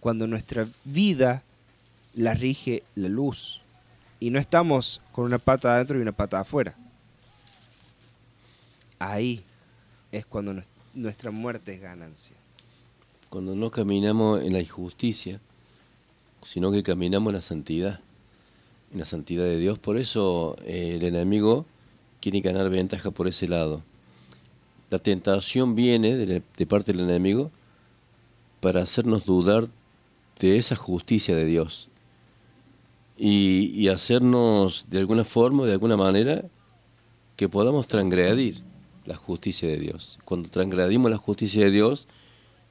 Cuando 0.00 0.26
nuestra 0.26 0.66
vida 0.84 1.44
la 2.14 2.34
rige 2.34 2.82
la 2.96 3.08
luz. 3.08 3.60
Y 4.18 4.30
no 4.30 4.40
estamos 4.40 5.00
con 5.12 5.26
una 5.26 5.38
pata 5.38 5.76
adentro 5.76 5.96
y 5.96 6.02
una 6.02 6.10
pata 6.10 6.40
afuera. 6.40 6.74
Ahí 9.00 9.42
es 10.12 10.26
cuando 10.26 10.52
nues- 10.52 10.66
nuestra 10.94 11.30
muerte 11.30 11.74
es 11.74 11.80
ganancia. 11.80 12.36
Cuando 13.30 13.54
no 13.56 13.70
caminamos 13.70 14.42
en 14.42 14.52
la 14.52 14.60
injusticia, 14.60 15.40
sino 16.42 16.70
que 16.70 16.82
caminamos 16.82 17.30
en 17.30 17.34
la 17.36 17.40
santidad, 17.40 18.00
en 18.92 18.98
la 18.98 19.04
santidad 19.06 19.44
de 19.44 19.58
Dios. 19.58 19.78
Por 19.78 19.96
eso 19.96 20.54
eh, 20.64 20.96
el 21.00 21.04
enemigo 21.06 21.64
quiere 22.20 22.40
ganar 22.40 22.68
ventaja 22.68 23.10
por 23.10 23.26
ese 23.26 23.48
lado. 23.48 23.82
La 24.90 24.98
tentación 24.98 25.74
viene 25.74 26.16
de, 26.16 26.42
de 26.56 26.66
parte 26.66 26.92
del 26.92 27.02
enemigo 27.02 27.50
para 28.60 28.82
hacernos 28.82 29.24
dudar 29.24 29.68
de 30.40 30.58
esa 30.58 30.76
justicia 30.76 31.34
de 31.34 31.46
Dios 31.46 31.88
y, 33.16 33.70
y 33.74 33.88
hacernos 33.88 34.86
de 34.90 34.98
alguna 34.98 35.24
forma, 35.24 35.64
de 35.64 35.72
alguna 35.72 35.96
manera, 35.96 36.44
que 37.36 37.48
podamos 37.48 37.88
transgredir 37.88 38.62
la 39.06 39.16
justicia 39.16 39.68
de 39.68 39.78
Dios. 39.78 40.18
Cuando 40.24 40.48
transgredimos 40.48 41.10
la 41.10 41.16
justicia 41.16 41.64
de 41.64 41.70
Dios, 41.70 42.06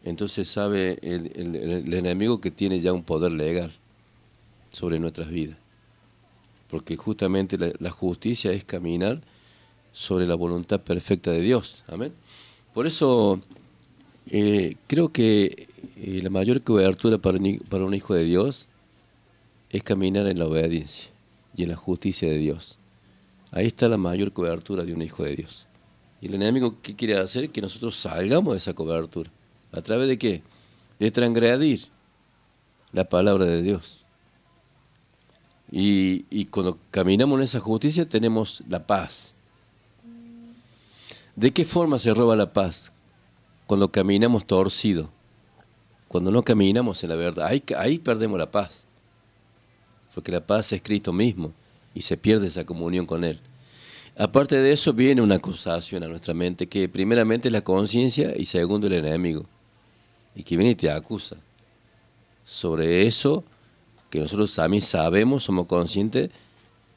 entonces 0.03 0.47
sabe 0.47 0.97
el, 1.01 1.93
enemigo 1.93 2.39
que 2.39 2.51
tiene 2.51 2.79
ya 2.79 2.93
un 2.93 3.03
poder 3.03 3.31
legal 3.31 3.71
sobre 4.71 4.99
nuestras 4.99 5.29
vidas. 5.29 5.57
Porque 6.69 6.95
justamente 6.95 7.57
la, 7.79 7.89
justicia 7.89 8.51
es 8.51 8.63
caminar 8.63 9.21
sobre 9.91 10.27
la 10.27 10.35
voluntad 10.35 10.81
perfecta 10.81 11.31
de 11.31 11.41
Dios. 11.41 11.83
Amén. 11.87 12.13
Por 12.73 12.85
eso 12.85 13.41
eh, 14.27 14.75
creo 14.87 15.11
que 15.11 15.67
eh, 15.97 16.19
la 16.21 16.29
mayor 16.29 16.61
cobertura 16.61 17.17
para 17.17 17.39
para 17.67 17.85
un 17.85 17.93
hijo 17.95 18.13
de 18.13 18.23
Dios 18.23 18.67
es 19.69 19.83
caminar 19.83 20.27
en 20.27 20.39
la 20.39 20.45
obediencia 20.45 21.11
y 21.55 21.63
en 21.63 21.69
la 21.69 21.75
justicia 21.75 22.29
de 22.29 22.37
Dios. 22.37 22.77
Ahí 23.51 23.65
está 23.65 23.87
la 23.87 23.97
mayor 23.97 24.31
cobertura 24.31 24.83
de 24.83 24.93
un 24.93 25.01
hijo 25.01 25.23
de 25.23 25.35
Dios. 25.35 25.68
Y 26.21 26.27
el 26.27 26.35
enemigo, 26.35 26.81
¿qué 26.81 26.95
quiere 26.95 27.17
hacer? 27.17 27.49
Que 27.49 27.61
nosotros 27.61 27.95
salgamos 27.95 28.53
de 28.53 28.57
esa 28.57 28.73
cobertura. 28.73 29.31
¿A 29.71 29.81
través 29.81 30.07
de 30.07 30.17
qué? 30.17 30.43
De 30.99 31.11
transgredir 31.11 31.87
la 32.91 33.07
palabra 33.07 33.45
de 33.45 33.61
Dios. 33.61 34.03
Y, 35.71 36.25
y 36.29 36.45
cuando 36.45 36.79
caminamos 36.91 37.37
en 37.37 37.43
esa 37.43 37.59
justicia 37.59 38.07
tenemos 38.07 38.63
la 38.67 38.85
paz. 38.85 39.35
¿De 41.35 41.51
qué 41.51 41.63
forma 41.63 41.99
se 41.99 42.13
roba 42.13 42.35
la 42.35 42.51
paz? 42.51 42.91
Cuando 43.67 43.91
caminamos 43.91 44.45
torcido. 44.45 45.09
Cuando 46.07 46.31
no 46.31 46.43
caminamos 46.43 47.03
en 47.03 47.09
la 47.11 47.15
verdad. 47.15 47.45
Ahí, 47.45 47.63
ahí 47.77 47.99
perdemos 47.99 48.37
la 48.37 48.51
paz. 48.51 48.85
Porque 50.13 50.31
la 50.31 50.45
paz 50.45 50.73
es 50.73 50.81
Cristo 50.81 51.13
mismo 51.13 51.53
y 51.93 52.01
se 52.01 52.17
pierde 52.17 52.47
esa 52.47 52.65
comunión 52.65 53.05
con 53.05 53.23
Él. 53.23 53.39
Aparte 54.19 54.57
de 54.57 54.73
eso 54.73 54.91
viene 54.91 55.21
una 55.21 55.35
acusación 55.35 56.03
a 56.03 56.09
nuestra 56.09 56.33
mente, 56.33 56.67
que 56.67 56.89
primeramente 56.89 57.47
es 57.47 57.53
la 57.53 57.61
conciencia 57.61 58.33
y 58.35 58.43
segundo 58.43 58.87
el 58.87 58.93
enemigo. 58.93 59.45
Y 60.35 60.43
que 60.43 60.57
viene 60.57 60.71
y 60.71 60.75
te 60.75 60.91
acusa. 60.91 61.37
Sobre 62.43 63.07
eso 63.07 63.45
que 64.09 64.19
nosotros 64.19 64.53
también 64.53 64.83
sabemos, 64.83 65.45
somos 65.45 65.67
conscientes 65.67 66.31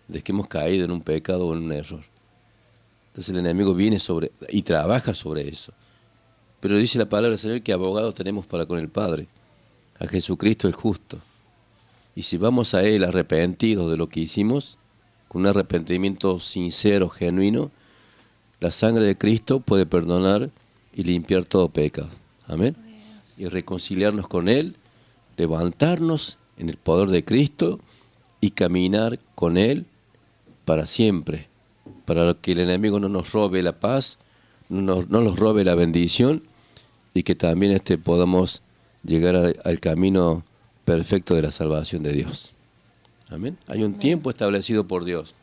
de 0.08 0.20
que 0.20 0.32
hemos 0.32 0.48
caído 0.48 0.84
en 0.84 0.90
un 0.90 1.00
pecado 1.00 1.46
o 1.46 1.54
en 1.54 1.62
un 1.62 1.72
error. 1.72 2.02
Entonces 3.10 3.32
el 3.32 3.38
enemigo 3.38 3.72
viene 3.72 4.00
sobre 4.00 4.32
y 4.48 4.62
trabaja 4.62 5.14
sobre 5.14 5.48
eso. 5.48 5.72
Pero 6.58 6.76
dice 6.76 6.98
la 6.98 7.08
palabra 7.08 7.30
del 7.30 7.38
Señor 7.38 7.62
que 7.62 7.72
abogados 7.72 8.16
tenemos 8.16 8.46
para 8.46 8.66
con 8.66 8.80
el 8.80 8.88
Padre, 8.88 9.28
a 10.00 10.08
Jesucristo 10.08 10.66
el 10.66 10.74
justo. 10.74 11.20
Y 12.16 12.22
si 12.22 12.36
vamos 12.36 12.74
a 12.74 12.82
Él 12.82 13.04
arrepentidos 13.04 13.92
de 13.92 13.96
lo 13.96 14.08
que 14.08 14.18
hicimos, 14.18 14.76
con 15.32 15.40
un 15.40 15.46
arrepentimiento 15.46 16.40
sincero, 16.40 17.08
genuino, 17.08 17.70
la 18.60 18.70
sangre 18.70 19.06
de 19.06 19.16
Cristo 19.16 19.60
puede 19.60 19.86
perdonar 19.86 20.50
y 20.94 21.04
limpiar 21.04 21.46
todo 21.46 21.70
pecado. 21.70 22.10
Amén. 22.48 22.76
Y 23.38 23.46
reconciliarnos 23.46 24.28
con 24.28 24.50
Él, 24.50 24.76
levantarnos 25.38 26.36
en 26.58 26.68
el 26.68 26.76
poder 26.76 27.08
de 27.08 27.24
Cristo 27.24 27.80
y 28.42 28.50
caminar 28.50 29.18
con 29.34 29.56
Él 29.56 29.86
para 30.66 30.86
siempre, 30.86 31.48
para 32.04 32.34
que 32.34 32.52
el 32.52 32.60
enemigo 32.60 33.00
no 33.00 33.08
nos 33.08 33.32
robe 33.32 33.62
la 33.62 33.80
paz, 33.80 34.18
no 34.68 34.82
nos, 34.82 35.08
no 35.08 35.22
nos 35.22 35.38
robe 35.38 35.64
la 35.64 35.74
bendición 35.74 36.42
y 37.14 37.22
que 37.22 37.34
también 37.34 37.72
este, 37.72 37.96
podamos 37.96 38.60
llegar 39.02 39.54
al 39.64 39.80
camino 39.80 40.44
perfecto 40.84 41.34
de 41.34 41.40
la 41.40 41.52
salvación 41.52 42.02
de 42.02 42.12
Dios. 42.12 42.51
Amén. 43.32 43.58
Hay 43.68 43.82
un 43.82 43.98
tiempo 43.98 44.30
establecido 44.30 44.86
por 44.86 45.04
Dios 45.04 45.34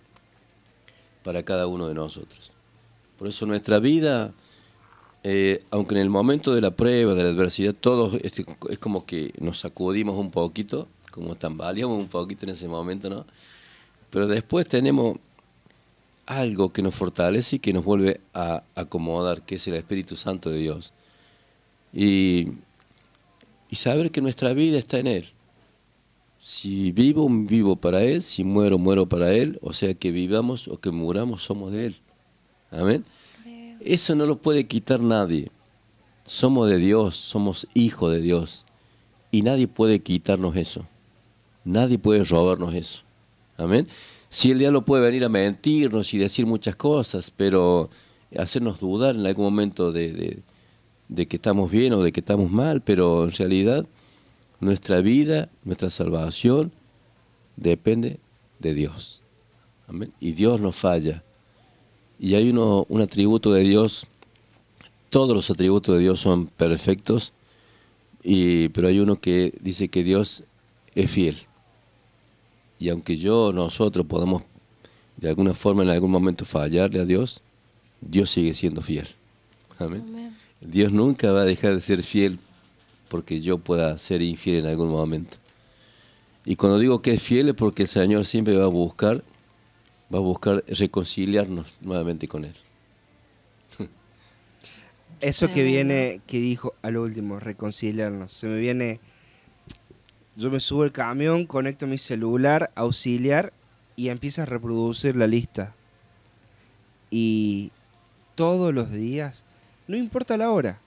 para 1.23 1.43
cada 1.43 1.67
uno 1.67 1.87
de 1.87 1.95
nosotros. 1.95 2.51
Por 3.17 3.27
eso 3.27 3.45
nuestra 3.45 3.79
vida, 3.79 4.33
eh, 5.23 5.63
aunque 5.71 5.95
en 5.95 6.01
el 6.01 6.09
momento 6.09 6.53
de 6.53 6.61
la 6.61 6.71
prueba, 6.71 7.13
de 7.13 7.23
la 7.23 7.29
adversidad, 7.29 7.73
todos 7.73 8.13
este, 8.23 8.45
es 8.69 8.79
como 8.79 9.05
que 9.05 9.33
nos 9.39 9.59
sacudimos 9.59 10.15
un 10.15 10.31
poquito, 10.31 10.87
como 11.11 11.35
tambaleamos 11.35 11.99
un 11.99 12.07
poquito 12.07 12.45
en 12.45 12.51
ese 12.51 12.67
momento, 12.67 13.09
¿no? 13.09 13.25
Pero 14.09 14.27
después 14.27 14.67
tenemos 14.67 15.17
algo 16.25 16.71
que 16.71 16.81
nos 16.81 16.95
fortalece 16.95 17.57
y 17.57 17.59
que 17.59 17.73
nos 17.73 17.83
vuelve 17.83 18.21
a 18.33 18.63
acomodar, 18.75 19.41
que 19.41 19.55
es 19.55 19.67
el 19.67 19.73
Espíritu 19.73 20.15
Santo 20.15 20.51
de 20.51 20.59
Dios. 20.59 20.93
Y, 21.91 22.49
y 23.69 23.75
saber 23.75 24.11
que 24.11 24.21
nuestra 24.21 24.53
vida 24.53 24.77
está 24.77 24.99
en 24.99 25.07
Él. 25.07 25.25
Si 26.39 26.91
vivo, 26.93 27.27
vivo 27.29 27.75
para 27.75 28.01
Él, 28.03 28.21
si 28.21 28.43
muero, 28.43 28.77
muero 28.77 29.07
para 29.09 29.33
Él, 29.33 29.59
o 29.61 29.73
sea 29.73 29.93
que 29.93 30.11
vivamos 30.11 30.67
o 30.67 30.79
que 30.79 30.89
muramos, 30.91 31.43
somos 31.43 31.71
de 31.71 31.87
Él. 31.87 31.95
Amén. 32.71 33.03
Eso 33.81 34.15
no 34.15 34.25
lo 34.25 34.41
puede 34.41 34.67
quitar 34.67 34.99
nadie. 35.01 35.51
Somos 36.23 36.69
de 36.69 36.77
Dios, 36.77 37.15
somos 37.15 37.67
hijos 37.73 38.11
de 38.11 38.21
Dios. 38.21 38.65
Y 39.31 39.41
nadie 39.41 39.67
puede 39.67 39.99
quitarnos 40.01 40.55
eso. 40.55 40.85
Nadie 41.65 41.99
puede 41.99 42.23
robarnos 42.23 42.73
eso. 42.73 43.03
Amén. 43.57 43.87
Si 44.29 44.51
el 44.51 44.59
diablo 44.59 44.85
puede 44.85 45.03
venir 45.03 45.23
a 45.25 45.29
mentirnos 45.29 46.13
y 46.13 46.17
decir 46.17 46.45
muchas 46.45 46.75
cosas, 46.75 47.31
pero 47.35 47.89
hacernos 48.37 48.79
dudar 48.79 49.15
en 49.15 49.25
algún 49.25 49.45
momento 49.45 49.91
de, 49.91 50.13
de- 50.13 50.43
de 51.09 51.27
que 51.27 51.37
estamos 51.37 51.69
bien 51.71 51.93
o 51.93 52.03
de 52.03 52.11
que 52.11 52.19
estamos 52.19 52.51
mal, 52.51 52.81
pero 52.81 53.23
en 53.25 53.31
realidad 53.31 53.87
nuestra 54.59 55.01
vida, 55.01 55.49
nuestra 55.63 55.89
salvación 55.89 56.71
depende 57.55 58.19
de 58.59 58.73
Dios. 58.73 59.21
Amén. 59.87 60.13
Y 60.19 60.33
Dios 60.33 60.59
no 60.59 60.71
falla. 60.71 61.23
Y 62.19 62.35
hay 62.35 62.49
uno, 62.49 62.85
un 62.89 63.01
atributo 63.01 63.53
de 63.53 63.61
Dios, 63.61 64.07
todos 65.09 65.35
los 65.35 65.49
atributos 65.49 65.95
de 65.95 66.01
Dios 66.01 66.19
son 66.19 66.47
perfectos, 66.47 67.33
y, 68.21 68.69
pero 68.69 68.89
hay 68.89 68.99
uno 68.99 69.15
que 69.15 69.53
dice 69.61 69.87
que 69.87 70.03
Dios 70.03 70.43
es 70.93 71.09
fiel. 71.09 71.37
Y 72.77 72.89
aunque 72.89 73.17
yo, 73.17 73.51
nosotros 73.53 74.05
podamos 74.05 74.43
de 75.17 75.29
alguna 75.29 75.53
forma 75.53 75.83
en 75.83 75.89
algún 75.89 76.11
momento 76.11 76.45
fallarle 76.45 77.01
a 77.01 77.05
Dios, 77.05 77.41
Dios 78.01 78.29
sigue 78.29 78.53
siendo 78.53 78.81
fiel. 78.81 79.07
Amén. 79.77 80.33
Dios 80.61 80.91
nunca 80.91 81.31
va 81.31 81.41
a 81.41 81.45
dejar 81.45 81.75
de 81.75 81.81
ser 81.81 82.03
fiel 82.03 82.39
porque 83.09 83.41
yo 83.41 83.57
pueda 83.57 83.97
ser 83.97 84.21
infiel 84.21 84.59
en 84.59 84.67
algún 84.67 84.89
momento. 84.89 85.37
Y 86.45 86.55
cuando 86.55 86.79
digo 86.79 87.01
que 87.01 87.11
es 87.13 87.21
fiel 87.21 87.49
es 87.49 87.55
porque 87.55 87.83
el 87.83 87.89
Señor 87.89 88.25
siempre 88.25 88.57
va 88.57 88.65
a 88.65 88.69
buscar, 88.69 89.23
va 90.13 90.19
a 90.19 90.21
buscar 90.21 90.63
reconciliarnos 90.67 91.67
nuevamente 91.81 92.27
con 92.27 92.45
Él. 92.45 92.53
Eso 95.19 95.51
que 95.51 95.63
viene, 95.63 96.21
que 96.25 96.39
dijo 96.39 96.73
al 96.81 96.97
último, 96.97 97.39
reconciliarnos. 97.39 98.33
Se 98.33 98.47
me 98.47 98.57
viene. 98.57 98.99
Yo 100.37 100.49
me 100.49 100.61
subo 100.61 100.83
al 100.83 100.93
camión, 100.93 101.45
conecto 101.45 101.85
mi 101.85 101.97
celular, 101.97 102.71
auxiliar 102.75 103.51
y 103.97 104.07
empieza 104.07 104.43
a 104.43 104.45
reproducir 104.45 105.17
la 105.17 105.27
lista. 105.27 105.75
Y 107.11 107.71
todos 108.35 108.73
los 108.73 108.91
días, 108.91 109.43
no 109.87 109.97
importa 109.97 110.37
la 110.37 110.51
hora, 110.51 110.79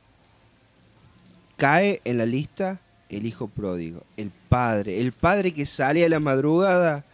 cae 1.57 2.01
en 2.05 2.19
la 2.19 2.27
lista 2.27 2.81
el 3.09 3.27
hijo 3.27 3.47
pródigo, 3.49 4.03
el 4.17 4.31
padre, 4.49 5.01
el 5.01 5.13
padre 5.13 5.53
que 5.53 5.67
sale 5.67 6.05
a 6.05 6.09
la 6.09 6.21
madrugada 6.21 7.05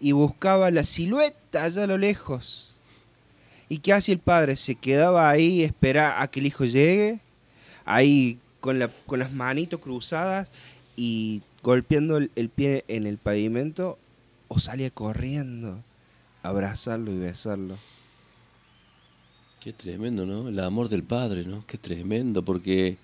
y 0.00 0.12
buscaba 0.12 0.70
la 0.70 0.84
silueta 0.84 1.64
allá 1.64 1.84
a 1.84 1.86
lo 1.86 1.96
lejos. 1.98 2.76
¿Y 3.68 3.78
qué 3.78 3.92
hacía 3.94 4.12
el 4.14 4.20
padre? 4.20 4.56
Se 4.56 4.74
quedaba 4.76 5.28
ahí, 5.30 5.62
espera 5.62 6.20
a 6.22 6.28
que 6.28 6.40
el 6.40 6.46
hijo 6.46 6.64
llegue, 6.66 7.20
ahí 7.84 8.38
con, 8.60 8.78
la- 8.78 8.92
con 9.06 9.18
las 9.18 9.32
manitos 9.32 9.80
cruzadas 9.80 10.48
y 10.94 11.42
golpeando 11.62 12.18
el, 12.18 12.30
el 12.36 12.48
pie 12.48 12.84
en 12.88 13.06
el 13.06 13.18
pavimento, 13.18 13.98
o 14.48 14.58
salía 14.60 14.90
corriendo 14.90 15.82
a 16.42 16.48
abrazarlo 16.50 17.10
y 17.10 17.18
besarlo. 17.18 17.76
Qué 19.60 19.72
tremendo, 19.72 20.26
¿no? 20.26 20.48
El 20.48 20.60
amor 20.60 20.88
del 20.88 21.02
padre, 21.02 21.44
¿no? 21.44 21.64
Qué 21.66 21.76
tremendo, 21.78 22.44
porque 22.44 22.98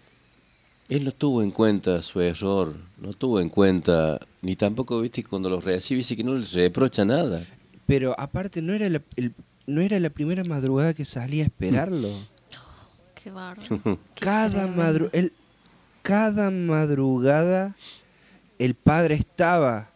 él 0.97 1.05
no 1.05 1.13
tuvo 1.13 1.43
en 1.43 1.51
cuenta 1.51 2.03
su 2.03 2.21
error, 2.21 2.75
no 2.99 3.13
tuvo 3.13 3.41
en 3.41 3.49
cuenta, 3.49 4.19
ni 4.43 4.57
tampoco, 4.57 5.01
viste, 5.01 5.23
cuando 5.25 5.49
lo 5.49 5.61
recibe, 5.61 5.99
dice 5.99 6.17
que 6.17 6.25
no 6.25 6.35
le 6.35 6.45
reprocha 6.47 7.05
nada. 7.05 7.43
Pero 7.87 8.15
aparte 8.19 8.63
no 8.63 8.73
era 8.75 8.89
la, 8.89 9.03
el- 9.17 9.35
no 9.67 9.81
era 9.81 9.99
la 10.01 10.11
primera 10.11 10.45
madrugada 10.45 10.93
que 10.95 11.05
salía 11.05 11.45
a 11.45 11.47
esperarlo. 11.47 12.09
Qué 13.23 13.31
bárbaro. 13.31 13.99
cada, 14.19 14.67
madru 14.67 15.09
el- 15.13 15.33
cada 16.03 16.51
madrugada 16.51 17.75
el 18.59 18.75
padre 18.75 19.15
estaba 19.15 19.89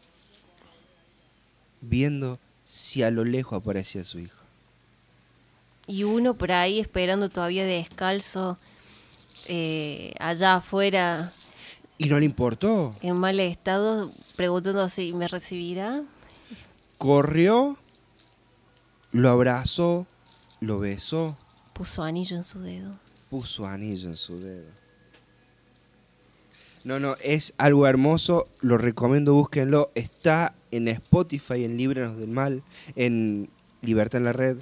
viendo 1.81 2.39
si 2.64 3.02
a 3.02 3.10
lo 3.10 3.24
lejos 3.24 3.59
aparecía 3.60 4.05
su 4.05 4.18
hijo. 4.20 4.43
Y 5.86 6.02
uno 6.02 6.35
por 6.35 6.51
ahí 6.52 6.81
esperando 6.81 7.28
todavía 7.28 7.64
descalzo, 7.64 8.59
eh, 9.48 10.12
allá 10.18 10.56
afuera, 10.56 11.32
Y 11.98 12.06
no 12.06 12.18
le 12.18 12.24
importó. 12.27 12.94
en 13.02 13.16
mal 13.16 13.39
estado, 13.40 14.10
preguntando 14.36 14.89
si 14.89 15.12
me 15.12 15.28
recibirá. 15.28 16.02
Corrió, 16.98 17.77
lo 19.12 19.28
abrazó, 19.31 20.06
lo 20.60 20.78
besó, 20.78 21.36
Puso 21.73 22.02
anillo 22.02 22.36
en 22.36 22.44
su 22.44 22.60
dedo. 22.60 22.98
puso 23.28 23.66
anillo 23.66 24.09
en 24.09 24.16
su 24.16 24.39
dedo. 24.40 24.70
No, 26.85 27.01
no, 27.01 27.16
es 27.23 27.52
algo 27.59 27.86
hermoso, 27.86 28.47
lo 28.60 28.78
recomiendo, 28.78 29.35
búsquenlo. 29.35 29.90
Está 29.94 30.55
en 30.70 30.86
Spotify, 30.89 31.64
en 31.64 31.77
Líbranos 31.77 32.16
del 32.16 32.28
Mal, 32.28 32.62
en 32.94 33.51
Libertad 33.82 34.18
en 34.18 34.24
la 34.24 34.32
Red. 34.32 34.59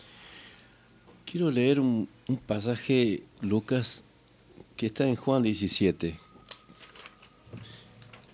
Quiero 1.27 1.51
leer 1.51 1.81
un, 1.81 2.09
un 2.29 2.37
pasaje, 2.39 3.23
Lucas, 3.43 4.05
que 4.77 4.87
está 4.87 5.09
en 5.09 5.17
Juan 5.17 5.43
17. 5.43 6.19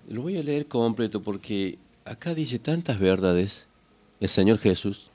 Lo 0.09 0.23
voy 0.23 0.37
a 0.39 0.43
leer 0.43 0.67
completo 0.67 1.23
porque 1.23 1.79
acá 2.05 2.35
dice 2.35 2.59
tantas 2.59 2.99
verdades 2.99 3.67
el 4.21 4.29
Señor 4.29 4.59
Jesús. 4.59 5.11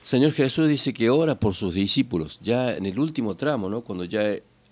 El 0.00 0.06
Señor 0.06 0.32
Jesús 0.32 0.68
dice 0.68 0.92
que 0.92 1.10
ora 1.10 1.38
por 1.38 1.54
sus 1.54 1.74
discípulos, 1.74 2.38
ya 2.42 2.74
en 2.74 2.86
el 2.86 2.98
último 2.98 3.34
tramo, 3.34 3.68
¿no? 3.68 3.82
Cuando 3.82 4.04
ya 4.04 4.22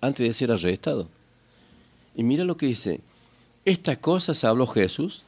antes 0.00 0.26
de 0.26 0.32
ser 0.32 0.52
arrestado. 0.52 1.08
Y 2.14 2.22
mira 2.22 2.44
lo 2.44 2.56
que 2.56 2.66
dice. 2.66 3.00
Estas 3.64 3.98
cosas 3.98 4.44
habló 4.44 4.66
Jesús 4.66 5.22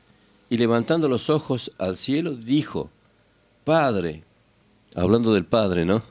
y 0.51 0.59
levantando 0.59 1.09
los 1.09 1.31
ojos 1.31 1.73
al 1.79 1.97
cielo 1.97 2.37
dijo, 2.37 2.91
Padre, 3.65 4.25
hablando 4.95 5.33
del 5.33 5.47
Padre, 5.47 5.87
¿no? 5.87 6.03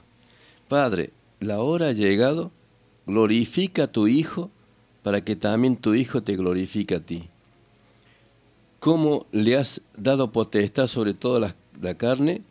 Padre, 0.68 1.12
la 1.40 1.60
hora 1.60 1.90
ha 1.90 1.92
llegado, 1.92 2.52
glorifica 3.06 3.84
a 3.84 3.88
tu 3.88 4.08
Hijo 4.08 4.52
para 5.04 5.24
que 5.24 5.36
también 5.36 5.78
tu 5.78 5.94
Hijo 5.94 6.24
te 6.24 6.36
glorifique 6.36 6.96
a 6.96 7.00
ti. 7.00 7.30
¿Cómo 8.80 9.26
le 9.32 9.58
has 9.58 9.82
dado 9.98 10.32
potestad 10.32 10.88
sobre 10.88 11.14
toda 11.14 11.40
la, 11.40 11.56
la 11.82 11.96
carne 11.96 12.42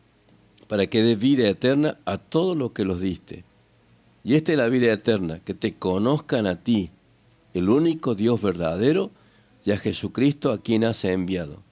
para 0.68 0.86
que 0.86 1.02
dé 1.02 1.16
vida 1.16 1.48
eterna 1.48 1.98
a 2.04 2.18
todos 2.18 2.56
los 2.56 2.72
que 2.72 2.84
los 2.84 3.00
diste? 3.00 3.44
Y 4.24 4.34
esta 4.34 4.52
es 4.52 4.58
la 4.58 4.68
vida 4.68 4.92
eterna, 4.92 5.38
que 5.40 5.54
te 5.54 5.74
conozcan 5.74 6.46
a 6.46 6.56
ti, 6.56 6.90
el 7.52 7.68
único 7.68 8.14
Dios 8.14 8.40
verdadero, 8.40 9.10
y 9.64 9.70
a 9.70 9.76
Jesucristo 9.78 10.50
a 10.50 10.58
quien 10.58 10.84
has 10.84 11.04
enviado. 11.04 11.62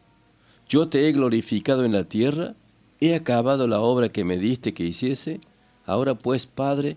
Yo 0.68 0.88
te 0.88 1.08
he 1.08 1.12
glorificado 1.12 1.84
en 1.84 1.92
la 1.92 2.04
tierra, 2.04 2.54
he 3.00 3.14
acabado 3.14 3.66
la 3.66 3.80
obra 3.80 4.10
que 4.10 4.24
me 4.24 4.38
diste 4.38 4.72
que 4.74 4.84
hiciese, 4.84 5.40
ahora 5.86 6.14
pues, 6.14 6.46
Padre, 6.46 6.96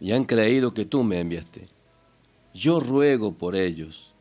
y 0.00 0.12
han 0.12 0.24
creído 0.24 0.74
que 0.74 0.84
tú 0.84 1.02
me 1.02 1.20
enviaste. 1.20 1.66
Yo 2.54 2.80
ruego 2.80 3.32
por 3.32 3.56
ellos, 3.56 4.14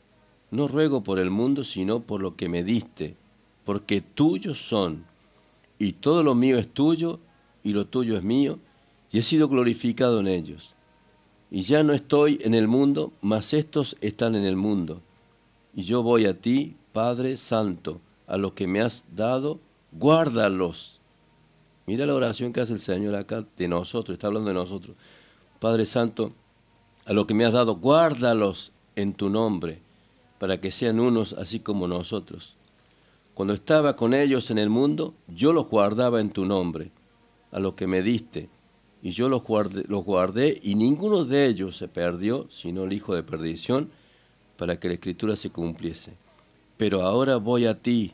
no 0.51 0.67
ruego 0.67 1.03
por 1.03 1.19
el 1.19 1.29
mundo, 1.29 1.63
sino 1.63 2.01
por 2.01 2.21
lo 2.21 2.35
que 2.35 2.49
me 2.49 2.63
diste, 2.63 3.15
porque 3.63 4.01
tuyos 4.01 4.57
son, 4.57 5.05
y 5.79 5.93
todo 5.93 6.23
lo 6.23 6.35
mío 6.35 6.57
es 6.57 6.67
tuyo, 6.67 7.19
y 7.63 7.73
lo 7.73 7.85
tuyo 7.85 8.17
es 8.17 8.23
mío, 8.23 8.59
y 9.11 9.19
he 9.19 9.23
sido 9.23 9.47
glorificado 9.47 10.19
en 10.19 10.27
ellos. 10.27 10.75
Y 11.51 11.61
ya 11.61 11.83
no 11.83 11.93
estoy 11.93 12.39
en 12.43 12.53
el 12.53 12.67
mundo, 12.67 13.13
mas 13.21 13.53
estos 13.53 13.97
están 14.01 14.35
en 14.35 14.43
el 14.43 14.55
mundo. 14.55 15.01
Y 15.73 15.83
yo 15.83 16.03
voy 16.03 16.25
a 16.25 16.39
ti, 16.39 16.75
Padre 16.93 17.37
Santo, 17.37 18.01
a 18.27 18.37
lo 18.37 18.53
que 18.53 18.67
me 18.67 18.81
has 18.81 19.05
dado, 19.15 19.59
guárdalos. 19.91 20.99
Mira 21.85 22.05
la 22.05 22.15
oración 22.15 22.51
que 22.51 22.61
hace 22.61 22.73
el 22.73 22.79
Señor 22.79 23.15
acá 23.15 23.45
de 23.55 23.67
nosotros, 23.67 24.15
está 24.15 24.27
hablando 24.27 24.49
de 24.49 24.55
nosotros. 24.55 24.97
Padre 25.65 25.85
Santo, 25.85 26.31
a 27.07 27.13
lo 27.13 27.25
que 27.25 27.33
me 27.33 27.43
has 27.43 27.53
dado, 27.53 27.77
guárdalos 27.77 28.71
en 28.95 29.15
tu 29.15 29.31
nombre, 29.31 29.81
para 30.37 30.61
que 30.61 30.69
sean 30.69 30.99
unos 30.99 31.33
así 31.33 31.59
como 31.59 31.87
nosotros. 31.87 32.55
Cuando 33.33 33.55
estaba 33.55 33.95
con 33.95 34.13
ellos 34.13 34.51
en 34.51 34.59
el 34.59 34.69
mundo, 34.69 35.15
yo 35.27 35.53
los 35.53 35.67
guardaba 35.67 36.21
en 36.21 36.29
tu 36.29 36.45
nombre, 36.45 36.91
a 37.51 37.59
lo 37.59 37.75
que 37.75 37.87
me 37.87 38.03
diste, 38.03 38.47
y 39.01 39.09
yo 39.09 39.27
los 39.27 39.41
guardé, 39.41 39.85
los 39.87 40.03
guardé, 40.03 40.59
y 40.61 40.75
ninguno 40.75 41.25
de 41.25 41.47
ellos 41.47 41.77
se 41.77 41.87
perdió, 41.87 42.45
sino 42.51 42.83
el 42.83 42.93
hijo 42.93 43.15
de 43.15 43.23
perdición, 43.23 43.89
para 44.57 44.79
que 44.79 44.89
la 44.89 44.93
escritura 44.93 45.35
se 45.35 45.49
cumpliese. 45.49 46.15
Pero 46.77 47.01
ahora 47.01 47.37
voy 47.37 47.65
a 47.65 47.81
ti, 47.81 48.11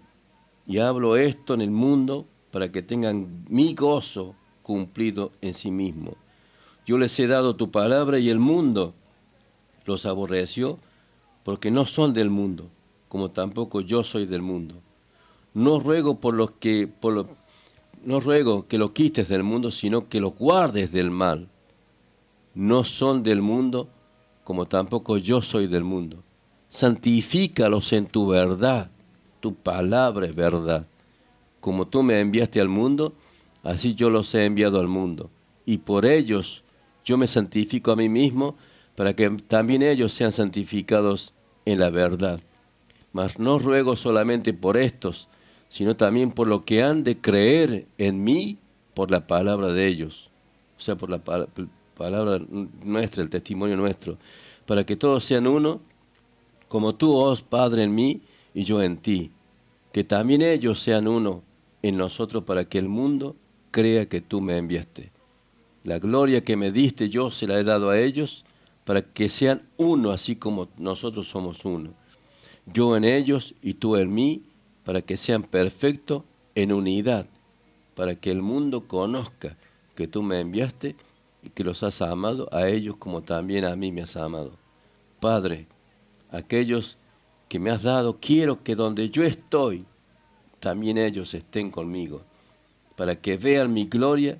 y 0.65 0.77
hablo 0.77 1.17
esto 1.17 1.53
en 1.53 1.59
el 1.59 1.71
mundo, 1.71 2.27
para 2.49 2.71
que 2.71 2.81
tengan 2.81 3.43
mi 3.49 3.73
gozo 3.73 4.35
cumplido 4.63 5.33
en 5.41 5.53
sí 5.53 5.69
mismo. 5.69 6.15
Yo 6.85 6.97
les 6.97 7.17
he 7.19 7.27
dado 7.27 7.55
tu 7.55 7.71
palabra 7.71 8.19
y 8.19 8.29
el 8.29 8.39
mundo 8.39 8.93
los 9.85 10.05
aborreció 10.05 10.79
porque 11.43 11.71
no 11.71 11.85
son 11.85 12.13
del 12.13 12.29
mundo, 12.29 12.69
como 13.09 13.29
tampoco 13.31 13.81
yo 13.81 14.03
soy 14.03 14.25
del 14.25 14.41
mundo. 14.41 14.75
No 15.53 15.79
ruego 15.79 16.19
por 16.19 16.53
que 16.53 16.87
por 16.87 17.13
lo- 17.13 17.27
no 18.03 18.19
ruego 18.19 18.67
que 18.67 18.77
lo 18.77 18.93
quites 18.93 19.27
del 19.29 19.43
mundo, 19.43 19.69
sino 19.71 20.09
que 20.09 20.19
los 20.19 20.35
guardes 20.35 20.91
del 20.91 21.11
mal. 21.11 21.47
No 22.53 22.83
son 22.83 23.23
del 23.23 23.41
mundo, 23.41 23.87
como 24.43 24.65
tampoco 24.65 25.17
yo 25.17 25.41
soy 25.41 25.67
del 25.67 25.83
mundo. 25.83 26.23
Santifícalos 26.67 27.93
en 27.93 28.07
tu 28.07 28.27
verdad. 28.27 28.89
Tu 29.39 29.53
palabra 29.53 30.25
es 30.25 30.35
verdad. 30.35 30.87
Como 31.59 31.87
tú 31.87 32.01
me 32.01 32.19
enviaste 32.19 32.59
al 32.59 32.69
mundo, 32.69 33.13
así 33.63 33.93
yo 33.93 34.09
los 34.09 34.33
he 34.35 34.45
enviado 34.45 34.79
al 34.79 34.87
mundo. 34.87 35.29
Y 35.65 35.79
por 35.79 36.05
ellos 36.05 36.63
yo 37.03 37.17
me 37.17 37.27
santifico 37.27 37.91
a 37.91 37.95
mí 37.95 38.09
mismo, 38.09 38.55
para 38.95 39.15
que 39.15 39.29
también 39.47 39.81
ellos 39.81 40.11
sean 40.11 40.31
santificados 40.31 41.33
en 41.65 41.79
la 41.79 41.89
verdad. 41.89 42.39
Mas 43.13 43.39
no 43.39 43.59
ruego 43.59 43.95
solamente 43.95 44.53
por 44.53 44.77
estos, 44.77 45.27
sino 45.69 45.95
también 45.95 46.31
por 46.31 46.47
lo 46.47 46.65
que 46.65 46.83
han 46.83 47.03
de 47.03 47.17
creer 47.17 47.87
en 47.97 48.23
mí 48.23 48.57
por 48.93 49.09
la 49.11 49.25
palabra 49.27 49.67
de 49.67 49.87
ellos, 49.87 50.31
o 50.77 50.81
sea, 50.81 50.95
por 50.95 51.09
la 51.09 51.19
pa- 51.19 51.47
palabra 51.95 52.39
nuestra, 52.83 53.23
el 53.23 53.29
testimonio 53.29 53.77
nuestro, 53.77 54.17
para 54.65 54.85
que 54.85 54.95
todos 54.95 55.23
sean 55.23 55.47
uno, 55.47 55.81
como 56.67 56.95
tú, 56.95 57.13
oh 57.13 57.35
Padre, 57.49 57.83
en 57.83 57.95
mí 57.95 58.21
y 58.53 58.63
yo 58.63 58.81
en 58.81 58.97
ti, 58.97 59.31
que 59.91 60.03
también 60.03 60.41
ellos 60.41 60.79
sean 60.81 61.07
uno 61.07 61.43
en 61.81 61.97
nosotros 61.97 62.43
para 62.43 62.65
que 62.65 62.77
el 62.77 62.87
mundo 62.87 63.35
crea 63.71 64.07
que 64.07 64.21
tú 64.21 64.41
me 64.41 64.57
enviaste. 64.57 65.11
La 65.83 65.97
gloria 65.97 66.43
que 66.43 66.55
me 66.55 66.71
diste 66.71 67.09
yo 67.09 67.31
se 67.31 67.47
la 67.47 67.59
he 67.59 67.63
dado 67.63 67.89
a 67.89 67.99
ellos 67.99 68.45
para 68.85 69.01
que 69.01 69.29
sean 69.29 69.63
uno 69.77 70.11
así 70.11 70.35
como 70.35 70.69
nosotros 70.77 71.27
somos 71.27 71.65
uno. 71.65 71.93
Yo 72.65 72.95
en 72.95 73.03
ellos 73.03 73.55
y 73.61 73.73
tú 73.75 73.95
en 73.95 74.13
mí, 74.13 74.43
para 74.83 75.01
que 75.01 75.17
sean 75.17 75.43
perfectos 75.43 76.23
en 76.55 76.71
unidad, 76.71 77.27
para 77.95 78.15
que 78.15 78.31
el 78.31 78.41
mundo 78.41 78.87
conozca 78.87 79.57
que 79.95 80.07
tú 80.07 80.21
me 80.21 80.39
enviaste 80.39 80.95
y 81.43 81.49
que 81.49 81.63
los 81.63 81.83
has 81.83 82.01
amado 82.01 82.47
a 82.51 82.67
ellos 82.67 82.97
como 82.97 83.21
también 83.21 83.65
a 83.65 83.75
mí 83.75 83.91
me 83.91 84.03
has 84.03 84.15
amado. 84.15 84.51
Padre, 85.19 85.67
aquellos 86.29 86.97
que 87.49 87.59
me 87.59 87.71
has 87.71 87.83
dado, 87.83 88.19
quiero 88.19 88.63
que 88.63 88.75
donde 88.75 89.09
yo 89.09 89.23
estoy, 89.23 89.85
también 90.59 90.97
ellos 90.97 91.33
estén 91.33 91.71
conmigo, 91.71 92.23
para 92.95 93.15
que 93.19 93.37
vean 93.37 93.73
mi 93.73 93.85
gloria 93.85 94.39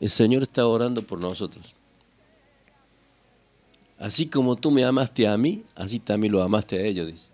El 0.00 0.10
Señor 0.10 0.42
está 0.42 0.66
orando 0.66 1.02
por 1.02 1.18
nosotros. 1.18 1.74
Así 3.98 4.26
como 4.26 4.56
tú 4.56 4.70
me 4.70 4.84
amaste 4.84 5.26
a 5.26 5.36
mí, 5.38 5.64
así 5.74 5.98
también 5.98 6.32
lo 6.32 6.42
amaste 6.42 6.76
a 6.78 6.82
ellos. 6.82 7.30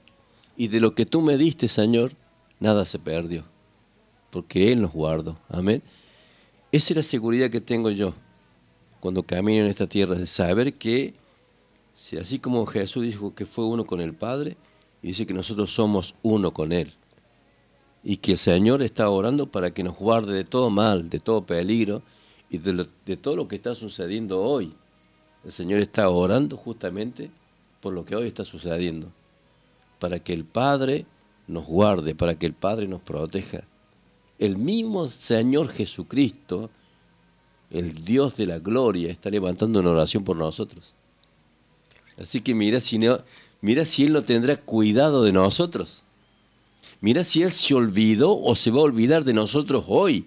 Y 0.57 0.69
de 0.69 0.81
lo 0.81 0.95
que 0.95 1.07
tú 1.07 1.21
me 1.21 1.37
diste, 1.37 1.67
Señor, 1.67 2.13
nada 2.61 2.85
se 2.85 2.99
perdió, 2.99 3.45
porque 4.31 4.73
Él 4.73 4.83
nos 4.83 4.93
guardó. 4.93 5.39
Amén. 5.49 5.83
Esa 6.71 6.93
es 6.93 6.97
la 6.97 7.03
seguridad 7.03 7.51
que 7.51 7.61
tengo 7.61 7.91
yo 7.91 8.15
cuando 9.01 9.25
camino 9.25 9.65
en 9.65 9.71
esta 9.71 9.89
tierra, 9.89 10.15
de 10.15 10.29
saber 10.29 10.75
que, 10.75 11.15
si 11.93 12.19
así 12.19 12.39
como 12.39 12.65
Jesús 12.67 13.03
dijo 13.03 13.35
que 13.35 13.47
fue 13.47 13.65
uno 13.67 13.85
con 13.85 14.01
el 14.01 14.15
Padre, 14.15 14.57
y 15.03 15.09
dice 15.09 15.27
que 15.27 15.35
nosotros 15.35 15.73
somos 15.73 16.15
uno 16.23 16.55
con 16.55 16.73
Él 16.73 16.93
y 18.05 18.17
que 18.19 18.33
el 18.33 18.39
Señor 18.39 18.83
está 18.83 19.09
orando 19.11 19.51
para 19.51 19.73
que 19.73 19.83
nos 19.83 19.97
guarde 19.97 20.35
de 20.35 20.45
todo 20.45 20.71
mal, 20.71 21.09
de 21.09 21.19
todo 21.19 21.45
peligro 21.45 22.03
y 22.53 22.59
de, 22.59 22.73
lo- 22.75 22.87
de 23.07 23.17
todo 23.17 23.35
lo 23.35 23.49
que 23.49 23.57
está 23.57 23.75
sucediendo 23.75 24.41
hoy. 24.43 24.73
El 25.45 25.51
Señor 25.51 25.81
está 25.81 26.09
orando 26.09 26.57
justamente 26.57 27.31
por 27.81 27.93
lo 27.93 28.05
que 28.05 28.15
hoy 28.15 28.29
está 28.29 28.45
sucediendo, 28.45 29.09
para 29.99 30.21
que 30.21 30.33
el 30.35 30.45
Padre 30.45 31.07
nos 31.49 31.65
guarde, 31.65 32.15
para 32.15 32.39
que 32.39 32.47
el 32.47 32.53
Padre 32.53 32.87
nos 32.87 33.01
proteja. 33.01 33.65
El 34.39 34.57
mismo 34.59 35.09
Señor 35.09 35.69
Jesucristo, 35.69 36.71
el 37.71 38.05
Dios 38.05 38.37
de 38.37 38.47
la 38.47 38.59
gloria, 38.59 39.11
está 39.11 39.31
levantando 39.31 39.81
una 39.81 39.91
oración 39.91 40.23
por 40.23 40.37
nosotros. 40.37 40.95
Así 42.19 42.41
que 42.41 42.55
mira 42.55 42.81
si, 42.81 42.99
no, 42.99 43.19
mira 43.63 43.85
si 43.87 44.05
Él 44.05 44.13
no 44.13 44.23
tendrá 44.23 44.59
cuidado 44.59 45.25
de 45.25 45.33
nosotros. 45.33 46.03
Mira 47.01 47.25
si 47.25 47.43
Él 47.43 47.51
se 47.51 47.75
olvidó 47.75 48.39
o 48.39 48.55
se 48.55 48.71
va 48.71 48.81
a 48.81 48.85
olvidar 48.85 49.25
de 49.25 49.33
nosotros 49.33 49.85
hoy. 49.89 50.27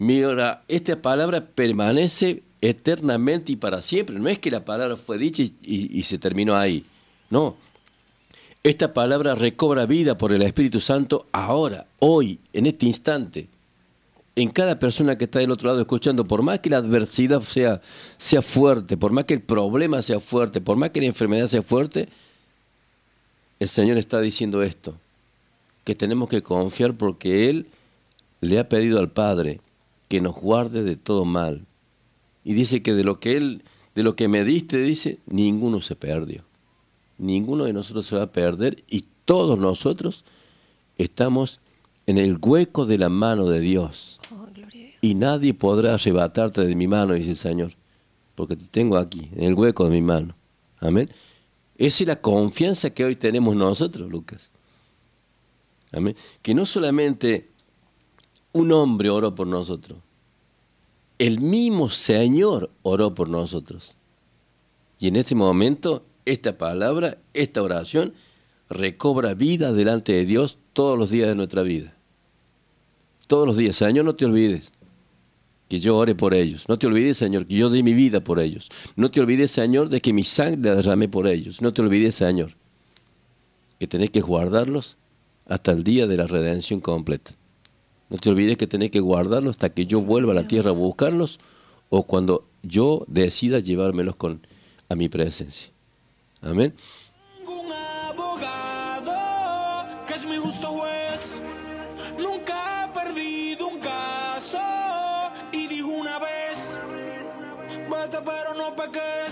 Mira, 0.00 0.64
esta 0.66 1.02
palabra 1.02 1.44
permanece 1.44 2.42
eternamente 2.62 3.52
y 3.52 3.56
para 3.56 3.82
siempre. 3.82 4.18
No 4.18 4.30
es 4.30 4.38
que 4.38 4.50
la 4.50 4.64
palabra 4.64 4.96
fue 4.96 5.18
dicha 5.18 5.42
y, 5.60 6.02
se 6.04 6.16
terminó 6.16 6.56
ahí. 6.56 6.86
No. 7.28 7.54
Esta 8.62 8.94
palabra 8.94 9.34
recobra 9.34 9.84
vida 9.84 10.16
por 10.16 10.32
el 10.32 10.40
Espíritu 10.40 10.80
Santo 10.80 11.26
ahora, 11.32 11.86
hoy, 11.98 12.40
en 12.54 12.64
este 12.64 12.86
instante. 12.86 13.48
En 14.36 14.48
cada 14.48 14.78
persona 14.78 15.18
que 15.18 15.24
está 15.24 15.40
del 15.40 15.50
otro 15.50 15.68
lado 15.68 15.82
escuchando, 15.82 16.26
por 16.26 16.40
más 16.40 16.60
que 16.60 16.70
la 16.70 16.78
adversidad 16.78 17.42
sea, 17.42 17.82
sea 18.16 18.40
fuerte, 18.40 18.96
por 18.96 19.12
más 19.12 19.26
que 19.26 19.34
el 19.34 19.42
problema 19.42 20.00
sea 20.00 20.18
fuerte, 20.18 20.62
por 20.62 20.78
más 20.78 20.92
que 20.92 21.02
la 21.02 21.08
enfermedad 21.08 21.46
sea 21.46 21.60
fuerte, 21.60 22.08
el 23.58 23.68
Señor 23.68 23.98
está 23.98 24.18
diciendo 24.22 24.62
esto, 24.62 24.96
que 25.84 25.94
tenemos 25.94 26.30
que 26.30 26.42
confiar 26.42 26.94
porque 26.94 27.50
Él 27.50 27.66
le 28.40 28.58
ha 28.58 28.66
pedido 28.66 28.98
al 28.98 29.10
Padre 29.10 29.60
que 30.10 30.20
nos 30.20 30.34
guarde 30.34 30.82
de 30.82 30.96
todo 30.96 31.24
mal. 31.24 31.66
Y 32.44 32.54
dice 32.54 32.82
que 32.82 32.94
de 32.94 33.04
lo 33.04 33.20
que 33.20 33.36
Él, 33.36 33.62
de 33.94 34.02
lo 34.02 34.16
que 34.16 34.26
me 34.26 34.44
diste, 34.44 34.82
dice, 34.82 35.20
ninguno 35.26 35.80
se 35.80 35.94
perdió. 35.94 36.42
Ninguno 37.16 37.64
de 37.64 37.72
nosotros 37.72 38.06
se 38.06 38.16
va 38.16 38.24
a 38.24 38.32
perder 38.32 38.82
y 38.88 39.04
todos 39.24 39.56
nosotros 39.56 40.24
estamos 40.98 41.60
en 42.06 42.18
el 42.18 42.38
hueco 42.42 42.86
de 42.86 42.98
la 42.98 43.08
mano 43.08 43.48
de 43.48 43.60
Dios. 43.60 44.18
Y 45.00 45.14
nadie 45.14 45.54
podrá 45.54 45.94
arrebatarte 45.94 46.66
de 46.66 46.74
mi 46.74 46.88
mano, 46.88 47.14
dice 47.14 47.30
el 47.30 47.36
Señor, 47.36 47.72
porque 48.34 48.56
te 48.56 48.64
tengo 48.64 48.96
aquí, 48.96 49.30
en 49.36 49.44
el 49.44 49.54
hueco 49.54 49.84
de 49.84 49.90
mi 49.90 50.02
mano. 50.02 50.34
Amén. 50.80 51.08
Esa 51.78 52.02
es 52.02 52.08
la 52.08 52.20
confianza 52.20 52.90
que 52.90 53.04
hoy 53.04 53.14
tenemos 53.14 53.54
nosotros, 53.54 54.10
Lucas. 54.10 54.50
Amén. 55.92 56.16
Que 56.42 56.52
no 56.52 56.66
solamente 56.66 57.48
un 58.52 58.72
hombre 58.72 59.10
oró 59.10 59.34
por 59.34 59.46
nosotros, 59.46 59.98
el 61.18 61.40
mismo 61.40 61.88
Señor 61.90 62.70
oró 62.82 63.14
por 63.14 63.28
nosotros. 63.28 63.96
Y 64.98 65.08
en 65.08 65.16
este 65.16 65.34
momento, 65.34 66.04
esta 66.24 66.56
palabra, 66.56 67.18
esta 67.34 67.62
oración, 67.62 68.14
recobra 68.68 69.34
vida 69.34 69.72
delante 69.72 70.12
de 70.12 70.24
Dios 70.24 70.58
todos 70.72 70.98
los 70.98 71.10
días 71.10 71.28
de 71.28 71.34
nuestra 71.34 71.62
vida. 71.62 71.96
Todos 73.26 73.46
los 73.46 73.56
días. 73.56 73.76
Señor, 73.76 74.04
no 74.04 74.14
te 74.14 74.24
olvides 74.24 74.72
que 75.68 75.78
yo 75.78 75.96
ore 75.96 76.14
por 76.14 76.34
ellos. 76.34 76.68
No 76.68 76.78
te 76.78 76.86
olvides, 76.86 77.16
Señor, 77.16 77.46
que 77.46 77.54
yo 77.54 77.70
dé 77.70 77.82
mi 77.82 77.94
vida 77.94 78.20
por 78.20 78.40
ellos. 78.40 78.68
No 78.96 79.10
te 79.10 79.20
olvides, 79.20 79.52
Señor, 79.52 79.88
de 79.88 80.00
que 80.00 80.12
mi 80.12 80.24
sangre 80.24 80.70
la 80.70 80.76
derramé 80.76 81.08
por 81.08 81.28
ellos. 81.28 81.62
No 81.62 81.72
te 81.72 81.80
olvides, 81.80 82.16
Señor, 82.16 82.56
que 83.78 83.86
tenés 83.86 84.10
que 84.10 84.20
guardarlos 84.20 84.96
hasta 85.46 85.72
el 85.72 85.84
día 85.84 86.06
de 86.06 86.16
la 86.16 86.26
redención 86.26 86.80
completa. 86.80 87.32
No 88.10 88.18
te 88.18 88.28
olvides 88.28 88.56
que 88.56 88.66
tenés 88.66 88.90
que 88.90 89.00
guardarlos 89.00 89.52
hasta 89.52 89.70
que 89.70 89.86
yo 89.86 90.02
vuelva 90.02 90.32
a 90.32 90.34
la 90.34 90.48
tierra 90.48 90.70
a 90.70 90.74
buscarlos 90.74 91.38
o 91.88 92.02
cuando 92.02 92.44
yo 92.62 93.04
decida 93.06 93.60
llevármelos 93.60 94.16
con, 94.16 94.46
a 94.88 94.96
mi 94.96 95.08
presencia. 95.08 95.70
Amén. 96.42 96.74
que 100.06 100.14
es 100.14 100.24
mi 100.24 100.36
justo 100.36 100.66
juez. 100.66 101.40
Nunca 102.18 102.84
he 102.84 102.88
perdido 102.98 103.68
un 103.68 103.78
caso. 103.78 104.58
Y 105.52 105.68
dijo 105.68 105.88
una 105.88 106.18
vez: 106.18 106.78
Vete, 107.88 108.18
pero 108.24 108.54
no 108.54 108.74
peques. 108.74 109.29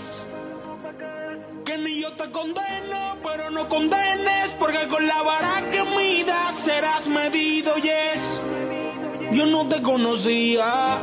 Ni 1.83 2.01
yo 2.01 2.11
te 2.13 2.29
condeno, 2.31 3.17
pero 3.23 3.49
no 3.51 3.69
condenes. 3.69 4.55
Porque 4.59 4.87
con 4.87 5.05
la 5.07 5.21
vara 5.21 5.69
que 5.71 5.83
midas 5.83 6.55
serás 6.55 7.07
medido, 7.07 7.75
yes. 7.75 8.41
Yo 9.31 9.45
no 9.45 9.67
te 9.67 9.81
conocía, 9.81 10.97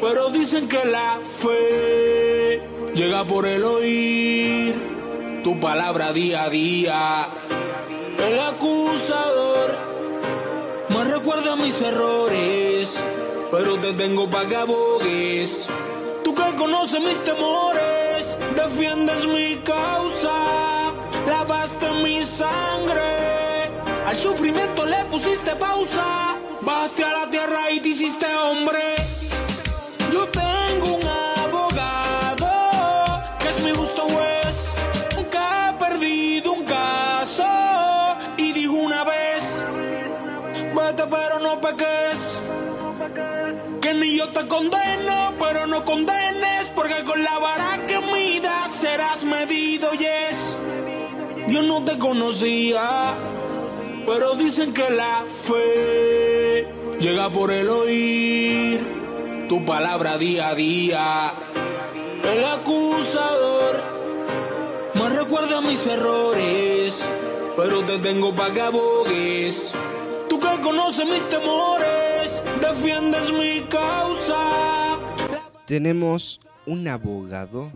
pero 0.00 0.28
dicen 0.30 0.68
que 0.68 0.84
la 0.84 1.18
fe 1.24 2.62
llega 2.94 3.24
por 3.24 3.46
el 3.46 3.64
oír 3.64 5.40
tu 5.42 5.58
palabra 5.58 6.12
día 6.12 6.44
a 6.44 6.50
día. 6.50 7.26
El 8.18 8.38
acusador 8.38 9.78
me 10.90 11.04
recuerda 11.04 11.56
mis 11.56 11.80
errores, 11.80 13.00
pero 13.50 13.78
te 13.78 13.92
tengo 13.94 14.28
para 14.28 14.48
que 14.48 14.56
abogues. 14.56 15.66
Que 16.90 16.98
mis 16.98 17.22
temores, 17.24 18.38
defiendes 18.56 19.24
mi 19.26 19.56
causa, 19.58 20.92
lavaste 21.28 21.88
mi 22.02 22.24
sangre. 22.24 23.70
Al 24.06 24.16
sufrimiento 24.16 24.86
le 24.86 25.04
pusiste 25.04 25.54
pausa, 25.56 26.36
bajaste 26.62 27.04
a 27.04 27.12
la 27.12 27.30
tierra 27.30 27.70
y 27.70 27.80
te 27.80 27.90
hiciste 27.90 28.26
hombre. 28.34 29.09
Yo 44.20 44.28
te 44.28 44.46
condeno, 44.46 45.32
pero 45.38 45.66
no 45.66 45.84
condenes. 45.84 46.70
Porque 46.74 47.02
con 47.04 47.22
la 47.22 47.38
vara 47.38 47.86
que 47.86 47.98
midas 48.00 48.70
serás 48.78 49.24
medido, 49.24 49.92
yes. 49.92 50.56
Yo 51.48 51.62
no 51.62 51.84
te 51.84 51.98
conocía, 51.98 53.14
pero 54.06 54.34
dicen 54.34 54.74
que 54.74 54.88
la 54.90 55.24
fe 55.26 56.68
llega 57.00 57.30
por 57.30 57.50
el 57.50 57.68
oír 57.68 58.80
tu 59.48 59.64
palabra 59.64 60.18
día 60.18 60.48
a 60.48 60.54
día. 60.54 61.32
El 62.32 62.44
acusador 62.44 63.82
me 64.94 65.08
recuerda 65.08 65.60
mis 65.62 65.86
errores, 65.86 67.04
pero 67.56 67.82
te 67.84 67.98
tengo 67.98 68.34
para 68.34 68.52
que 68.52 68.60
abogues. 68.60 69.72
Tú 70.30 70.38
que 70.38 70.60
conoces 70.60 71.06
mis 71.06 71.28
temores, 71.28 72.44
defiendes 72.60 73.32
mi 73.32 73.62
causa. 73.62 74.96
Tenemos 75.66 76.40
un 76.66 76.86
abogado 76.86 77.72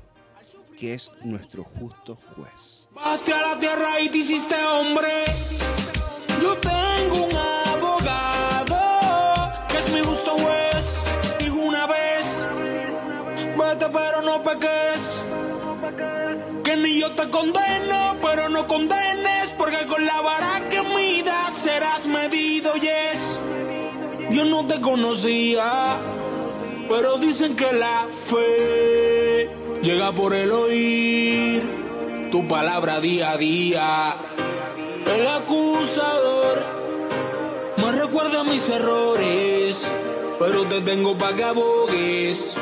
que 0.78 0.94
es 0.94 1.10
nuestro 1.24 1.64
justo 1.64 2.16
juez. 2.36 2.86
Baste 2.92 3.32
a 3.32 3.42
la 3.42 3.58
tierra 3.58 4.00
y 4.02 4.08
te 4.08 4.18
hiciste 4.18 4.54
hombre. 4.66 5.08
Yo 6.40 6.56
tengo 6.58 7.24
un 7.26 7.36
abogado 7.74 8.76
que 9.68 9.78
es 9.78 9.88
mi 9.90 9.98
justo 9.98 10.30
juez. 10.38 11.02
Dijo 11.40 11.56
una 11.56 11.88
vez, 11.88 12.46
vete 13.58 13.86
pero 13.92 14.22
no 14.22 14.44
peques. 14.44 15.24
Que 16.62 16.76
ni 16.76 17.00
yo 17.00 17.10
te 17.12 17.28
condeno, 17.30 18.16
pero 18.22 18.48
no 18.48 18.64
condenes, 18.68 19.50
porque 19.58 19.84
con 19.88 20.06
la 20.06 20.20
vara 20.20 20.68
que 20.70 20.82
midas. 20.82 21.43
Yo 24.34 24.44
no 24.44 24.66
te 24.66 24.80
conocía, 24.80 25.96
pero 26.88 27.18
dicen 27.18 27.54
que 27.54 27.72
la 27.72 28.08
fe 28.10 29.48
llega 29.80 30.10
por 30.10 30.34
el 30.34 30.50
oír 30.50 31.62
tu 32.32 32.48
palabra 32.48 32.98
día 32.98 33.30
a 33.30 33.36
día. 33.36 34.16
El 35.06 35.24
acusador 35.28 36.64
me 37.76 37.92
recuerda 37.92 38.42
mis 38.42 38.68
errores, 38.70 39.86
pero 40.40 40.64
te 40.64 40.80
tengo 40.80 41.16
para 41.16 41.36
que 41.36 41.44
abogues. 41.44 42.56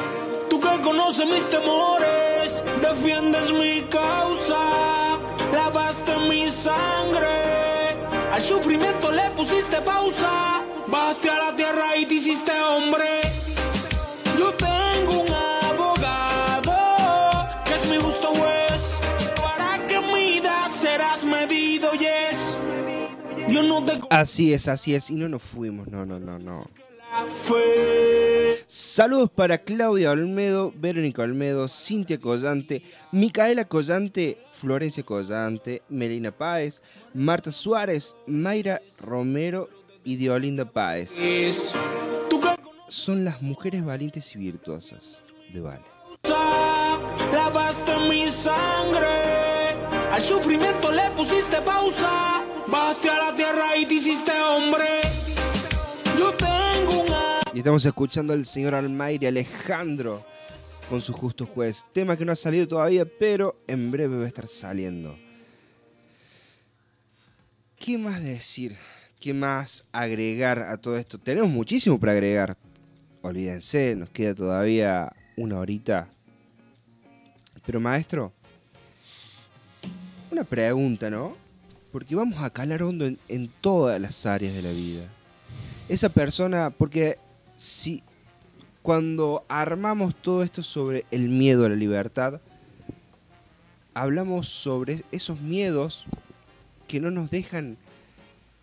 Tú 0.50 0.60
que 0.60 0.78
conoces 0.82 1.26
mis 1.26 1.48
temores, 1.48 2.62
defiendes 2.82 3.50
mi 3.50 3.80
causa, 3.88 5.18
lavaste 5.54 6.18
mi 6.28 6.50
sangre, 6.50 7.96
al 8.30 8.42
sufrimiento 8.42 9.10
le 9.10 9.30
pusiste 9.30 9.80
pausa, 9.80 10.60
bajaste 10.92 11.30
a 11.30 11.38
la 11.38 11.56
tierra 11.56 11.96
y 11.96 12.06
te 12.06 12.14
hiciste 12.14 12.52
hombre. 12.60 13.22
Yo 14.38 14.52
tengo 14.54 15.22
un 15.22 15.32
abogado 15.72 16.74
que 17.64 17.74
es 17.74 17.86
mi 17.88 17.96
justo 17.96 18.28
juez, 18.28 19.00
para 19.36 19.86
que 19.86 19.98
midas 20.00 20.70
serás 20.72 21.24
medido, 21.24 21.90
yes. 21.94 22.58
Yo 23.48 23.62
no 23.62 23.84
te 23.84 23.98
Así 24.10 24.52
es, 24.52 24.68
así 24.68 24.94
es. 24.94 25.10
Y 25.10 25.16
no 25.16 25.28
nos 25.28 25.42
fuimos, 25.42 25.88
no, 25.88 26.04
no, 26.04 26.20
no, 26.20 26.38
no. 26.38 26.70
Saludos 28.66 29.30
para 29.34 29.58
Claudia 29.58 30.10
Olmedo, 30.10 30.72
Verónica 30.76 31.22
Olmedo, 31.22 31.68
Cintia 31.68 32.18
Collante, 32.18 32.82
Micaela 33.12 33.66
Collante, 33.66 34.38
Florencia 34.58 35.02
Collante, 35.02 35.82
Melina 35.90 36.32
Páez, 36.32 36.80
Marta 37.12 37.52
Suárez, 37.52 38.16
Mayra 38.26 38.80
Romero 38.98 39.68
y 40.04 40.16
Diolinda 40.16 40.64
Páez. 40.64 41.72
Son 42.88 43.24
las 43.24 43.40
mujeres 43.40 43.84
valientes 43.84 44.34
y 44.34 44.38
virtuosas 44.38 45.24
de 45.52 45.60
Vale. 45.60 45.84
Lavaste 47.32 47.92
mi 48.08 48.28
sangre, 48.28 49.08
al 50.10 50.22
sufrimiento 50.22 50.92
le 50.92 51.10
pusiste 51.16 51.60
pausa, 51.62 52.44
bajaste 52.68 53.08
a 53.08 53.30
la 53.30 53.36
tierra 53.36 53.76
y 53.76 53.86
te 53.86 53.94
hiciste 53.94 54.30
hombre. 54.42 54.84
Yo 56.18 56.32
tengo 56.34 57.00
un 57.00 57.06
Y 57.54 57.58
estamos 57.58 57.84
escuchando 57.84 58.32
al 58.34 58.44
señor 58.44 58.74
Almaire 58.74 59.28
Alejandro 59.28 60.24
con 60.88 61.00
su 61.00 61.14
justo 61.14 61.46
juez. 61.46 61.86
Tema 61.92 62.16
que 62.16 62.24
no 62.26 62.32
ha 62.32 62.36
salido 62.36 62.68
todavía, 62.68 63.06
pero 63.06 63.56
en 63.66 63.90
breve 63.90 64.18
va 64.18 64.24
a 64.24 64.28
estar 64.28 64.46
saliendo. 64.46 65.16
¿Qué 67.78 67.96
más 67.98 68.22
decir? 68.22 68.76
¿Qué 69.22 69.32
más 69.32 69.84
agregar 69.92 70.58
a 70.58 70.76
todo 70.78 70.96
esto? 70.96 71.16
Tenemos 71.16 71.48
muchísimo 71.48 72.00
para 72.00 72.10
agregar. 72.10 72.56
Olvídense, 73.20 73.94
nos 73.94 74.10
queda 74.10 74.34
todavía 74.34 75.12
una 75.36 75.60
horita. 75.60 76.08
Pero 77.64 77.78
maestro, 77.78 78.32
una 80.28 80.42
pregunta, 80.42 81.08
¿no? 81.08 81.36
Porque 81.92 82.16
vamos 82.16 82.42
a 82.42 82.50
calar 82.50 82.82
hondo 82.82 83.06
en, 83.06 83.16
en 83.28 83.48
todas 83.60 84.00
las 84.00 84.26
áreas 84.26 84.54
de 84.54 84.62
la 84.62 84.72
vida. 84.72 85.04
Esa 85.88 86.08
persona, 86.08 86.70
porque 86.70 87.16
si 87.54 88.02
cuando 88.82 89.44
armamos 89.48 90.16
todo 90.16 90.42
esto 90.42 90.64
sobre 90.64 91.06
el 91.12 91.28
miedo 91.28 91.64
a 91.64 91.68
la 91.68 91.76
libertad, 91.76 92.40
hablamos 93.94 94.48
sobre 94.48 95.04
esos 95.12 95.40
miedos 95.40 96.06
que 96.88 96.98
no 96.98 97.12
nos 97.12 97.30
dejan 97.30 97.78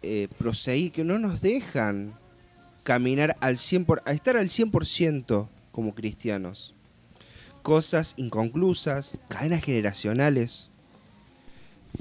eh, 0.01 0.30
proseguir, 0.38 0.93
que 0.93 1.03
no 1.03 1.19
nos 1.19 1.41
dejan 1.41 2.13
caminar 2.84 3.35
al 3.41 3.57
100%, 3.57 3.85
por, 3.85 4.01
a 4.05 4.13
estar 4.13 4.38
al 4.38 4.47
100% 4.47 5.49
como 5.73 5.93
cristianos. 5.93 6.73
Cosas 7.61 8.13
inconclusas, 8.15 9.19
cadenas 9.27 9.61
generacionales, 9.63 10.69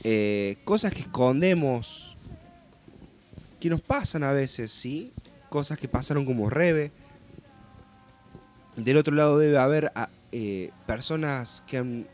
eh, 0.04 0.58
cosas 0.64 0.92
que 0.92 1.00
escondemos, 1.00 2.16
que 3.58 3.68
nos 3.68 3.80
pasan 3.80 4.22
a 4.22 4.32
veces, 4.32 4.70
¿sí? 4.70 5.12
Cosas 5.48 5.76
que 5.76 5.88
pasaron 5.88 6.24
como 6.24 6.48
rebe. 6.48 6.92
Del 8.76 8.96
otro 8.96 9.14
lado 9.16 9.38
debe 9.38 9.58
haber 9.58 9.90
ah, 9.96 10.08
eh, 10.30 10.70
personas 10.86 11.64
que 11.66 11.78
han 11.78 12.06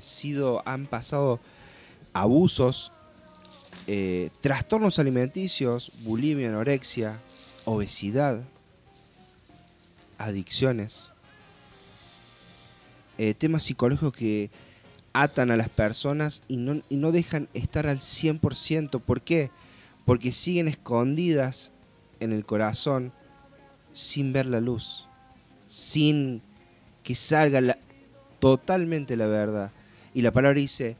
sido, 0.00 0.62
han 0.64 0.86
pasado 0.86 1.40
abusos, 2.12 2.92
eh, 3.86 4.30
trastornos 4.40 4.98
alimenticios, 4.98 5.92
bulimia, 6.02 6.48
anorexia, 6.48 7.18
obesidad, 7.64 8.42
adicciones, 10.18 11.10
eh, 13.18 13.34
temas 13.34 13.62
psicológicos 13.62 14.12
que 14.12 14.50
atan 15.12 15.50
a 15.50 15.56
las 15.56 15.68
personas 15.68 16.42
y 16.48 16.56
no, 16.56 17.12
dejan 17.12 17.48
estar 17.54 17.86
al 17.86 17.98
100%. 17.98 19.00
¿Por 19.00 19.22
qué? 19.22 19.50
Porque 20.04 20.32
siguen 20.32 20.68
escondidas 20.68 21.72
en 22.20 22.32
el 22.32 22.44
corazón 22.44 23.12
sin 23.92 24.32
ver 24.32 24.46
la 24.46 24.60
luz, 24.60 25.06
sin 25.66 26.42
que 27.02 27.14
salga 27.14 27.78
totalmente 28.40 29.16
la 29.16 29.26
verdad. 29.26 29.72
Y 30.12 30.22
la 30.22 30.32
palabra 30.32 30.60
dice, 30.60 30.96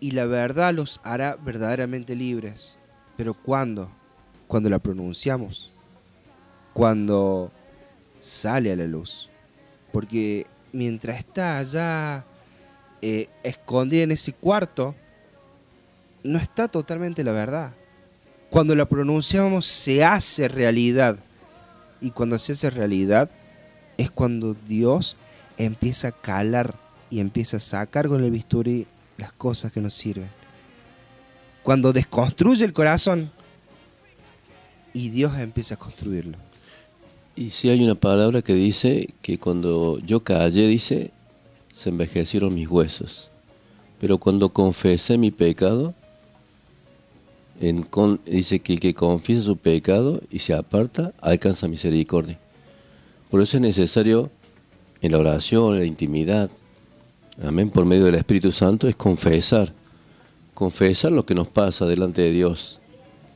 y 0.00 0.12
la 0.12 0.26
verdad 0.26 0.74
los 0.74 1.00
hará 1.04 1.36
verdaderamente 1.36 2.14
libres. 2.14 2.76
Pero 3.16 3.34
¿cuándo? 3.34 3.90
Cuando 4.46 4.70
la 4.70 4.78
pronunciamos, 4.78 5.70
cuando 6.72 7.50
sale 8.20 8.72
a 8.72 8.76
la 8.76 8.86
luz. 8.86 9.28
Porque 9.92 10.46
mientras 10.72 11.18
está 11.18 11.58
allá 11.58 12.24
eh, 13.02 13.28
escondida 13.42 14.02
en 14.02 14.12
ese 14.12 14.32
cuarto, 14.32 14.94
no 16.22 16.38
está 16.38 16.68
totalmente 16.68 17.24
la 17.24 17.32
verdad. 17.32 17.72
Cuando 18.50 18.74
la 18.74 18.88
pronunciamos 18.88 19.66
se 19.66 20.04
hace 20.04 20.48
realidad. 20.48 21.18
Y 22.00 22.12
cuando 22.12 22.38
se 22.38 22.52
hace 22.52 22.70
realidad 22.70 23.30
es 23.96 24.10
cuando 24.10 24.54
Dios 24.54 25.16
empieza 25.56 26.08
a 26.08 26.12
calar 26.12 26.76
y 27.10 27.18
empieza 27.20 27.56
a 27.56 27.60
sacar 27.60 28.08
con 28.08 28.22
el 28.22 28.30
bisturí 28.30 28.86
las 29.18 29.32
cosas 29.32 29.72
que 29.72 29.80
nos 29.80 29.94
sirven. 29.94 30.30
Cuando 31.62 31.92
desconstruye 31.92 32.64
el 32.64 32.72
corazón 32.72 33.30
y 34.94 35.10
Dios 35.10 35.36
empieza 35.38 35.74
a 35.74 35.78
construirlo. 35.78 36.38
Y 37.36 37.50
si 37.50 37.68
hay 37.68 37.84
una 37.84 37.94
palabra 37.94 38.42
que 38.42 38.54
dice 38.54 39.08
que 39.22 39.38
cuando 39.38 39.98
yo 39.98 40.24
callé, 40.24 40.66
dice, 40.66 41.12
se 41.72 41.90
envejecieron 41.90 42.54
mis 42.54 42.68
huesos. 42.68 43.30
Pero 44.00 44.18
cuando 44.18 44.48
confesé 44.48 45.18
mi 45.18 45.30
pecado, 45.30 45.94
en 47.60 47.82
con- 47.82 48.20
dice 48.24 48.60
que 48.60 48.74
el 48.74 48.80
que 48.80 48.94
confiesa 48.94 49.44
su 49.44 49.56
pecado 49.56 50.20
y 50.30 50.38
se 50.40 50.54
aparta, 50.54 51.12
alcanza 51.20 51.68
misericordia. 51.68 52.38
Por 53.30 53.42
eso 53.42 53.56
es 53.56 53.60
necesario 53.60 54.30
en 55.00 55.12
la 55.12 55.18
oración, 55.18 55.74
en 55.74 55.80
la 55.80 55.86
intimidad, 55.86 56.50
amén, 57.42 57.70
por 57.70 57.84
medio 57.84 58.04
del 58.04 58.16
Espíritu 58.16 58.52
Santo, 58.52 58.88
es 58.88 58.96
confesar. 58.96 59.72
Confesar 60.54 61.12
lo 61.12 61.24
que 61.24 61.34
nos 61.34 61.48
pasa 61.48 61.86
delante 61.86 62.22
de 62.22 62.32
Dios. 62.32 62.80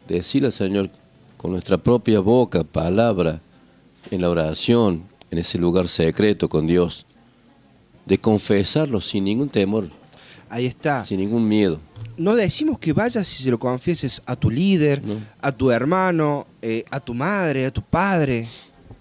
Decirle 0.08 0.46
al 0.46 0.52
Señor 0.52 0.90
con 1.36 1.52
nuestra 1.52 1.78
propia 1.78 2.20
boca, 2.20 2.64
palabra, 2.64 3.40
en 4.10 4.20
la 4.20 4.30
oración, 4.30 5.04
en 5.30 5.38
ese 5.38 5.58
lugar 5.58 5.88
secreto 5.88 6.48
con 6.48 6.66
Dios. 6.66 7.06
De 8.06 8.18
confesarlo 8.18 9.00
sin 9.00 9.24
ningún 9.24 9.48
temor. 9.48 9.88
Ahí 10.50 10.66
está. 10.66 11.04
Sin 11.04 11.20
ningún 11.20 11.48
miedo. 11.48 11.80
No 12.16 12.34
decimos 12.34 12.78
que 12.78 12.92
vayas 12.92 13.30
y 13.32 13.42
se 13.44 13.50
lo 13.50 13.58
confieses 13.58 14.22
a 14.26 14.36
tu 14.36 14.50
líder, 14.50 15.02
a 15.40 15.52
tu 15.52 15.70
hermano, 15.70 16.46
eh, 16.60 16.82
a 16.90 17.00
tu 17.00 17.14
madre, 17.14 17.66
a 17.66 17.70
tu 17.70 17.82
padre. 17.82 18.46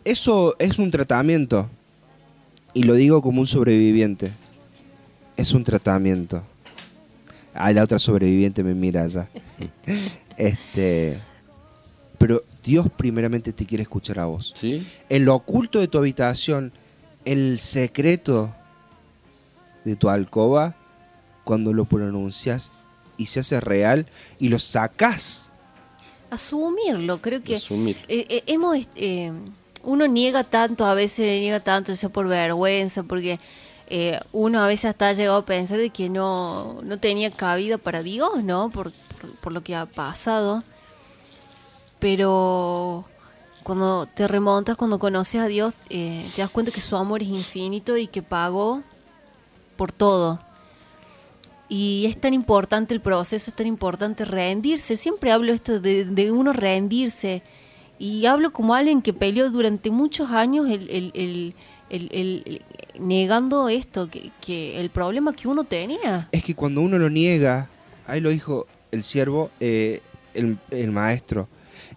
eso 0.06 0.56
es 0.60 0.80
un 0.80 0.92
tratamiento. 0.92 1.70
Y 2.74 2.84
lo 2.84 2.94
digo 2.94 3.22
como 3.22 3.42
un 3.42 3.48
sobreviviente. 3.48 4.32
Es 5.42 5.54
un 5.54 5.64
tratamiento. 5.64 6.44
Ah, 7.56 7.74
la 7.74 7.84
otra 7.84 7.98
sobreviviente 7.98 8.64
me 8.64 8.76
mira 8.76 9.02
allá. 9.02 9.28
este. 10.38 11.18
Pero 12.20 12.44
Dios 12.64 12.86
primeramente 12.96 13.52
te 13.52 13.66
quiere 13.66 13.82
escuchar 13.82 14.20
a 14.20 14.26
vos. 14.28 14.52
¿Sí? 14.54 14.86
En 15.10 15.26
lo 15.26 15.34
oculto 15.34 15.80
de 15.80 15.88
tu 15.88 15.98
habitación, 15.98 16.72
en 17.26 17.40
el 17.40 17.60
secreto 17.60 18.54
de 19.84 19.96
tu 19.96 20.10
alcoba, 20.10 20.76
cuando 21.44 21.74
lo 21.74 21.86
pronuncias 21.86 22.72
y 23.18 23.26
se 23.26 23.40
hace 23.40 23.60
real 23.60 24.06
y 24.38 24.50
lo 24.50 24.60
sacás. 24.60 25.50
Asumirlo, 26.30 27.20
creo 27.20 27.42
que 27.42 27.56
Asumir. 27.56 27.98
eh, 28.08 28.28
eh, 28.30 28.44
hemos 28.46 28.78
eh, 28.96 29.32
uno 29.84 30.06
niega 30.06 30.44
tanto, 30.44 30.86
a 30.86 30.94
veces 30.94 31.42
niega 31.42 31.60
tanto, 31.60 31.96
sea 31.96 32.10
por 32.10 32.28
vergüenza, 32.28 33.02
porque 33.02 33.40
eh, 33.94 34.18
uno 34.32 34.62
a 34.64 34.68
veces 34.68 34.86
hasta 34.86 35.10
ha 35.10 35.14
llegado 35.14 35.40
a 35.40 35.46
pensar 35.46 35.78
de 35.78 35.90
que 35.90 36.08
no, 36.08 36.80
no 36.82 36.98
tenía 36.98 37.30
cabida 37.30 37.78
para 37.78 38.02
Dios, 38.02 38.42
¿no? 38.42 38.70
Por, 38.70 38.90
por, 39.42 39.52
lo 39.52 39.66
que 39.66 39.76
ha 39.76 39.86
pasado. 39.86 40.64
Pero 42.00 43.04
cuando 43.64 44.06
te 44.06 44.30
remontas, 44.30 44.78
cuando 44.78 44.98
conoces 44.98 45.42
a 45.42 45.48
Dios, 45.48 45.74
eh, 45.90 46.26
te 46.34 46.42
das 46.42 46.50
cuenta 46.50 46.72
que 46.72 46.80
su 46.80 46.96
amor 46.96 47.22
es 47.22 47.28
infinito 47.28 47.98
y 47.98 48.08
que 48.08 48.22
pagó 48.22 48.82
por 49.76 49.92
todo. 49.92 50.40
Y 51.68 52.06
es 52.06 52.20
tan 52.20 52.34
importante 52.34 52.94
el 52.94 53.02
proceso, 53.02 53.52
es 53.52 53.58
tan 53.58 53.68
importante 53.68 54.24
rendirse. 54.24 54.96
Siempre 54.96 55.34
hablo 55.34 55.52
esto 55.52 55.82
de, 55.82 56.06
de 56.06 56.32
uno 56.32 56.54
rendirse. 56.54 57.44
Y 58.00 58.26
hablo 58.26 58.54
como 58.54 58.74
alguien 58.74 59.02
que 59.02 59.12
peleó 59.12 59.50
durante 59.52 59.92
muchos 59.92 60.30
años 60.32 60.68
el- 60.70 61.54
el- 61.92 62.10
el- 62.12 62.44
el- 62.46 62.62
negando 63.08 63.70
esto, 63.70 64.10
que, 64.10 64.32
que 64.42 64.80
el 64.80 64.90
problema 64.90 65.34
que 65.36 65.48
uno 65.48 65.64
tenía. 65.64 66.28
Es 66.32 66.44
que 66.44 66.56
cuando 66.56 66.82
uno 66.82 66.98
lo 66.98 67.10
niega, 67.10 67.70
ahí 68.08 68.22
lo 68.22 68.30
dijo 68.30 68.66
el 68.92 69.04
siervo, 69.04 69.50
eh, 69.60 70.02
el, 70.34 70.58
el 70.72 70.92
maestro, 70.92 71.48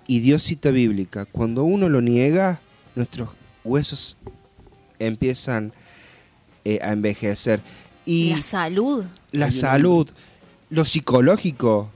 y 0.07 0.21
Dios 0.21 0.43
cita 0.43 0.71
bíblica, 0.71 1.25
cuando 1.25 1.65
uno 1.65 1.89
lo 1.89 2.01
niega, 2.01 2.61
nuestros 2.95 3.31
huesos 3.65 4.17
empiezan 4.99 5.73
eh, 6.65 6.79
a 6.83 6.93
envejecer. 6.93 7.61
Y 8.05 8.31
La 8.31 8.41
salud. 8.41 9.05
la 9.33 9.51
salud, 9.51 10.09
lo 10.71 10.85
psicológico, 10.85 11.91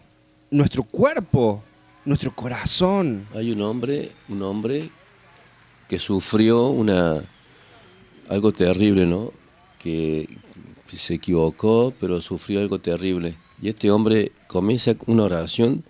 nuestro 0.51 0.83
cuerpo, 0.85 1.63
nuestro 2.05 2.35
corazón. 2.35 3.27
Hay 3.35 3.51
un 3.53 3.61
hombre, 3.63 4.13
un 4.29 4.43
hombre 4.43 4.91
que 5.89 5.99
sufrió 5.99 6.69
una 6.69 7.23
algo 8.29 8.53
terrible, 8.53 9.07
¿no? 9.07 9.33
Que 9.79 10.29
se 10.93 11.15
equivocó, 11.15 11.93
pero 11.99 12.21
sufrió 12.21 12.61
algo 12.61 12.79
terrible. 12.79 13.37
Y 13.61 13.69
este 13.69 13.91
hombre 13.91 14.33
comienza 14.47 14.95
una 15.07 15.25
oración 15.25 15.85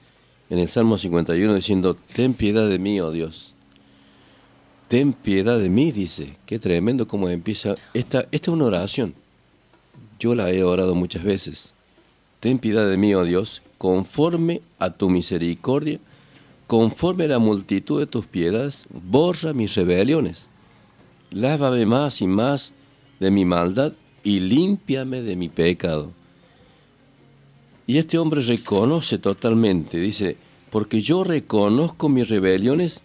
en 0.50 0.58
el 0.58 0.68
Salmo 0.68 0.96
51 0.96 1.54
diciendo, 1.54 1.94
ten 1.94 2.34
piedad 2.34 2.68
de 2.68 2.78
mí, 2.78 3.00
oh 3.00 3.10
Dios. 3.10 3.54
Ten 4.88 5.12
piedad 5.12 5.58
de 5.58 5.68
mí, 5.68 5.92
dice. 5.92 6.36
Qué 6.46 6.58
tremendo 6.58 7.06
como 7.06 7.28
empieza. 7.28 7.74
Esta, 7.92 8.20
esta 8.32 8.50
es 8.50 8.54
una 8.54 8.64
oración. 8.64 9.14
Yo 10.18 10.34
la 10.34 10.50
he 10.50 10.64
orado 10.64 10.94
muchas 10.94 11.22
veces. 11.22 11.74
Ten 12.40 12.58
piedad 12.58 12.88
de 12.88 12.96
mí, 12.96 13.14
oh 13.14 13.24
Dios, 13.24 13.62
conforme 13.76 14.62
a 14.78 14.90
tu 14.90 15.10
misericordia, 15.10 16.00
conforme 16.66 17.24
a 17.24 17.28
la 17.28 17.38
multitud 17.38 18.00
de 18.00 18.06
tus 18.06 18.26
piedades, 18.26 18.86
borra 18.90 19.52
mis 19.52 19.74
rebeliones. 19.74 20.48
Lávame 21.30 21.84
más 21.84 22.22
y 22.22 22.26
más 22.26 22.72
de 23.20 23.30
mi 23.30 23.44
maldad 23.44 23.92
y 24.22 24.40
límpiame 24.40 25.22
de 25.22 25.36
mi 25.36 25.48
pecado. 25.48 26.12
Y 27.86 27.98
este 27.98 28.18
hombre 28.18 28.40
reconoce 28.42 29.18
totalmente, 29.18 29.98
dice, 29.98 30.36
porque 30.70 31.00
yo 31.00 31.24
reconozco 31.24 32.08
mis 32.08 32.28
rebeliones 32.28 33.02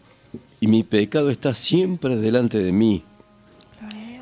y 0.60 0.68
mi 0.68 0.84
pecado 0.84 1.30
está 1.30 1.54
siempre 1.54 2.18
delante 2.18 2.60
de 2.60 2.72
mí. 2.72 3.04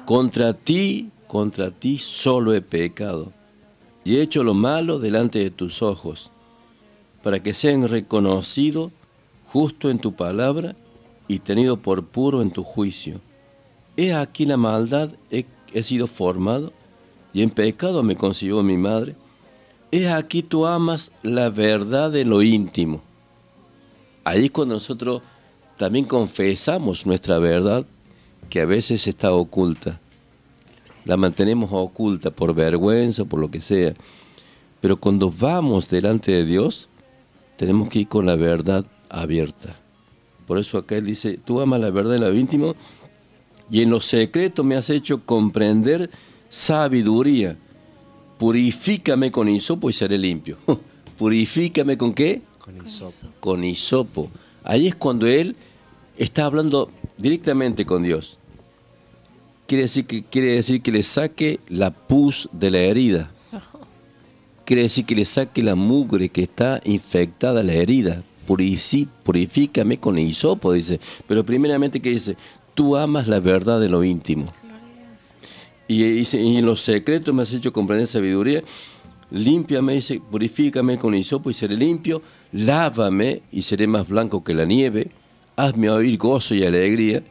Contra 0.05 0.53
ti, 0.53 1.09
contra 1.27 1.71
ti 1.71 1.97
solo 1.97 2.53
he 2.53 2.61
pecado 2.61 3.31
y 4.03 4.15
he 4.15 4.21
hecho 4.21 4.43
lo 4.43 4.53
malo 4.53 4.99
delante 4.99 5.39
de 5.39 5.51
tus 5.51 5.81
ojos, 5.81 6.31
para 7.21 7.41
que 7.41 7.53
sean 7.53 7.87
reconocido 7.87 8.91
justo 9.45 9.89
en 9.89 9.99
tu 9.99 10.13
palabra 10.13 10.75
y 11.27 11.39
tenido 11.39 11.77
por 11.77 12.05
puro 12.07 12.41
en 12.41 12.51
tu 12.51 12.63
juicio. 12.63 13.21
He 14.01 14.15
aquí 14.15 14.47
la 14.47 14.57
maldad, 14.57 15.13
he, 15.29 15.45
he 15.73 15.83
sido 15.83 16.07
formado, 16.07 16.73
y 17.33 17.43
en 17.43 17.51
pecado 17.51 18.01
me 18.01 18.15
concibió 18.15 18.63
mi 18.63 18.75
madre. 18.75 19.15
He 19.91 20.09
aquí 20.09 20.41
tú 20.41 20.65
amas 20.65 21.11
la 21.21 21.51
verdad 21.51 22.09
de 22.09 22.25
lo 22.25 22.41
íntimo. 22.41 23.03
Ahí 24.23 24.45
es 24.45 24.51
cuando 24.51 24.73
nosotros 24.73 25.21
también 25.77 26.05
confesamos 26.05 27.05
nuestra 27.05 27.37
verdad, 27.37 27.85
que 28.49 28.61
a 28.61 28.65
veces 28.65 29.05
está 29.05 29.33
oculta. 29.33 30.01
La 31.05 31.15
mantenemos 31.15 31.69
oculta 31.71 32.31
por 32.31 32.55
vergüenza, 32.55 33.25
por 33.25 33.39
lo 33.39 33.51
que 33.51 33.61
sea. 33.61 33.93
Pero 34.79 34.99
cuando 34.99 35.29
vamos 35.29 35.91
delante 35.91 36.31
de 36.31 36.45
Dios, 36.45 36.89
tenemos 37.55 37.87
que 37.87 37.99
ir 37.99 38.07
con 38.07 38.25
la 38.25 38.35
verdad 38.35 38.83
abierta. 39.09 39.79
Por 40.47 40.57
eso 40.57 40.79
acá 40.79 40.95
él 40.95 41.05
dice, 41.05 41.37
tú 41.37 41.61
amas 41.61 41.79
la 41.79 41.91
verdad 41.91 42.15
en 42.15 42.21
lo 42.21 42.33
íntimo 42.33 42.75
y 43.71 43.81
en 43.81 43.89
lo 43.89 44.01
secreto 44.01 44.63
me 44.65 44.75
has 44.75 44.89
hecho 44.89 45.25
comprender 45.25 46.09
sabiduría. 46.49 47.57
Purifícame 48.37 49.31
con 49.31 49.47
hisopo 49.47 49.89
y 49.89 49.93
seré 49.93 50.17
limpio. 50.17 50.57
Purifícame 51.17 51.97
con 51.97 52.13
qué? 52.13 52.41
Con 52.59 52.85
hisopo. 52.85 53.27
Con 53.39 53.63
hisopo. 53.63 54.29
Ahí 54.63 54.87
es 54.87 54.95
cuando 54.95 55.25
él 55.25 55.55
está 56.17 56.45
hablando 56.45 56.89
directamente 57.17 57.85
con 57.85 58.03
Dios. 58.03 58.37
Quiere 59.67 59.83
decir 59.83 60.05
que, 60.05 60.23
quiere 60.23 60.51
decir 60.55 60.81
que 60.81 60.91
le 60.91 61.01
saque 61.01 61.61
la 61.69 61.91
pus 61.91 62.49
de 62.51 62.71
la 62.71 62.79
herida. 62.79 63.31
Quiere 64.65 64.83
decir 64.83 65.05
que 65.05 65.15
le 65.15 65.25
saque 65.25 65.63
la 65.63 65.75
mugre 65.75 66.29
que 66.29 66.43
está 66.43 66.81
infectada 66.83 67.63
la 67.63 67.73
herida. 67.73 68.23
Purifícame 68.45 69.99
con 69.99 70.17
hisopo, 70.17 70.73
dice. 70.73 70.99
Pero 71.25 71.45
primeramente 71.45 72.01
que 72.01 72.09
dice, 72.09 72.35
tú 72.73 72.97
amas 72.97 73.27
la 73.27 73.39
verdad 73.39 73.79
de 73.79 73.89
lo 73.89 74.03
íntimo. 74.03 74.51
Y, 75.87 76.23
en 76.23 76.65
los 76.65 76.81
secretos 76.81 77.33
me 77.33 77.41
has 77.41 77.51
hecho 77.51 77.73
comprender 77.73 78.07
sabiduría. 78.07 78.63
Límpiame, 79.29 79.93
dice, 79.93 80.21
purifícame 80.21 80.97
con 80.97 81.15
hisopo 81.15 81.49
y 81.49 81.53
seré 81.53 81.75
limpio. 81.75 82.21
Lávame 82.53 83.41
y 83.51 83.63
seré 83.63 83.87
más 83.87 84.07
blanco 84.07 84.43
que 84.43 84.53
la 84.53 84.65
nieve. 84.65 85.11
Hazme 85.57 85.89
oír 85.89 86.17
gozo 86.17 86.55
y 86.55 86.63
alegría. 86.63 87.23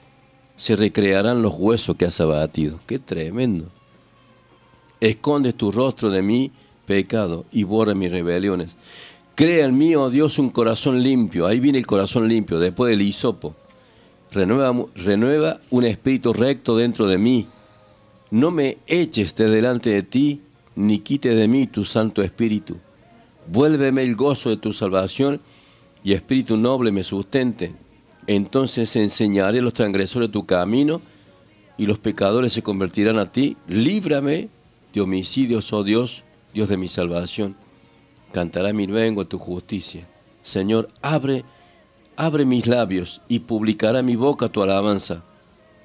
Se 0.56 0.76
recrearán 0.76 1.40
los 1.42 1.54
huesos 1.56 1.96
que 1.96 2.04
has 2.04 2.20
abatido. 2.20 2.80
Qué 2.86 2.98
tremendo. 2.98 3.66
Esconde 5.00 5.54
tu 5.54 5.72
rostro 5.72 6.10
de 6.10 6.20
mí, 6.20 6.52
pecado, 6.84 7.46
y 7.50 7.62
borra 7.64 7.94
mis 7.94 8.10
rebeliones. 8.10 8.76
Crea 9.34 9.64
en 9.64 9.78
mí, 9.78 9.94
oh 9.94 10.10
Dios, 10.10 10.38
un 10.38 10.50
corazón 10.50 11.02
limpio. 11.02 11.46
Ahí 11.46 11.60
viene 11.60 11.78
el 11.78 11.86
corazón 11.86 12.28
limpio, 12.28 12.58
después 12.58 12.90
del 12.90 13.00
hisopo. 13.00 13.54
Renueva, 14.32 14.86
renueva 14.94 15.60
un 15.70 15.84
espíritu 15.84 16.32
recto 16.32 16.76
dentro 16.76 17.06
de 17.06 17.18
mí. 17.18 17.48
No 18.30 18.50
me 18.50 18.78
eches 18.86 19.34
de 19.34 19.48
delante 19.48 19.90
de 19.90 20.02
ti, 20.02 20.42
ni 20.76 21.00
quite 21.00 21.34
de 21.34 21.48
mí 21.48 21.66
tu 21.66 21.84
santo 21.84 22.22
espíritu. 22.22 22.76
Vuélveme 23.48 24.02
el 24.02 24.14
gozo 24.14 24.50
de 24.50 24.56
tu 24.56 24.72
salvación 24.72 25.40
y 26.04 26.12
espíritu 26.12 26.56
noble 26.56 26.92
me 26.92 27.02
sustente. 27.02 27.74
Entonces 28.26 28.94
enseñaré 28.96 29.58
a 29.58 29.62
los 29.62 29.72
transgresores 29.72 30.30
tu 30.30 30.46
camino 30.46 31.00
y 31.76 31.86
los 31.86 31.98
pecadores 31.98 32.52
se 32.52 32.62
convertirán 32.62 33.18
a 33.18 33.32
ti. 33.32 33.56
Líbrame 33.66 34.48
de 34.92 35.00
homicidios, 35.00 35.72
oh 35.72 35.82
Dios, 35.82 36.22
Dios 36.54 36.68
de 36.68 36.76
mi 36.76 36.86
salvación. 36.86 37.56
Cantará 38.32 38.72
mi 38.72 38.86
lengua 38.86 39.24
tu 39.24 39.38
justicia. 39.38 40.06
Señor, 40.42 40.88
abre, 41.02 41.44
abre 42.20 42.44
mis 42.44 42.66
labios 42.66 43.22
y 43.28 43.38
publicará 43.38 44.02
mi 44.02 44.14
boca 44.14 44.50
tu 44.50 44.62
alabanza, 44.62 45.22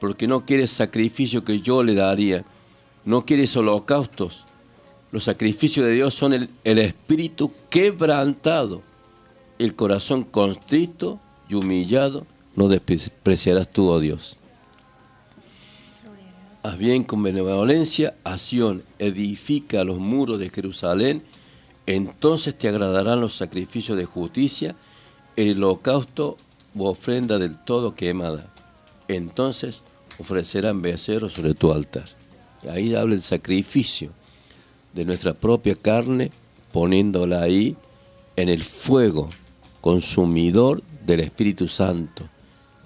porque 0.01 0.27
no 0.27 0.45
quieres 0.45 0.69
sacrificio 0.69 1.45
que 1.45 1.61
yo 1.61 1.81
le 1.81 1.95
daría, 1.95 2.43
no 3.05 3.25
quieres 3.25 3.55
holocaustos. 3.55 4.43
Los 5.13 5.23
sacrificios 5.23 5.85
de 5.85 5.93
Dios 5.93 6.13
son 6.13 6.33
el, 6.33 6.49
espíritu 6.65 7.53
quebrantado, 7.69 8.81
el 9.59 9.75
corazón 9.75 10.25
constrito 10.25 11.21
y 11.47 11.55
humillado, 11.55 12.27
no 12.57 12.67
despreciarás 12.67 13.71
tú, 13.71 13.87
oh 13.87 14.01
Dios. 14.01 14.35
Haz 16.63 16.77
bien 16.77 17.05
con 17.05 17.23
benevolencia 17.23 18.13
a 18.25 18.37
Sión, 18.37 18.83
edifica 18.99 19.85
los 19.85 19.99
muros 19.99 20.37
de 20.39 20.49
Jerusalén, 20.49 21.23
entonces 21.85 22.57
te 22.57 22.67
agradarán 22.67 23.21
los 23.21 23.37
sacrificios 23.37 23.97
de 23.97 24.03
justicia, 24.03 24.75
el 25.35 25.63
holocausto 25.63 26.37
u 26.73 26.85
ofrenda 26.85 27.39
del 27.39 27.57
todo 27.57 27.95
quemada. 27.95 28.51
entonces 29.07 29.83
ofrecerán 30.17 30.81
becerros 30.81 31.33
sobre 31.33 31.53
tu 31.53 31.71
altar. 31.71 32.05
Ahí 32.69 32.95
habla 32.95 33.15
el 33.15 33.21
sacrificio 33.21 34.11
de 34.93 35.05
nuestra 35.05 35.33
propia 35.33 35.75
carne, 35.75 36.31
poniéndola 36.71 37.41
ahí 37.41 37.75
en 38.35 38.49
el 38.49 38.63
fuego 38.63 39.29
consumidor 39.81 40.81
del 41.05 41.19
Espíritu 41.19 41.67
Santo, 41.67 42.27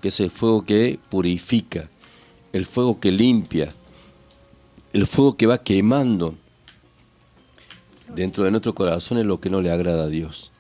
que 0.02 0.10
es 0.10 0.20
el 0.20 0.32
fuego 0.32 0.66
que 0.66 1.00
purifica, 1.10 1.90
el 2.52 2.66
fuego 2.66 3.00
que 3.00 3.12
limpia, 3.12 3.74
el 4.92 5.06
fuego 5.06 5.38
que 5.38 5.48
va 5.48 5.64
quemando 5.64 6.36
dentro 8.14 8.44
de 8.44 8.52
nuestro 8.52 8.74
corazón 8.74 9.20
es 9.20 9.26
lo 9.26 9.40
que 9.40 9.50
no 9.50 9.62
le 9.62 9.72
agrada 9.72 10.06
a 10.06 10.08
Dios. 10.08 10.52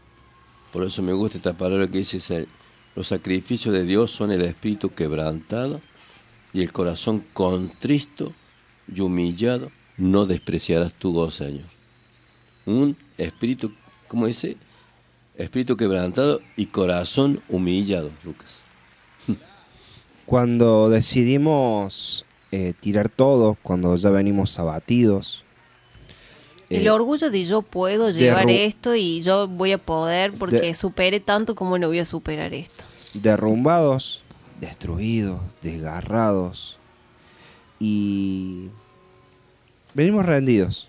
Por 0.72 0.84
eso 0.84 1.02
me 1.02 1.14
gusta 1.14 1.38
esta 1.38 1.54
palabra 1.54 1.88
que 1.88 2.00
dice, 2.00 2.48
los 2.96 3.08
sacrificios 3.08 3.74
de 3.74 3.84
Dios 3.84 4.12
son 4.12 4.32
el 4.32 4.41
espíritu 4.41 4.90
quebrantado 4.94 5.82
y 6.54 6.62
el 6.62 6.72
corazón 6.72 7.24
contristo 7.34 8.34
y 8.94 9.02
humillado, 9.02 9.72
no 9.98 10.26
despreciarás 10.26 10.94
tu 10.94 11.14
gozo, 11.14 11.46
Señor. 11.46 11.66
Un 12.66 12.96
espíritu, 13.18 13.72
¿cómo 14.08 14.28
dice? 14.28 14.58
Espíritu 15.36 15.78
quebrantado 15.78 16.41
y 16.56 16.68
corazón 16.68 17.41
humillado, 17.50 18.12
Lucas. 18.24 18.64
Cuando 20.26 20.90
decidimos 20.90 22.26
eh, 22.52 22.74
tirar 22.80 23.10
todo, 23.10 23.58
cuando 23.64 23.96
ya 23.96 24.12
venimos 24.12 24.60
abatidos, 24.60 25.44
El 26.70 26.86
eh, 26.86 26.90
orgullo 26.91 27.30
de 27.32 27.46
yo 27.46 27.62
puedo 27.64 28.10
llevar 28.12 28.50
esto 28.50 28.94
y 28.96 29.22
yo 29.22 29.48
voy 29.48 29.72
a 29.72 29.78
poder 29.78 30.34
porque 30.34 30.60
De- 30.62 30.74
superé 30.74 31.20
tanto 31.20 31.56
como 31.56 31.78
no 31.78 31.88
voy 31.88 32.00
a 32.00 32.06
superar 32.06 32.54
esto. 32.54 32.84
derrumbados, 33.14 34.22
destruidos, 34.62 35.40
desgarrados 35.64 36.78
y 37.80 38.68
venimos 39.94 40.26
rendidos, 40.26 40.88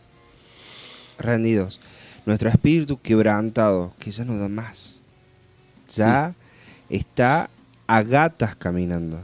rendidos. 1.19 1.81
Nuestro 2.27 2.51
espíritu 2.51 3.01
quebrantado, 3.01 3.93
que 3.99 4.11
ya 4.11 4.25
no 4.25 4.37
da 4.37 4.49
más, 4.49 5.01
ya 5.89 6.35
está 6.91 7.49
a 7.87 8.03
gatas 8.03 8.55
caminando, 8.55 9.21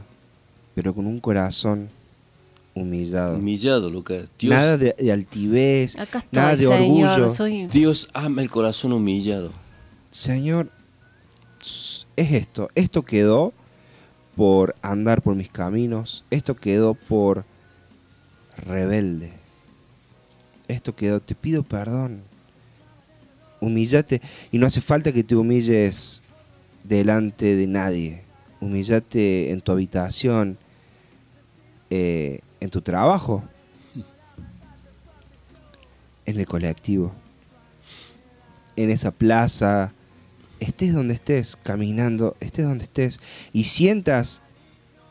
pero 0.73 0.93
con 0.95 1.05
un 1.05 1.19
corazón 1.19 1.89
humillado. 2.81 3.37
Humillado, 3.37 3.89
Lucas. 3.89 4.29
Dios, 4.39 4.49
Nada 4.51 4.77
de, 4.77 4.95
de 4.97 5.11
altivez, 5.11 5.95
Acá 5.97 6.19
estoy, 6.19 6.29
nada 6.39 6.51
de 6.51 6.57
Señor, 6.57 7.09
orgullo. 7.09 7.33
soy- 7.33 7.65
Dios 7.67 8.07
ama 8.13 8.41
el 8.41 8.49
corazón 8.49 8.93
humillado. 8.93 9.51
Señor, 10.11 10.69
es 11.59 12.05
esto. 12.31 12.69
Esto 12.75 13.03
quedó 13.03 13.53
por 14.35 14.75
andar 14.81 15.21
por 15.21 15.35
mis 15.35 15.49
caminos. 15.49 16.23
Esto 16.29 16.55
quedó 16.55 16.93
por 16.93 17.45
rebelde. 18.65 19.31
Esto 20.67 20.95
quedó, 20.95 21.19
te 21.19 21.35
pido 21.35 21.63
perdón. 21.63 22.21
Humíllate. 23.59 24.21
Y 24.51 24.57
no 24.59 24.67
hace 24.67 24.81
falta 24.81 25.11
que 25.11 25.23
te 25.23 25.35
humilles 25.35 26.21
delante 26.83 27.55
de 27.55 27.67
nadie. 27.67 28.23
Humíllate 28.61 29.51
en 29.51 29.61
tu 29.61 29.71
habitación, 29.71 30.57
eh, 31.89 32.39
en 32.59 32.69
tu 32.69 32.81
trabajo, 32.81 33.43
en 36.25 36.39
el 36.39 36.45
colectivo, 36.45 37.13
en 38.75 38.89
esa 38.89 39.11
plaza, 39.11 39.93
estés 40.59 40.93
donde 40.93 41.13
estés, 41.13 41.55
caminando, 41.55 42.35
estés 42.39 42.65
donde 42.65 42.83
estés, 42.83 43.19
y 43.53 43.63
sientas 43.65 44.41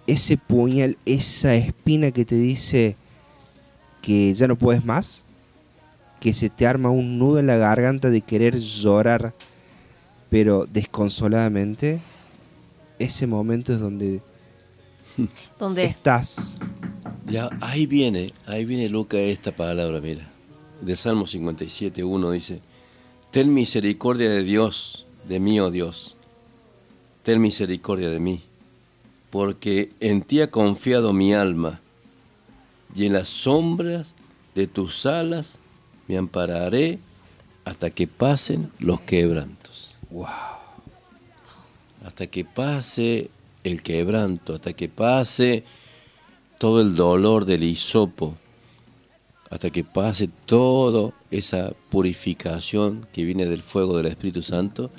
ese 0.07 0.37
puñal, 0.37 0.99
esa 1.05 1.55
espina 1.55 2.11
que 2.11 2.25
te 2.25 2.37
dice 2.37 2.97
que 4.03 4.33
ya 4.35 4.47
no 4.47 4.57
puedes 4.57 4.85
más, 4.85 5.25
que 6.21 6.33
se 6.33 6.49
te 6.49 6.67
arma 6.67 6.91
un 6.91 7.19
nudo 7.19 7.39
en 7.39 7.47
la 7.47 7.57
garganta 7.57 8.11
de 8.11 8.21
querer 8.21 8.59
llorar, 8.59 9.35
pero 10.31 10.67
desconsoladamente, 10.67 12.01
ese 12.99 13.27
momento 13.27 13.73
es 13.73 13.81
donde 13.81 14.23
Donde 15.59 15.85
estás. 15.85 16.57
Ya, 17.29 17.51
ahí 17.61 17.87
viene, 17.87 18.33
ahí 18.47 18.65
viene 18.65 18.89
Lucas 18.89 19.21
esta 19.21 19.55
palabra, 19.55 20.01
mira. 20.01 20.29
De 20.81 20.95
Salmo 20.95 21.27
57, 21.27 22.05
1 22.05 22.31
dice, 22.31 22.61
Ten 23.33 23.53
misericordia 23.53 24.31
de 24.31 24.45
Dios, 24.45 25.07
de 25.29 25.41
mí, 25.41 25.59
oh 25.59 25.71
Dios. 25.71 26.17
Ten 27.25 27.41
misericordia 27.41 28.11
de 28.11 28.21
mí, 28.21 28.43
porque 29.31 29.91
en 29.99 30.23
ti 30.23 30.41
ha 30.41 30.53
confiado 30.53 31.13
mi 31.13 31.35
alma, 31.35 31.81
y 32.95 33.07
en 33.07 33.15
las 33.15 33.27
sombras 33.27 34.15
de 34.55 34.69
tus 34.69 35.05
alas 35.05 35.59
me 36.07 36.17
ampararé 36.17 37.01
hasta 37.65 37.91
que 37.91 38.07
pasen 38.07 38.71
los 38.79 39.01
quebrantos. 39.01 39.97
Wow. 40.11 40.29
Hasta 42.05 42.29
que 42.29 42.45
pase 42.45 43.31
el 43.65 43.83
quebranto, 43.83 44.55
hasta 44.55 44.73
que 44.75 44.89
pase 44.89 45.65
todo 46.59 46.81
el 46.81 46.95
dolor 46.95 47.45
del 47.45 47.63
hisopo, 47.63 48.37
hasta 49.51 49.71
que 49.71 49.85
pase 49.85 50.29
toda 50.45 51.13
esa 51.31 51.73
purificación 51.91 53.07
que 53.13 53.25
viene 53.25 53.47
del 53.47 53.63
fuego 53.63 53.97
del 53.97 54.07
Espíritu 54.07 54.43
Santo, 54.43 54.91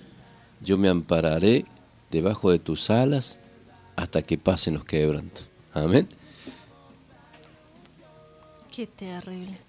yo 0.62 0.78
me 0.78 0.90
ampararé 0.90 1.66
debajo 2.12 2.52
de 2.52 2.60
tus 2.60 2.90
alas 2.90 3.40
hasta 3.96 4.22
que 4.22 4.38
pasen 4.38 4.76
los 4.76 4.86
quebrantos. 4.86 5.50
Amén. 5.74 6.08
Qué 8.72 8.88
terrible. 8.88 9.60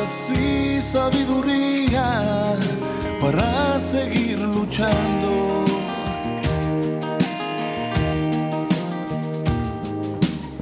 Fuerzas 0.00 0.30
y 0.38 0.80
sabiduría 0.80 2.56
para 3.20 3.78
seguir 3.80 4.38
luchando. 4.38 5.64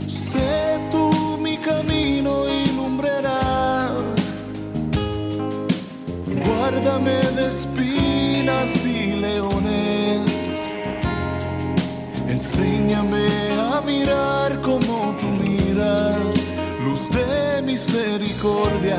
Sé 0.06 0.80
tú 0.90 1.38
mi 1.40 1.56
camino 1.58 2.44
y 2.48 2.66
lumbrera. 2.76 3.90
Guárdame 6.44 7.20
de 7.36 7.48
espinas 7.48 8.84
y 8.84 9.12
leones. 9.20 10.30
Enséñame 12.28 13.26
a 13.72 13.80
mirar 13.82 14.60
como 14.62 15.07
de 17.06 17.62
misericordia. 17.62 18.98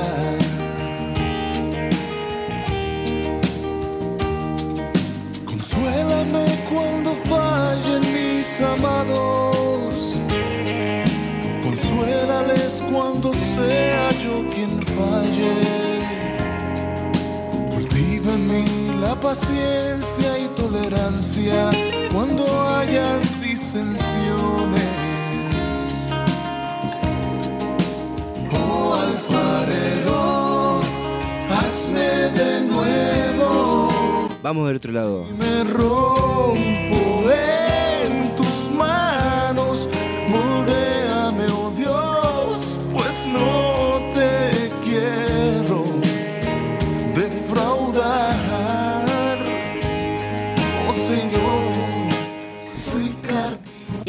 Consuélame 5.45 6.45
cuando 6.71 7.13
fallen 7.29 8.01
mis 8.13 8.61
amados. 8.61 10.17
Consuélales 11.61 12.81
cuando 12.89 13.33
sea 13.33 14.09
yo 14.23 14.45
quien 14.53 14.81
falle. 14.95 15.55
Cultiva 17.73 18.33
en 18.33 18.47
mí 18.47 18.65
la 19.01 19.19
paciencia 19.19 20.39
y 20.39 20.47
tolerancia 20.55 21.69
cuando 22.13 22.45
hayan 22.77 23.21
disensiones. 23.41 24.98
Vamos 34.41 34.67
del 34.67 34.77
otro 34.77 34.91
lado. 34.93 35.27
Me 35.37 35.63
rompo 35.65 37.18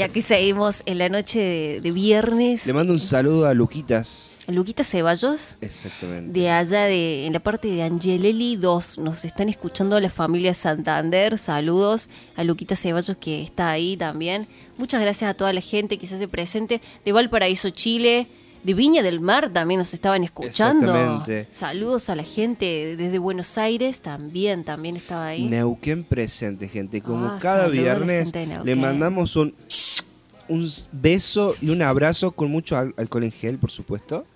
Y 0.00 0.02
aquí 0.02 0.22
seguimos 0.22 0.82
en 0.86 0.96
la 0.96 1.10
noche 1.10 1.38
de, 1.40 1.80
de 1.82 1.90
viernes. 1.92 2.64
Le 2.66 2.72
mando 2.72 2.94
un 2.94 2.98
saludo 3.00 3.44
a 3.46 3.52
Luquitas. 3.52 4.32
Luquita 4.48 4.82
Ceballos, 4.82 5.56
Exactamente. 5.60 6.40
de 6.40 6.48
allá 6.50 6.84
de, 6.84 7.26
en 7.26 7.34
la 7.34 7.40
parte 7.40 7.68
de 7.68 7.82
Angeleli 7.82 8.56
2, 8.56 8.96
nos 8.96 9.26
están 9.26 9.50
escuchando 9.50 10.00
la 10.00 10.08
familia 10.08 10.54
Santander. 10.54 11.36
Saludos 11.36 12.08
a 12.34 12.44
Luquita 12.44 12.76
Ceballos 12.76 13.14
que 13.20 13.42
está 13.42 13.68
ahí 13.70 13.98
también. 13.98 14.48
Muchas 14.78 15.02
gracias 15.02 15.30
a 15.30 15.34
toda 15.34 15.52
la 15.52 15.60
gente 15.60 15.98
que 15.98 16.06
se 16.06 16.14
hace 16.14 16.28
presente 16.28 16.80
de 17.04 17.12
Valparaíso, 17.12 17.68
Chile. 17.68 18.26
De 18.62 18.74
Viña 18.74 19.02
del 19.02 19.20
Mar 19.20 19.50
también 19.54 19.78
nos 19.78 19.94
estaban 19.94 20.22
escuchando. 20.22 20.84
Exactamente. 20.84 21.48
Saludos 21.50 22.10
a 22.10 22.14
la 22.14 22.24
gente 22.24 22.94
desde 22.94 23.18
Buenos 23.18 23.56
Aires 23.56 24.02
también, 24.02 24.64
también 24.64 24.96
estaba 24.96 25.28
ahí. 25.28 25.44
Neuquén 25.46 26.04
presente, 26.04 26.68
gente. 26.68 27.00
Como 27.00 27.24
Ah, 27.26 27.38
cada 27.40 27.68
viernes 27.68 28.34
le 28.64 28.76
mandamos 28.76 29.34
un, 29.36 29.54
un 30.50 30.68
beso 30.92 31.54
y 31.62 31.70
un 31.70 31.80
abrazo 31.80 32.32
con 32.32 32.50
mucho 32.50 32.76
al- 32.76 32.92
alcohol 32.98 33.24
en 33.24 33.32
gel, 33.32 33.58
por 33.58 33.70
supuesto. 33.70 34.26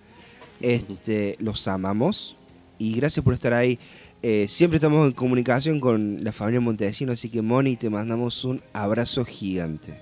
Este, 0.60 1.36
los 1.40 1.68
amamos 1.68 2.36
y 2.78 2.94
gracias 2.94 3.22
por 3.22 3.34
estar 3.34 3.52
ahí. 3.52 3.78
Eh, 4.22 4.46
siempre 4.48 4.78
estamos 4.78 5.06
en 5.06 5.12
comunicación 5.12 5.80
con 5.80 6.24
la 6.24 6.32
familia 6.32 6.60
Montesino, 6.60 7.12
así 7.12 7.28
que 7.28 7.42
Moni, 7.42 7.76
te 7.76 7.90
mandamos 7.90 8.42
un 8.44 8.62
abrazo 8.72 9.24
gigante. 9.26 9.92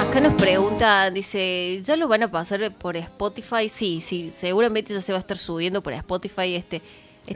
Acá 0.00 0.20
nos 0.20 0.34
pregunta, 0.34 1.10
dice, 1.10 1.82
¿ya 1.84 1.96
lo 1.96 2.08
van 2.08 2.22
a 2.22 2.30
pasar 2.30 2.72
por 2.78 2.96
Spotify? 2.96 3.68
Sí, 3.68 4.00
sí, 4.00 4.32
seguramente 4.34 4.94
ya 4.94 5.00
se 5.02 5.12
va 5.12 5.18
a 5.18 5.20
estar 5.20 5.36
subiendo 5.36 5.82
por 5.82 5.92
Spotify 5.92 6.54
este, 6.54 6.80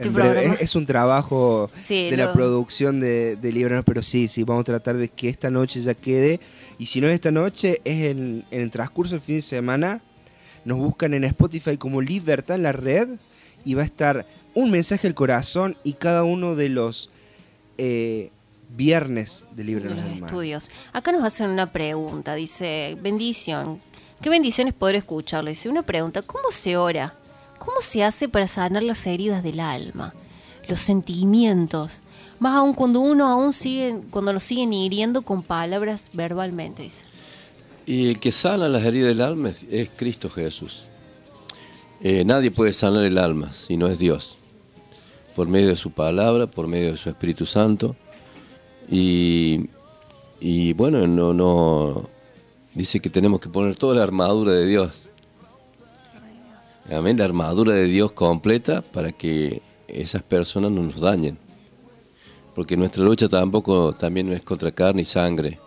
breve. 0.09 0.45
Es, 0.45 0.61
es 0.61 0.75
un 0.75 0.85
trabajo 0.85 1.69
Sí, 1.73 2.09
de 2.09 2.17
la 2.17 2.31
producción 2.33 2.99
de, 2.99 3.35
de 3.35 3.51
Libranos, 3.51 3.85
pero 3.85 4.03
sí, 4.03 4.27
sí, 4.27 4.43
vamos 4.43 4.61
a 4.61 4.65
tratar 4.65 4.97
de 4.97 5.09
que 5.09 5.29
esta 5.29 5.49
noche 5.49 5.81
ya 5.81 5.93
quede. 5.93 6.39
Y 6.77 6.85
si 6.87 7.01
no 7.01 7.07
es 7.07 7.13
esta 7.15 7.31
noche, 7.31 7.81
es 7.83 8.05
en, 8.05 8.45
en 8.51 8.61
el 8.61 8.71
transcurso 8.71 9.13
del 9.15 9.21
fin 9.21 9.37
de 9.37 9.41
semana. 9.41 10.01
Nos 10.65 10.77
buscan 10.77 11.13
en 11.13 11.23
Spotify 11.23 11.77
como 11.77 12.01
Libertad 12.01 12.55
en 12.57 12.63
la 12.63 12.71
red 12.73 13.07
y 13.65 13.73
va 13.73 13.81
a 13.81 13.85
estar 13.85 14.25
un 14.53 14.71
mensaje 14.71 15.07
al 15.07 15.13
corazón 15.13 15.77
y 15.83 15.93
cada 15.93 16.23
uno 16.23 16.55
de 16.55 16.69
los 16.69 17.09
eh, 17.77 18.29
viernes 18.75 19.45
de 19.55 19.63
Libranos 19.63 19.95
los 19.97 20.05
del 20.05 20.19
Mar. 20.21 20.29
estudios. 20.29 20.69
Acá 20.93 21.11
nos 21.11 21.23
hacen 21.23 21.49
una 21.49 21.71
pregunta, 21.71 22.35
dice, 22.35 22.97
bendición. 23.01 23.79
¿Qué 24.21 24.29
bendiciones 24.29 24.73
poder 24.73 24.95
escucharlo? 24.95 25.49
Dice, 25.49 25.69
una 25.69 25.81
pregunta, 25.81 26.21
¿cómo 26.21 26.51
se 26.51 26.75
ora? 26.77 27.15
¿Cómo 27.59 27.81
se 27.81 28.03
hace 28.03 28.29
para 28.29 28.47
sanar 28.47 28.83
las 28.83 29.05
heridas 29.05 29.43
del 29.43 29.59
alma? 29.59 30.13
Los 30.67 30.81
sentimientos. 30.81 32.01
Más 32.39 32.55
aún 32.55 32.73
cuando 32.73 33.01
uno 33.01 33.27
aún 33.27 33.51
sigue, 33.53 34.01
cuando 34.09 34.31
nos 34.31 34.43
siguen 34.43 34.71
hiriendo 34.71 35.21
con 35.21 35.43
palabras 35.43 36.09
verbalmente, 36.13 36.83
dice. 36.83 37.03
Y 37.85 38.09
el 38.09 38.19
que 38.19 38.31
sana 38.31 38.69
las 38.69 38.83
heridas 38.83 39.09
del 39.09 39.21
alma 39.21 39.49
es, 39.49 39.89
Cristo 39.95 40.29
Jesús. 40.29 40.83
Eh, 42.01 42.23
nadie 42.23 42.49
puede 42.49 42.71
sanar 42.71 43.03
el 43.03 43.17
alma 43.17 43.51
si 43.51 43.75
no 43.75 43.87
es 43.87 43.99
Dios. 43.99 44.39
Por 45.35 45.47
medio 45.47 45.67
de 45.67 45.75
su 45.75 45.91
palabra, 45.91 46.47
por 46.47 46.67
medio 46.67 46.91
de 46.91 46.97
su 46.97 47.09
Espíritu 47.09 47.45
Santo. 47.45 47.95
Y, 48.89 49.67
bueno, 50.73 51.07
no, 51.07 51.33
no 51.33 52.09
dice 52.73 52.99
que 52.99 53.09
tenemos 53.09 53.39
que 53.39 53.49
poner 53.49 53.75
toda 53.75 53.95
la 53.95 54.03
armadura 54.03 54.53
de 54.53 54.65
Dios. 54.65 55.08
Amén, 56.91 57.19
la 57.19 57.25
armadura 57.25 57.73
de 57.73 57.85
Dios 57.85 58.13
completa 58.13 58.81
para 58.81 59.11
que 59.11 59.61
esas 59.87 60.23
personas 60.23 60.71
no 60.71 60.81
nos 60.81 60.99
dañen. 60.99 61.37
Porque 62.55 62.75
nuestra 62.75 63.03
lucha 63.03 63.29
tampoco 63.29 63.93
también 63.93 64.27
no 64.27 64.33
es 64.33 64.41
contra 64.41 64.71
carne 64.71 65.03
y 65.03 65.05
sangre. 65.05 65.59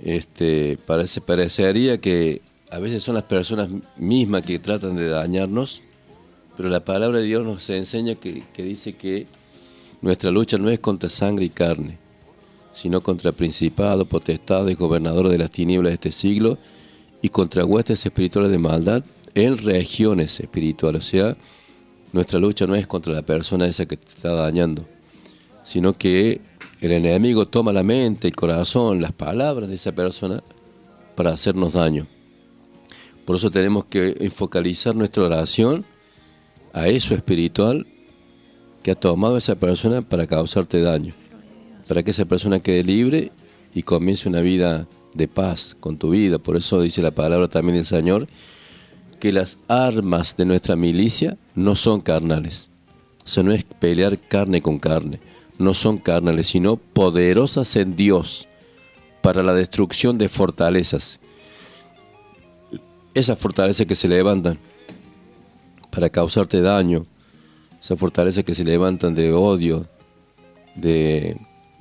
Este, 0.00 0.78
parece, 0.84 1.20
parecería 1.20 2.00
que 2.00 2.42
a 2.70 2.80
veces 2.80 3.04
son 3.04 3.14
las 3.14 3.24
personas 3.24 3.68
mismas 3.96 4.42
que 4.42 4.58
tratan 4.58 4.96
de 4.96 5.08
dañarnos, 5.08 5.82
pero 6.56 6.68
la 6.68 6.84
palabra 6.84 7.18
de 7.18 7.26
Dios 7.26 7.44
nos 7.44 7.70
enseña 7.70 8.16
que, 8.16 8.42
que 8.52 8.64
dice 8.64 8.94
que 8.94 9.28
nuestra 10.02 10.32
lucha 10.32 10.58
no 10.58 10.70
es 10.70 10.80
contra 10.80 11.08
sangre 11.08 11.44
y 11.44 11.50
carne, 11.50 11.98
sino 12.72 13.00
contra 13.00 13.30
principados, 13.30 14.08
potestades, 14.08 14.76
gobernadores 14.76 15.30
de 15.30 15.38
las 15.38 15.52
tinieblas 15.52 15.92
de 15.92 15.94
este 15.94 16.12
siglo 16.12 16.58
y 17.22 17.28
contra 17.28 17.64
huestes 17.64 18.04
espirituales 18.04 18.50
de 18.50 18.58
maldad 18.58 19.04
en 19.34 19.58
regiones 19.58 20.40
espirituales. 20.40 21.06
O 21.06 21.08
sea, 21.08 21.36
nuestra 22.12 22.38
lucha 22.38 22.66
no 22.66 22.74
es 22.74 22.86
contra 22.86 23.12
la 23.12 23.22
persona 23.22 23.66
esa 23.66 23.86
que 23.86 23.96
te 23.96 24.08
está 24.08 24.32
dañando, 24.34 24.86
sino 25.62 25.96
que 25.96 26.40
el 26.80 26.92
enemigo 26.92 27.46
toma 27.46 27.72
la 27.72 27.82
mente, 27.82 28.28
el 28.28 28.36
corazón, 28.36 29.00
las 29.00 29.12
palabras 29.12 29.68
de 29.68 29.76
esa 29.76 29.92
persona 29.92 30.42
para 31.14 31.30
hacernos 31.30 31.74
daño. 31.74 32.06
Por 33.24 33.36
eso 33.36 33.50
tenemos 33.50 33.84
que 33.84 34.30
focalizar 34.34 34.96
nuestra 34.96 35.22
oración 35.22 35.84
a 36.72 36.88
eso 36.88 37.14
espiritual 37.14 37.86
que 38.82 38.92
ha 38.92 38.94
tomado 38.94 39.36
esa 39.36 39.56
persona 39.56 40.02
para 40.02 40.26
causarte 40.26 40.80
daño, 40.80 41.14
para 41.86 42.02
que 42.02 42.12
esa 42.12 42.24
persona 42.24 42.60
quede 42.60 42.82
libre 42.82 43.30
y 43.74 43.82
comience 43.82 44.28
una 44.28 44.40
vida 44.40 44.86
de 45.14 45.28
paz 45.28 45.76
con 45.78 45.98
tu 45.98 46.10
vida. 46.10 46.38
Por 46.38 46.56
eso 46.56 46.80
dice 46.80 47.02
la 47.02 47.10
palabra 47.10 47.48
también 47.48 47.76
del 47.76 47.84
Señor, 47.84 48.26
que 49.20 49.32
las 49.32 49.58
armas 49.68 50.36
de 50.36 50.46
nuestra 50.46 50.74
milicia 50.74 51.36
no 51.54 51.76
son 51.76 52.00
carnales. 52.00 52.70
O 53.24 53.28
sea, 53.28 53.44
no 53.44 53.52
es 53.52 53.62
pelear 53.62 54.18
carne 54.18 54.60
con 54.60 54.80
carne. 54.80 55.20
No 55.58 55.74
son 55.74 55.98
carnales, 55.98 56.48
sino 56.48 56.76
poderosas 56.76 57.76
en 57.76 57.94
Dios 57.94 58.48
para 59.22 59.42
la 59.42 59.54
destrucción 59.54 60.18
de 60.18 60.28
fortalezas. 60.28 61.20
Esas 63.14 63.38
fortalezas 63.38 63.86
que 63.86 63.94
se 63.94 64.08
levantan 64.08 64.58
para 65.90 66.08
causarte 66.08 66.60
daño, 66.62 67.06
esas 67.80 67.98
fortalezas 67.98 68.44
que 68.44 68.54
se 68.54 68.64
levantan 68.64 69.14
de 69.14 69.32
odio, 69.32 69.86
de, 70.74 71.36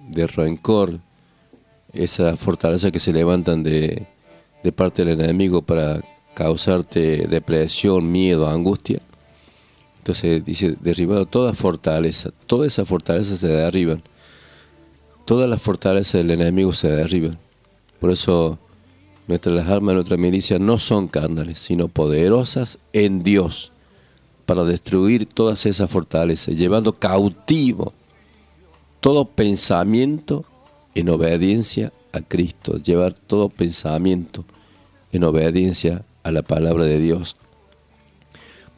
de 0.09 0.27
rencor, 0.27 0.99
esas 1.93 2.37
fortalezas 2.39 2.91
que 2.91 2.99
se 2.99 3.13
levantan 3.13 3.63
de, 3.63 4.07
de 4.63 4.71
parte 4.71 5.05
del 5.05 5.19
enemigo 5.19 5.61
para 5.61 6.01
causarte 6.39 7.27
depresión, 7.27 8.09
miedo, 8.09 8.47
angustia. 8.47 9.01
Entonces 9.97 10.45
dice, 10.45 10.77
derribado 10.79 11.25
toda 11.25 11.53
fortaleza, 11.53 12.31
todas 12.47 12.67
esas 12.67 12.87
fortalezas 12.87 13.39
se 13.39 13.49
derriban. 13.49 14.01
Todas 15.25 15.49
las 15.49 15.61
fortalezas 15.61 16.13
del 16.13 16.31
enemigo 16.31 16.71
se 16.71 16.87
derriban. 16.87 17.37
Por 17.99 18.11
eso 18.11 18.57
nuestras 19.27 19.67
armas 19.67 19.95
nuestra 19.95 20.15
milicia 20.15 20.59
no 20.59 20.79
son 20.79 21.09
carnales, 21.09 21.59
sino 21.59 21.89
poderosas 21.89 22.79
en 22.93 23.21
Dios 23.21 23.73
para 24.45 24.63
destruir 24.63 25.25
todas 25.25 25.65
esas 25.65 25.91
fortalezas, 25.91 26.57
llevando 26.57 26.93
cautivo 26.93 27.91
todo 29.01 29.25
pensamiento 29.25 30.45
en 30.95 31.09
obediencia 31.09 31.91
a 32.13 32.21
Cristo, 32.21 32.77
llevar 32.77 33.11
todo 33.11 33.49
pensamiento 33.49 34.45
en 35.11 35.25
obediencia 35.25 36.05
a 36.29 36.31
la 36.31 36.41
palabra 36.43 36.85
de 36.85 36.99
Dios. 36.99 37.35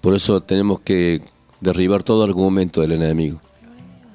Por 0.01 0.15
eso 0.15 0.41
tenemos 0.41 0.79
que 0.79 1.21
derribar 1.59 2.01
todo 2.01 2.23
argumento 2.23 2.81
del 2.81 2.93
enemigo. 2.93 3.39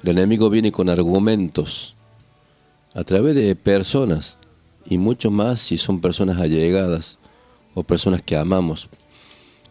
El 0.03 0.17
enemigo 0.17 0.49
viene 0.49 0.71
con 0.71 0.89
argumentos 0.89 1.95
a 2.93 3.03
través 3.03 3.35
de 3.35 3.55
personas 3.55 4.37
y 4.85 4.97
mucho 4.97 5.31
más 5.31 5.59
si 5.59 5.77
son 5.77 6.01
personas 6.01 6.39
allegadas 6.39 7.19
o 7.73 7.83
personas 7.83 8.21
que 8.21 8.35
amamos. 8.35 8.89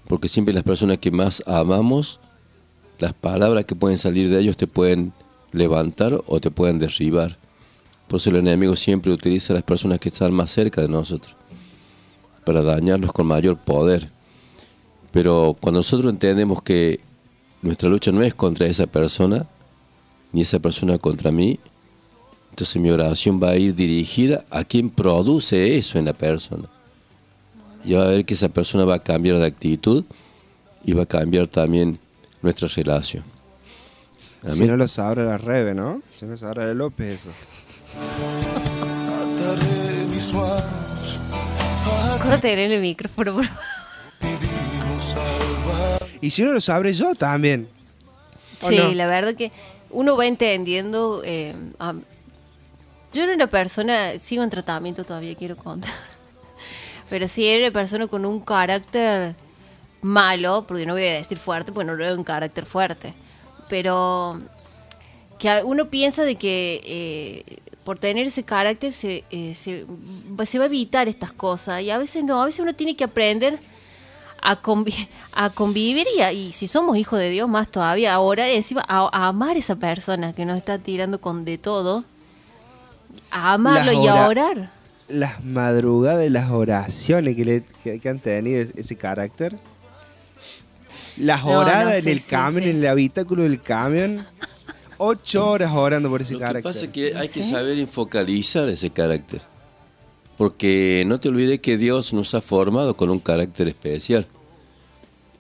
Porque 0.09 0.29
siempre 0.29 0.55
las 0.55 0.63
personas 0.63 0.99
que 0.99 1.11
más 1.11 1.43
amamos, 1.47 2.21
las 2.99 3.13
palabras 3.13 3.67
que 3.67 3.75
pueden 3.75 3.99
salir 3.99 4.31
de 4.31 4.41
ellos 4.41 4.57
te 4.57 4.67
pueden 4.67 5.13
levantar 5.53 6.23
o 6.27 6.41
te 6.41 6.51
pueden 6.51 6.79
derribar. 6.79 7.37
Por 8.07 8.21
eso 8.21 8.31
el 8.31 8.37
enemigo 8.37 8.77
siempre 8.77 9.13
utiliza 9.13 9.53
a 9.53 9.57
las 9.57 9.65
personas 9.65 9.99
que 9.99 10.09
están 10.09 10.33
más 10.33 10.51
cerca 10.51 10.81
de 10.81 10.89
nosotros 10.89 11.35
para 12.47 12.63
dañarlos 12.63 13.13
con 13.13 13.27
mayor 13.27 13.59
poder. 13.59 14.09
Pero 15.11 15.57
cuando 15.61 15.81
nosotros 15.81 16.13
entendemos 16.13 16.63
que 16.63 17.01
nuestra 17.61 17.89
lucha 17.89 18.13
no 18.13 18.23
es 18.23 18.35
contra 18.35 18.69
esa 18.69 18.87
persona, 18.87 19.47
ni 20.33 20.43
esa 20.43 20.61
persona 20.61 20.97
contra 20.97 21.33
mí, 21.33 21.59
entonces 22.51 22.81
mi 22.81 22.91
oración 22.91 23.43
va 23.43 23.51
a 23.51 23.57
ir 23.57 23.75
dirigida 23.75 24.45
a 24.51 24.63
quien 24.63 24.91
produce 24.91 25.77
eso 25.77 25.99
en 25.99 26.05
la 26.05 26.13
persona. 26.13 26.69
Y 27.85 27.95
va 27.95 28.05
a 28.05 28.09
ver 28.11 28.25
que 28.25 28.35
esa 28.35 28.49
persona 28.49 28.85
va 28.85 28.95
a 28.95 29.01
cambiar 29.01 29.39
de 29.39 29.47
actitud 29.47 30.05
y 30.85 30.93
va 30.93 31.03
a 31.03 31.07
cambiar 31.07 31.49
también 31.49 31.99
nuestra 32.43 32.69
relación. 32.69 33.25
Si 34.47 34.65
no 34.65 34.77
lo 34.77 34.87
sabrá 34.87 35.25
la 35.25 35.39
Rebe, 35.39 35.75
¿no? 35.75 36.01
Si 36.17 36.25
no 36.25 36.31
lo 36.33 36.37
sabrá 36.37 36.73
López 36.75 37.27
eso. 37.27 37.31
Tener 42.41 42.71
el 42.73 42.81
micrófono, 42.81 43.33
por 43.33 43.45
favor. 43.45 43.63
Y 46.21 46.31
si 46.31 46.43
no 46.43 46.53
lo 46.53 46.61
sabré 46.61 46.93
yo 46.95 47.15
también. 47.15 47.69
¿O 48.63 48.69
Sí, 48.69 48.77
no? 48.79 48.93
la 48.93 49.07
verdad 49.07 49.35
que 49.35 49.53
uno 49.91 50.17
va 50.17 50.27
entendiendo. 50.27 51.23
eh, 51.25 51.55
a- 51.79 51.95
Yo 53.13 53.23
era 53.23 53.35
una 53.35 53.47
persona, 53.47 54.19
sigo 54.19 54.43
en 54.43 54.51
tratamiento 54.51 55.05
todavía, 55.05 55.35
quiero 55.35 55.57
contar. 55.57 55.93
Pero 57.11 57.29
sí, 57.29 57.47
era 57.47 57.67
una 57.67 57.73
persona 57.73 58.07
con 58.07 58.27
un 58.27 58.41
carácter 58.41 59.35
malo, 60.03 60.65
porque 60.67 60.85
no 60.87 60.95
voy 60.95 61.07
a 61.07 61.13
decir 61.15 61.39
fuerte, 61.39 61.73
porque 61.73 61.87
no 61.87 61.95
lo 61.95 62.05
veo 62.05 62.15
un 62.17 62.25
carácter 62.25 62.67
fuerte. 62.67 63.15
Pero 63.69 64.39
que 65.39 65.63
uno 65.65 65.89
piensa 65.89 66.25
de 66.25 66.37
que 66.37 66.81
eh, 66.85 67.59
por 67.87 67.99
tener 68.01 68.27
ese 68.27 68.43
carácter 68.43 68.91
se, 68.93 69.23
eh, 69.31 69.55
se, 69.55 69.87
va- 70.39 70.45
se 70.45 70.59
va 70.59 70.65
a 70.65 70.67
evitar 70.67 71.07
estas 71.09 71.31
cosas. 71.31 71.81
Y 71.83 71.91
a 71.93 71.99
veces 71.99 72.25
no, 72.25 72.43
a 72.43 72.47
veces 72.47 72.59
uno 72.61 72.75
tiene 72.75 72.97
que 72.97 73.05
aprender 73.05 73.61
a, 74.43 74.61
convi- 74.61 75.07
a 75.33 75.51
convivir 75.51 76.05
y, 76.19 76.21
a- 76.21 76.33
y 76.33 76.51
si 76.51 76.67
somos 76.67 76.97
hijos 76.99 77.21
de 77.21 77.31
Dios 77.31 77.49
más 77.49 77.69
todavía, 77.69 78.13
a 78.13 78.19
orar 78.19 78.49
encima, 78.51 78.85
a, 78.89 79.09
a 79.13 79.29
amar 79.29 79.55
a 79.55 79.59
esa 79.61 79.77
persona 79.77 80.33
que 80.33 80.45
nos 80.45 80.57
está 80.59 80.79
tirando 80.79 81.21
con 81.21 81.45
de 81.45 81.59
todo, 81.59 82.03
a 83.31 83.53
amarlo 83.53 83.93
y 83.93 84.07
a 84.09 84.15
ora- 84.15 84.27
orar. 84.29 84.71
Las 85.09 85.45
madrugadas, 85.45 86.29
las 86.29 86.51
oraciones 86.51 87.37
que, 87.37 87.45
le, 87.45 87.65
que, 87.85 88.01
que 88.01 88.09
han 88.09 88.19
tenido 88.19 88.61
es- 88.63 88.73
ese 88.77 88.97
carácter. 88.97 89.57
Las 91.17 91.45
No, 91.45 91.53
no, 91.53 91.59
oradas 91.61 92.03
sí, 92.03 92.09
en 92.11 92.13
el 92.17 92.21
sí, 92.21 92.31
camión, 92.31 92.65
sí. 92.65 92.71
en 92.71 92.77
el 92.79 92.87
habitáculo 92.89 93.45
del 93.45 93.63
camión. 93.63 94.27
Ocho 94.99 95.47
horas 95.49 95.73
orando 95.75 96.09
por 96.09 96.23
ese 96.23 96.35
Lo 96.35 96.39
que 96.39 96.45
carácter. 96.45 96.63
pasa 96.73 96.87
es 96.87 96.93
que 96.93 97.07
hay 97.17 97.29
que 97.29 97.43
¿Sí? 97.43 97.51
saber 97.51 97.79
infocalizar 97.79 98.69
ese 98.69 98.91
carácter. 98.91 99.41
Porque 100.37 101.05
no 101.07 101.19
te 101.19 101.29
olvides 101.29 101.61
que 101.61 101.77
Dios 101.79 102.13
nos 102.13 102.35
ha 102.35 102.41
formado 102.41 102.97
con 102.97 103.09
un 103.11 103.19
carácter 103.21 103.69
especial. 103.69 104.27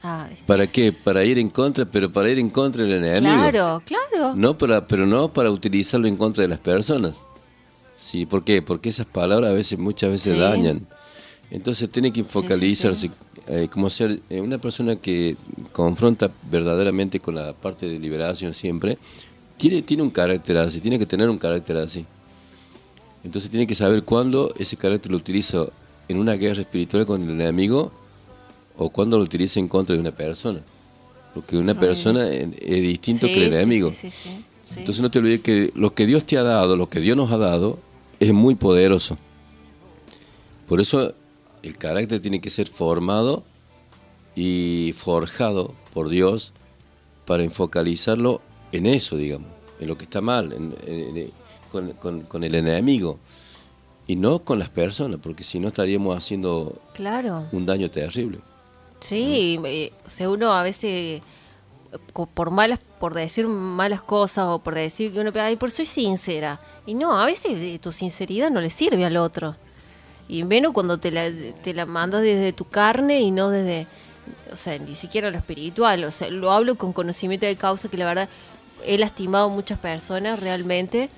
Ay, 0.02 0.36
¿Para 0.46 0.66
qué? 0.66 0.92
Para 0.92 1.24
ir 1.24 1.38
en 1.38 1.48
contra, 1.50 1.84
pero 1.84 2.10
para 2.12 2.30
ir 2.30 2.38
en 2.38 2.48
contra 2.50 2.84
del 2.84 3.04
enemigo. 3.04 3.20
claro, 3.34 3.82
claro. 3.84 4.34
No 4.36 4.56
para, 4.56 4.86
pero 4.86 5.06
no 5.06 5.32
para 5.32 5.50
utilizarlo 5.50 6.06
en 6.06 6.16
contra 6.16 6.42
de 6.42 6.48
las 6.48 6.60
personas. 6.60 7.26
Sí, 7.96 8.24
¿por 8.26 8.44
qué? 8.44 8.62
Porque 8.62 8.88
esas 8.90 9.06
palabras 9.06 9.50
a 9.50 9.54
veces, 9.54 9.78
muchas 9.78 10.10
veces 10.10 10.34
Sí. 10.34 10.38
dañan. 10.38 10.86
Entonces 11.50 11.90
tiene 11.90 12.12
que 12.12 12.24
focalizarse 12.24 13.10
eh, 13.48 13.68
como 13.70 13.88
ser 13.90 14.20
eh, 14.30 14.40
una 14.40 14.58
persona 14.58 14.96
que 14.96 15.36
confronta 15.72 16.30
verdaderamente 16.50 17.20
con 17.20 17.36
la 17.36 17.52
parte 17.52 17.88
de 17.88 17.98
liberación 17.98 18.52
siempre. 18.54 18.98
Tiene, 19.56 19.82
tiene 19.82 20.02
un 20.02 20.10
carácter 20.10 20.56
así, 20.58 20.80
tiene 20.80 20.98
que 20.98 21.06
tener 21.06 21.28
un 21.30 21.38
carácter 21.38 21.76
así. 21.78 22.04
Entonces 23.24 23.50
tiene 23.50 23.66
que 23.66 23.74
saber 23.74 24.02
cuándo 24.04 24.52
ese 24.58 24.76
carácter 24.76 25.10
lo 25.10 25.16
utiliza 25.18 25.66
en 26.08 26.18
una 26.18 26.34
guerra 26.34 26.60
espiritual 26.60 27.06
con 27.06 27.22
el 27.22 27.30
enemigo 27.30 27.90
o 28.76 28.90
cuándo 28.90 29.16
lo 29.18 29.24
utiliza 29.24 29.58
en 29.58 29.68
contra 29.68 29.94
de 29.94 30.00
una 30.00 30.12
persona. 30.12 30.60
Porque 31.34 31.56
una 31.56 31.78
persona 31.78 32.28
es, 32.28 32.48
es 32.60 32.82
distinto 32.82 33.26
Sí, 33.26 33.32
que 33.34 33.46
el 33.46 33.52
enemigo. 33.54 33.92
sí, 33.92 34.10
sí. 34.10 34.44
Entonces 34.76 35.00
no 35.00 35.10
te 35.10 35.20
olvides 35.20 35.40
que 35.40 35.70
lo 35.74 35.94
que 35.94 36.06
Dios 36.06 36.24
te 36.24 36.36
ha 36.38 36.42
dado, 36.42 36.76
lo 36.76 36.88
que 36.88 36.98
Dios 37.00 37.16
nos 37.16 37.30
ha 37.30 37.38
dado, 37.38 37.78
es 38.20 38.32
muy 38.32 38.56
poderoso. 38.56 39.16
Por 40.66 40.80
eso 40.80 41.14
el 41.62 41.76
carácter 41.78 42.20
tiene 42.20 42.40
que 42.40 42.50
ser 42.50 42.66
formado 42.68 43.44
y 44.34 44.92
forjado 44.96 45.74
por 45.94 46.08
Dios 46.08 46.52
para 47.26 47.44
enfocalizarlo 47.44 48.40
en 48.72 48.86
eso, 48.86 49.16
digamos, 49.16 49.48
en 49.80 49.88
lo 49.88 49.96
que 49.96 50.04
está 50.04 50.20
mal, 50.20 50.52
en- 50.52 51.30
con, 51.70 51.92
con- 51.92 52.22
con 52.22 52.44
el 52.44 52.54
enemigo 52.54 53.18
y 54.06 54.16
no 54.16 54.38
con 54.40 54.58
las 54.58 54.70
personas, 54.70 55.18
porque 55.22 55.42
si 55.44 55.58
no 55.60 55.68
estaríamos 55.68 56.16
haciendo 56.16 56.80
Claro. 56.94 57.44
un 57.52 57.66
daño 57.66 57.90
terrible. 57.90 58.38
Sí, 59.00 59.60
eh, 59.64 59.92
o 60.06 60.10
sea, 60.10 60.30
uno 60.30 60.52
a 60.52 60.62
veces 60.62 61.20
por 62.34 62.50
malas, 62.50 62.78
por 63.00 63.14
decir 63.14 63.46
malas 63.46 64.02
cosas 64.02 64.46
o 64.48 64.58
por 64.58 64.74
decir 64.74 65.12
que 65.12 65.20
uno, 65.20 65.30
ay, 65.34 65.56
por 65.56 65.70
soy 65.70 65.86
sincera. 65.86 66.60
Y 66.86 66.94
no, 66.94 67.18
a 67.20 67.26
veces 67.26 67.52
eh, 67.58 67.78
tu 67.80 67.90
sinceridad 67.92 68.50
no 68.50 68.60
le 68.60 68.70
sirve 68.70 69.04
al 69.04 69.16
otro. 69.16 69.56
Y 70.28 70.44
menos 70.44 70.72
cuando 70.72 70.98
te 70.98 71.10
la, 71.10 71.30
te 71.62 71.72
la 71.74 71.86
mandas 71.86 72.22
desde 72.22 72.52
tu 72.52 72.64
carne 72.64 73.20
y 73.20 73.30
no 73.30 73.48
desde, 73.50 73.86
o 74.52 74.56
sea, 74.56 74.78
ni 74.78 74.94
siquiera 74.94 75.30
lo 75.30 75.38
espiritual. 75.38 76.04
O 76.04 76.10
sea, 76.10 76.28
lo 76.30 76.52
hablo 76.52 76.74
con 76.76 76.92
conocimiento 76.92 77.46
de 77.46 77.56
causa 77.56 77.88
que 77.88 77.96
la 77.96 78.06
verdad 78.06 78.28
he 78.86 78.98
lastimado 78.98 79.46
a 79.50 79.54
muchas 79.54 79.78
personas 79.78 80.40
realmente 80.40 81.10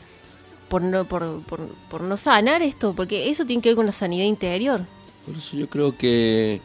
por 0.69 0.83
no, 0.83 1.07
por, 1.09 1.43
por, 1.45 1.69
por 1.91 2.03
no 2.03 2.17
sanar 2.17 2.63
esto, 2.63 2.95
porque 2.95 3.31
eso 3.31 3.47
tiene 3.47 3.63
que 3.63 3.71
ver 3.71 3.77
con 3.77 3.87
la 3.87 3.93
sanidad 3.93 4.25
interior. 4.25 4.83
Por 5.27 5.37
eso 5.37 5.57
yo 5.57 5.69
creo 5.69 5.97
que 5.97 6.61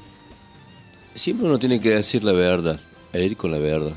siempre 1.15 1.47
uno 1.47 1.59
tiene 1.59 1.79
que 1.79 1.89
decir 1.91 2.23
la 2.23 2.31
verdad 2.33 2.79
e 3.13 3.25
ir 3.25 3.37
con 3.37 3.51
la 3.51 3.59
verdad. 3.59 3.93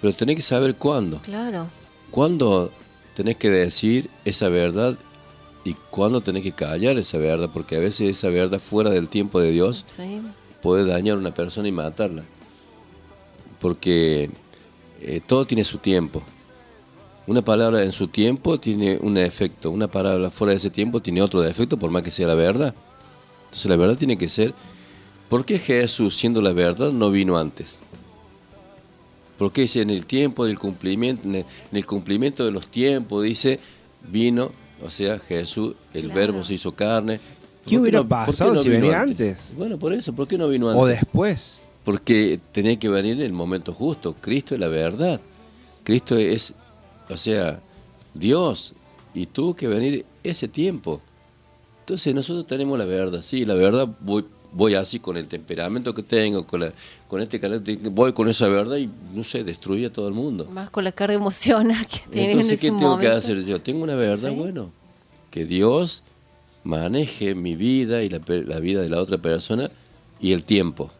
Pero 0.00 0.14
tenés 0.14 0.36
que 0.36 0.42
saber 0.42 0.76
cuándo. 0.76 1.20
Claro. 1.20 1.66
¿Cuándo 2.10 2.72
tenés 3.14 3.36
que 3.36 3.50
decir 3.50 4.08
esa 4.24 4.48
verdad 4.48 4.96
y 5.64 5.74
cuándo 5.90 6.22
tenés 6.22 6.42
que 6.42 6.52
callar 6.52 6.96
esa 6.96 7.18
verdad? 7.18 7.50
Porque 7.52 7.76
a 7.76 7.80
veces 7.80 8.10
esa 8.10 8.28
verdad 8.30 8.58
fuera 8.60 8.88
del 8.90 9.08
tiempo 9.10 9.40
de 9.40 9.50
Dios 9.50 9.84
Sí. 9.88 10.22
puede 10.62 10.86
dañar 10.86 11.16
a 11.16 11.18
una 11.18 11.34
persona 11.34 11.68
y 11.68 11.72
matarla. 11.72 12.24
Porque 13.60 14.30
eh, 15.00 15.20
todo 15.26 15.44
tiene 15.44 15.64
su 15.64 15.78
tiempo. 15.78 16.22
Una 17.26 17.42
palabra 17.42 17.82
en 17.82 17.92
su 17.92 18.08
tiempo 18.08 18.58
tiene 18.58 18.98
un 19.00 19.16
efecto, 19.16 19.70
una 19.70 19.86
palabra 19.88 20.30
fuera 20.30 20.50
de 20.52 20.56
ese 20.56 20.70
tiempo 20.70 21.00
tiene 21.00 21.22
otro 21.22 21.40
defecto, 21.42 21.76
por 21.76 21.90
más 21.90 22.02
que 22.02 22.10
sea 22.10 22.26
la 22.26 22.34
verdad. 22.34 22.74
Entonces 23.44 23.66
la 23.66 23.76
verdad 23.76 23.96
tiene 23.96 24.16
que 24.18 24.28
ser, 24.28 24.52
¿por 25.28 25.44
qué 25.44 25.58
Jesús, 25.58 26.16
siendo 26.16 26.40
la 26.40 26.52
verdad, 26.52 26.90
no 26.92 27.10
vino 27.10 27.38
antes? 27.38 27.80
Porque 29.38 29.62
dice 29.62 29.80
en 29.80 29.90
el 29.90 30.06
tiempo 30.06 30.44
del 30.44 30.58
cumplimiento, 30.58 31.26
en 31.28 31.36
el, 31.36 31.40
en 31.70 31.76
el 31.76 31.86
cumplimiento 31.86 32.44
de 32.44 32.50
los 32.52 32.68
tiempos, 32.68 33.22
dice, 33.24 33.58
vino, 34.10 34.50
o 34.84 34.90
sea, 34.90 35.18
Jesús, 35.18 35.74
el 35.94 36.04
Claro. 36.06 36.14
verbo 36.20 36.44
se 36.44 36.54
hizo 36.54 36.72
carne. 36.72 37.20
¿Qué 37.66 37.76
¿Por 37.76 37.82
hubiera 37.82 37.98
no- 38.00 38.08
por 38.08 38.18
qué 38.20 38.26
pasado 38.26 38.54
no 38.54 38.62
si 38.62 38.68
vino 38.68 38.80
venía 38.82 39.00
antes? 39.00 39.52
Bueno, 39.56 39.78
por 39.78 39.92
eso, 39.92 40.12
¿por 40.14 40.26
qué 40.28 40.36
no 40.36 40.48
vino 40.48 40.68
antes? 40.68 40.82
O 40.82 40.86
después. 40.86 41.62
Porque 41.90 42.38
tenía 42.52 42.78
que 42.78 42.88
venir 42.88 43.14
en 43.14 43.22
el 43.22 43.32
momento 43.32 43.72
justo. 43.74 44.14
Cristo 44.20 44.54
es 44.54 44.60
la 44.60 44.68
verdad. 44.68 45.20
Cristo 45.82 46.16
es, 46.16 46.54
o 47.08 47.16
sea, 47.16 47.60
Dios. 48.14 48.74
Y 49.12 49.26
tuvo 49.26 49.56
que 49.56 49.66
venir 49.66 50.06
ese 50.22 50.46
tiempo. 50.46 51.02
Entonces 51.80 52.14
nosotros 52.14 52.46
tenemos 52.46 52.78
la 52.78 52.84
verdad. 52.84 53.22
Sí, 53.22 53.44
la 53.44 53.54
verdad 53.54 53.88
voy, 53.98 54.24
voy 54.52 54.76
así 54.76 55.00
con 55.00 55.16
el 55.16 55.26
temperamento 55.26 55.92
que 55.92 56.04
tengo, 56.04 56.46
con, 56.46 56.60
la, 56.60 56.72
con 57.08 57.20
este 57.20 57.40
carácter, 57.40 57.76
voy 57.90 58.12
con 58.12 58.28
esa 58.28 58.46
verdad 58.48 58.76
y, 58.76 58.88
no 59.12 59.24
sé, 59.24 59.42
destruye 59.42 59.86
a 59.86 59.92
todo 59.92 60.06
el 60.06 60.14
mundo. 60.14 60.44
Más 60.44 60.70
con 60.70 60.84
la 60.84 60.92
carga 60.92 61.14
emocional 61.16 61.84
que 61.88 62.08
tienes 62.08 62.34
Entonces, 62.34 62.52
en 62.52 62.58
¿qué 62.60 62.66
ese 62.68 62.76
tengo 62.76 62.98
que 62.98 63.08
hacer 63.08 63.44
yo? 63.44 63.60
Tengo 63.60 63.82
una 63.82 63.96
verdad, 63.96 64.30
Sí. 64.30 64.36
bueno, 64.36 64.70
que 65.32 65.44
Dios 65.44 66.04
maneje 66.62 67.34
mi 67.34 67.56
vida 67.56 68.04
y 68.04 68.08
la, 68.10 68.20
la 68.28 68.60
vida 68.60 68.80
de 68.80 68.88
la 68.90 69.00
otra 69.00 69.18
persona 69.18 69.68
y 70.20 70.30
el 70.34 70.44
tiempo. 70.44 70.92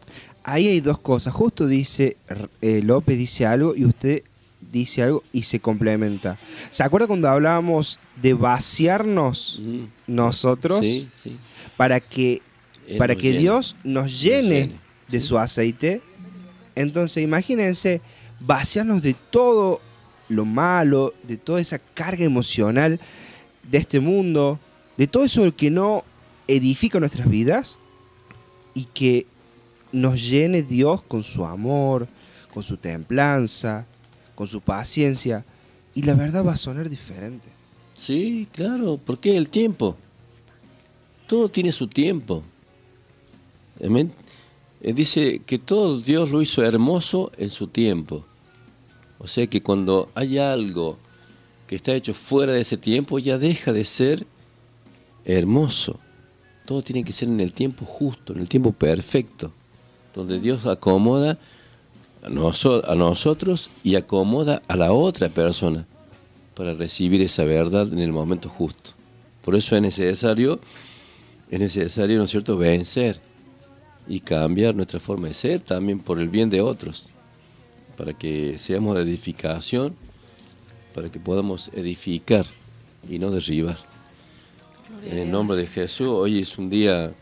Ahí 0.43 0.67
hay 0.67 0.79
dos 0.81 0.99
cosas. 0.99 1.33
Justo 1.33 1.67
dice, 1.67 2.17
eh, 2.61 2.81
López 2.83 3.17
dice 3.17 3.45
algo 3.45 3.75
y 3.75 3.85
usted 3.85 4.23
dice 4.71 5.03
algo 5.03 5.23
y 5.31 5.43
se 5.43 5.59
complementa. 5.59 6.37
¿Se 6.71 6.83
acuerda 6.83 7.07
cuando 7.07 7.29
hablábamos 7.29 7.99
de 8.21 8.33
vaciarnos 8.33 9.61
nosotros 10.07 10.79
Sí, 10.79 11.09
sí. 11.21 11.37
para 11.77 11.99
que, 11.99 12.41
Él 12.87 12.97
para 12.97 13.15
que 13.15 13.29
llene. 13.29 13.39
Dios 13.39 13.75
nos 13.83 14.21
llene, 14.21 14.61
llene, 14.61 14.79
de 15.09 15.21
su 15.21 15.37
aceite? 15.37 16.01
Entonces 16.75 17.23
imagínense 17.23 18.01
vaciarnos 18.39 19.01
de 19.01 19.13
todo 19.13 19.81
lo 20.29 20.45
malo, 20.45 21.13
de 21.23 21.37
toda 21.37 21.59
esa 21.59 21.79
carga 21.79 22.23
emocional 22.23 22.99
de 23.69 23.77
este 23.77 23.99
mundo, 23.99 24.59
de 24.97 25.07
todo 25.07 25.25
eso 25.25 25.53
que 25.55 25.69
no 25.69 26.03
edifica 26.47 26.99
nuestras 26.99 27.29
vidas 27.29 27.79
y 28.73 28.85
que 28.85 29.27
nos 29.91 30.29
llene 30.29 30.63
Dios 30.63 31.01
con 31.01 31.23
su 31.23 31.45
amor, 31.45 32.07
con 32.53 32.63
su 32.63 32.77
templanza, 32.77 33.85
con 34.35 34.47
su 34.47 34.61
paciencia. 34.61 35.45
Y 35.93 36.03
la 36.03 36.13
verdad 36.13 36.45
va 36.45 36.53
a 36.53 36.57
sonar 36.57 36.89
diferente. 36.89 37.49
Sí, 37.93 38.47
claro, 38.51 38.99
porque 39.03 39.35
el 39.37 39.49
tiempo. 39.49 39.97
Todo 41.27 41.49
tiene 41.49 41.71
su 41.71 41.87
tiempo. 41.87 42.43
Amén. 43.83 44.11
Eh, 44.81 44.93
Dice 44.93 45.41
que 45.45 45.59
todo 45.59 45.99
Dios 45.99 46.31
lo 46.31 46.41
hizo 46.41 46.63
hermoso 46.63 47.31
en 47.37 47.49
su 47.49 47.67
tiempo. 47.67 48.25
O 49.19 49.27
sea 49.27 49.45
que 49.47 49.61
cuando 49.61 50.09
hay 50.15 50.39
algo 50.39 50.97
que 51.67 51.75
está 51.75 51.93
hecho 51.93 52.13
fuera 52.13 52.53
de 52.53 52.61
ese 52.61 52.77
tiempo, 52.77 53.19
ya 53.19 53.37
deja 53.37 53.71
de 53.71 53.85
ser 53.85 54.25
hermoso. 55.25 55.99
Todo 56.65 56.81
tiene 56.81 57.03
que 57.03 57.13
ser 57.13 57.27
en 57.27 57.39
el 57.39 57.53
tiempo 57.53 57.85
justo, 57.85 58.33
en 58.33 58.39
el 58.39 58.49
tiempo 58.49 58.71
perfecto, 58.71 59.53
donde 60.13 60.39
Dios 60.39 60.65
acomoda 60.65 61.37
a, 62.23 62.29
noso- 62.29 62.83
a 62.87 62.95
nosotros 62.95 63.69
y 63.83 63.95
acomoda 63.95 64.61
a 64.67 64.75
la 64.75 64.91
otra 64.91 65.29
persona 65.29 65.85
para 66.55 66.73
recibir 66.73 67.21
esa 67.21 67.43
verdad 67.43 67.91
en 67.91 67.99
el 67.99 68.11
momento 68.11 68.49
justo. 68.49 68.91
Por 69.43 69.55
eso 69.55 69.75
es 69.75 69.81
necesario, 69.81 70.59
es 71.49 71.59
necesario, 71.59 72.17
¿no 72.17 72.25
es 72.25 72.29
cierto?, 72.29 72.57
vencer 72.57 73.19
y 74.07 74.19
cambiar 74.19 74.75
nuestra 74.75 74.99
forma 74.99 75.27
de 75.27 75.33
ser 75.33 75.61
también 75.61 75.99
por 75.99 76.19
el 76.19 76.29
bien 76.29 76.49
de 76.49 76.61
otros, 76.61 77.07
para 77.97 78.13
que 78.13 78.57
seamos 78.57 78.95
de 78.95 79.03
edificación, 79.03 79.95
para 80.93 81.09
que 81.09 81.19
podamos 81.19 81.69
edificar 81.73 82.45
y 83.09 83.17
no 83.17 83.31
derribar. 83.31 83.77
En 85.09 85.17
el 85.17 85.31
nombre 85.31 85.55
de 85.55 85.67
Jesús, 85.67 86.07
hoy 86.07 86.39
es 86.39 86.57
un 86.57 86.69
día 86.69 87.13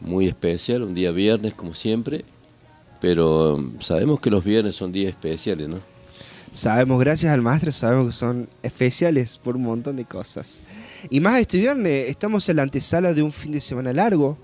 muy 0.00 0.26
especial, 0.26 0.82
un 0.82 0.94
día 0.94 1.10
viernes 1.10 1.54
como 1.54 1.74
siempre, 1.74 2.24
pero 3.00 3.56
um, 3.56 3.80
sabemos 3.80 4.20
que 4.20 4.30
los 4.30 4.44
viernes 4.44 4.74
son 4.74 4.92
días 4.92 5.10
especiales, 5.10 5.68
¿no? 5.68 5.78
Sabemos, 6.52 7.00
gracias 7.00 7.32
al 7.32 7.42
maestro, 7.42 7.72
sabemos 7.72 8.06
que 8.06 8.12
son 8.12 8.48
especiales 8.62 9.38
por 9.38 9.56
un 9.56 9.62
montón 9.62 9.96
de 9.96 10.04
cosas. 10.04 10.60
Y 11.10 11.18
más 11.18 11.40
este 11.40 11.58
viernes, 11.58 12.08
estamos 12.08 12.48
en 12.48 12.56
la 12.56 12.62
antesala 12.62 13.12
de 13.12 13.22
un 13.22 13.32
fin 13.32 13.50
de 13.50 13.60
semana 13.60 13.92
largo. 13.92 14.38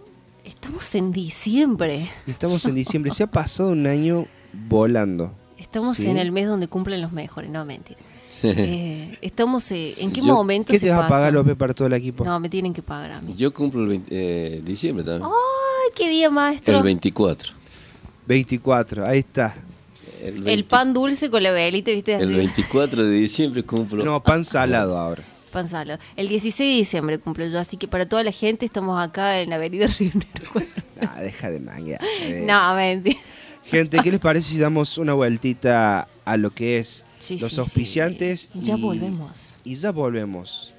Estamos 0.45 0.93
en 0.97 1.13
diciembre. 1.13 2.11
Estamos 2.27 2.65
en 2.65 2.75
diciembre. 2.75 3.13
Se 3.15 3.23
ha 3.23 3.29
pasado 3.29 3.71
un 3.71 3.87
año 3.87 4.27
volando. 4.69 5.33
Estamos 5.57 5.99
¿Sí? 5.99 6.09
en 6.09 6.17
el 6.17 6.33
mes 6.33 6.49
donde 6.49 6.67
cumplen 6.67 7.01
los 7.01 7.13
mejores, 7.13 7.49
no 7.49 7.65
mentira. 7.65 8.01
Eh, 8.57 9.19
estamos 9.21 9.71
eh, 9.73 9.95
en 9.99 10.13
qué 10.13 10.21
Yo- 10.21 10.35
momento 10.35 10.73
¿Qué 10.73 10.79
se 10.79 10.87
te 10.87 10.91
vas 10.91 11.01
a 11.01 11.03
pasa? 11.03 11.15
pagar, 11.21 11.33
López, 11.33 11.57
para 11.57 11.75
todo 11.75 11.87
el 11.89 11.93
equipo? 11.95 12.25
No, 12.25 12.39
me 12.41 12.49
tienen 12.49 12.73
que 12.73 12.83
pagar 12.83 13.13
a 13.13 13.21
mí. 13.21 13.35
Yo 13.35 13.53
cumplo 13.53 13.83
el 13.83 13.89
20 13.89 14.09
eh, 14.11 14.61
diciembre 14.65 15.05
también. 15.05 15.25
Ay, 15.31 15.91
qué 15.95 16.09
día 16.09 16.31
maestro. 16.31 16.77
el 16.79 16.83
24. 16.83 17.53
24, 18.27 19.07
ahí 19.07 19.19
está. 19.21 19.55
El, 20.23 20.37
El 20.37 20.43
20 20.43 20.65
pan 20.69 20.93
dulce 20.93 21.31
con 21.31 21.43
la 21.43 21.51
velita, 21.51 21.91
¿viste? 21.91 22.15
el 22.15 22.29
Así. 22.29 22.35
24 22.37 23.05
de 23.05 23.11
diciembre 23.17 23.63
cumplo. 23.63 24.05
No, 24.05 24.23
pan 24.23 24.45
salado 24.45 24.97
ahora. 24.99 25.23
Pan 25.51 25.67
salado. 25.67 25.99
El 26.17 26.29
16 26.29 26.59
de 26.75 26.77
diciembre 26.79 27.19
cumplo 27.19 27.47
yo, 27.47 27.59
así 27.59 27.77
que 27.77 27.89
para 27.89 28.07
toda 28.09 28.23
la 28.23 28.31
gente 28.31 28.65
estamos 28.65 29.03
acá 29.03 29.41
en 29.41 29.51
la 29.51 29.57
avenida 29.57 29.87
Río 29.99 30.13
Negro. 30.15 30.67
Ah, 31.01 31.21
deja 31.23 31.51
de 31.51 31.59
manguear. 31.61 32.01
eh. 32.23 32.45
No, 32.47 32.75
mentira. 32.75 33.19
Gente, 33.65 33.99
¿qué 34.03 34.11
les 34.11 34.21
parece 34.21 34.51
si 34.51 34.59
damos 34.59 34.99
una 34.99 35.13
vueltita 35.13 36.09
a 36.25 36.37
lo 36.37 36.51
que 36.51 36.79
es 36.79 37.05
Sí, 37.19 37.39
los 37.39 37.51
sí, 37.51 37.55
sí. 37.57 37.61
auspiciantes? 37.61 38.51
Ya 38.55 38.77
y- 38.77 38.81
volvemos. 38.81 39.59
Y 39.65 39.77
ya 39.77 39.93
volvemos. 39.93 40.73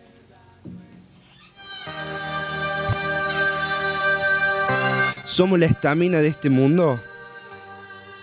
Somos 5.23 5.59
la 5.59 5.65
estamina 5.65 6.19
de 6.19 6.27
este 6.27 6.49
mundo 6.49 6.99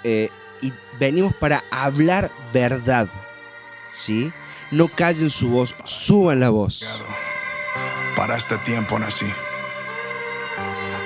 eh, 0.04 0.28
y 0.60 0.72
venimos 0.98 1.34
para 1.34 1.62
hablar 1.70 2.30
verdad. 2.52 3.08
¿Sí? 3.90 4.30
No 4.70 4.88
callen 4.88 5.30
su 5.30 5.48
voz, 5.48 5.74
suban 5.84 6.40
la 6.40 6.50
voz. 6.50 6.84
Para 8.16 8.36
este 8.36 8.58
tiempo 8.58 8.98
nací. 8.98 9.26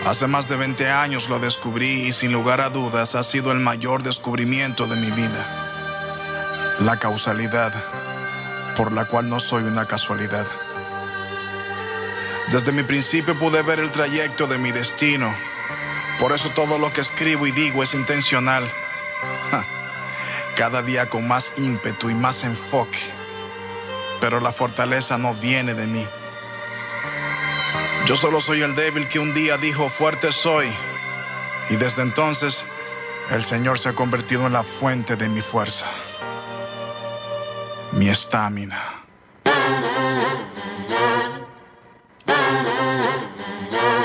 Hace 0.07 0.27
más 0.27 0.49
de 0.49 0.57
20 0.57 0.91
años 0.91 1.29
lo 1.29 1.39
descubrí 1.39 2.09
y 2.09 2.12
sin 2.12 2.33
lugar 2.33 2.61
a 2.61 2.70
dudas 2.70 3.15
ha 3.15 3.23
sido 3.23 3.53
el 3.53 3.61
mayor 3.61 4.03
descubrimiento 4.03 4.89
de 4.89 4.97
mi 4.97 5.12
vida. 5.12 5.47
La 6.81 6.99
causalidad, 6.99 7.73
por 8.77 8.91
la 8.91 9.05
cual 9.05 9.29
no 9.29 9.39
soy 9.39 9.62
una 9.62 9.87
casualidad. 9.87 10.45
Desde 12.51 12.73
mi 12.73 12.83
principio 12.83 13.37
pude 13.37 13.62
ver 13.62 13.79
el 13.79 13.93
trayecto 13.93 14.49
de 14.49 14.59
mi 14.59 14.73
destino. 14.73 15.33
Por 16.19 16.33
eso 16.33 16.51
todo 16.51 16.81
lo 16.81 16.93
que 16.93 17.01
escribo 17.01 17.47
y 17.47 17.53
digo 17.53 17.85
es 17.85 17.95
intencional. 17.95 18.69
Cada 20.57 20.83
día 20.83 21.09
con 21.09 21.29
más 21.29 21.53
ímpetu 21.57 22.11
y 22.11 22.15
más 22.15 22.43
enfoque. 22.43 22.99
Pero 24.20 24.41
la 24.41 24.51
fortaleza 24.51 25.16
no 25.16 25.33
viene 25.33 25.74
de 25.74 25.87
mí. 25.87 26.05
Yo 28.07 28.16
solo 28.16 28.40
soy 28.40 28.62
el 28.62 28.74
débil 28.74 29.09
que 29.09 29.19
un 29.19 29.32
día 29.32 29.57
dijo 29.57 29.89
fuerte 29.89 30.32
soy. 30.32 30.69
Y 31.70 31.77
desde 31.77 32.03
entonces 32.03 32.66
el 33.31 33.44
Señor 33.44 33.78
se 33.78 33.89
ha 33.89 33.93
convertido 33.94 34.47
en 34.47 34.53
la 34.53 34.62
fuente 34.62 35.16
de 35.16 35.28
mi 35.28 35.40
fuerza. 35.40 35.86
Mi 37.93 38.09
estamina. 38.09 39.05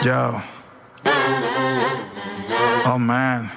Yo. 0.03 0.41
Oh 2.85 2.98
man. 2.98 3.52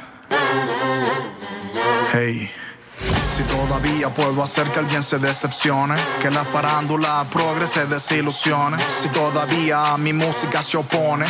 Hey. 2.13 2.51
Si 3.41 3.47
todavía 3.47 4.11
puedo 4.11 4.43
hacer 4.43 4.71
que 4.71 4.81
alguien 4.81 5.03
se 5.03 5.19
decepcione, 5.19 5.95
que 6.21 6.31
la 6.31 6.45
farándula 6.45 7.25
progrese 7.33 7.87
desilusione. 7.87 8.77
Si 8.91 9.09
todavía 9.09 9.95
a 9.95 9.97
mi 9.97 10.13
música 10.13 10.63
se 10.63 10.77
opone, 10.77 11.25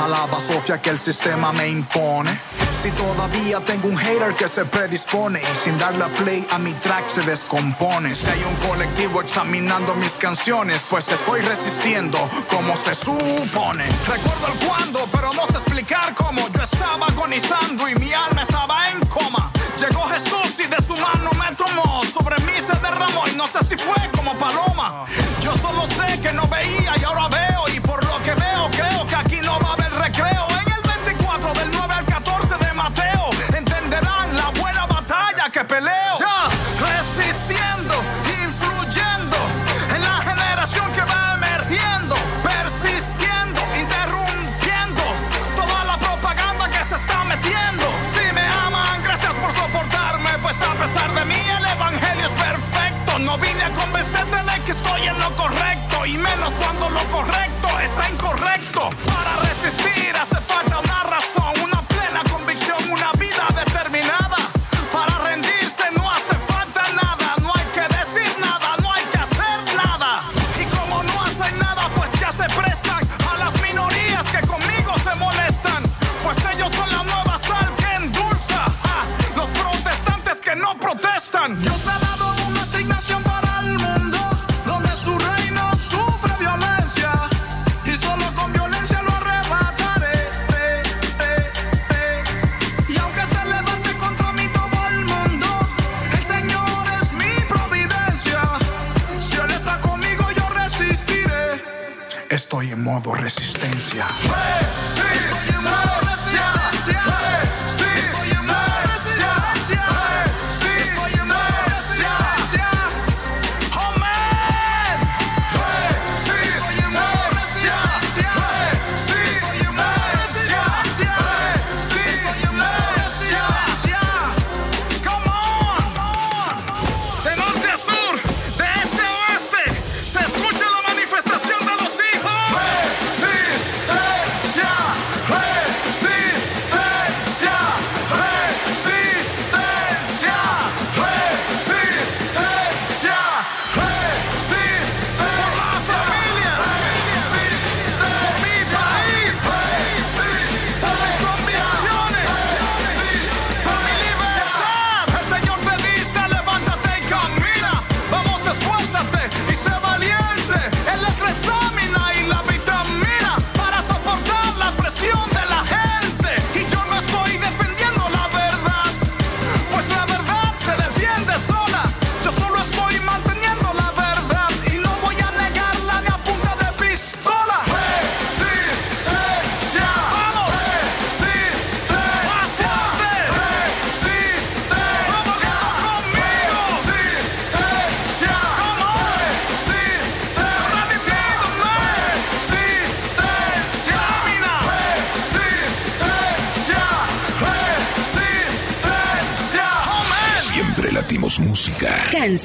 alaba 0.00 0.38
Sofía 0.38 0.80
que 0.80 0.90
el 0.90 0.98
sistema 1.00 1.52
me 1.52 1.66
impone. 1.66 2.38
Si 2.80 2.92
todavía 2.92 3.58
tengo 3.58 3.88
un 3.88 3.96
hater 3.96 4.36
que 4.36 4.46
se 4.46 4.66
predispone 4.66 5.42
y 5.42 5.56
sin 5.56 5.76
darle 5.78 6.04
a 6.04 6.06
play 6.06 6.46
a 6.52 6.60
mi 6.60 6.72
track 6.74 7.08
se 7.08 7.22
descompone. 7.22 8.14
Si 8.14 8.30
hay 8.30 8.44
un 8.44 8.54
colectivo 8.68 9.20
examinando 9.20 9.96
mis 9.96 10.16
canciones, 10.16 10.86
pues 10.88 11.08
estoy 11.08 11.40
resistiendo 11.40 12.20
como 12.48 12.76
se 12.76 12.94
supone. 12.94 13.84
Recuerdo 14.06 14.46
el 14.46 14.64
cuándo, 14.64 15.08
pero 15.10 15.32
no 15.34 15.44
sé 15.48 15.54
explicar 15.54 16.14
cómo. 16.14 16.40
Yo 16.54 16.62
estaba 16.62 17.06
agonizando 17.06 17.88
y 17.88 17.96
mi 17.96 18.12
alma 18.12 18.42
estaba 18.42 18.90
en 18.90 19.00
coma. 19.06 19.50
Llegó 19.78 20.08
Jesús 20.08 20.58
y 20.58 20.66
de 20.66 20.82
su 20.82 20.96
mano 20.96 21.30
me 21.38 21.54
tomó. 21.54 22.02
Sobre 22.02 22.36
mí 22.40 22.52
se 22.60 22.72
derramó 22.80 23.22
y 23.32 23.36
no 23.36 23.46
sé 23.46 23.64
si 23.64 23.76
fue 23.76 24.10
como 24.16 24.34
paloma. 24.34 25.04
Yo 25.40 25.54
solo 25.54 25.86
sé 25.86 26.20
que 26.20 26.32
no 26.32 26.48
veía 26.48 26.94
y 27.00 27.04
ahora 27.04 27.28
veo. 27.28 27.64
Y 27.72 27.78
por 27.78 28.04
lo 28.04 28.18
que 28.24 28.34
veo, 28.34 28.47
lo 55.28 55.36
correcto 55.36 56.06
y 56.06 56.16
menos 56.16 56.54
cuando 56.54 56.88
lo 56.88 57.02
correcto 57.10 57.68
está 57.80 58.08
incorrecto. 58.08 58.57
Resistencia. 103.28 104.06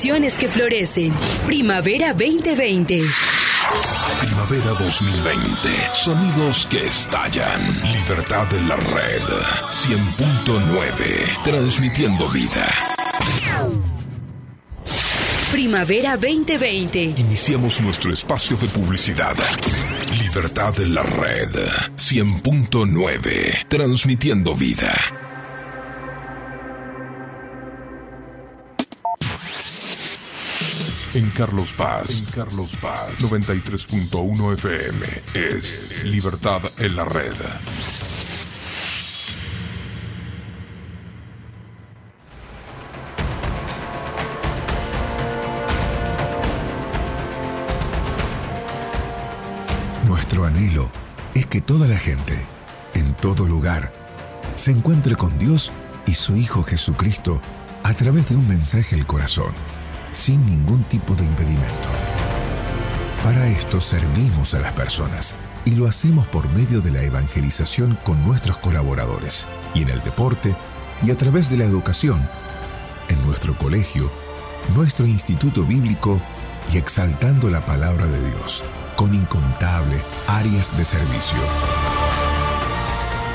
Que 0.04 0.50
florecen. 0.50 1.14
Primavera 1.46 2.12
2020. 2.12 3.04
Primavera 4.20 4.72
2020. 4.78 5.70
Sonidos 5.94 6.66
que 6.66 6.86
estallan. 6.86 7.62
Libertad 7.94 8.54
en 8.54 8.68
la 8.68 8.76
red. 8.76 9.22
100.9. 9.72 11.44
Transmitiendo 11.46 12.28
vida. 12.28 12.68
Primavera 15.54 16.18
2020. 16.18 17.02
Iniciamos 17.22 17.80
nuestro 17.80 18.12
espacio 18.12 18.58
de 18.58 18.68
publicidad. 18.68 19.38
Libertad 20.20 20.78
en 20.82 20.96
la 20.96 21.04
red. 21.04 21.50
100.9. 21.96 23.68
Transmitiendo 23.70 24.54
vida. 24.54 24.94
En 31.16 31.30
Carlos 31.30 31.74
Paz. 31.74 32.22
En 32.22 32.26
Carlos 32.26 32.76
Paz. 32.82 33.22
93.1 33.22 34.54
FM. 34.54 35.06
Es 35.36 36.04
Libertad 36.06 36.62
en 36.80 36.96
la 36.96 37.06
red. 37.06 37.34
Nuestro 50.08 50.46
anhelo 50.46 50.90
es 51.36 51.46
que 51.46 51.62
toda 51.62 51.88
la 51.88 51.98
gente, 51.98 52.44
en 52.96 53.14
todo 53.14 53.48
lugar, 53.48 53.94
se 54.56 54.72
encuentre 54.72 55.16
con 55.16 55.38
Dios 55.38 55.72
y 56.08 56.16
su 56.16 56.36
Hijo 56.36 56.64
Jesucristo 56.64 57.40
a 57.84 57.94
través 57.94 58.30
de 58.30 58.36
un 58.36 58.48
mensaje 58.48 58.96
al 58.96 59.06
corazón, 59.06 59.54
sin 60.14 60.46
ningún 60.46 60.84
tipo 60.86 61.16
de 61.16 61.26
impedimento. 61.26 61.90
Para 63.24 63.48
esto 63.48 63.82
servimos 63.82 64.54
a 64.54 64.60
las 64.60 64.74
personas 64.74 65.38
y 65.66 65.72
lo 65.72 65.88
hacemos 65.88 66.28
por 66.28 66.48
medio 66.50 66.82
de 66.82 66.92
la 66.92 67.02
evangelización 67.02 67.98
con 68.04 68.24
nuestros 68.24 68.58
colaboradores 68.58 69.48
y 69.74 69.82
en 69.82 69.90
el 69.90 70.04
deporte 70.04 70.56
y 71.04 71.12
a 71.12 71.18
través 71.18 71.50
de 71.50 71.58
la 71.58 71.66
educación, 71.66 72.28
en 73.10 73.26
nuestro 73.26 73.56
colegio, 73.56 74.12
nuestro 74.76 75.06
instituto 75.06 75.64
bíblico 75.64 76.22
y 76.72 76.78
exaltando 76.78 77.50
la 77.50 77.66
palabra 77.66 78.08
de 78.08 78.30
Dios 78.30 78.64
con 78.96 79.14
incontables 79.14 80.02
áreas 80.28 80.78
de 80.78 80.86
servicio. 80.86 81.40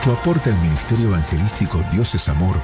Tu 0.05 0.13
aporte 0.13 0.51
al 0.51 0.61
Ministerio 0.61 1.09
Evangelístico 1.09 1.85
Dios 1.93 2.15
es 2.15 2.29
Amor 2.29 2.57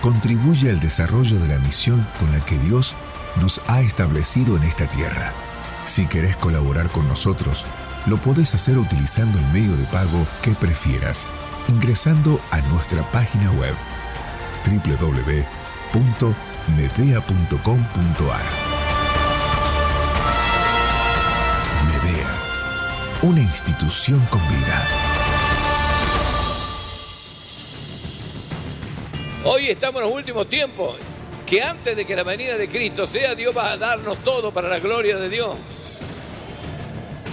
contribuye 0.00 0.70
al 0.70 0.80
desarrollo 0.80 1.38
de 1.40 1.48
la 1.48 1.58
misión 1.58 2.06
con 2.18 2.30
la 2.30 2.40
que 2.40 2.58
Dios 2.58 2.94
nos 3.40 3.60
ha 3.66 3.80
establecido 3.80 4.56
en 4.56 4.62
esta 4.64 4.86
tierra. 4.86 5.32
Si 5.84 6.06
querés 6.06 6.36
colaborar 6.36 6.90
con 6.90 7.06
nosotros, 7.08 7.66
lo 8.06 8.16
podés 8.18 8.54
hacer 8.54 8.78
utilizando 8.78 9.38
el 9.38 9.46
medio 9.46 9.76
de 9.76 9.84
pago 9.84 10.26
que 10.42 10.52
prefieras, 10.52 11.28
ingresando 11.68 12.40
a 12.50 12.60
nuestra 12.62 13.02
página 13.12 13.50
web 13.52 13.74
www.medea.com.ar. 14.64 15.46
Medea, 21.86 22.28
una 23.22 23.40
institución 23.40 24.20
con 24.30 24.40
vida. 24.48 24.88
Hoy 29.44 29.68
estamos 29.68 30.02
en 30.02 30.08
los 30.08 30.16
últimos 30.16 30.48
tiempos. 30.48 30.96
Que 31.46 31.62
antes 31.62 31.96
de 31.96 32.04
que 32.04 32.16
la 32.16 32.24
venida 32.24 32.58
de 32.58 32.68
Cristo 32.68 33.06
sea, 33.06 33.34
Dios 33.34 33.56
va 33.56 33.72
a 33.72 33.76
darnos 33.76 34.18
todo 34.18 34.52
para 34.52 34.68
la 34.68 34.80
gloria 34.80 35.16
de 35.16 35.28
Dios. 35.28 35.56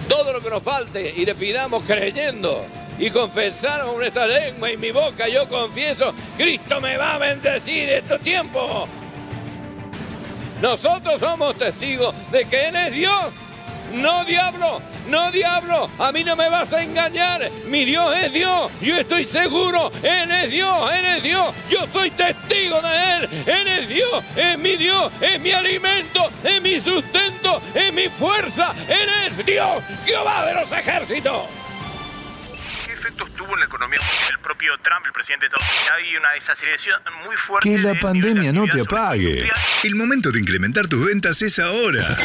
Todo 0.07 0.31
lo 0.31 0.41
que 0.41 0.49
nos 0.51 0.61
falte 0.61 1.13
y 1.15 1.25
le 1.25 1.33
pidamos 1.33 1.83
creyendo 1.83 2.65
y 2.99 3.09
confesamos 3.09 3.87
con 3.87 3.97
nuestra 3.97 4.27
lengua 4.27 4.71
y 4.71 4.77
mi 4.77 4.91
boca. 4.91 5.27
Yo 5.27 5.47
confieso, 5.49 6.13
Cristo 6.37 6.79
me 6.79 6.95
va 6.97 7.15
a 7.15 7.17
bendecir 7.17 7.89
estos 7.89 8.21
tiempos. 8.21 8.87
Nosotros 10.61 11.19
somos 11.19 11.57
testigos 11.57 12.13
de 12.31 12.45
que 12.45 12.67
Él 12.67 12.75
es 12.75 12.93
Dios. 12.93 13.33
No 13.93 14.25
diablo, 14.25 14.81
no 15.07 15.31
diablo, 15.31 15.89
a 15.99 16.11
mí 16.11 16.23
no 16.23 16.35
me 16.35 16.49
vas 16.49 16.73
a 16.73 16.83
engañar. 16.83 17.49
Mi 17.67 17.85
Dios 17.85 18.15
es 18.17 18.33
Dios, 18.33 18.71
yo 18.81 18.97
estoy 18.97 19.23
seguro, 19.23 19.91
Él 20.01 20.31
es 20.31 20.51
Dios, 20.51 20.91
Él 20.91 21.05
es 21.05 21.23
Dios, 21.23 21.53
yo 21.69 21.85
soy 21.93 22.09
testigo 22.11 22.81
de 22.81 23.15
Él, 23.15 23.43
Él 23.45 23.67
es 23.67 23.87
Dios, 23.87 24.23
es 24.35 24.57
mi 24.57 24.77
Dios, 24.77 25.11
es 25.21 25.39
mi 25.39 25.51
alimento, 25.51 26.27
es 26.43 26.61
mi 26.61 26.79
sustento, 26.79 27.61
es 27.75 27.93
mi 27.93 28.09
fuerza, 28.09 28.73
Él 28.87 29.09
es 29.27 29.45
Dios, 29.45 29.83
Jehová 30.05 30.45
de 30.45 30.55
los 30.55 30.71
ejércitos. 30.71 31.62
¿Qué 33.43 33.47
efectos 33.47 33.47
tuvo 33.47 33.53
en 33.55 33.59
la 33.59 33.65
economía 33.65 33.99
el 34.31 34.39
propio 34.39 34.71
Trump, 34.81 35.05
el 35.05 35.11
presidente 35.11 35.47
de 35.47 35.55
Estados 35.55 35.67
Unidos? 35.67 35.93
Hay 35.97 36.15
una 36.17 36.31
desaceleración 36.31 37.01
muy 37.25 37.35
fuerte. 37.35 37.69
Que 37.69 37.77
la 37.77 37.93
de- 37.93 37.99
pandemia 37.99 38.53
no 38.53 38.65
te 38.67 38.81
apague. 38.81 39.49
El 39.83 39.95
momento 39.95 40.31
de 40.31 40.39
incrementar 40.39 40.87
tus 40.87 41.05
ventas 41.05 41.41
es 41.41 41.59
ahora. 41.59 42.17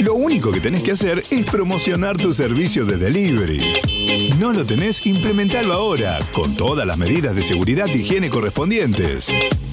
Lo 0.00 0.14
único 0.14 0.50
que 0.52 0.60
tenés 0.60 0.82
que 0.82 0.92
hacer 0.92 1.22
es 1.30 1.46
promocionar 1.46 2.16
tu 2.16 2.32
servicio 2.32 2.84
de 2.84 2.96
delivery. 2.98 3.60
No 4.38 4.52
lo 4.52 4.64
tenés, 4.64 5.06
implementalo 5.06 5.72
ahora, 5.74 6.18
con 6.32 6.56
todas 6.56 6.86
las 6.86 6.96
medidas 6.98 7.34
de 7.34 7.42
seguridad 7.42 7.86
y 7.86 8.00
higiene 8.00 8.30
correspondientes. 8.30 9.28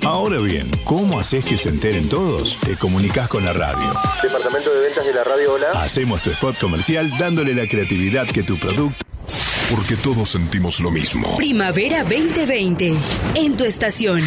Ahora 0.06 0.38
bien, 0.40 0.70
¿cómo 0.86 1.20
haces 1.20 1.44
que 1.46 1.58
se 1.58 1.70
enteren 1.70 2.08
todos? 2.10 2.58
Te 2.62 2.78
comunicas 2.78 3.28
con 3.28 3.44
la 3.46 3.54
radio. 3.54 3.94
Departamento 4.22 4.74
de 4.74 4.82
ventas 4.82 5.06
de 5.06 5.14
la 5.14 5.24
radio 5.24 5.54
Hola. 5.54 5.72
Hacemos 5.84 6.22
tu 6.22 6.32
spot 6.32 6.58
comercial 6.60 7.10
dándole 7.18 7.54
la 7.54 7.68
creatividad 7.68 8.26
que 8.28 8.44
tu 8.44 8.58
producto 8.58 9.07
Porque 9.70 9.98
todos 9.98 10.30
sentimos 10.30 10.80
lo 10.80 10.90
mismo. 10.92 11.36
Primavera 11.36 12.04
2020. 12.04 12.96
En 13.36 13.58
tu 13.58 13.66
estación. 13.66 14.24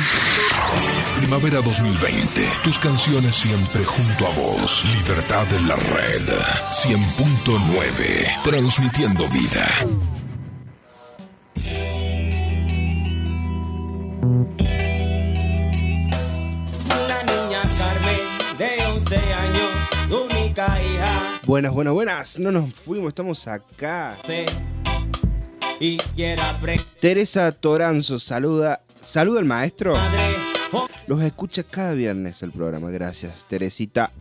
Primavera 1.18 1.62
2020. 1.62 2.46
Tus 2.62 2.78
canciones 2.78 3.36
siempre 3.36 3.82
junto 3.82 4.26
a 4.26 4.30
vos. 4.34 4.84
Libertad 4.98 5.46
en 5.54 5.68
la 5.68 5.76
red. 5.76 6.28
100.9. 6.72 8.42
Transmitiendo 8.44 9.26
vida. 9.28 9.66
Una 16.84 17.22
niña 17.22 17.62
Carmen 17.78 18.58
de 18.58 18.86
11 18.92 19.16
años, 19.16 19.70
única 20.30 20.82
hija. 20.82 21.40
Buenas, 21.46 21.72
buenas, 21.72 21.94
buenas. 21.94 22.38
No 22.38 22.52
nos 22.52 22.74
fuimos, 22.74 23.08
estamos 23.08 23.48
acá. 23.48 24.18
Y. 25.80 25.96
Teresa 27.00 27.50
Toranzo 27.52 28.20
saluda. 28.20 28.82
Saluda 29.00 29.40
al 29.40 29.46
maestro. 29.46 29.96
Los 31.06 31.22
escucha 31.22 31.62
cada 31.62 31.94
viernes 31.94 32.42
el 32.42 32.52
programa. 32.52 32.90
Gracias, 32.90 33.46
Teresita. 33.48 34.12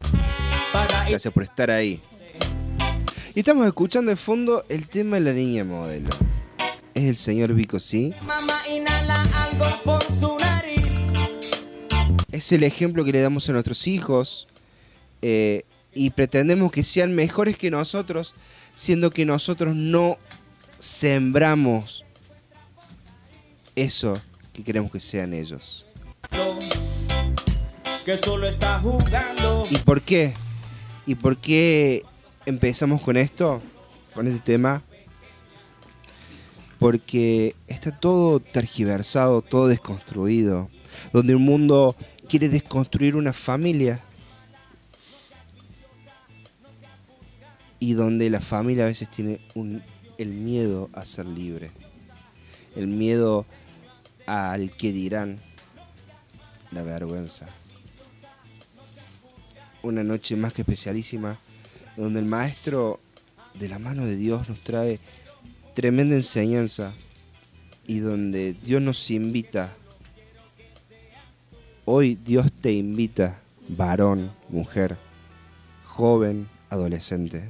Gracias 1.10 1.34
por 1.34 1.44
estar 1.44 1.70
ahí. 1.70 2.02
Y 3.36 3.40
estamos 3.40 3.68
escuchando 3.68 4.10
de 4.10 4.16
fondo 4.16 4.66
el 4.70 4.88
tema 4.88 5.18
de 5.18 5.22
la 5.24 5.34
niña 5.34 5.66
modelo. 5.66 6.10
Es 6.94 7.04
el 7.04 7.18
señor 7.18 7.54
Vico, 7.54 7.80
¿sí? 7.82 8.14
Mamá 8.22 8.62
inhala 8.74 9.22
algo 9.44 9.84
por 9.84 10.04
su 10.16 10.38
nariz. 10.40 10.82
Es 12.32 12.54
el 12.54 12.64
ejemplo 12.64 13.04
que 13.04 13.12
le 13.12 13.20
damos 13.20 13.50
a 13.50 13.52
nuestros 13.52 13.86
hijos. 13.86 14.48
eh, 15.22 15.66
y 15.94 16.12
pretendemos 16.12 16.72
que 16.72 16.84
sean 16.84 17.14
mejores 17.14 17.58
que 17.58 17.72
nosotros, 17.72 18.36
siendo 18.74 19.10
que 19.12 19.26
nosotros 19.26 19.76
no 19.76 20.18
sembramos 20.80 22.06
eso 23.76 24.20
que 24.54 24.64
queremos 24.64 24.92
que 24.92 25.00
sean 25.00 25.34
ellos. 25.34 25.86
Que 28.06 28.18
solo 28.18 28.48
está 28.48 28.80
jugando. 28.80 29.64
¿Y 29.70 29.78
por 29.80 30.02
qué? 30.02 30.34
¿Y 31.06 31.16
por 31.16 31.38
qué 31.38 32.04
empezamos 32.46 33.02
con 33.02 33.18
esto? 33.18 33.62
Con 34.14 34.28
este 34.28 34.40
tema. 34.40 34.82
Porque 36.80 37.56
está 37.68 37.92
todo 37.92 38.40
tergiversado, 38.40 39.42
todo 39.42 39.68
desconstruido. 39.68 40.70
Donde 41.12 41.36
un 41.36 41.44
mundo 41.44 41.96
quiere 42.30 42.48
desconstruir 42.50 43.16
una 43.16 43.34
familia. 43.34 44.02
Y 47.80 47.94
donde 47.94 48.30
la 48.30 48.42
familia 48.42 48.86
a 48.86 48.88
veces 48.88 49.10
tiene 49.10 49.40
un- 49.56 49.84
el 50.20 50.30
miedo 50.30 50.88
a 50.94 51.04
ser 51.04 51.26
libre. 51.26 51.72
El 52.76 52.88
miedo 52.88 53.46
al 54.28 54.72
que 54.72 54.92
dirán. 54.92 55.40
La 56.72 56.84
vergüenza 56.84 57.48
una 59.84 60.04
noche 60.04 60.36
más 60.36 60.54
que 60.54 60.62
especialísima, 60.62 61.38
donde 61.96 62.20
el 62.20 62.26
maestro 62.26 63.00
de 63.54 63.70
la 63.70 63.80
mano 63.80 64.06
de 64.06 64.16
Dios 64.16 64.50
nos 64.50 64.60
trae 64.62 65.00
tremenda 65.74 66.16
enseñanza 66.16 66.94
y 67.88 68.00
donde 68.00 68.54
Dios 68.54 68.82
nos 68.82 69.10
invita, 69.12 69.74
hoy 71.86 72.16
Dios 72.16 72.52
te 72.52 72.72
invita 72.74 73.40
varón, 73.68 74.32
mujer, 74.50 74.98
joven, 75.86 76.50
adolescente, 76.70 77.50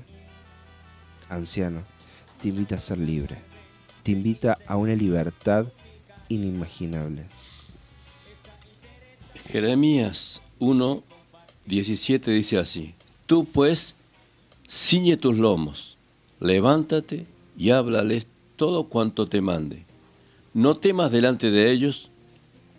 anciano, 1.29 1.83
te 2.39 2.49
invita 2.49 2.75
a 2.75 2.79
ser 2.79 2.97
libre. 2.97 3.37
Te 4.03 4.11
invita 4.11 4.57
a 4.65 4.77
una 4.77 4.95
libertad 4.95 5.67
inimaginable. 6.29 7.25
Jeremías 9.51 10.41
1, 10.59 11.03
17 11.65 12.31
dice 12.31 12.57
así, 12.57 12.93
tú 13.25 13.45
pues 13.45 13.95
ciñe 14.67 15.17
tus 15.17 15.37
lomos, 15.37 15.97
levántate 16.39 17.25
y 17.57 17.71
háblales 17.71 18.27
todo 18.55 18.85
cuanto 18.85 19.27
te 19.27 19.41
mande. 19.41 19.85
No 20.53 20.75
temas 20.75 21.11
delante 21.11 21.51
de 21.51 21.71
ellos, 21.71 22.09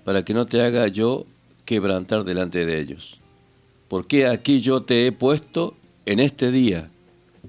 para 0.04 0.24
que 0.24 0.34
no 0.34 0.46
te 0.46 0.62
haga 0.62 0.88
yo 0.88 1.26
quebrantar 1.64 2.24
delante 2.24 2.66
de 2.66 2.80
ellos. 2.80 3.20
Porque 3.88 4.26
aquí 4.26 4.60
yo 4.60 4.82
te 4.82 5.06
he 5.06 5.12
puesto 5.12 5.76
en 6.06 6.20
este 6.20 6.50
día 6.50 6.90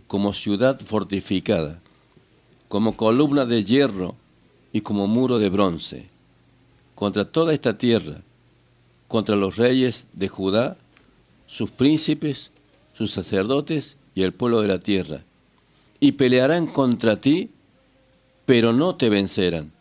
como 0.08 0.34
ciudad 0.34 0.80
fortificada, 0.80 1.81
como 2.72 2.96
columna 2.96 3.46
de 3.46 3.66
hierro 3.66 4.16
y 4.72 4.80
como 4.80 5.06
muro 5.06 5.40
de 5.40 5.50
bronce, 5.50 6.08
contra 6.96 7.26
toda 7.26 7.54
esta 7.54 7.78
tierra, 7.78 8.22
contra 9.10 9.36
los 9.36 9.58
reyes 9.58 10.08
de 10.14 10.30
Judá, 10.30 10.78
sus 11.48 11.70
príncipes, 11.70 12.52
sus 12.94 13.12
sacerdotes 13.12 13.98
y 14.16 14.24
el 14.24 14.32
pueblo 14.32 14.62
de 14.62 14.70
la 14.70 14.80
tierra. 14.80 15.20
Y 16.00 16.14
pelearán 16.14 16.66
contra 16.66 17.18
ti, 17.18 17.50
pero 18.46 18.72
no 18.72 18.96
te 18.96 19.10
vencerán, 19.10 19.74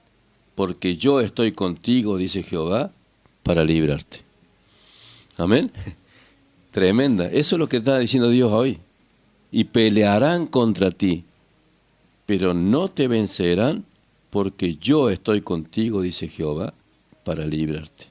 porque 0.56 0.96
yo 0.96 1.20
estoy 1.20 1.52
contigo, 1.52 2.16
dice 2.16 2.42
Jehová, 2.42 2.90
para 3.44 3.62
librarte. 3.62 4.22
Amén. 5.36 5.70
Tremenda. 6.72 7.26
Eso 7.26 7.54
es 7.54 7.60
lo 7.60 7.68
que 7.68 7.76
está 7.76 8.00
diciendo 8.00 8.30
Dios 8.30 8.50
hoy. 8.50 8.80
Y 9.52 9.64
pelearán 9.64 10.48
contra 10.48 10.90
ti, 10.90 11.24
pero 12.30 12.54
no 12.54 12.86
te 12.86 13.08
vencerán, 13.08 13.84
porque 14.30 14.76
yo 14.76 15.10
estoy 15.10 15.40
contigo, 15.40 16.00
dice 16.00 16.28
Jehová, 16.28 16.74
para 17.24 17.44
librarte. 17.44 18.06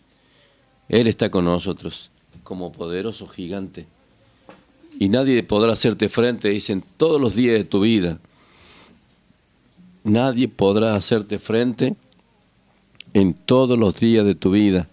Él 0.90 1.08
está 1.08 1.32
con 1.32 1.46
nosotros 1.46 2.12
como 2.44 2.74
poderoso 2.74 3.28
gigante. 3.28 3.88
Y 5.00 5.08
nadie 5.08 5.42
podrá 5.42 5.72
hacerte 5.72 6.10
frente, 6.10 6.50
dicen, 6.50 6.84
todos 6.98 7.22
los 7.22 7.34
días 7.34 7.54
de 7.60 7.64
tu 7.64 7.80
vida. 7.80 8.20
Nadie 10.04 10.50
podrá 10.50 10.96
hacerte 10.96 11.40
frente 11.40 11.96
en 13.14 13.34
todos 13.34 13.80
los 13.80 14.02
días 14.02 14.26
de 14.26 14.36
tu 14.36 14.52
vida. 14.52 14.90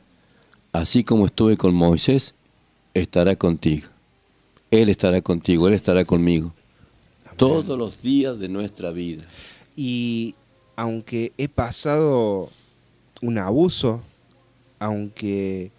Así 0.71 1.03
como 1.03 1.27
estuve 1.27 1.57
con 1.57 1.75
Moisés, 1.75 2.37
estará 2.95 3.35
contigo. 3.35 3.89
Él 4.71 4.89
estará 4.89 5.21
contigo, 5.21 5.67
Él 5.67 5.75
estará 5.75 6.05
conmigo. 6.05 6.55
Todos 7.37 7.79
los 7.79 8.03
días 8.03 8.39
de 8.39 8.49
nuestra 8.49 8.91
vida. 8.91 9.25
Y 9.75 10.35
aunque 10.77 11.33
he 11.37 11.49
pasado 11.49 12.51
un 13.23 13.39
abuso, 13.39 14.03
aunque 14.79 15.71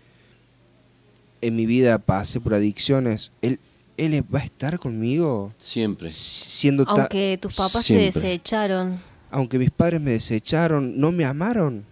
en 1.42 1.56
mi 1.56 1.66
vida 1.66 1.98
pase 2.00 2.40
por 2.40 2.54
adicciones, 2.54 3.32
Él, 3.42 3.60
él 3.98 4.24
va 4.34 4.40
a 4.40 4.44
estar 4.44 4.80
conmigo. 4.80 5.52
Siempre. 5.58 6.10
Siendo 6.10 6.84
Aunque 6.88 7.38
tus 7.42 7.56
papás 7.56 7.84
Siempre. 7.84 8.12
te 8.12 8.20
desecharon. 8.20 9.00
Aunque 9.30 9.58
mis 9.58 9.72
padres 9.72 10.02
me 10.02 10.12
desecharon, 10.12 11.00
no 11.00 11.12
me 11.12 11.26
amaron. 11.26 11.86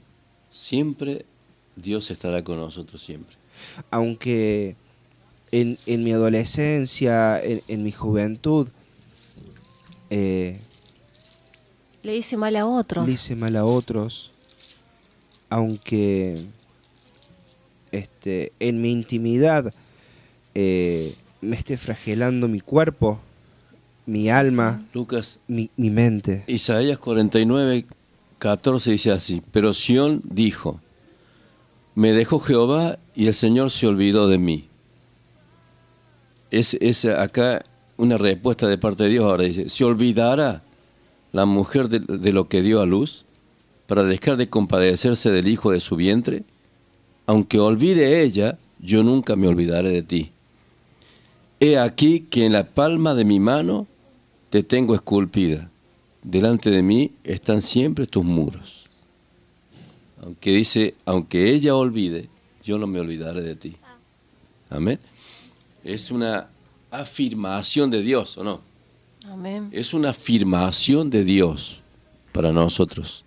Siempre 0.50 1.26
Dios 1.76 2.10
estará 2.12 2.44
con 2.44 2.58
nosotros, 2.58 3.04
siempre. 3.04 3.36
Aunque 3.92 4.76
en, 5.52 5.78
en 5.86 6.04
mi 6.04 6.12
adolescencia, 6.14 7.42
en, 7.44 7.62
en 7.68 7.84
mi 7.84 7.92
juventud, 7.92 8.70
eh, 10.10 10.60
Le 12.04 12.16
hice 12.16 12.38
mal 12.38 12.56
a 12.56 12.66
otros. 12.66 13.08
le 13.08 13.14
hice 13.14 13.36
mal 13.36 13.56
a 13.56 13.66
otros. 13.66 14.32
Aunque 15.50 16.44
este, 17.92 18.52
en 18.60 18.82
mi 18.82 18.92
intimidad 18.92 19.74
eh, 20.54 21.16
me 21.42 21.56
esté 21.56 21.78
fragelando 21.78 22.48
mi 22.48 22.60
cuerpo, 22.60 23.20
mi 24.06 24.30
alma, 24.30 24.84
Lucas, 24.94 25.40
mi, 25.48 25.70
mi 25.78 25.90
mente. 25.90 26.44
Isaías 26.48 27.00
49, 27.00 27.86
14 28.38 28.92
dice 28.92 29.12
así, 29.12 29.42
pero 29.52 29.74
Sión 29.74 30.22
dijo, 30.26 30.80
me 31.96 32.12
dejó 32.12 32.40
Jehová 32.40 33.00
y 33.16 33.28
el 33.28 33.34
Señor 33.34 33.72
se 33.72 33.88
olvidó 33.88 34.28
de 34.28 34.38
mí. 34.38 34.68
Es, 36.52 36.76
es 36.76 37.06
acá 37.06 37.66
una 37.98 38.18
respuesta 38.18 38.68
de 38.68 38.78
parte 38.78 39.04
de 39.04 39.10
Dios 39.10 39.26
ahora, 39.26 39.44
dice, 39.44 39.70
¿se 39.70 39.84
olvidará 39.84 40.64
la 41.32 41.46
mujer 41.46 41.90
de, 41.90 42.00
de 42.00 42.34
lo 42.34 42.48
que 42.48 42.62
dio 42.62 42.82
a 42.82 42.86
luz 42.86 43.26
para 43.88 44.04
dejar 44.04 44.38
de 44.38 44.50
compadecerse 44.50 45.32
del 45.32 45.48
hijo 45.48 45.72
de 45.72 45.80
su 45.80 45.96
vientre? 45.96 46.44
Aunque 47.26 47.60
olvide 47.60 48.22
ella, 48.22 48.58
yo 48.80 49.04
nunca 49.04 49.36
me 49.36 49.48
olvidaré 49.48 49.90
de 49.90 50.04
ti. 50.04 50.32
He 51.60 51.78
aquí 51.78 52.22
que 52.22 52.46
en 52.46 52.54
la 52.54 52.66
palma 52.66 53.16
de 53.16 53.26
mi 53.26 53.40
mano 53.40 53.88
te 54.50 54.64
tengo 54.64 54.94
esculpida. 54.94 55.70
Delante 56.22 56.70
de 56.70 56.82
mí 56.82 57.12
están 57.24 57.62
siempre 57.62 58.08
tus 58.08 58.26
muros. 58.26 58.88
Aunque 60.22 60.52
dice, 60.52 60.96
aunque 61.06 61.52
ella 61.52 61.76
olvide, 61.76 62.30
yo 62.64 62.78
no 62.78 62.88
me 62.88 63.00
olvidaré 63.00 63.42
de 63.42 63.56
ti. 63.56 63.76
Amén. 64.70 65.00
Es 65.84 66.10
una 66.10 66.50
afirmación 67.00 67.90
de 67.90 68.02
Dios, 68.02 68.38
¿o 68.38 68.44
no? 68.44 68.62
Amén. 69.30 69.70
Es 69.72 69.94
una 69.94 70.10
afirmación 70.10 71.10
de 71.10 71.24
Dios 71.24 71.82
para 72.32 72.52
nosotros. 72.52 73.24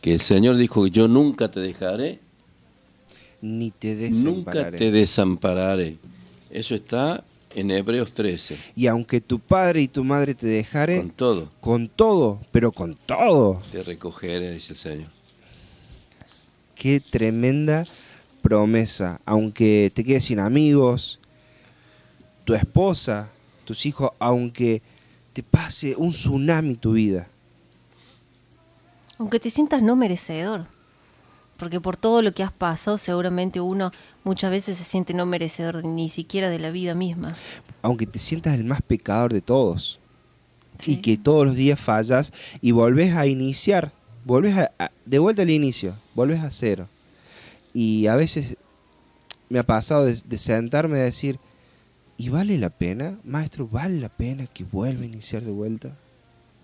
Que 0.00 0.14
el 0.14 0.20
Señor 0.20 0.56
dijo 0.56 0.84
que 0.84 0.90
yo 0.90 1.08
nunca 1.08 1.50
te 1.50 1.60
dejaré, 1.60 2.20
Ni 3.40 3.70
te 3.70 3.94
nunca 3.94 4.04
desampararé. 4.52 4.78
te 4.78 4.90
desampararé. 4.90 5.98
Eso 6.50 6.74
está 6.74 7.22
en 7.54 7.70
Hebreos 7.70 8.12
13. 8.12 8.56
Y 8.76 8.86
aunque 8.86 9.20
tu 9.20 9.38
padre 9.38 9.82
y 9.82 9.88
tu 9.88 10.04
madre 10.04 10.34
te 10.34 10.46
dejaren, 10.46 11.00
Con 11.02 11.10
todo 11.10 11.48
con 11.60 11.88
todo, 11.88 12.40
pero 12.52 12.72
con 12.72 12.94
todo. 12.94 13.60
te 13.72 13.82
recogeré, 13.82 14.52
dice 14.52 14.72
el 14.74 14.78
Señor. 14.78 15.10
Qué 16.74 17.00
tremenda 17.00 17.84
promesa. 18.42 19.20
Aunque 19.24 19.90
te 19.94 20.04
quedes 20.04 20.26
sin 20.26 20.38
amigos, 20.40 21.18
tu 22.46 22.54
esposa, 22.54 23.28
tus 23.66 23.84
hijos, 23.84 24.10
aunque 24.18 24.80
te 25.34 25.42
pase 25.42 25.94
un 25.96 26.12
tsunami 26.12 26.76
tu 26.76 26.92
vida. 26.92 27.28
Aunque 29.18 29.40
te 29.40 29.50
sientas 29.50 29.82
no 29.82 29.96
merecedor. 29.96 30.66
Porque 31.56 31.80
por 31.80 31.96
todo 31.96 32.20
lo 32.22 32.32
que 32.32 32.42
has 32.42 32.52
pasado, 32.52 32.98
seguramente 32.98 33.60
uno 33.60 33.90
muchas 34.24 34.50
veces 34.50 34.76
se 34.76 34.84
siente 34.84 35.14
no 35.14 35.24
merecedor 35.26 35.84
ni 35.84 36.08
siquiera 36.08 36.50
de 36.50 36.58
la 36.58 36.70
vida 36.70 36.94
misma. 36.94 37.34
Aunque 37.82 38.06
te 38.06 38.18
sientas 38.18 38.54
el 38.54 38.64
más 38.64 38.82
pecador 38.82 39.32
de 39.32 39.40
todos. 39.40 39.98
Y 40.84 40.98
que 40.98 41.16
todos 41.16 41.46
los 41.46 41.56
días 41.56 41.80
fallas 41.80 42.32
y 42.60 42.70
volvés 42.72 43.16
a 43.16 43.26
iniciar. 43.26 43.90
Volvés 44.24 44.56
a, 44.58 44.70
a- 44.78 44.90
de 45.06 45.18
vuelta 45.18 45.42
al 45.42 45.50
inicio. 45.50 45.94
Volvés 46.14 46.42
a 46.42 46.50
cero. 46.50 46.88
Y 47.72 48.06
a 48.06 48.16
veces 48.16 48.56
me 49.48 49.58
ha 49.58 49.62
pasado 49.62 50.04
de, 50.04 50.20
de 50.24 50.38
sentarme 50.38 50.98
a 51.00 51.04
decir, 51.04 51.38
¿y 52.16 52.28
vale 52.28 52.58
la 52.58 52.70
pena? 52.70 53.18
Maestro, 53.24 53.68
¿vale 53.68 54.00
la 54.00 54.08
pena 54.08 54.46
que 54.46 54.64
vuelva 54.64 55.02
a 55.02 55.06
iniciar 55.06 55.42
de 55.42 55.52
vuelta? 55.52 55.96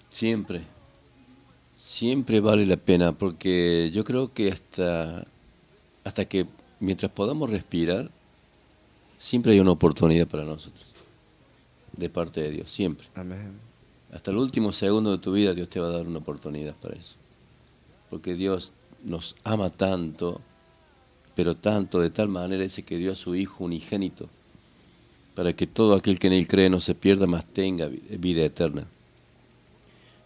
Siempre, 0.09 0.63
siempre 1.75 2.41
vale 2.41 2.67
la 2.67 2.77
pena, 2.77 3.13
porque 3.13 3.91
yo 3.93 4.05
creo 4.05 4.33
que 4.33 4.53
hasta, 4.53 5.25
hasta 6.05 6.25
que 6.25 6.47
mientras 6.81 7.11
podamos 7.13 7.51
respirar, 7.51 8.11
siempre 9.19 9.53
hay 9.53 9.61
una 9.61 9.73
oportunidad 9.73 10.27
para 10.27 10.45
nosotros, 10.45 10.87
de 11.97 12.09
parte 12.11 12.43
de 12.43 12.51
Dios, 12.51 12.71
siempre. 12.71 13.07
Amén. 13.15 13.73
Hasta 14.13 14.31
el 14.31 14.37
último 14.37 14.73
segundo 14.73 15.13
de 15.13 15.19
tu 15.19 15.33
vida 15.33 15.55
Dios 15.55 15.71
te 15.71 15.81
va 15.81 15.89
a 15.89 15.93
dar 15.93 16.07
una 16.07 16.19
oportunidad 16.19 16.75
para 16.75 16.97
eso. 16.97 17.15
Porque 18.11 18.35
Dios 18.35 18.73
nos 19.03 19.37
ama 19.43 19.71
tanto, 19.71 20.41
pero 21.35 21.55
tanto, 21.55 22.01
de 22.01 22.11
tal 22.11 22.29
manera 22.29 22.63
ese 22.63 22.83
que 22.83 22.99
dio 22.99 23.13
a 23.13 23.17
su 23.17 23.35
Hijo 23.35 23.65
unigénito, 23.65 24.29
para 25.35 25.53
que 25.55 25.67
todo 25.67 25.95
aquel 25.95 26.19
que 26.19 26.27
en 26.27 26.33
Él 26.35 26.47
cree 26.47 26.69
no 26.71 26.81
se 26.81 26.95
pierda, 26.95 27.27
mas 27.27 27.45
tenga 27.47 27.87
vi- 27.87 28.03
vida 28.19 28.45
eterna. 28.45 28.87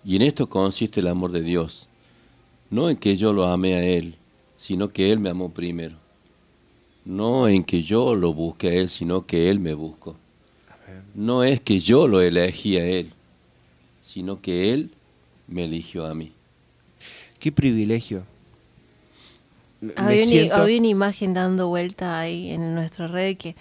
Y 0.05 0.17
en 0.17 0.23
esto 0.23 0.49
consiste 0.49 1.01
el 1.01 1.09
amor 1.09 1.33
de 1.33 1.43
Dios. 1.43 1.89
No 2.71 2.91
en 2.91 2.97
que 2.97 3.17
yo 3.17 3.33
lo 3.33 3.47
amé 3.47 3.75
a 3.75 3.85
Él, 3.85 4.17
sino 4.57 4.89
que 4.89 5.13
Él 5.13 5.19
me 5.21 5.31
amó 5.31 5.51
primero. 5.51 5.97
No 7.05 7.47
en 7.49 7.63
que 7.63 7.83
yo 7.83 8.17
lo 8.17 8.33
busque 8.35 8.69
a 8.69 8.73
Él, 8.75 8.89
sino 8.89 9.27
que 9.27 9.49
Él 9.51 9.61
me 9.61 9.75
buscó. 9.75 10.17
No 11.15 11.45
es 11.45 11.61
que 11.61 11.79
yo 11.79 12.09
lo 12.09 12.21
elegí 12.21 12.77
a 12.79 12.85
Él, 12.85 13.13
sino 14.03 14.41
que 14.41 14.73
Él 14.73 14.91
me 15.47 15.65
eligió 15.65 16.07
a 16.07 16.15
mí. 16.15 16.33
Qué 17.39 17.53
privilegio. 17.53 18.25
Me- 19.81 19.93
me 19.93 20.01
Había, 20.01 20.47
una- 20.47 20.57
había 20.57 20.79
una 20.79 20.89
imagen 20.89 21.35
dando 21.35 21.69
vuelta 21.69 22.19
ahí 22.19 22.51
en 22.51 22.75
nuestra 22.75 23.07
red 23.09 23.37
que 23.37 23.55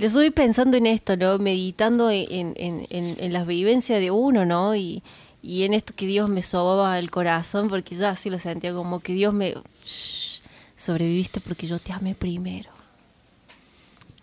Le 0.00 0.06
estoy 0.06 0.30
pensando 0.30 0.78
en 0.78 0.86
esto, 0.86 1.14
¿no? 1.16 1.38
Meditando 1.38 2.10
en, 2.10 2.54
en, 2.56 2.86
en, 2.88 3.16
en 3.20 3.32
las 3.34 3.46
vivencias 3.46 4.00
de 4.00 4.10
uno, 4.10 4.46
¿no? 4.46 4.74
Y, 4.74 5.02
y 5.42 5.64
en 5.64 5.74
esto 5.74 5.92
que 5.94 6.06
Dios 6.06 6.30
me 6.30 6.42
sobaba 6.42 6.98
el 6.98 7.10
corazón, 7.10 7.68
porque 7.68 7.94
ya 7.94 8.08
así 8.08 8.30
lo 8.30 8.38
sentía 8.38 8.72
como 8.72 9.00
que 9.00 9.12
Dios 9.12 9.34
me... 9.34 9.54
Shh, 9.84 10.40
sobreviviste 10.74 11.40
porque 11.40 11.66
yo 11.66 11.78
te 11.78 11.92
amé 11.92 12.14
primero. 12.14 12.70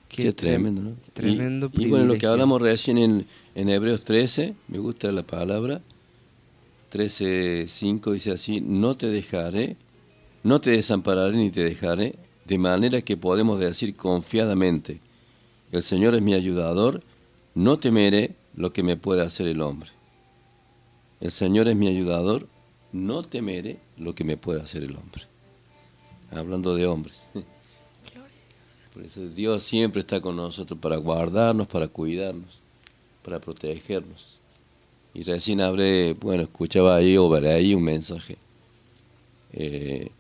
Qué, 0.09 0.33
tremendo, 0.33 0.81
¿no? 0.81 0.95
tremendo 1.13 1.69
Y, 1.73 1.83
y 1.83 1.87
bueno, 1.87 2.05
lo 2.05 2.17
que 2.17 2.25
hablamos 2.25 2.59
recién 2.59 2.97
en, 2.97 3.27
en 3.53 3.69
Hebreos 3.69 4.03
13, 4.03 4.55
me 4.69 4.79
gusta 4.79 5.11
la 5.11 5.21
palabra, 5.21 5.81
13.5 6.91 8.13
dice 8.13 8.31
así, 8.31 8.61
no 8.61 8.97
te 8.97 9.05
dejaré, 9.05 9.75
no 10.41 10.59
te 10.59 10.71
desampararé 10.71 11.37
ni 11.37 11.51
te 11.51 11.63
dejaré, 11.63 12.15
de 12.45 12.57
manera 12.57 13.03
que 13.03 13.15
podemos 13.15 13.59
decir 13.59 13.95
confiadamente, 13.95 14.99
el 15.71 15.83
Señor 15.83 16.15
es 16.15 16.21
mi 16.21 16.33
ayudador, 16.33 17.03
no 17.55 17.77
temeré 17.77 18.35
lo 18.55 18.71
que 18.73 18.83
me 18.83 18.97
pueda 18.97 19.23
hacer 19.23 19.47
el 19.47 19.61
hombre. 19.61 19.89
El 21.19 21.31
Señor 21.31 21.67
es 21.67 21.75
mi 21.75 21.87
ayudador, 21.87 22.47
no 22.91 23.23
temeré 23.23 23.79
lo 23.97 24.15
que 24.15 24.23
me 24.23 24.37
pueda 24.37 24.63
hacer 24.63 24.83
el 24.83 24.95
hombre. 24.95 25.23
Hablando 26.31 26.75
de 26.75 26.85
hombres. 26.85 27.23
Por 28.93 29.03
eso 29.03 29.27
Dios 29.29 29.63
siempre 29.63 29.99
está 29.99 30.21
con 30.21 30.35
nosotros 30.35 30.79
para 30.79 30.97
guardarnos, 30.97 31.67
para 31.67 31.87
cuidarnos, 31.87 32.61
para 33.23 33.39
protegernos. 33.39 34.39
Y 35.13 35.23
recién 35.23 35.61
hablé, 35.61 36.13
bueno, 36.13 36.43
escuchaba 36.43 36.95
ahí 36.95 37.17
o 37.17 37.29
veré 37.29 37.53
ahí 37.53 37.73
un 37.75 37.83
mensaje. 37.83 38.37
Eh, 39.53 40.11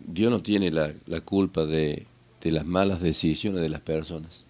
Dios 0.00 0.30
no 0.30 0.40
tiene 0.40 0.70
la, 0.70 0.92
la 1.06 1.20
culpa 1.20 1.64
de, 1.64 2.06
de 2.42 2.50
las 2.52 2.66
malas 2.66 3.00
decisiones 3.00 3.62
de 3.62 3.70
las 3.70 3.80
personas. 3.80 4.43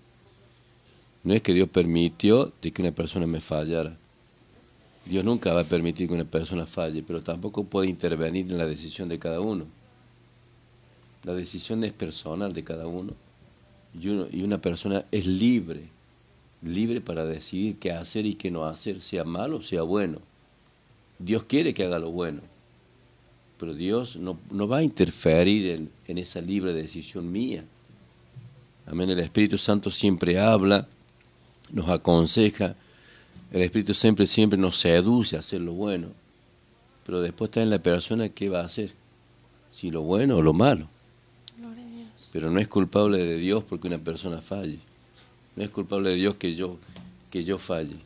No 1.25 1.33
es 1.33 1.43
que 1.43 1.55
Dios 1.55 1.69
permitió 1.69 2.53
de 2.61 2.71
que 2.71 2.83
una 2.83 2.93
persona 2.93 3.27
me 3.27 3.41
fallara. 3.41 3.97
Dios 5.07 5.25
nunca 5.25 5.53
va 5.53 5.63
a 5.63 5.69
permitir 5.69 6.09
que 6.09 6.15
una 6.15 6.25
persona 6.25 6.67
falle, 6.67 7.03
pero 7.03 7.23
tampoco 7.23 7.65
puede 7.65 7.89
intervenir 7.89 8.51
en 8.51 8.59
la 8.59 8.67
decisión 8.67 9.09
de 9.09 9.19
cada 9.19 9.41
uno. 9.41 9.67
La 11.25 11.35
decisión 11.35 11.83
es 11.85 11.93
personal 11.93 12.53
de 12.53 12.65
cada 12.65 12.87
uno 12.87 13.13
y, 13.99 14.43
una 14.43 14.59
persona 14.59 15.05
es 15.11 15.27
libre, 15.27 15.89
libre 16.63 17.01
para 17.01 17.25
decidir 17.25 17.77
qué 17.77 17.93
hacer 17.93 18.27
y 18.27 18.35
qué 18.35 18.51
no 18.51 18.67
hacer, 18.67 19.01
sea 19.01 19.25
malo 19.25 19.57
o 19.57 19.63
sea 19.63 19.83
bueno. 19.83 20.19
Dios 21.19 21.45
quiere 21.45 21.73
que 21.73 21.85
haga 21.85 21.99
lo 21.99 22.11
bueno, 22.11 22.41
pero 23.59 23.73
Dios 23.73 24.17
no, 24.17 24.39
no 24.51 24.69
va 24.69 24.79
a 24.79 24.83
interferir 24.83 25.71
en, 25.71 25.91
en 26.07 26.19
esa 26.19 26.41
libre 26.41 26.73
decisión 26.73 27.31
mía. 27.31 27.65
Amén. 28.87 29.09
El 29.09 29.21
Espíritu 29.21 29.57
Santo 29.57 29.91
siempre 29.91 30.39
habla, 30.39 30.87
nos 31.75 31.91
aconseja, 31.91 32.77
el 33.53 33.63
Espíritu 33.63 33.95
siempre, 33.95 34.27
siempre 34.27 34.59
nos 34.59 34.79
seduce 34.79 35.37
a 35.37 35.41
hacer 35.41 35.61
lo 35.61 35.73
bueno, 35.73 36.09
pero 37.05 37.21
después 37.21 37.49
está 37.51 37.63
en 37.63 37.71
la 37.71 37.81
persona 37.81 38.29
qué 38.29 38.49
va 38.49 38.61
a 38.61 38.65
hacer, 38.65 38.93
si 39.71 39.91
lo 39.91 40.03
bueno 40.03 40.37
o 40.37 40.43
lo 40.43 40.53
malo. 40.53 40.89
Pero 42.33 42.51
no 42.51 42.59
es 42.59 42.69
culpable 42.69 43.19
de 43.19 43.37
Dios 43.37 43.63
porque 43.63 43.87
una 43.87 43.99
persona 43.99 44.41
falle. 44.41 44.79
No 45.57 45.63
es 45.63 45.71
culpable 45.71 46.11
de 46.11 46.17
Dios 46.17 46.35
que 46.37 46.55
yo, 46.55 46.79
que 47.31 47.45
yo 47.45 47.59
falle. 47.59 47.97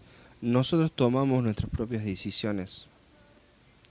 Nosotros 0.40 0.92
tomamos 0.92 1.42
nuestras 1.42 1.70
propias 1.70 2.04
decisiones 2.04 2.86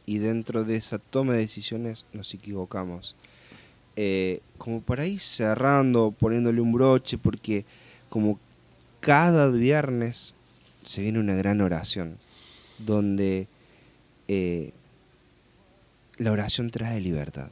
y 0.06 0.19
dentro 0.19 0.64
de 0.64 0.75
esa 0.75 0.99
toma 0.99 1.33
de 1.33 1.39
decisiones 1.39 2.06
nos 2.14 2.33
equivocamos. 2.33 3.15
Eh, 3.95 4.41
como 4.57 4.81
para 4.81 5.07
ir 5.07 5.19
cerrando, 5.19 6.11
poniéndole 6.11 6.61
un 6.61 6.72
broche, 6.72 7.17
porque 7.17 7.65
como 8.09 8.39
cada 9.00 9.50
viernes 9.50 10.34
se 10.84 11.01
viene 11.01 11.19
una 11.19 11.35
gran 11.35 11.61
oración, 11.61 12.17
donde 12.80 13.48
eh, 14.27 14.72
la 16.17 16.32
oración 16.32 16.69
trae 16.72 17.01
libertad. 17.01 17.50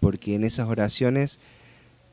Porque 0.00 0.34
en 0.34 0.44
esas 0.44 0.68
oraciones 0.68 1.40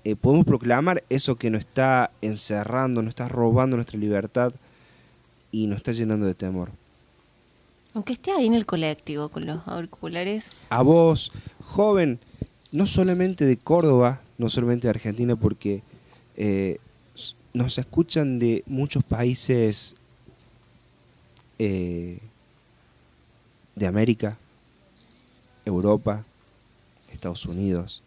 eh, 0.03 0.15
podemos 0.15 0.45
proclamar 0.45 1.03
eso 1.09 1.35
que 1.35 1.49
nos 1.49 1.59
está 1.59 2.11
encerrando, 2.21 3.01
nos 3.01 3.09
está 3.09 3.27
robando 3.27 3.75
nuestra 3.75 3.99
libertad 3.99 4.53
y 5.51 5.67
nos 5.67 5.77
está 5.77 5.91
llenando 5.91 6.25
de 6.25 6.33
temor. 6.33 6.71
Aunque 7.93 8.13
esté 8.13 8.31
ahí 8.31 8.45
en 8.45 8.53
el 8.53 8.65
colectivo 8.65 9.29
con 9.29 9.45
los 9.45 9.67
auriculares, 9.67 10.51
A 10.69 10.81
vos, 10.81 11.31
joven, 11.61 12.19
no 12.71 12.87
solamente 12.87 13.45
de 13.45 13.57
Córdoba, 13.57 14.21
no 14.37 14.49
solamente 14.49 14.87
de 14.87 14.91
Argentina, 14.91 15.35
porque 15.35 15.83
eh, 16.37 16.77
nos 17.53 17.77
escuchan 17.77 18.39
de 18.39 18.63
muchos 18.65 19.03
países 19.03 19.95
eh, 21.59 22.19
de 23.75 23.87
América, 23.87 24.37
Europa, 25.65 26.25
Estados 27.11 27.45
Unidos 27.45 28.01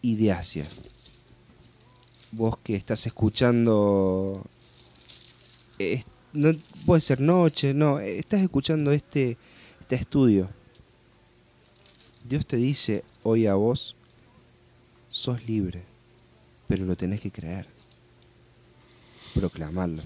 y 0.00 0.16
de 0.16 0.32
Asia. 0.32 0.66
Vos 2.32 2.56
que 2.62 2.74
estás 2.74 3.06
escuchando, 3.06 4.42
eh, 5.78 6.02
no 6.32 6.50
puede 6.86 7.00
ser 7.00 7.20
noche, 7.20 7.74
no, 7.74 8.00
estás 8.00 8.42
escuchando 8.42 8.90
este, 8.92 9.36
este 9.80 9.96
estudio. 9.96 10.48
Dios 12.28 12.46
te 12.46 12.56
dice 12.56 13.04
hoy 13.22 13.46
a 13.46 13.54
vos, 13.54 13.96
sos 15.08 15.44
libre, 15.46 15.91
pero 16.72 16.86
lo 16.86 16.96
tenés 16.96 17.20
que 17.20 17.30
creer, 17.30 17.66
proclamarlo. 19.34 20.00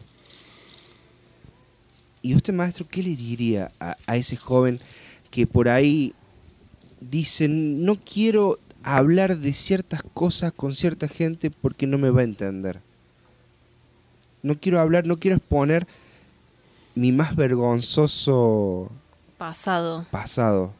¿Y 2.22 2.34
usted, 2.34 2.52
maestro, 2.52 2.88
qué 2.90 3.04
le 3.04 3.14
diría 3.14 3.70
a, 3.78 3.96
a 4.08 4.16
ese 4.16 4.36
joven 4.36 4.80
que 5.30 5.46
por 5.46 5.68
ahí 5.68 6.12
dice, 7.00 7.46
no 7.46 7.94
quiero 7.94 8.58
hablar 8.82 9.38
de 9.38 9.52
ciertas 9.52 10.02
cosas 10.12 10.52
con 10.52 10.74
cierta 10.74 11.06
gente 11.06 11.52
porque 11.52 11.86
no 11.86 11.98
me 11.98 12.10
va 12.10 12.22
a 12.22 12.24
entender? 12.24 12.80
No 14.42 14.58
quiero 14.58 14.80
hablar, 14.80 15.06
no 15.06 15.20
quiero 15.20 15.36
exponer 15.36 15.86
mi 16.96 17.12
más 17.12 17.36
vergonzoso 17.36 18.90
pasado. 19.38 20.04
pasado, 20.10 20.72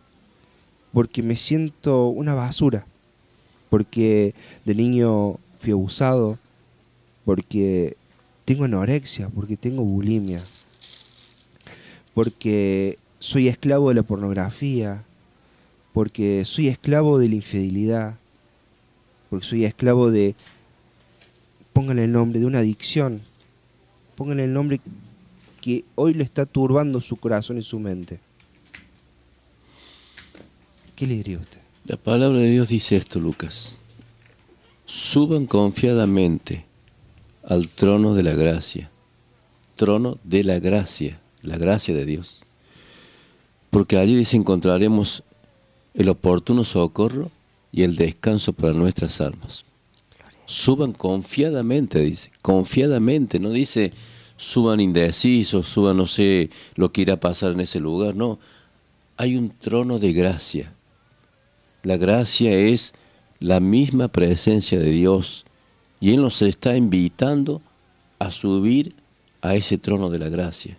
porque 0.93 1.23
me 1.23 1.37
siento 1.37 2.09
una 2.09 2.35
basura, 2.35 2.85
porque 3.71 4.35
de 4.65 4.75
niño 4.75 5.39
abusado, 5.73 6.39
porque 7.25 7.97
tengo 8.45 8.65
anorexia, 8.65 9.29
porque 9.29 9.57
tengo 9.57 9.83
bulimia, 9.83 10.43
porque 12.15 12.99
soy 13.19 13.49
esclavo 13.49 13.89
de 13.89 13.97
la 13.97 14.03
pornografía, 14.03 15.03
porque 15.93 16.45
soy 16.45 16.69
esclavo 16.69 17.19
de 17.19 17.29
la 17.29 17.35
infidelidad, 17.37 18.17
porque 19.31 19.47
soy 19.47 19.65
esclavo 19.65 20.11
de, 20.11 20.35
pónganle 21.73 22.05
el 22.05 22.13
nombre, 22.13 22.39
de 22.39 22.47
una 22.47 22.61
adicción, 22.61 23.21
pónganle 24.15 24.45
el 24.45 24.53
nombre 24.53 24.81
que 25.61 25.85
hoy 25.95 26.15
le 26.15 26.23
está 26.23 26.47
turbando 26.47 27.01
su 27.01 27.17
corazón 27.17 27.59
y 27.59 27.63
su 27.63 27.79
mente. 27.79 28.21
¿Qué 30.95 31.07
le 31.07 31.17
diría 31.17 31.39
usted? 31.39 31.61
La 31.85 31.97
palabra 31.97 32.39
de 32.39 32.51
Dios 32.51 32.69
dice 32.69 32.97
esto, 32.97 33.21
Lucas. 33.21 33.76
Suban 34.87 35.47
confiadamente 35.47 36.65
al 37.43 37.69
trono 37.69 38.15
de 38.15 38.23
la 38.23 38.35
gracia. 38.35 38.91
Trono 39.75 40.19
de 40.23 40.45
la 40.45 40.61
gracia, 40.61 41.21
la 41.43 41.59
gracia 41.59 41.93
de 41.93 42.05
Dios. 42.05 42.43
Porque 43.71 43.99
allí 43.99 44.15
dice 44.15 44.37
encontraremos 44.37 45.25
el 45.93 46.09
oportuno 46.09 46.63
socorro 46.63 47.33
y 47.73 47.83
el 47.83 47.97
descanso 47.97 48.53
para 48.53 48.73
nuestras 48.73 49.21
almas. 49.21 49.65
Suban 50.45 50.93
confiadamente, 50.93 51.99
dice, 51.99 52.31
confiadamente, 52.41 53.41
no 53.41 53.51
dice 53.51 53.93
suban 54.37 54.81
indecisos, 54.81 55.67
suban 55.67 55.97
no 55.97 56.07
sé 56.07 56.51
lo 56.77 56.93
que 56.93 57.01
irá 57.01 57.15
a 57.15 57.21
pasar 57.21 57.53
en 57.53 57.61
ese 57.61 57.81
lugar, 57.81 58.15
no. 58.15 58.39
Hay 59.17 59.37
un 59.37 59.51
trono 59.51 59.99
de 59.99 60.13
gracia. 60.13 60.75
La 61.83 61.97
gracia 61.97 62.53
es 62.53 62.95
la 63.41 63.61
misma 63.61 64.09
presencia 64.09 64.79
de 64.79 64.91
Dios 64.91 65.45
y 66.01 66.13
Él 66.13 66.23
nos 66.23 66.43
está 66.43 66.77
invitando 66.77 67.63
a 68.19 68.31
subir 68.31 68.95
a 69.43 69.55
ese 69.55 69.79
trono 69.79 70.11
de 70.11 70.19
la 70.19 70.29
gracia. 70.29 70.79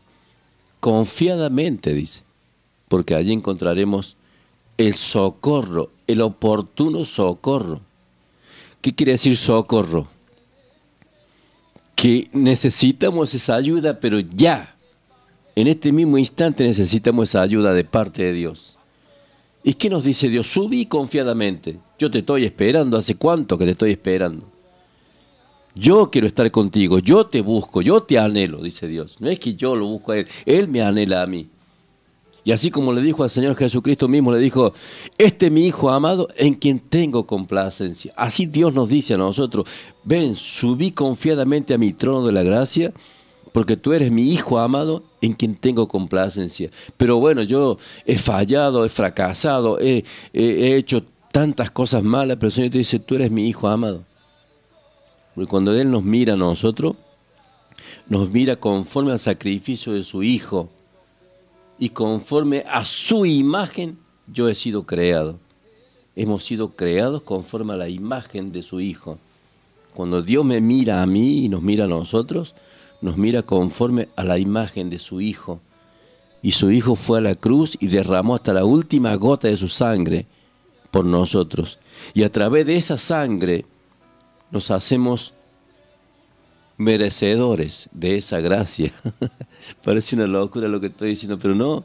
Confiadamente, 0.80 1.94
dice, 1.94 2.24
porque 2.88 3.16
allí 3.16 3.34
encontraremos 3.34 4.18
el 4.78 4.94
socorro, 4.94 5.92
el 6.06 6.22
oportuno 6.22 7.04
socorro. 7.06 7.82
¿Qué 8.82 8.94
quiere 8.94 9.14
decir 9.14 9.36
socorro? 9.36 10.08
Que 11.96 12.30
necesitamos 12.32 13.34
esa 13.34 13.56
ayuda, 13.56 14.00
pero 14.00 14.20
ya. 14.20 14.76
En 15.56 15.66
este 15.68 15.92
mismo 15.92 16.20
instante 16.20 16.64
necesitamos 16.64 17.30
esa 17.30 17.42
ayuda 17.42 17.74
de 17.74 17.84
parte 17.84 18.24
de 18.24 18.34
Dios. 18.34 18.77
¿Y 19.68 19.74
qué 19.74 19.90
nos 19.90 20.06
dice 20.06 20.30
Dios? 20.30 20.48
Subí 20.48 20.86
confiadamente. 20.86 21.78
Yo 22.00 22.10
te 22.10 22.20
estoy 22.20 22.46
esperando. 22.46 22.96
¿Hace 22.96 23.16
cuánto 23.16 23.58
que 23.58 23.66
te 23.66 23.72
estoy 23.72 23.92
esperando? 23.92 24.46
Yo 25.76 26.10
quiero 26.10 26.26
estar 26.26 26.50
contigo, 26.52 27.00
yo 27.00 27.26
te 27.26 27.42
busco, 27.42 27.82
yo 27.82 28.00
te 28.00 28.18
anhelo, 28.18 28.64
dice 28.64 28.88
Dios. 28.88 29.18
No 29.20 29.30
es 29.30 29.42
que 29.42 29.56
yo 29.56 29.76
lo 29.76 29.88
busco 29.88 30.14
a 30.14 30.20
Él, 30.20 30.28
Él 30.46 30.70
me 30.70 30.82
anhela 30.82 31.22
a 31.22 31.28
mí. 31.28 31.50
Y 32.46 32.54
así 32.54 32.72
como 32.72 32.94
le 32.94 33.02
dijo 33.02 33.24
al 33.24 33.30
Señor 33.30 33.58
Jesucristo 33.58 34.08
mismo, 34.08 34.32
le 34.32 34.40
dijo, 34.40 34.74
este 35.18 35.48
es 35.48 35.52
mi 35.52 35.68
Hijo 35.68 35.90
amado 35.90 36.30
en 36.38 36.54
quien 36.54 36.80
tengo 36.80 37.28
complacencia. 37.28 38.14
Así 38.16 38.46
Dios 38.46 38.74
nos 38.74 38.88
dice 38.88 39.16
a 39.16 39.18
nosotros, 39.18 39.68
ven, 40.06 40.34
subí 40.38 40.92
confiadamente 40.92 41.74
a 41.74 41.78
mi 41.78 41.92
trono 41.92 42.26
de 42.26 42.32
la 42.32 42.44
gracia, 42.44 42.94
porque 43.58 43.76
tú 43.76 43.92
eres 43.94 44.12
mi 44.12 44.32
Hijo 44.34 44.60
amado 44.60 45.02
en 45.20 45.34
quien 45.34 45.56
tengo 45.56 45.88
complacencia. 45.88 46.70
Pero 46.96 47.18
bueno, 47.18 47.42
yo 47.42 47.80
he 48.06 48.16
fallado, 48.16 48.86
he 48.86 48.90
fracasado, 48.90 49.80
he, 49.80 50.06
he- 50.32 50.44
he 50.68 50.76
hecho 50.78 51.04
tantas 51.32 51.72
cosas 51.72 52.04
malas, 52.04 52.38
pero 52.38 52.50
el 52.50 52.54
Señor 52.54 52.70
te 52.70 52.78
dice, 52.78 53.00
tú 53.00 53.16
eres 53.16 53.32
mi 53.32 53.48
Hijo 53.48 53.68
amado. 53.68 54.04
Porque 55.34 55.50
cuando 55.50 55.74
Él 55.74 55.90
nos 55.90 56.04
mira 56.04 56.34
a 56.34 56.38
nosotros, 56.38 56.98
nos 58.08 58.30
mira 58.30 58.58
conforme 58.58 59.12
al 59.12 59.18
sacrificio 59.18 59.94
de 59.94 60.04
su 60.04 60.22
Hijo 60.22 60.70
y 61.80 61.90
conforme 61.90 62.64
a 62.70 62.86
su 62.86 63.26
imagen 63.26 63.98
yo 64.32 64.50
he 64.50 64.54
sido 64.54 64.84
creado. 64.86 65.40
Hemos 66.16 66.44
sido 66.44 66.76
creados 66.76 67.24
conforme 67.24 67.74
a 67.74 67.78
la 67.78 67.90
imagen 67.90 68.52
de 68.52 68.62
su 68.62 68.82
Hijo. 68.82 69.18
Cuando 69.96 70.22
Dios 70.22 70.46
me 70.46 70.62
mira 70.62 71.02
a 71.02 71.08
mí 71.08 71.40
y 71.46 71.50
nos 71.50 71.64
mira 71.64 71.86
a 71.86 71.88
nosotros, 71.88 72.54
nos 73.02 73.18
mira 73.18 73.44
conforme 73.44 74.10
a 74.16 74.24
la 74.24 74.38
imagen 74.38 74.90
de 74.90 75.00
su 75.00 75.22
Hijo. 75.22 75.60
Y 76.42 76.52
su 76.52 76.72
Hijo 76.72 76.96
fue 76.96 77.20
a 77.20 77.22
la 77.22 77.36
cruz 77.36 77.78
y 77.80 77.88
derramó 77.88 78.36
hasta 78.36 78.54
la 78.54 78.66
última 78.66 79.16
gota 79.16 79.48
de 79.48 79.58
su 79.58 79.68
sangre 79.68 80.26
por 80.92 81.06
nosotros. 81.06 81.80
Y 82.14 82.24
a 82.24 82.32
través 82.32 82.66
de 82.66 82.78
esa 82.78 82.98
sangre 82.98 83.66
nos 84.52 84.72
hacemos 84.72 85.34
merecedores 86.78 87.90
de 87.92 88.18
esa 88.18 88.40
gracia. 88.40 88.94
Parece 89.84 90.16
una 90.16 90.28
locura 90.28 90.68
lo 90.68 90.80
que 90.80 90.88
estoy 90.88 91.10
diciendo, 91.10 91.38
pero 91.40 91.56
no. 91.56 91.84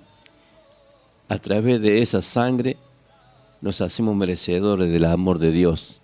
A 1.28 1.39
través 1.39 1.81
de 1.81 2.02
esa 2.02 2.20
sangre 2.20 2.76
nos 3.60 3.81
hacemos 3.81 4.15
merecedores 4.15 4.92
del 4.92 5.07
amor 5.07 5.39
de 5.39 5.50
Dios 5.50 6.00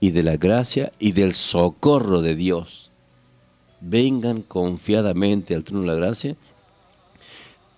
y 0.00 0.10
de 0.10 0.22
la 0.22 0.36
gracia 0.36 0.92
y 0.98 1.12
del 1.12 1.34
socorro 1.34 2.22
de 2.22 2.34
Dios. 2.34 2.85
Vengan 3.80 4.42
confiadamente 4.42 5.54
al 5.54 5.64
trono 5.64 5.82
de 5.82 5.86
la 5.88 5.94
gracia 5.94 6.36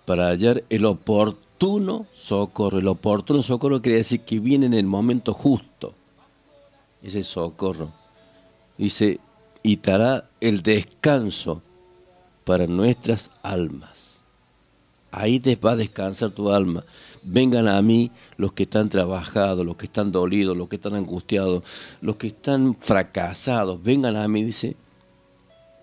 para 0.05 0.27
hallar 0.27 0.63
el 0.69 0.85
oportuno 0.85 2.07
socorro. 2.13 2.79
El 2.79 2.87
oportuno 2.87 3.41
socorro 3.41 3.81
quiere 3.81 3.99
decir 3.99 4.21
que 4.21 4.39
viene 4.39 4.65
en 4.65 4.73
el 4.73 4.85
momento 4.85 5.33
justo. 5.33 5.93
Ese 7.03 7.23
socorro. 7.23 7.91
Dice, 8.77 9.19
y 9.61 9.77
te 9.77 9.91
hará 9.91 10.29
el 10.39 10.61
descanso 10.61 11.61
para 12.45 12.65
nuestras 12.65 13.31
almas. 13.43 14.23
Ahí 15.11 15.39
te 15.39 15.55
va 15.55 15.71
a 15.71 15.75
descansar 15.75 16.31
tu 16.31 16.51
alma. 16.51 16.83
Vengan 17.23 17.67
a 17.67 17.81
mí 17.81 18.11
los 18.37 18.53
que 18.53 18.63
están 18.63 18.89
trabajados, 18.89 19.65
los 19.65 19.75
que 19.75 19.85
están 19.85 20.11
dolidos, 20.11 20.55
los 20.55 20.69
que 20.69 20.77
están 20.77 20.95
angustiados, 20.95 21.63
los 22.01 22.15
que 22.15 22.27
están 22.27 22.75
fracasados. 22.79 23.81
Vengan 23.81 24.15
a 24.15 24.27
mí, 24.27 24.43
dice, 24.43 24.75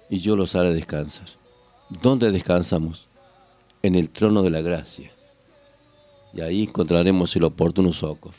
y 0.08 0.18
yo 0.18 0.36
los 0.36 0.54
haré 0.54 0.72
descansar. 0.72 1.26
¿Dónde 2.02 2.30
descansamos? 2.30 3.08
En 3.82 3.94
el 3.94 4.10
trono 4.10 4.42
de 4.42 4.50
la 4.50 4.60
gracia. 4.60 5.10
Y 6.34 6.40
ahí 6.40 6.64
encontraremos 6.64 7.34
el 7.36 7.44
oportuno 7.44 7.92
socorro. 7.92 8.34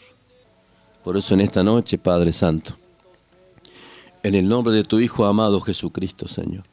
Por 1.03 1.17
eso 1.17 1.33
en 1.33 1.41
esta 1.41 1.63
noche, 1.63 1.97
Padre 1.97 2.33
Santo, 2.33 2.75
en 4.23 4.35
el 4.35 4.47
nombre 4.47 4.73
de 4.73 4.83
tu 4.83 4.99
Hijo 4.99 5.25
amado 5.25 5.61
Jesucristo, 5.61 6.27
Señor, 6.27 6.63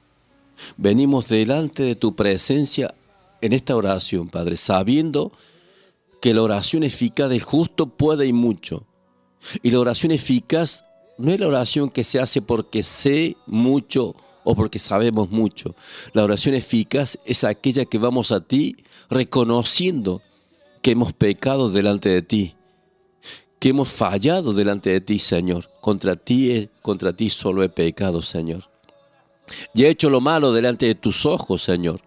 venimos 0.77 1.29
delante 1.29 1.83
de 1.83 1.95
tu 1.95 2.15
presencia 2.15 2.93
en 3.41 3.53
esta 3.53 3.77
oración, 3.77 4.29
Padre, 4.29 4.57
sabiendo 4.57 5.31
que 6.21 6.35
la 6.35 6.43
oración 6.43 6.83
eficaz 6.85 7.29
del 7.29 7.43
justo 7.43 7.87
puede 7.87 8.27
y 8.27 8.33
mucho. 8.33 8.85
Y 9.63 9.71
la 9.71 9.81
oración 9.81 10.11
eficaz 10.11 10.85
no 11.19 11.31
es 11.31 11.39
la 11.39 11.49
oración 11.49 11.91
que 11.91 12.03
se 12.03 12.19
hace 12.19 12.43
porque 12.43 12.83
sé 12.83 13.37
mucho 13.47 14.17
o 14.45 14.55
porque 14.55 14.79
sabemos 14.79 15.31
mucho. 15.31 15.75
La 16.13 16.23
oración 16.23 16.55
eficaz 16.55 17.19
es 17.25 17.45
aquella 17.45 17.85
que 17.87 17.99
vamos 17.99 18.31
a 18.31 18.41
ti 18.41 18.77
reconociendo 19.11 20.23
que 20.83 20.93
hemos 20.93 21.13
pecado 21.13 21.71
delante 21.71 22.11
de 22.11 22.23
ti, 22.23 22.55
que 23.59 23.71
hemos 23.71 23.89
fallado 23.89 24.53
delante 24.53 24.91
de 24.91 25.01
ti, 25.01 25.19
Señor. 25.19 25.71
Contra 25.81 26.15
ti, 26.15 26.69
contra 26.83 27.15
ti 27.15 27.31
solo 27.31 27.63
he 27.63 27.69
pecado, 27.71 28.21
Señor. 28.21 28.71
Y 29.75 29.85
he 29.85 29.89
hecho 29.89 30.11
lo 30.11 30.21
malo 30.21 30.53
delante 30.53 30.87
de 30.87 30.95
tus 30.95 31.27
ojos, 31.27 31.63
Señor. 31.63 32.01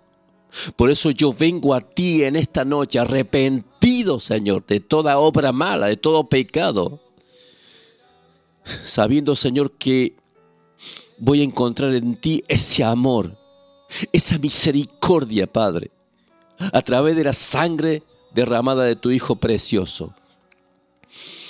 Por 0.76 0.90
eso 0.90 1.12
yo 1.12 1.34
vengo 1.34 1.74
a 1.74 1.82
ti 1.82 2.24
en 2.24 2.36
esta 2.36 2.64
noche 2.64 3.00
arrepentido, 3.00 4.20
Señor, 4.20 4.66
de 4.66 4.80
toda 4.80 5.18
obra 5.18 5.52
mala, 5.52 5.88
de 5.88 5.98
todo 5.98 6.30
pecado. 6.30 7.00
Sabiendo, 8.64 9.36
Señor, 9.36 9.72
que 9.72 10.16
voy 11.18 11.42
a 11.42 11.44
encontrar 11.44 11.94
en 11.96 12.16
ti 12.16 12.44
ese 12.48 12.84
amor, 12.84 13.36
esa 14.12 14.38
misericordia, 14.38 15.48
Padre, 15.48 15.92
a 16.60 16.82
través 16.82 17.16
de 17.16 17.24
la 17.24 17.34
sangre 17.34 18.04
derramada 18.34 18.84
de 18.84 18.96
tu 18.96 19.12
Hijo 19.12 19.36
precioso. 19.36 20.14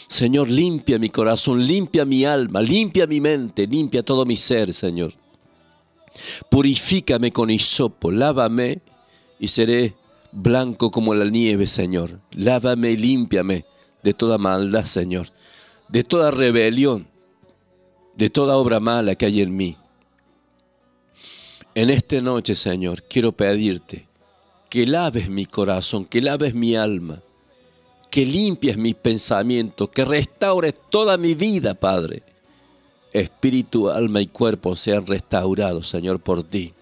Señor, 0.08 0.50
limpia 0.50 1.00
mi 1.00 1.10
corazón, 1.10 1.66
limpia 1.66 2.06
mi 2.06 2.24
alma, 2.24 2.62
limpia 2.62 3.06
mi 3.08 3.20
mente, 3.20 3.68
limpia 3.68 4.04
todo 4.04 4.26
mi 4.26 4.38
ser, 4.38 4.74
Señor. 4.74 5.12
Purifícame 6.50 7.32
con 7.32 7.50
hisopo, 7.50 8.10
lávame 8.10 8.82
y 9.40 9.50
seré 9.50 9.96
blanco 10.32 10.92
como 10.92 11.14
la 11.14 11.26
nieve, 11.26 11.68
Señor. 11.68 12.22
Lávame 12.32 12.92
y 12.92 12.98
límpiame 12.98 13.66
de 14.02 14.14
toda 14.14 14.38
maldad, 14.38 14.86
Señor, 14.86 15.28
de 15.90 16.04
toda 16.06 16.32
rebelión, 16.32 17.06
de 18.18 18.32
toda 18.32 18.58
obra 18.58 18.80
mala 18.80 19.16
que 19.16 19.28
hay 19.28 19.42
en 19.42 19.56
mí. 19.56 19.78
En 21.76 21.92
esta 21.92 22.20
noche, 22.20 22.56
Señor, 22.56 23.04
quiero 23.04 23.32
pedirte 23.32 24.08
que 24.70 24.88
laves 24.88 25.30
mi 25.30 25.46
corazón, 25.46 26.04
que 26.04 26.22
laves 26.22 26.56
mi 26.56 26.76
alma, 26.76 27.22
que 28.10 28.26
limpies 28.26 28.78
mis 28.78 28.96
pensamientos, 28.96 29.90
que 29.90 30.04
restaures 30.04 30.74
toda 30.90 31.18
mi 31.18 31.36
vida, 31.36 31.76
Padre. 31.76 32.24
Espíritu, 33.14 33.90
alma 33.90 34.20
y 34.20 34.28
cuerpo 34.28 34.76
sean 34.76 35.06
restaurados, 35.06 35.88
Señor, 35.88 36.20
por 36.20 36.44
ti. 36.44 36.74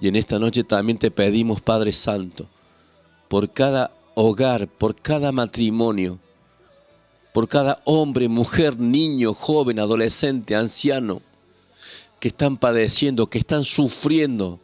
Y 0.00 0.06
en 0.06 0.14
esta 0.14 0.38
noche 0.38 0.62
también 0.62 0.98
te 0.98 1.10
pedimos, 1.10 1.60
Padre 1.60 1.92
Santo, 1.92 2.48
por 3.28 3.52
cada 3.52 3.90
hogar, 4.14 4.68
por 4.68 4.94
cada 4.94 5.32
matrimonio, 5.32 6.20
por 7.32 7.48
cada 7.48 7.80
hombre, 7.84 8.28
mujer, 8.28 8.78
niño, 8.78 9.34
joven, 9.34 9.78
adolescente, 9.78 10.54
anciano, 10.54 11.22
que 12.20 12.28
están 12.28 12.56
padeciendo, 12.56 13.26
que 13.26 13.38
están 13.38 13.64
sufriendo 13.64 14.60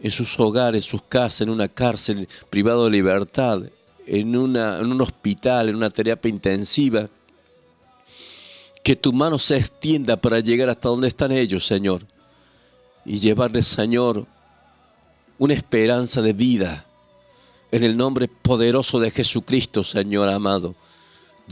en 0.00 0.10
sus 0.10 0.38
hogares, 0.38 0.84
en 0.84 0.90
sus 0.90 1.02
casas, 1.02 1.42
en 1.42 1.50
una 1.50 1.68
cárcel 1.68 2.28
privado 2.50 2.84
de 2.84 2.92
libertad, 2.92 3.62
en, 4.06 4.36
un 4.36 5.00
hospital, 5.00 5.68
en 5.68 5.76
una 5.76 5.90
terapia 5.90 6.28
intensiva. 6.28 7.08
Que 8.84 8.94
tu 8.94 9.12
mano 9.12 9.38
se 9.38 9.56
extienda 9.56 10.16
para 10.16 10.38
llegar 10.38 10.68
hasta 10.68 10.88
donde 10.88 11.08
están 11.08 11.32
ellos, 11.32 11.66
Señor. 11.66 12.02
Y 13.04 13.18
llevarles, 13.18 13.66
Señor, 13.66 14.26
una 15.38 15.54
esperanza 15.54 16.22
de 16.22 16.32
vida. 16.32 16.86
En 17.72 17.82
el 17.82 17.96
nombre 17.96 18.28
poderoso 18.28 19.00
de 19.00 19.10
Jesucristo, 19.10 19.82
Señor 19.82 20.28
amado. 20.28 20.76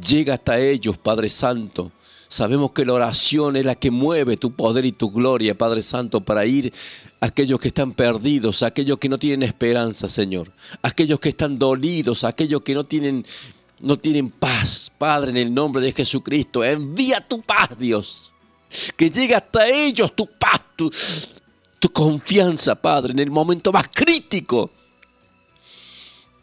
Llega 0.00 0.34
hasta 0.34 0.58
ellos, 0.58 0.98
Padre 0.98 1.28
Santo. 1.28 1.92
Sabemos 2.28 2.72
que 2.72 2.84
la 2.84 2.94
oración 2.94 3.56
es 3.56 3.64
la 3.64 3.76
que 3.76 3.92
mueve 3.92 4.36
tu 4.36 4.52
poder 4.52 4.84
y 4.84 4.92
tu 4.92 5.10
gloria, 5.10 5.56
Padre 5.56 5.82
Santo, 5.82 6.20
para 6.20 6.44
ir 6.44 6.72
a 7.20 7.26
aquellos 7.26 7.60
que 7.60 7.68
están 7.68 7.92
perdidos, 7.92 8.62
a 8.62 8.66
aquellos 8.66 8.98
que 8.98 9.08
no 9.08 9.18
tienen 9.18 9.44
esperanza, 9.44 10.08
Señor. 10.08 10.50
A 10.82 10.88
aquellos 10.88 11.20
que 11.20 11.28
están 11.28 11.58
dolidos, 11.60 12.24
a 12.24 12.28
aquellos 12.28 12.62
que 12.62 12.74
no 12.74 12.82
tienen, 12.82 13.24
no 13.80 13.96
tienen 13.96 14.30
paz. 14.30 14.90
Padre, 14.98 15.30
en 15.30 15.36
el 15.36 15.54
nombre 15.54 15.80
de 15.80 15.92
Jesucristo, 15.92 16.64
envía 16.64 17.20
tu 17.20 17.40
paz, 17.40 17.78
Dios. 17.78 18.32
Que 18.96 19.10
llegue 19.10 19.36
hasta 19.36 19.68
ellos 19.68 20.16
tu 20.16 20.26
paz, 20.26 20.60
tu, 20.74 20.90
tu 21.78 21.88
confianza, 21.90 22.74
Padre, 22.74 23.12
en 23.12 23.20
el 23.20 23.30
momento 23.30 23.70
más 23.70 23.88
crítico. 23.94 24.72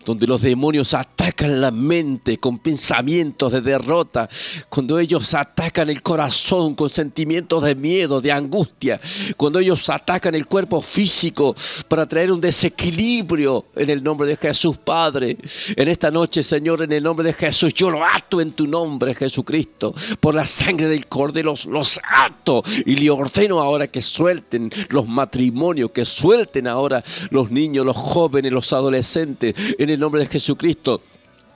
Donde 0.05 0.27
los 0.27 0.41
demonios 0.41 0.93
atacan 0.93 1.61
la 1.61 1.71
mente 1.71 2.37
con 2.37 2.59
pensamientos 2.59 3.51
de 3.51 3.61
derrota, 3.61 4.27
cuando 4.69 4.99
ellos 4.99 5.33
atacan 5.33 5.89
el 5.89 6.01
corazón 6.01 6.75
con 6.75 6.89
sentimientos 6.89 7.63
de 7.63 7.75
miedo, 7.75 8.21
de 8.21 8.31
angustia, 8.31 8.99
cuando 9.37 9.59
ellos 9.59 9.89
atacan 9.89 10.35
el 10.35 10.47
cuerpo 10.47 10.81
físico 10.81 11.55
para 11.87 12.07
traer 12.07 12.31
un 12.31 12.41
desequilibrio 12.41 13.65
en 13.75 13.89
el 13.89 14.03
nombre 14.03 14.27
de 14.27 14.37
Jesús 14.37 14.77
Padre. 14.77 15.37
En 15.75 15.87
esta 15.87 16.11
noche, 16.11 16.43
Señor, 16.43 16.81
en 16.83 16.91
el 16.91 17.03
nombre 17.03 17.25
de 17.25 17.33
Jesús, 17.33 17.73
yo 17.73 17.89
lo 17.89 18.03
ato 18.03 18.41
en 18.41 18.51
tu 18.51 18.67
nombre, 18.67 19.13
Jesucristo, 19.13 19.93
por 20.19 20.35
la 20.35 20.45
sangre 20.45 20.87
del 20.87 21.07
Cordero, 21.07 21.53
los, 21.67 21.99
ato 22.03 22.63
y 22.85 22.95
le 22.95 23.09
ordeno 23.09 23.59
ahora 23.59 23.87
que 23.87 24.01
suelten 24.01 24.71
los 24.89 25.07
matrimonios, 25.07 25.91
que 25.91 26.05
suelten 26.05 26.67
ahora 26.67 27.03
los 27.29 27.51
niños, 27.51 27.85
los 27.85 27.97
jóvenes, 27.97 28.51
los 28.51 28.73
adolescentes, 28.73 29.55
en 29.77 29.89
el 29.93 29.99
nombre 29.99 30.21
de 30.21 30.27
Jesucristo. 30.27 31.01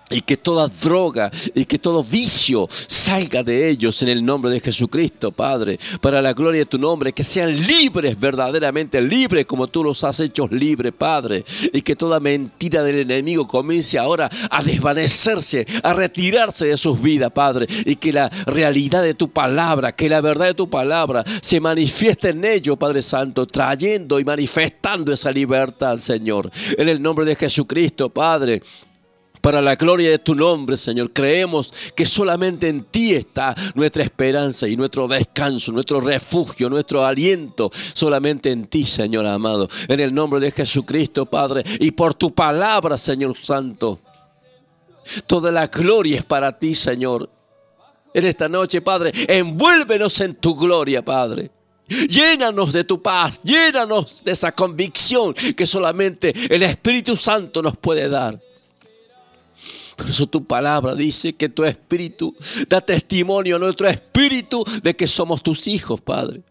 Y 0.09 0.21
que 0.21 0.37
toda 0.37 0.67
droga 0.67 1.31
y 1.53 1.65
que 1.65 1.79
todo 1.79 2.03
vicio 2.03 2.67
salga 2.69 3.43
de 3.43 3.69
ellos 3.69 4.01
en 4.03 4.09
el 4.09 4.23
nombre 4.23 4.51
de 4.51 4.59
Jesucristo, 4.59 5.31
Padre, 5.31 5.79
para 5.99 6.21
la 6.21 6.33
gloria 6.33 6.59
de 6.59 6.65
tu 6.65 6.77
nombre, 6.77 7.13
que 7.13 7.23
sean 7.23 7.55
libres, 7.55 8.19
verdaderamente 8.19 9.01
libres, 9.01 9.45
como 9.45 9.67
tú 9.67 9.83
los 9.83 10.03
has 10.03 10.19
hecho 10.19 10.47
libres, 10.47 10.93
Padre, 10.97 11.43
y 11.73 11.81
que 11.81 11.95
toda 11.95 12.19
mentira 12.19 12.83
del 12.83 12.97
enemigo 12.97 13.47
comience 13.47 13.97
ahora 13.97 14.29
a 14.49 14.63
desvanecerse, 14.63 15.65
a 15.83 15.93
retirarse 15.93 16.67
de 16.67 16.77
sus 16.77 17.01
vidas, 17.01 17.31
Padre, 17.31 17.67
y 17.85 17.95
que 17.95 18.13
la 18.13 18.29
realidad 18.45 19.01
de 19.01 19.13
tu 19.15 19.29
palabra, 19.29 19.95
que 19.95 20.09
la 20.09 20.21
verdad 20.21 20.47
de 20.47 20.53
tu 20.53 20.69
palabra 20.69 21.23
se 21.41 21.59
manifieste 21.59 22.29
en 22.29 22.45
ellos, 22.45 22.77
Padre 22.77 23.01
Santo, 23.01 23.45
trayendo 23.47 24.19
y 24.19 24.25
manifestando 24.25 25.13
esa 25.13 25.31
libertad, 25.31 25.97
Señor, 25.97 26.49
en 26.77 26.89
el 26.89 27.01
nombre 27.01 27.25
de 27.25 27.35
Jesucristo, 27.35 28.09
Padre 28.09 28.61
para 29.45 29.61
la 29.61 29.75
gloria 29.75 30.09
de 30.09 30.17
tu 30.17 30.33
nombre, 30.33 30.75
Señor. 30.75 31.13
Creemos 31.13 31.71
que 31.93 32.07
solamente 32.07 32.67
en 32.67 32.83
ti 32.83 33.13
está 33.13 33.53
nuestra 33.75 34.01
esperanza 34.01 34.67
y 34.67 34.75
nuestro 34.75 35.07
descanso, 35.07 35.71
nuestro 35.71 36.01
refugio, 36.01 36.67
nuestro 36.67 37.05
aliento. 37.05 37.69
Solamente 37.71 38.49
en 38.49 38.65
ti, 38.65 38.87
Señor 38.87 39.27
amado. 39.27 39.69
En 39.87 39.99
el 39.99 40.15
nombre 40.15 40.39
de 40.39 40.49
Jesucristo, 40.49 41.27
Padre, 41.27 41.63
y 41.79 41.91
por 41.91 42.15
tu 42.15 42.33
palabra, 42.33 42.97
Señor 42.97 43.37
Santo. 43.37 43.99
Toda 45.27 45.51
la 45.51 45.67
gloria 45.67 46.17
es 46.17 46.23
para 46.23 46.57
ti, 46.57 46.73
Señor. 46.73 47.29
En 48.15 48.25
esta 48.25 48.49
noche, 48.49 48.81
Padre, 48.81 49.11
envuélvenos 49.27 50.21
en 50.21 50.33
tu 50.37 50.55
gloria, 50.55 51.05
Padre. 51.05 51.51
Llénanos 51.87 52.73
de 52.73 52.83
tu 52.83 52.99
paz, 52.99 53.41
llénanos 53.43 54.23
de 54.23 54.31
esa 54.31 54.53
convicción 54.53 55.35
que 55.35 55.67
solamente 55.67 56.33
el 56.49 56.63
Espíritu 56.63 57.15
Santo 57.15 57.61
nos 57.61 57.77
puede 57.77 58.09
dar. 58.09 58.39
Por 59.95 60.09
eso 60.09 60.27
tu 60.27 60.45
palabra 60.45 60.93
dice 60.95 61.33
que 61.33 61.49
tu 61.49 61.63
espíritu 61.63 62.35
da 62.67 62.81
testimonio 62.81 63.55
a 63.55 63.59
nuestro 63.59 63.87
espíritu 63.87 64.63
de 64.83 64.95
que 64.95 65.07
somos 65.07 65.41
tus 65.41 65.67
hijos, 65.67 66.01
Padre. 66.01 66.41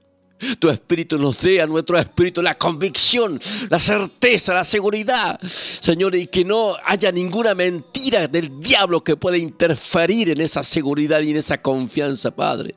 Tu 0.59 0.69
espíritu 0.69 1.19
nos 1.19 1.41
dé 1.41 1.63
a 1.63 1.67
nuestro 1.67 1.99
espíritu 1.99 2.43
la 2.43 2.57
convicción, 2.59 3.41
la 3.71 3.79
certeza, 3.79 4.53
la 4.53 4.65
seguridad, 4.65 5.41
Señor, 5.43 6.15
y 6.15 6.27
que 6.27 6.45
no 6.45 6.75
haya 6.85 7.11
ninguna 7.13 7.55
mentira 7.55 8.29
del 8.29 8.61
diablo 8.61 9.03
que 9.03 9.17
pueda 9.17 9.39
interferir 9.39 10.31
en 10.31 10.41
esa 10.41 10.63
seguridad 10.63 11.21
y 11.21 11.31
en 11.31 11.37
esa 11.37 11.63
confianza, 11.63 12.35
Padre. 12.35 12.75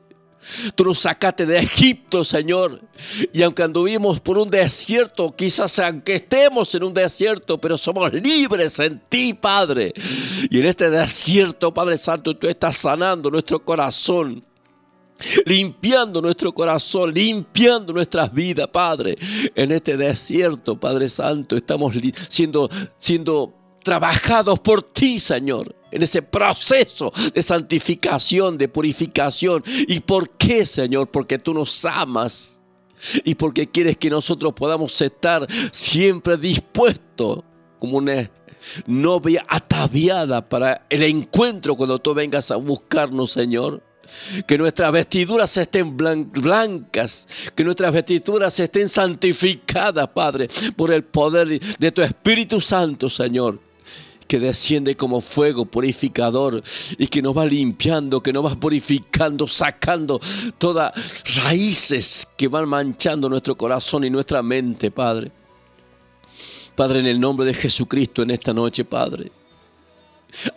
Tú 0.74 0.84
nos 0.84 1.00
sacaste 1.00 1.46
de 1.46 1.58
Egipto, 1.58 2.24
Señor. 2.24 2.80
Y 3.32 3.42
aunque 3.42 3.62
anduvimos 3.62 4.20
por 4.20 4.38
un 4.38 4.48
desierto, 4.48 5.34
quizás 5.34 5.78
aunque 5.78 6.16
estemos 6.16 6.74
en 6.74 6.84
un 6.84 6.94
desierto, 6.94 7.58
pero 7.58 7.76
somos 7.76 8.12
libres 8.12 8.78
en 8.78 9.00
ti, 9.08 9.34
Padre. 9.34 9.92
Y 10.50 10.58
en 10.58 10.66
este 10.66 10.90
desierto, 10.90 11.72
Padre 11.72 11.96
Santo, 11.96 12.36
tú 12.36 12.46
estás 12.46 12.76
sanando 12.76 13.30
nuestro 13.30 13.64
corazón. 13.64 14.44
Limpiando 15.46 16.22
nuestro 16.22 16.54
corazón, 16.54 17.12
limpiando 17.12 17.92
nuestras 17.92 18.32
vidas, 18.32 18.68
Padre. 18.68 19.18
En 19.54 19.72
este 19.72 19.96
desierto, 19.96 20.78
Padre 20.78 21.08
Santo, 21.08 21.56
estamos 21.56 21.92
siendo, 22.28 22.70
siendo 22.96 23.52
trabajados 23.82 24.60
por 24.60 24.82
ti, 24.82 25.18
Señor, 25.18 25.74
en 25.90 26.02
ese 26.02 26.22
proceso 26.22 27.12
de 27.34 27.42
santificación, 27.42 28.58
de 28.58 28.68
purificación. 28.68 29.62
¿Y 29.86 30.00
por 30.00 30.30
qué, 30.30 30.66
Señor? 30.66 31.10
Porque 31.10 31.38
tú 31.38 31.54
nos 31.54 31.84
amas 31.84 32.60
y 33.24 33.34
porque 33.34 33.70
quieres 33.70 33.96
que 33.96 34.10
nosotros 34.10 34.52
podamos 34.54 35.00
estar 35.00 35.46
siempre 35.72 36.36
dispuestos 36.36 37.44
como 37.78 37.98
una 37.98 38.30
novia 38.86 39.44
ataviada 39.48 40.48
para 40.48 40.86
el 40.90 41.02
encuentro 41.04 41.76
cuando 41.76 41.98
tú 41.98 42.12
vengas 42.14 42.50
a 42.50 42.56
buscarnos, 42.56 43.32
Señor. 43.32 43.82
Que 44.46 44.56
nuestras 44.56 44.90
vestiduras 44.90 45.54
estén 45.58 45.94
blancas, 45.94 47.52
que 47.54 47.62
nuestras 47.62 47.92
vestiduras 47.92 48.58
estén 48.58 48.88
santificadas, 48.88 50.08
Padre, 50.08 50.48
por 50.76 50.90
el 50.90 51.04
poder 51.04 51.60
de 51.78 51.92
tu 51.92 52.00
Espíritu 52.00 52.58
Santo, 52.58 53.10
Señor 53.10 53.67
que 54.28 54.38
desciende 54.38 54.94
como 54.96 55.20
fuego 55.22 55.64
purificador 55.64 56.62
y 56.98 57.08
que 57.08 57.22
nos 57.22 57.36
va 57.36 57.46
limpiando, 57.46 58.22
que 58.22 58.32
nos 58.32 58.44
va 58.44 58.54
purificando, 58.54 59.48
sacando 59.48 60.20
todas 60.58 60.92
raíces 61.44 62.28
que 62.36 62.46
van 62.46 62.68
manchando 62.68 63.28
nuestro 63.28 63.56
corazón 63.56 64.04
y 64.04 64.10
nuestra 64.10 64.42
mente, 64.42 64.90
Padre. 64.90 65.32
Padre, 66.76 67.00
en 67.00 67.06
el 67.06 67.18
nombre 67.18 67.46
de 67.46 67.54
Jesucristo 67.54 68.22
en 68.22 68.30
esta 68.30 68.52
noche, 68.52 68.84
Padre. 68.84 69.32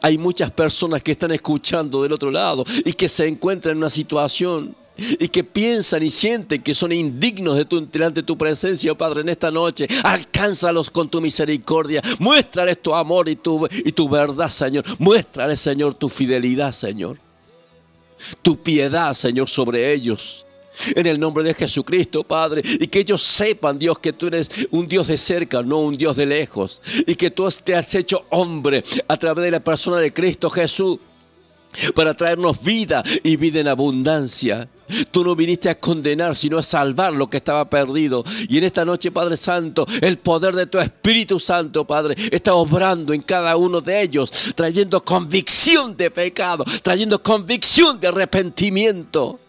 Hay 0.01 0.17
muchas 0.17 0.51
personas 0.51 1.01
que 1.01 1.14
están 1.14 1.32
escuchando 1.32 2.03
del 2.03 2.11
otro 2.11 2.30
lado 2.30 2.66
y 2.83 2.91
que 2.93 3.08
se 3.08 3.25
encuentran 3.25 3.72
en 3.72 3.77
una 3.77 3.90
situación 3.90 4.75
y 5.19 5.27
que 5.27 5.43
piensan 5.43 6.03
y 6.03 6.09
sienten 6.09 6.61
que 6.61 6.73
son 6.73 6.91
indignos 6.91 7.57
de 7.57 7.65
tu, 7.65 7.85
delante 7.88 8.21
de 8.21 8.25
tu 8.25 8.38
presencia, 8.38 8.91
oh 8.91 8.97
Padre, 8.97 9.21
en 9.21 9.30
esta 9.30 9.51
noche. 9.51 9.88
Alcánzalos 10.03 10.89
con 10.89 11.09
tu 11.09 11.21
misericordia. 11.21 12.01
Muéstrales 12.19 12.81
tu 12.81 12.93
amor 12.93 13.30
y 13.30 13.35
tu, 13.35 13.67
y 13.71 13.91
tu 13.91 14.09
verdad, 14.09 14.49
Señor. 14.49 14.85
Muéstrales, 14.99 15.59
Señor, 15.59 15.95
tu 15.95 16.09
fidelidad, 16.09 16.71
Señor. 16.71 17.17
Tu 18.41 18.57
piedad, 18.61 19.13
Señor, 19.13 19.49
sobre 19.49 19.93
ellos. 19.93 20.45
En 20.95 21.05
el 21.05 21.19
nombre 21.19 21.43
de 21.43 21.53
Jesucristo, 21.53 22.23
Padre. 22.23 22.61
Y 22.63 22.88
que 22.88 22.99
ellos 22.99 23.21
sepan, 23.21 23.77
Dios, 23.77 23.99
que 23.99 24.13
tú 24.13 24.27
eres 24.27 24.49
un 24.71 24.88
Dios 24.88 25.07
de 25.07 25.17
cerca, 25.17 25.63
no 25.63 25.80
un 25.80 25.97
Dios 25.97 26.15
de 26.15 26.25
lejos. 26.25 26.81
Y 27.07 27.15
que 27.15 27.31
tú 27.31 27.49
te 27.63 27.75
has 27.75 27.93
hecho 27.95 28.25
hombre 28.30 28.83
a 29.07 29.17
través 29.17 29.43
de 29.43 29.51
la 29.51 29.59
persona 29.59 29.97
de 29.97 30.13
Cristo 30.13 30.49
Jesús 30.49 30.99
para 31.95 32.13
traernos 32.13 32.63
vida 32.63 33.03
y 33.23 33.35
vida 33.35 33.59
en 33.59 33.67
abundancia. 33.67 34.67
Tú 35.11 35.24
no 35.24 35.36
viniste 35.36 35.70
a 35.70 35.80
condenar, 35.80 36.36
sino 36.36 36.58
a 36.58 36.64
salvar 36.64 37.14
lo 37.14 37.30
que 37.30 37.38
estaba 37.38 37.70
perdido. 37.70 38.24
Y 38.48 38.58
en 38.58 38.64
esta 38.64 38.86
noche, 38.86 39.11
Padre 39.11 39.38
Santo, 39.38 39.86
el 40.02 40.18
poder 40.18 40.56
de 40.56 40.66
tu 40.66 40.80
Espíritu 40.80 41.40
Santo, 41.40 41.86
Padre, 41.86 42.16
está 42.32 42.53
obrando 42.53 43.14
en 43.14 43.22
cada 43.22 43.56
uno 43.58 43.82
de 43.82 44.02
ellos, 44.02 44.32
trayendo 44.56 45.03
convicción 45.03 45.95
de 45.95 46.11
pecado, 46.11 46.66
trayendo 46.84 47.22
convicción 47.22 48.00
de 48.00 48.08
arrepentimiento 48.08 49.40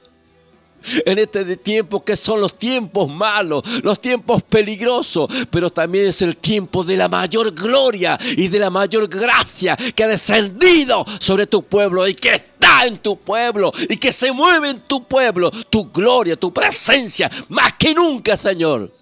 en 1.04 1.18
este 1.18 1.56
tiempo 1.56 2.04
que 2.04 2.16
son 2.16 2.40
los 2.40 2.58
tiempos 2.58 3.08
malos, 3.08 3.62
los 3.82 4.00
tiempos 4.00 4.42
peligrosos, 4.42 5.28
pero 5.50 5.70
también 5.70 6.08
es 6.08 6.22
el 6.22 6.36
tiempo 6.36 6.84
de 6.84 6.96
la 6.96 7.08
mayor 7.08 7.52
gloria 7.52 8.18
y 8.36 8.48
de 8.48 8.58
la 8.58 8.70
mayor 8.70 9.08
gracia 9.08 9.76
que 9.76 10.04
ha 10.04 10.08
descendido 10.08 11.04
sobre 11.18 11.46
tu 11.46 11.62
pueblo 11.62 12.06
y 12.06 12.14
que 12.14 12.34
está 12.34 12.86
en 12.86 12.98
tu 12.98 13.16
pueblo 13.16 13.72
y 13.88 13.96
que 13.96 14.12
se 14.12 14.32
mueve 14.32 14.70
en 14.70 14.80
tu 14.80 15.04
pueblo, 15.04 15.50
tu 15.70 15.90
gloria, 15.90 16.36
tu 16.36 16.52
presencia, 16.52 17.30
más 17.48 17.72
que 17.74 17.94
nunca, 17.94 18.36
Señor. 18.36 19.01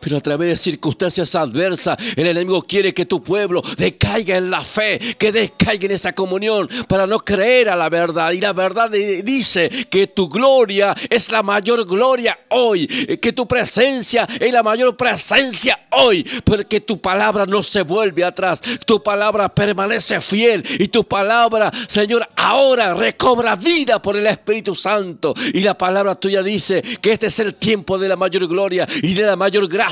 Pero 0.00 0.18
a 0.18 0.20
través 0.20 0.48
de 0.50 0.56
circunstancias 0.56 1.34
adversas, 1.34 1.96
el 2.16 2.26
enemigo 2.26 2.62
quiere 2.62 2.94
que 2.94 3.06
tu 3.06 3.22
pueblo 3.22 3.62
decaiga 3.76 4.36
en 4.36 4.50
la 4.50 4.62
fe, 4.62 4.98
que 5.18 5.32
decaiga 5.32 5.86
en 5.86 5.92
esa 5.92 6.12
comunión 6.12 6.68
para 6.88 7.06
no 7.06 7.18
creer 7.18 7.68
a 7.68 7.76
la 7.76 7.88
verdad. 7.88 8.30
Y 8.32 8.40
la 8.40 8.52
verdad 8.52 8.90
dice 8.90 9.68
que 9.90 10.06
tu 10.06 10.28
gloria 10.28 10.94
es 11.10 11.32
la 11.32 11.42
mayor 11.42 11.84
gloria 11.86 12.38
hoy, 12.50 12.86
que 12.86 13.32
tu 13.32 13.48
presencia 13.48 14.28
es 14.38 14.52
la 14.52 14.62
mayor 14.62 14.96
presencia 14.96 15.86
hoy, 15.90 16.24
porque 16.44 16.80
tu 16.80 17.00
palabra 17.00 17.46
no 17.46 17.62
se 17.62 17.82
vuelve 17.82 18.24
atrás, 18.24 18.60
tu 18.84 19.02
palabra 19.02 19.48
permanece 19.48 20.20
fiel 20.20 20.62
y 20.78 20.88
tu 20.88 21.04
palabra, 21.04 21.72
Señor, 21.88 22.28
ahora 22.36 22.94
recobra 22.94 23.56
vida 23.56 24.00
por 24.00 24.16
el 24.16 24.26
Espíritu 24.26 24.74
Santo. 24.74 25.34
Y 25.52 25.62
la 25.62 25.76
palabra 25.76 26.14
tuya 26.14 26.42
dice 26.42 26.82
que 27.00 27.12
este 27.12 27.26
es 27.26 27.40
el 27.40 27.54
tiempo 27.54 27.98
de 27.98 28.08
la 28.08 28.16
mayor 28.16 28.46
gloria 28.46 28.86
y 29.02 29.14
de 29.14 29.22
la 29.22 29.36
mayor 29.36 29.68
gracia 29.68 29.85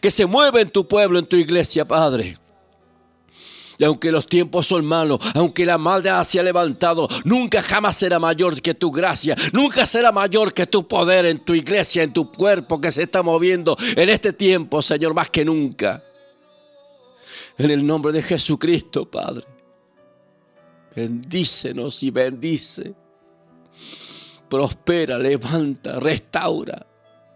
que 0.00 0.10
se 0.10 0.26
mueve 0.26 0.62
en 0.62 0.70
tu 0.70 0.86
pueblo, 0.86 1.18
en 1.18 1.26
tu 1.26 1.36
iglesia, 1.36 1.86
Padre. 1.86 2.36
Y 3.80 3.84
aunque 3.84 4.12
los 4.12 4.26
tiempos 4.26 4.66
son 4.66 4.84
malos, 4.84 5.18
aunque 5.34 5.64
la 5.64 5.78
maldad 5.78 6.22
se 6.24 6.38
ha 6.38 6.42
levantado, 6.42 7.08
nunca 7.24 7.62
jamás 7.62 7.96
será 7.96 8.18
mayor 8.18 8.60
que 8.60 8.74
tu 8.74 8.90
gracia, 8.90 9.34
nunca 9.54 9.86
será 9.86 10.12
mayor 10.12 10.52
que 10.52 10.66
tu 10.66 10.86
poder 10.86 11.24
en 11.24 11.38
tu 11.38 11.54
iglesia, 11.54 12.02
en 12.02 12.12
tu 12.12 12.30
cuerpo 12.30 12.78
que 12.78 12.92
se 12.92 13.04
está 13.04 13.22
moviendo 13.22 13.78
en 13.96 14.10
este 14.10 14.34
tiempo, 14.34 14.82
Señor, 14.82 15.14
más 15.14 15.30
que 15.30 15.46
nunca. 15.46 16.02
En 17.56 17.70
el 17.70 17.86
nombre 17.86 18.12
de 18.12 18.20
Jesucristo, 18.20 19.10
Padre. 19.10 19.46
Bendícenos 20.94 22.02
y 22.02 22.10
bendice. 22.10 22.94
Prospera, 24.50 25.16
levanta, 25.16 25.98
restaura. 26.00 26.86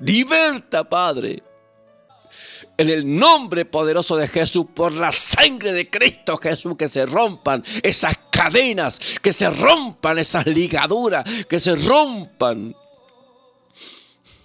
Liberta, 0.00 0.86
Padre. 0.86 1.42
En 2.76 2.90
el 2.90 3.18
nombre 3.18 3.64
poderoso 3.64 4.16
de 4.16 4.26
Jesús, 4.26 4.66
por 4.74 4.92
la 4.92 5.12
sangre 5.12 5.72
de 5.72 5.88
Cristo 5.88 6.36
Jesús, 6.36 6.76
que 6.76 6.88
se 6.88 7.06
rompan 7.06 7.62
esas 7.82 8.14
cadenas, 8.30 9.18
que 9.22 9.32
se 9.32 9.48
rompan 9.48 10.18
esas 10.18 10.46
ligaduras, 10.46 11.24
que 11.48 11.60
se 11.60 11.76
rompan 11.76 12.74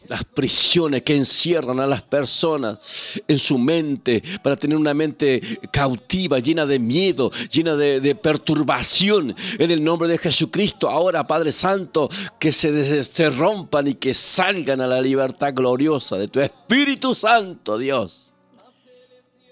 las 0.10 0.24
prisiones 0.24 1.04
que 1.04 1.16
encierran 1.16 1.80
a 1.80 1.88
las 1.88 2.02
personas 2.02 3.22
en 3.28 3.38
su 3.38 3.58
mente 3.58 4.24
para 4.42 4.56
tener 4.56 4.78
una 4.78 4.94
mente 4.94 5.42
cautiva, 5.72 6.40
llena 6.40 6.66
de 6.66 6.80
miedo, 6.80 7.32
llena 7.52 7.76
de, 7.76 8.16
perturbación. 8.16 9.36
En 9.60 9.72
el 9.72 9.84
nombre 9.84 10.08
de 10.10 10.18
Jesucristo, 10.18 10.90
ahora 10.90 11.28
Padre 11.28 11.52
Santo, 11.52 12.10
que 12.40 12.52
se, 12.52 13.04
se 13.04 13.30
rompan 13.30 13.88
y 13.88 13.94
que 13.94 14.14
salgan 14.14 14.82
a 14.82 14.88
la 14.88 15.00
libertad 15.00 15.54
gloriosa 15.54 16.18
de 16.18 16.28
tu 16.28 16.40
Espíritu 16.40 17.14
Santo, 17.14 17.78
Dios. 17.78 18.34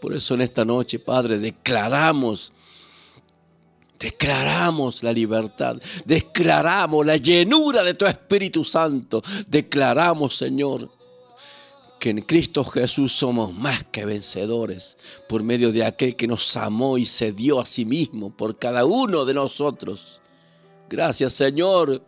Por 0.02 0.14
eso 0.14 0.34
en 0.34 0.42
esta 0.42 0.66
noche, 0.66 1.00
Padre, 1.00 1.40
declaramos 1.40 2.52
Declaramos 4.00 5.02
la 5.02 5.12
libertad, 5.12 5.78
declaramos 6.06 7.06
la 7.06 7.18
llenura 7.18 7.84
de 7.84 7.96
tu 7.96 8.06
Espíritu 8.06 8.64
Santo, 8.64 9.24
declaramos, 9.48 10.36
Señor, 10.38 10.90
que 12.00 12.12
en 12.12 12.22
Cristo 12.22 12.64
Jesús 12.64 13.12
somos 13.12 13.54
más 13.54 13.84
que 13.86 14.06
vencedores 14.06 14.98
por 15.28 15.42
medio 15.42 15.72
de 15.72 15.84
aquel 15.84 16.16
que 16.16 16.28
nos 16.28 16.56
amó 16.58 17.00
y 17.00 17.06
se 17.06 17.32
dio 17.32 17.60
a 17.60 17.66
sí 17.66 17.86
mismo 17.86 18.30
por 18.30 18.60
cada 18.60 18.86
uno 18.86 19.26
de 19.26 19.34
nosotros. 19.34 20.22
Gracias, 20.90 21.34
Señor, 21.34 22.02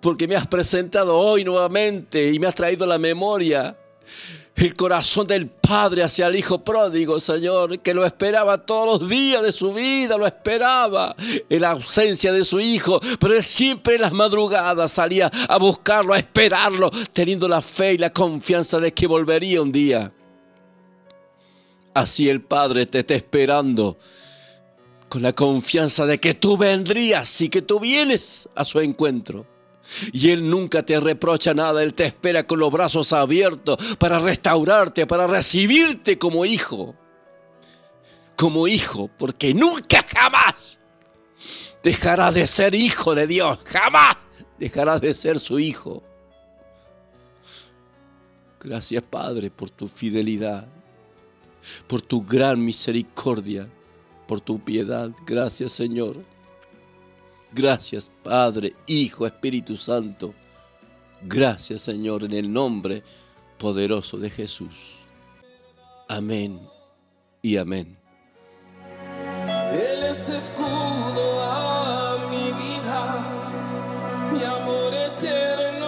porque 0.00 0.26
me 0.26 0.34
has 0.34 0.46
presentado 0.46 1.18
hoy 1.18 1.44
nuevamente 1.44 2.32
y 2.32 2.38
me 2.38 2.46
has 2.46 2.54
traído 2.54 2.86
la 2.86 2.98
memoria 2.98 3.76
el 4.56 4.76
corazón 4.76 5.26
del 5.26 5.48
Padre 5.48 6.02
hacia 6.02 6.28
el 6.28 6.36
Hijo 6.36 6.62
pródigo, 6.62 7.18
Señor, 7.18 7.80
que 7.80 7.94
lo 7.94 8.04
esperaba 8.04 8.58
todos 8.58 9.00
los 9.00 9.08
días 9.08 9.42
de 9.42 9.52
su 9.52 9.72
vida, 9.72 10.16
lo 10.16 10.26
esperaba 10.26 11.16
en 11.18 11.60
la 11.60 11.70
ausencia 11.70 12.32
de 12.32 12.44
su 12.44 12.60
Hijo, 12.60 13.00
pero 13.18 13.34
él 13.34 13.42
siempre 13.42 13.96
en 13.96 14.02
las 14.02 14.12
madrugadas 14.12 14.92
salía 14.92 15.30
a 15.48 15.58
buscarlo, 15.58 16.14
a 16.14 16.18
esperarlo, 16.18 16.90
teniendo 17.12 17.48
la 17.48 17.62
fe 17.62 17.94
y 17.94 17.98
la 17.98 18.12
confianza 18.12 18.78
de 18.78 18.92
que 18.92 19.06
volvería 19.06 19.62
un 19.62 19.72
día. 19.72 20.12
Así 21.94 22.28
el 22.28 22.40
Padre 22.42 22.86
te 22.86 23.00
está 23.00 23.14
esperando 23.14 23.98
con 25.08 25.22
la 25.22 25.34
confianza 25.34 26.06
de 26.06 26.18
que 26.18 26.34
tú 26.34 26.56
vendrías 26.56 27.40
y 27.42 27.48
que 27.48 27.60
tú 27.60 27.80
vienes 27.80 28.48
a 28.54 28.64
su 28.64 28.80
encuentro. 28.80 29.51
Y 30.12 30.30
Él 30.30 30.48
nunca 30.48 30.82
te 30.82 30.98
reprocha 31.00 31.54
nada, 31.54 31.82
Él 31.82 31.94
te 31.94 32.04
espera 32.04 32.46
con 32.46 32.58
los 32.58 32.70
brazos 32.70 33.12
abiertos 33.12 33.96
para 33.96 34.18
restaurarte, 34.18 35.06
para 35.06 35.26
recibirte 35.26 36.18
como 36.18 36.44
hijo. 36.44 36.94
Como 38.36 38.66
hijo, 38.66 39.10
porque 39.18 39.54
nunca 39.54 40.04
jamás 40.08 40.78
dejará 41.82 42.30
de 42.30 42.46
ser 42.46 42.74
hijo 42.74 43.14
de 43.14 43.26
Dios, 43.26 43.58
jamás 43.64 44.16
dejará 44.58 44.98
de 44.98 45.14
ser 45.14 45.38
su 45.38 45.58
hijo. 45.58 46.02
Gracias 48.60 49.02
Padre 49.02 49.50
por 49.50 49.70
tu 49.70 49.88
fidelidad, 49.88 50.66
por 51.88 52.00
tu 52.00 52.24
gran 52.24 52.64
misericordia, 52.64 53.68
por 54.28 54.40
tu 54.40 54.60
piedad. 54.60 55.10
Gracias 55.26 55.72
Señor. 55.72 56.24
Gracias 57.54 58.10
Padre, 58.22 58.74
Hijo, 58.86 59.26
Espíritu 59.26 59.76
Santo. 59.76 60.34
Gracias 61.22 61.82
Señor 61.82 62.24
en 62.24 62.32
el 62.32 62.52
nombre 62.52 63.02
poderoso 63.58 64.16
de 64.16 64.30
Jesús. 64.30 64.96
Amén 66.08 66.58
y 67.42 67.58
amén. 67.58 67.96
Él 69.72 70.02
es 70.02 70.28
escudo 70.28 71.42
a 71.42 72.28
mi 72.30 72.52
vida, 72.52 73.00
mi 74.32 74.42
amor 74.42 74.92
eterno. 74.94 75.81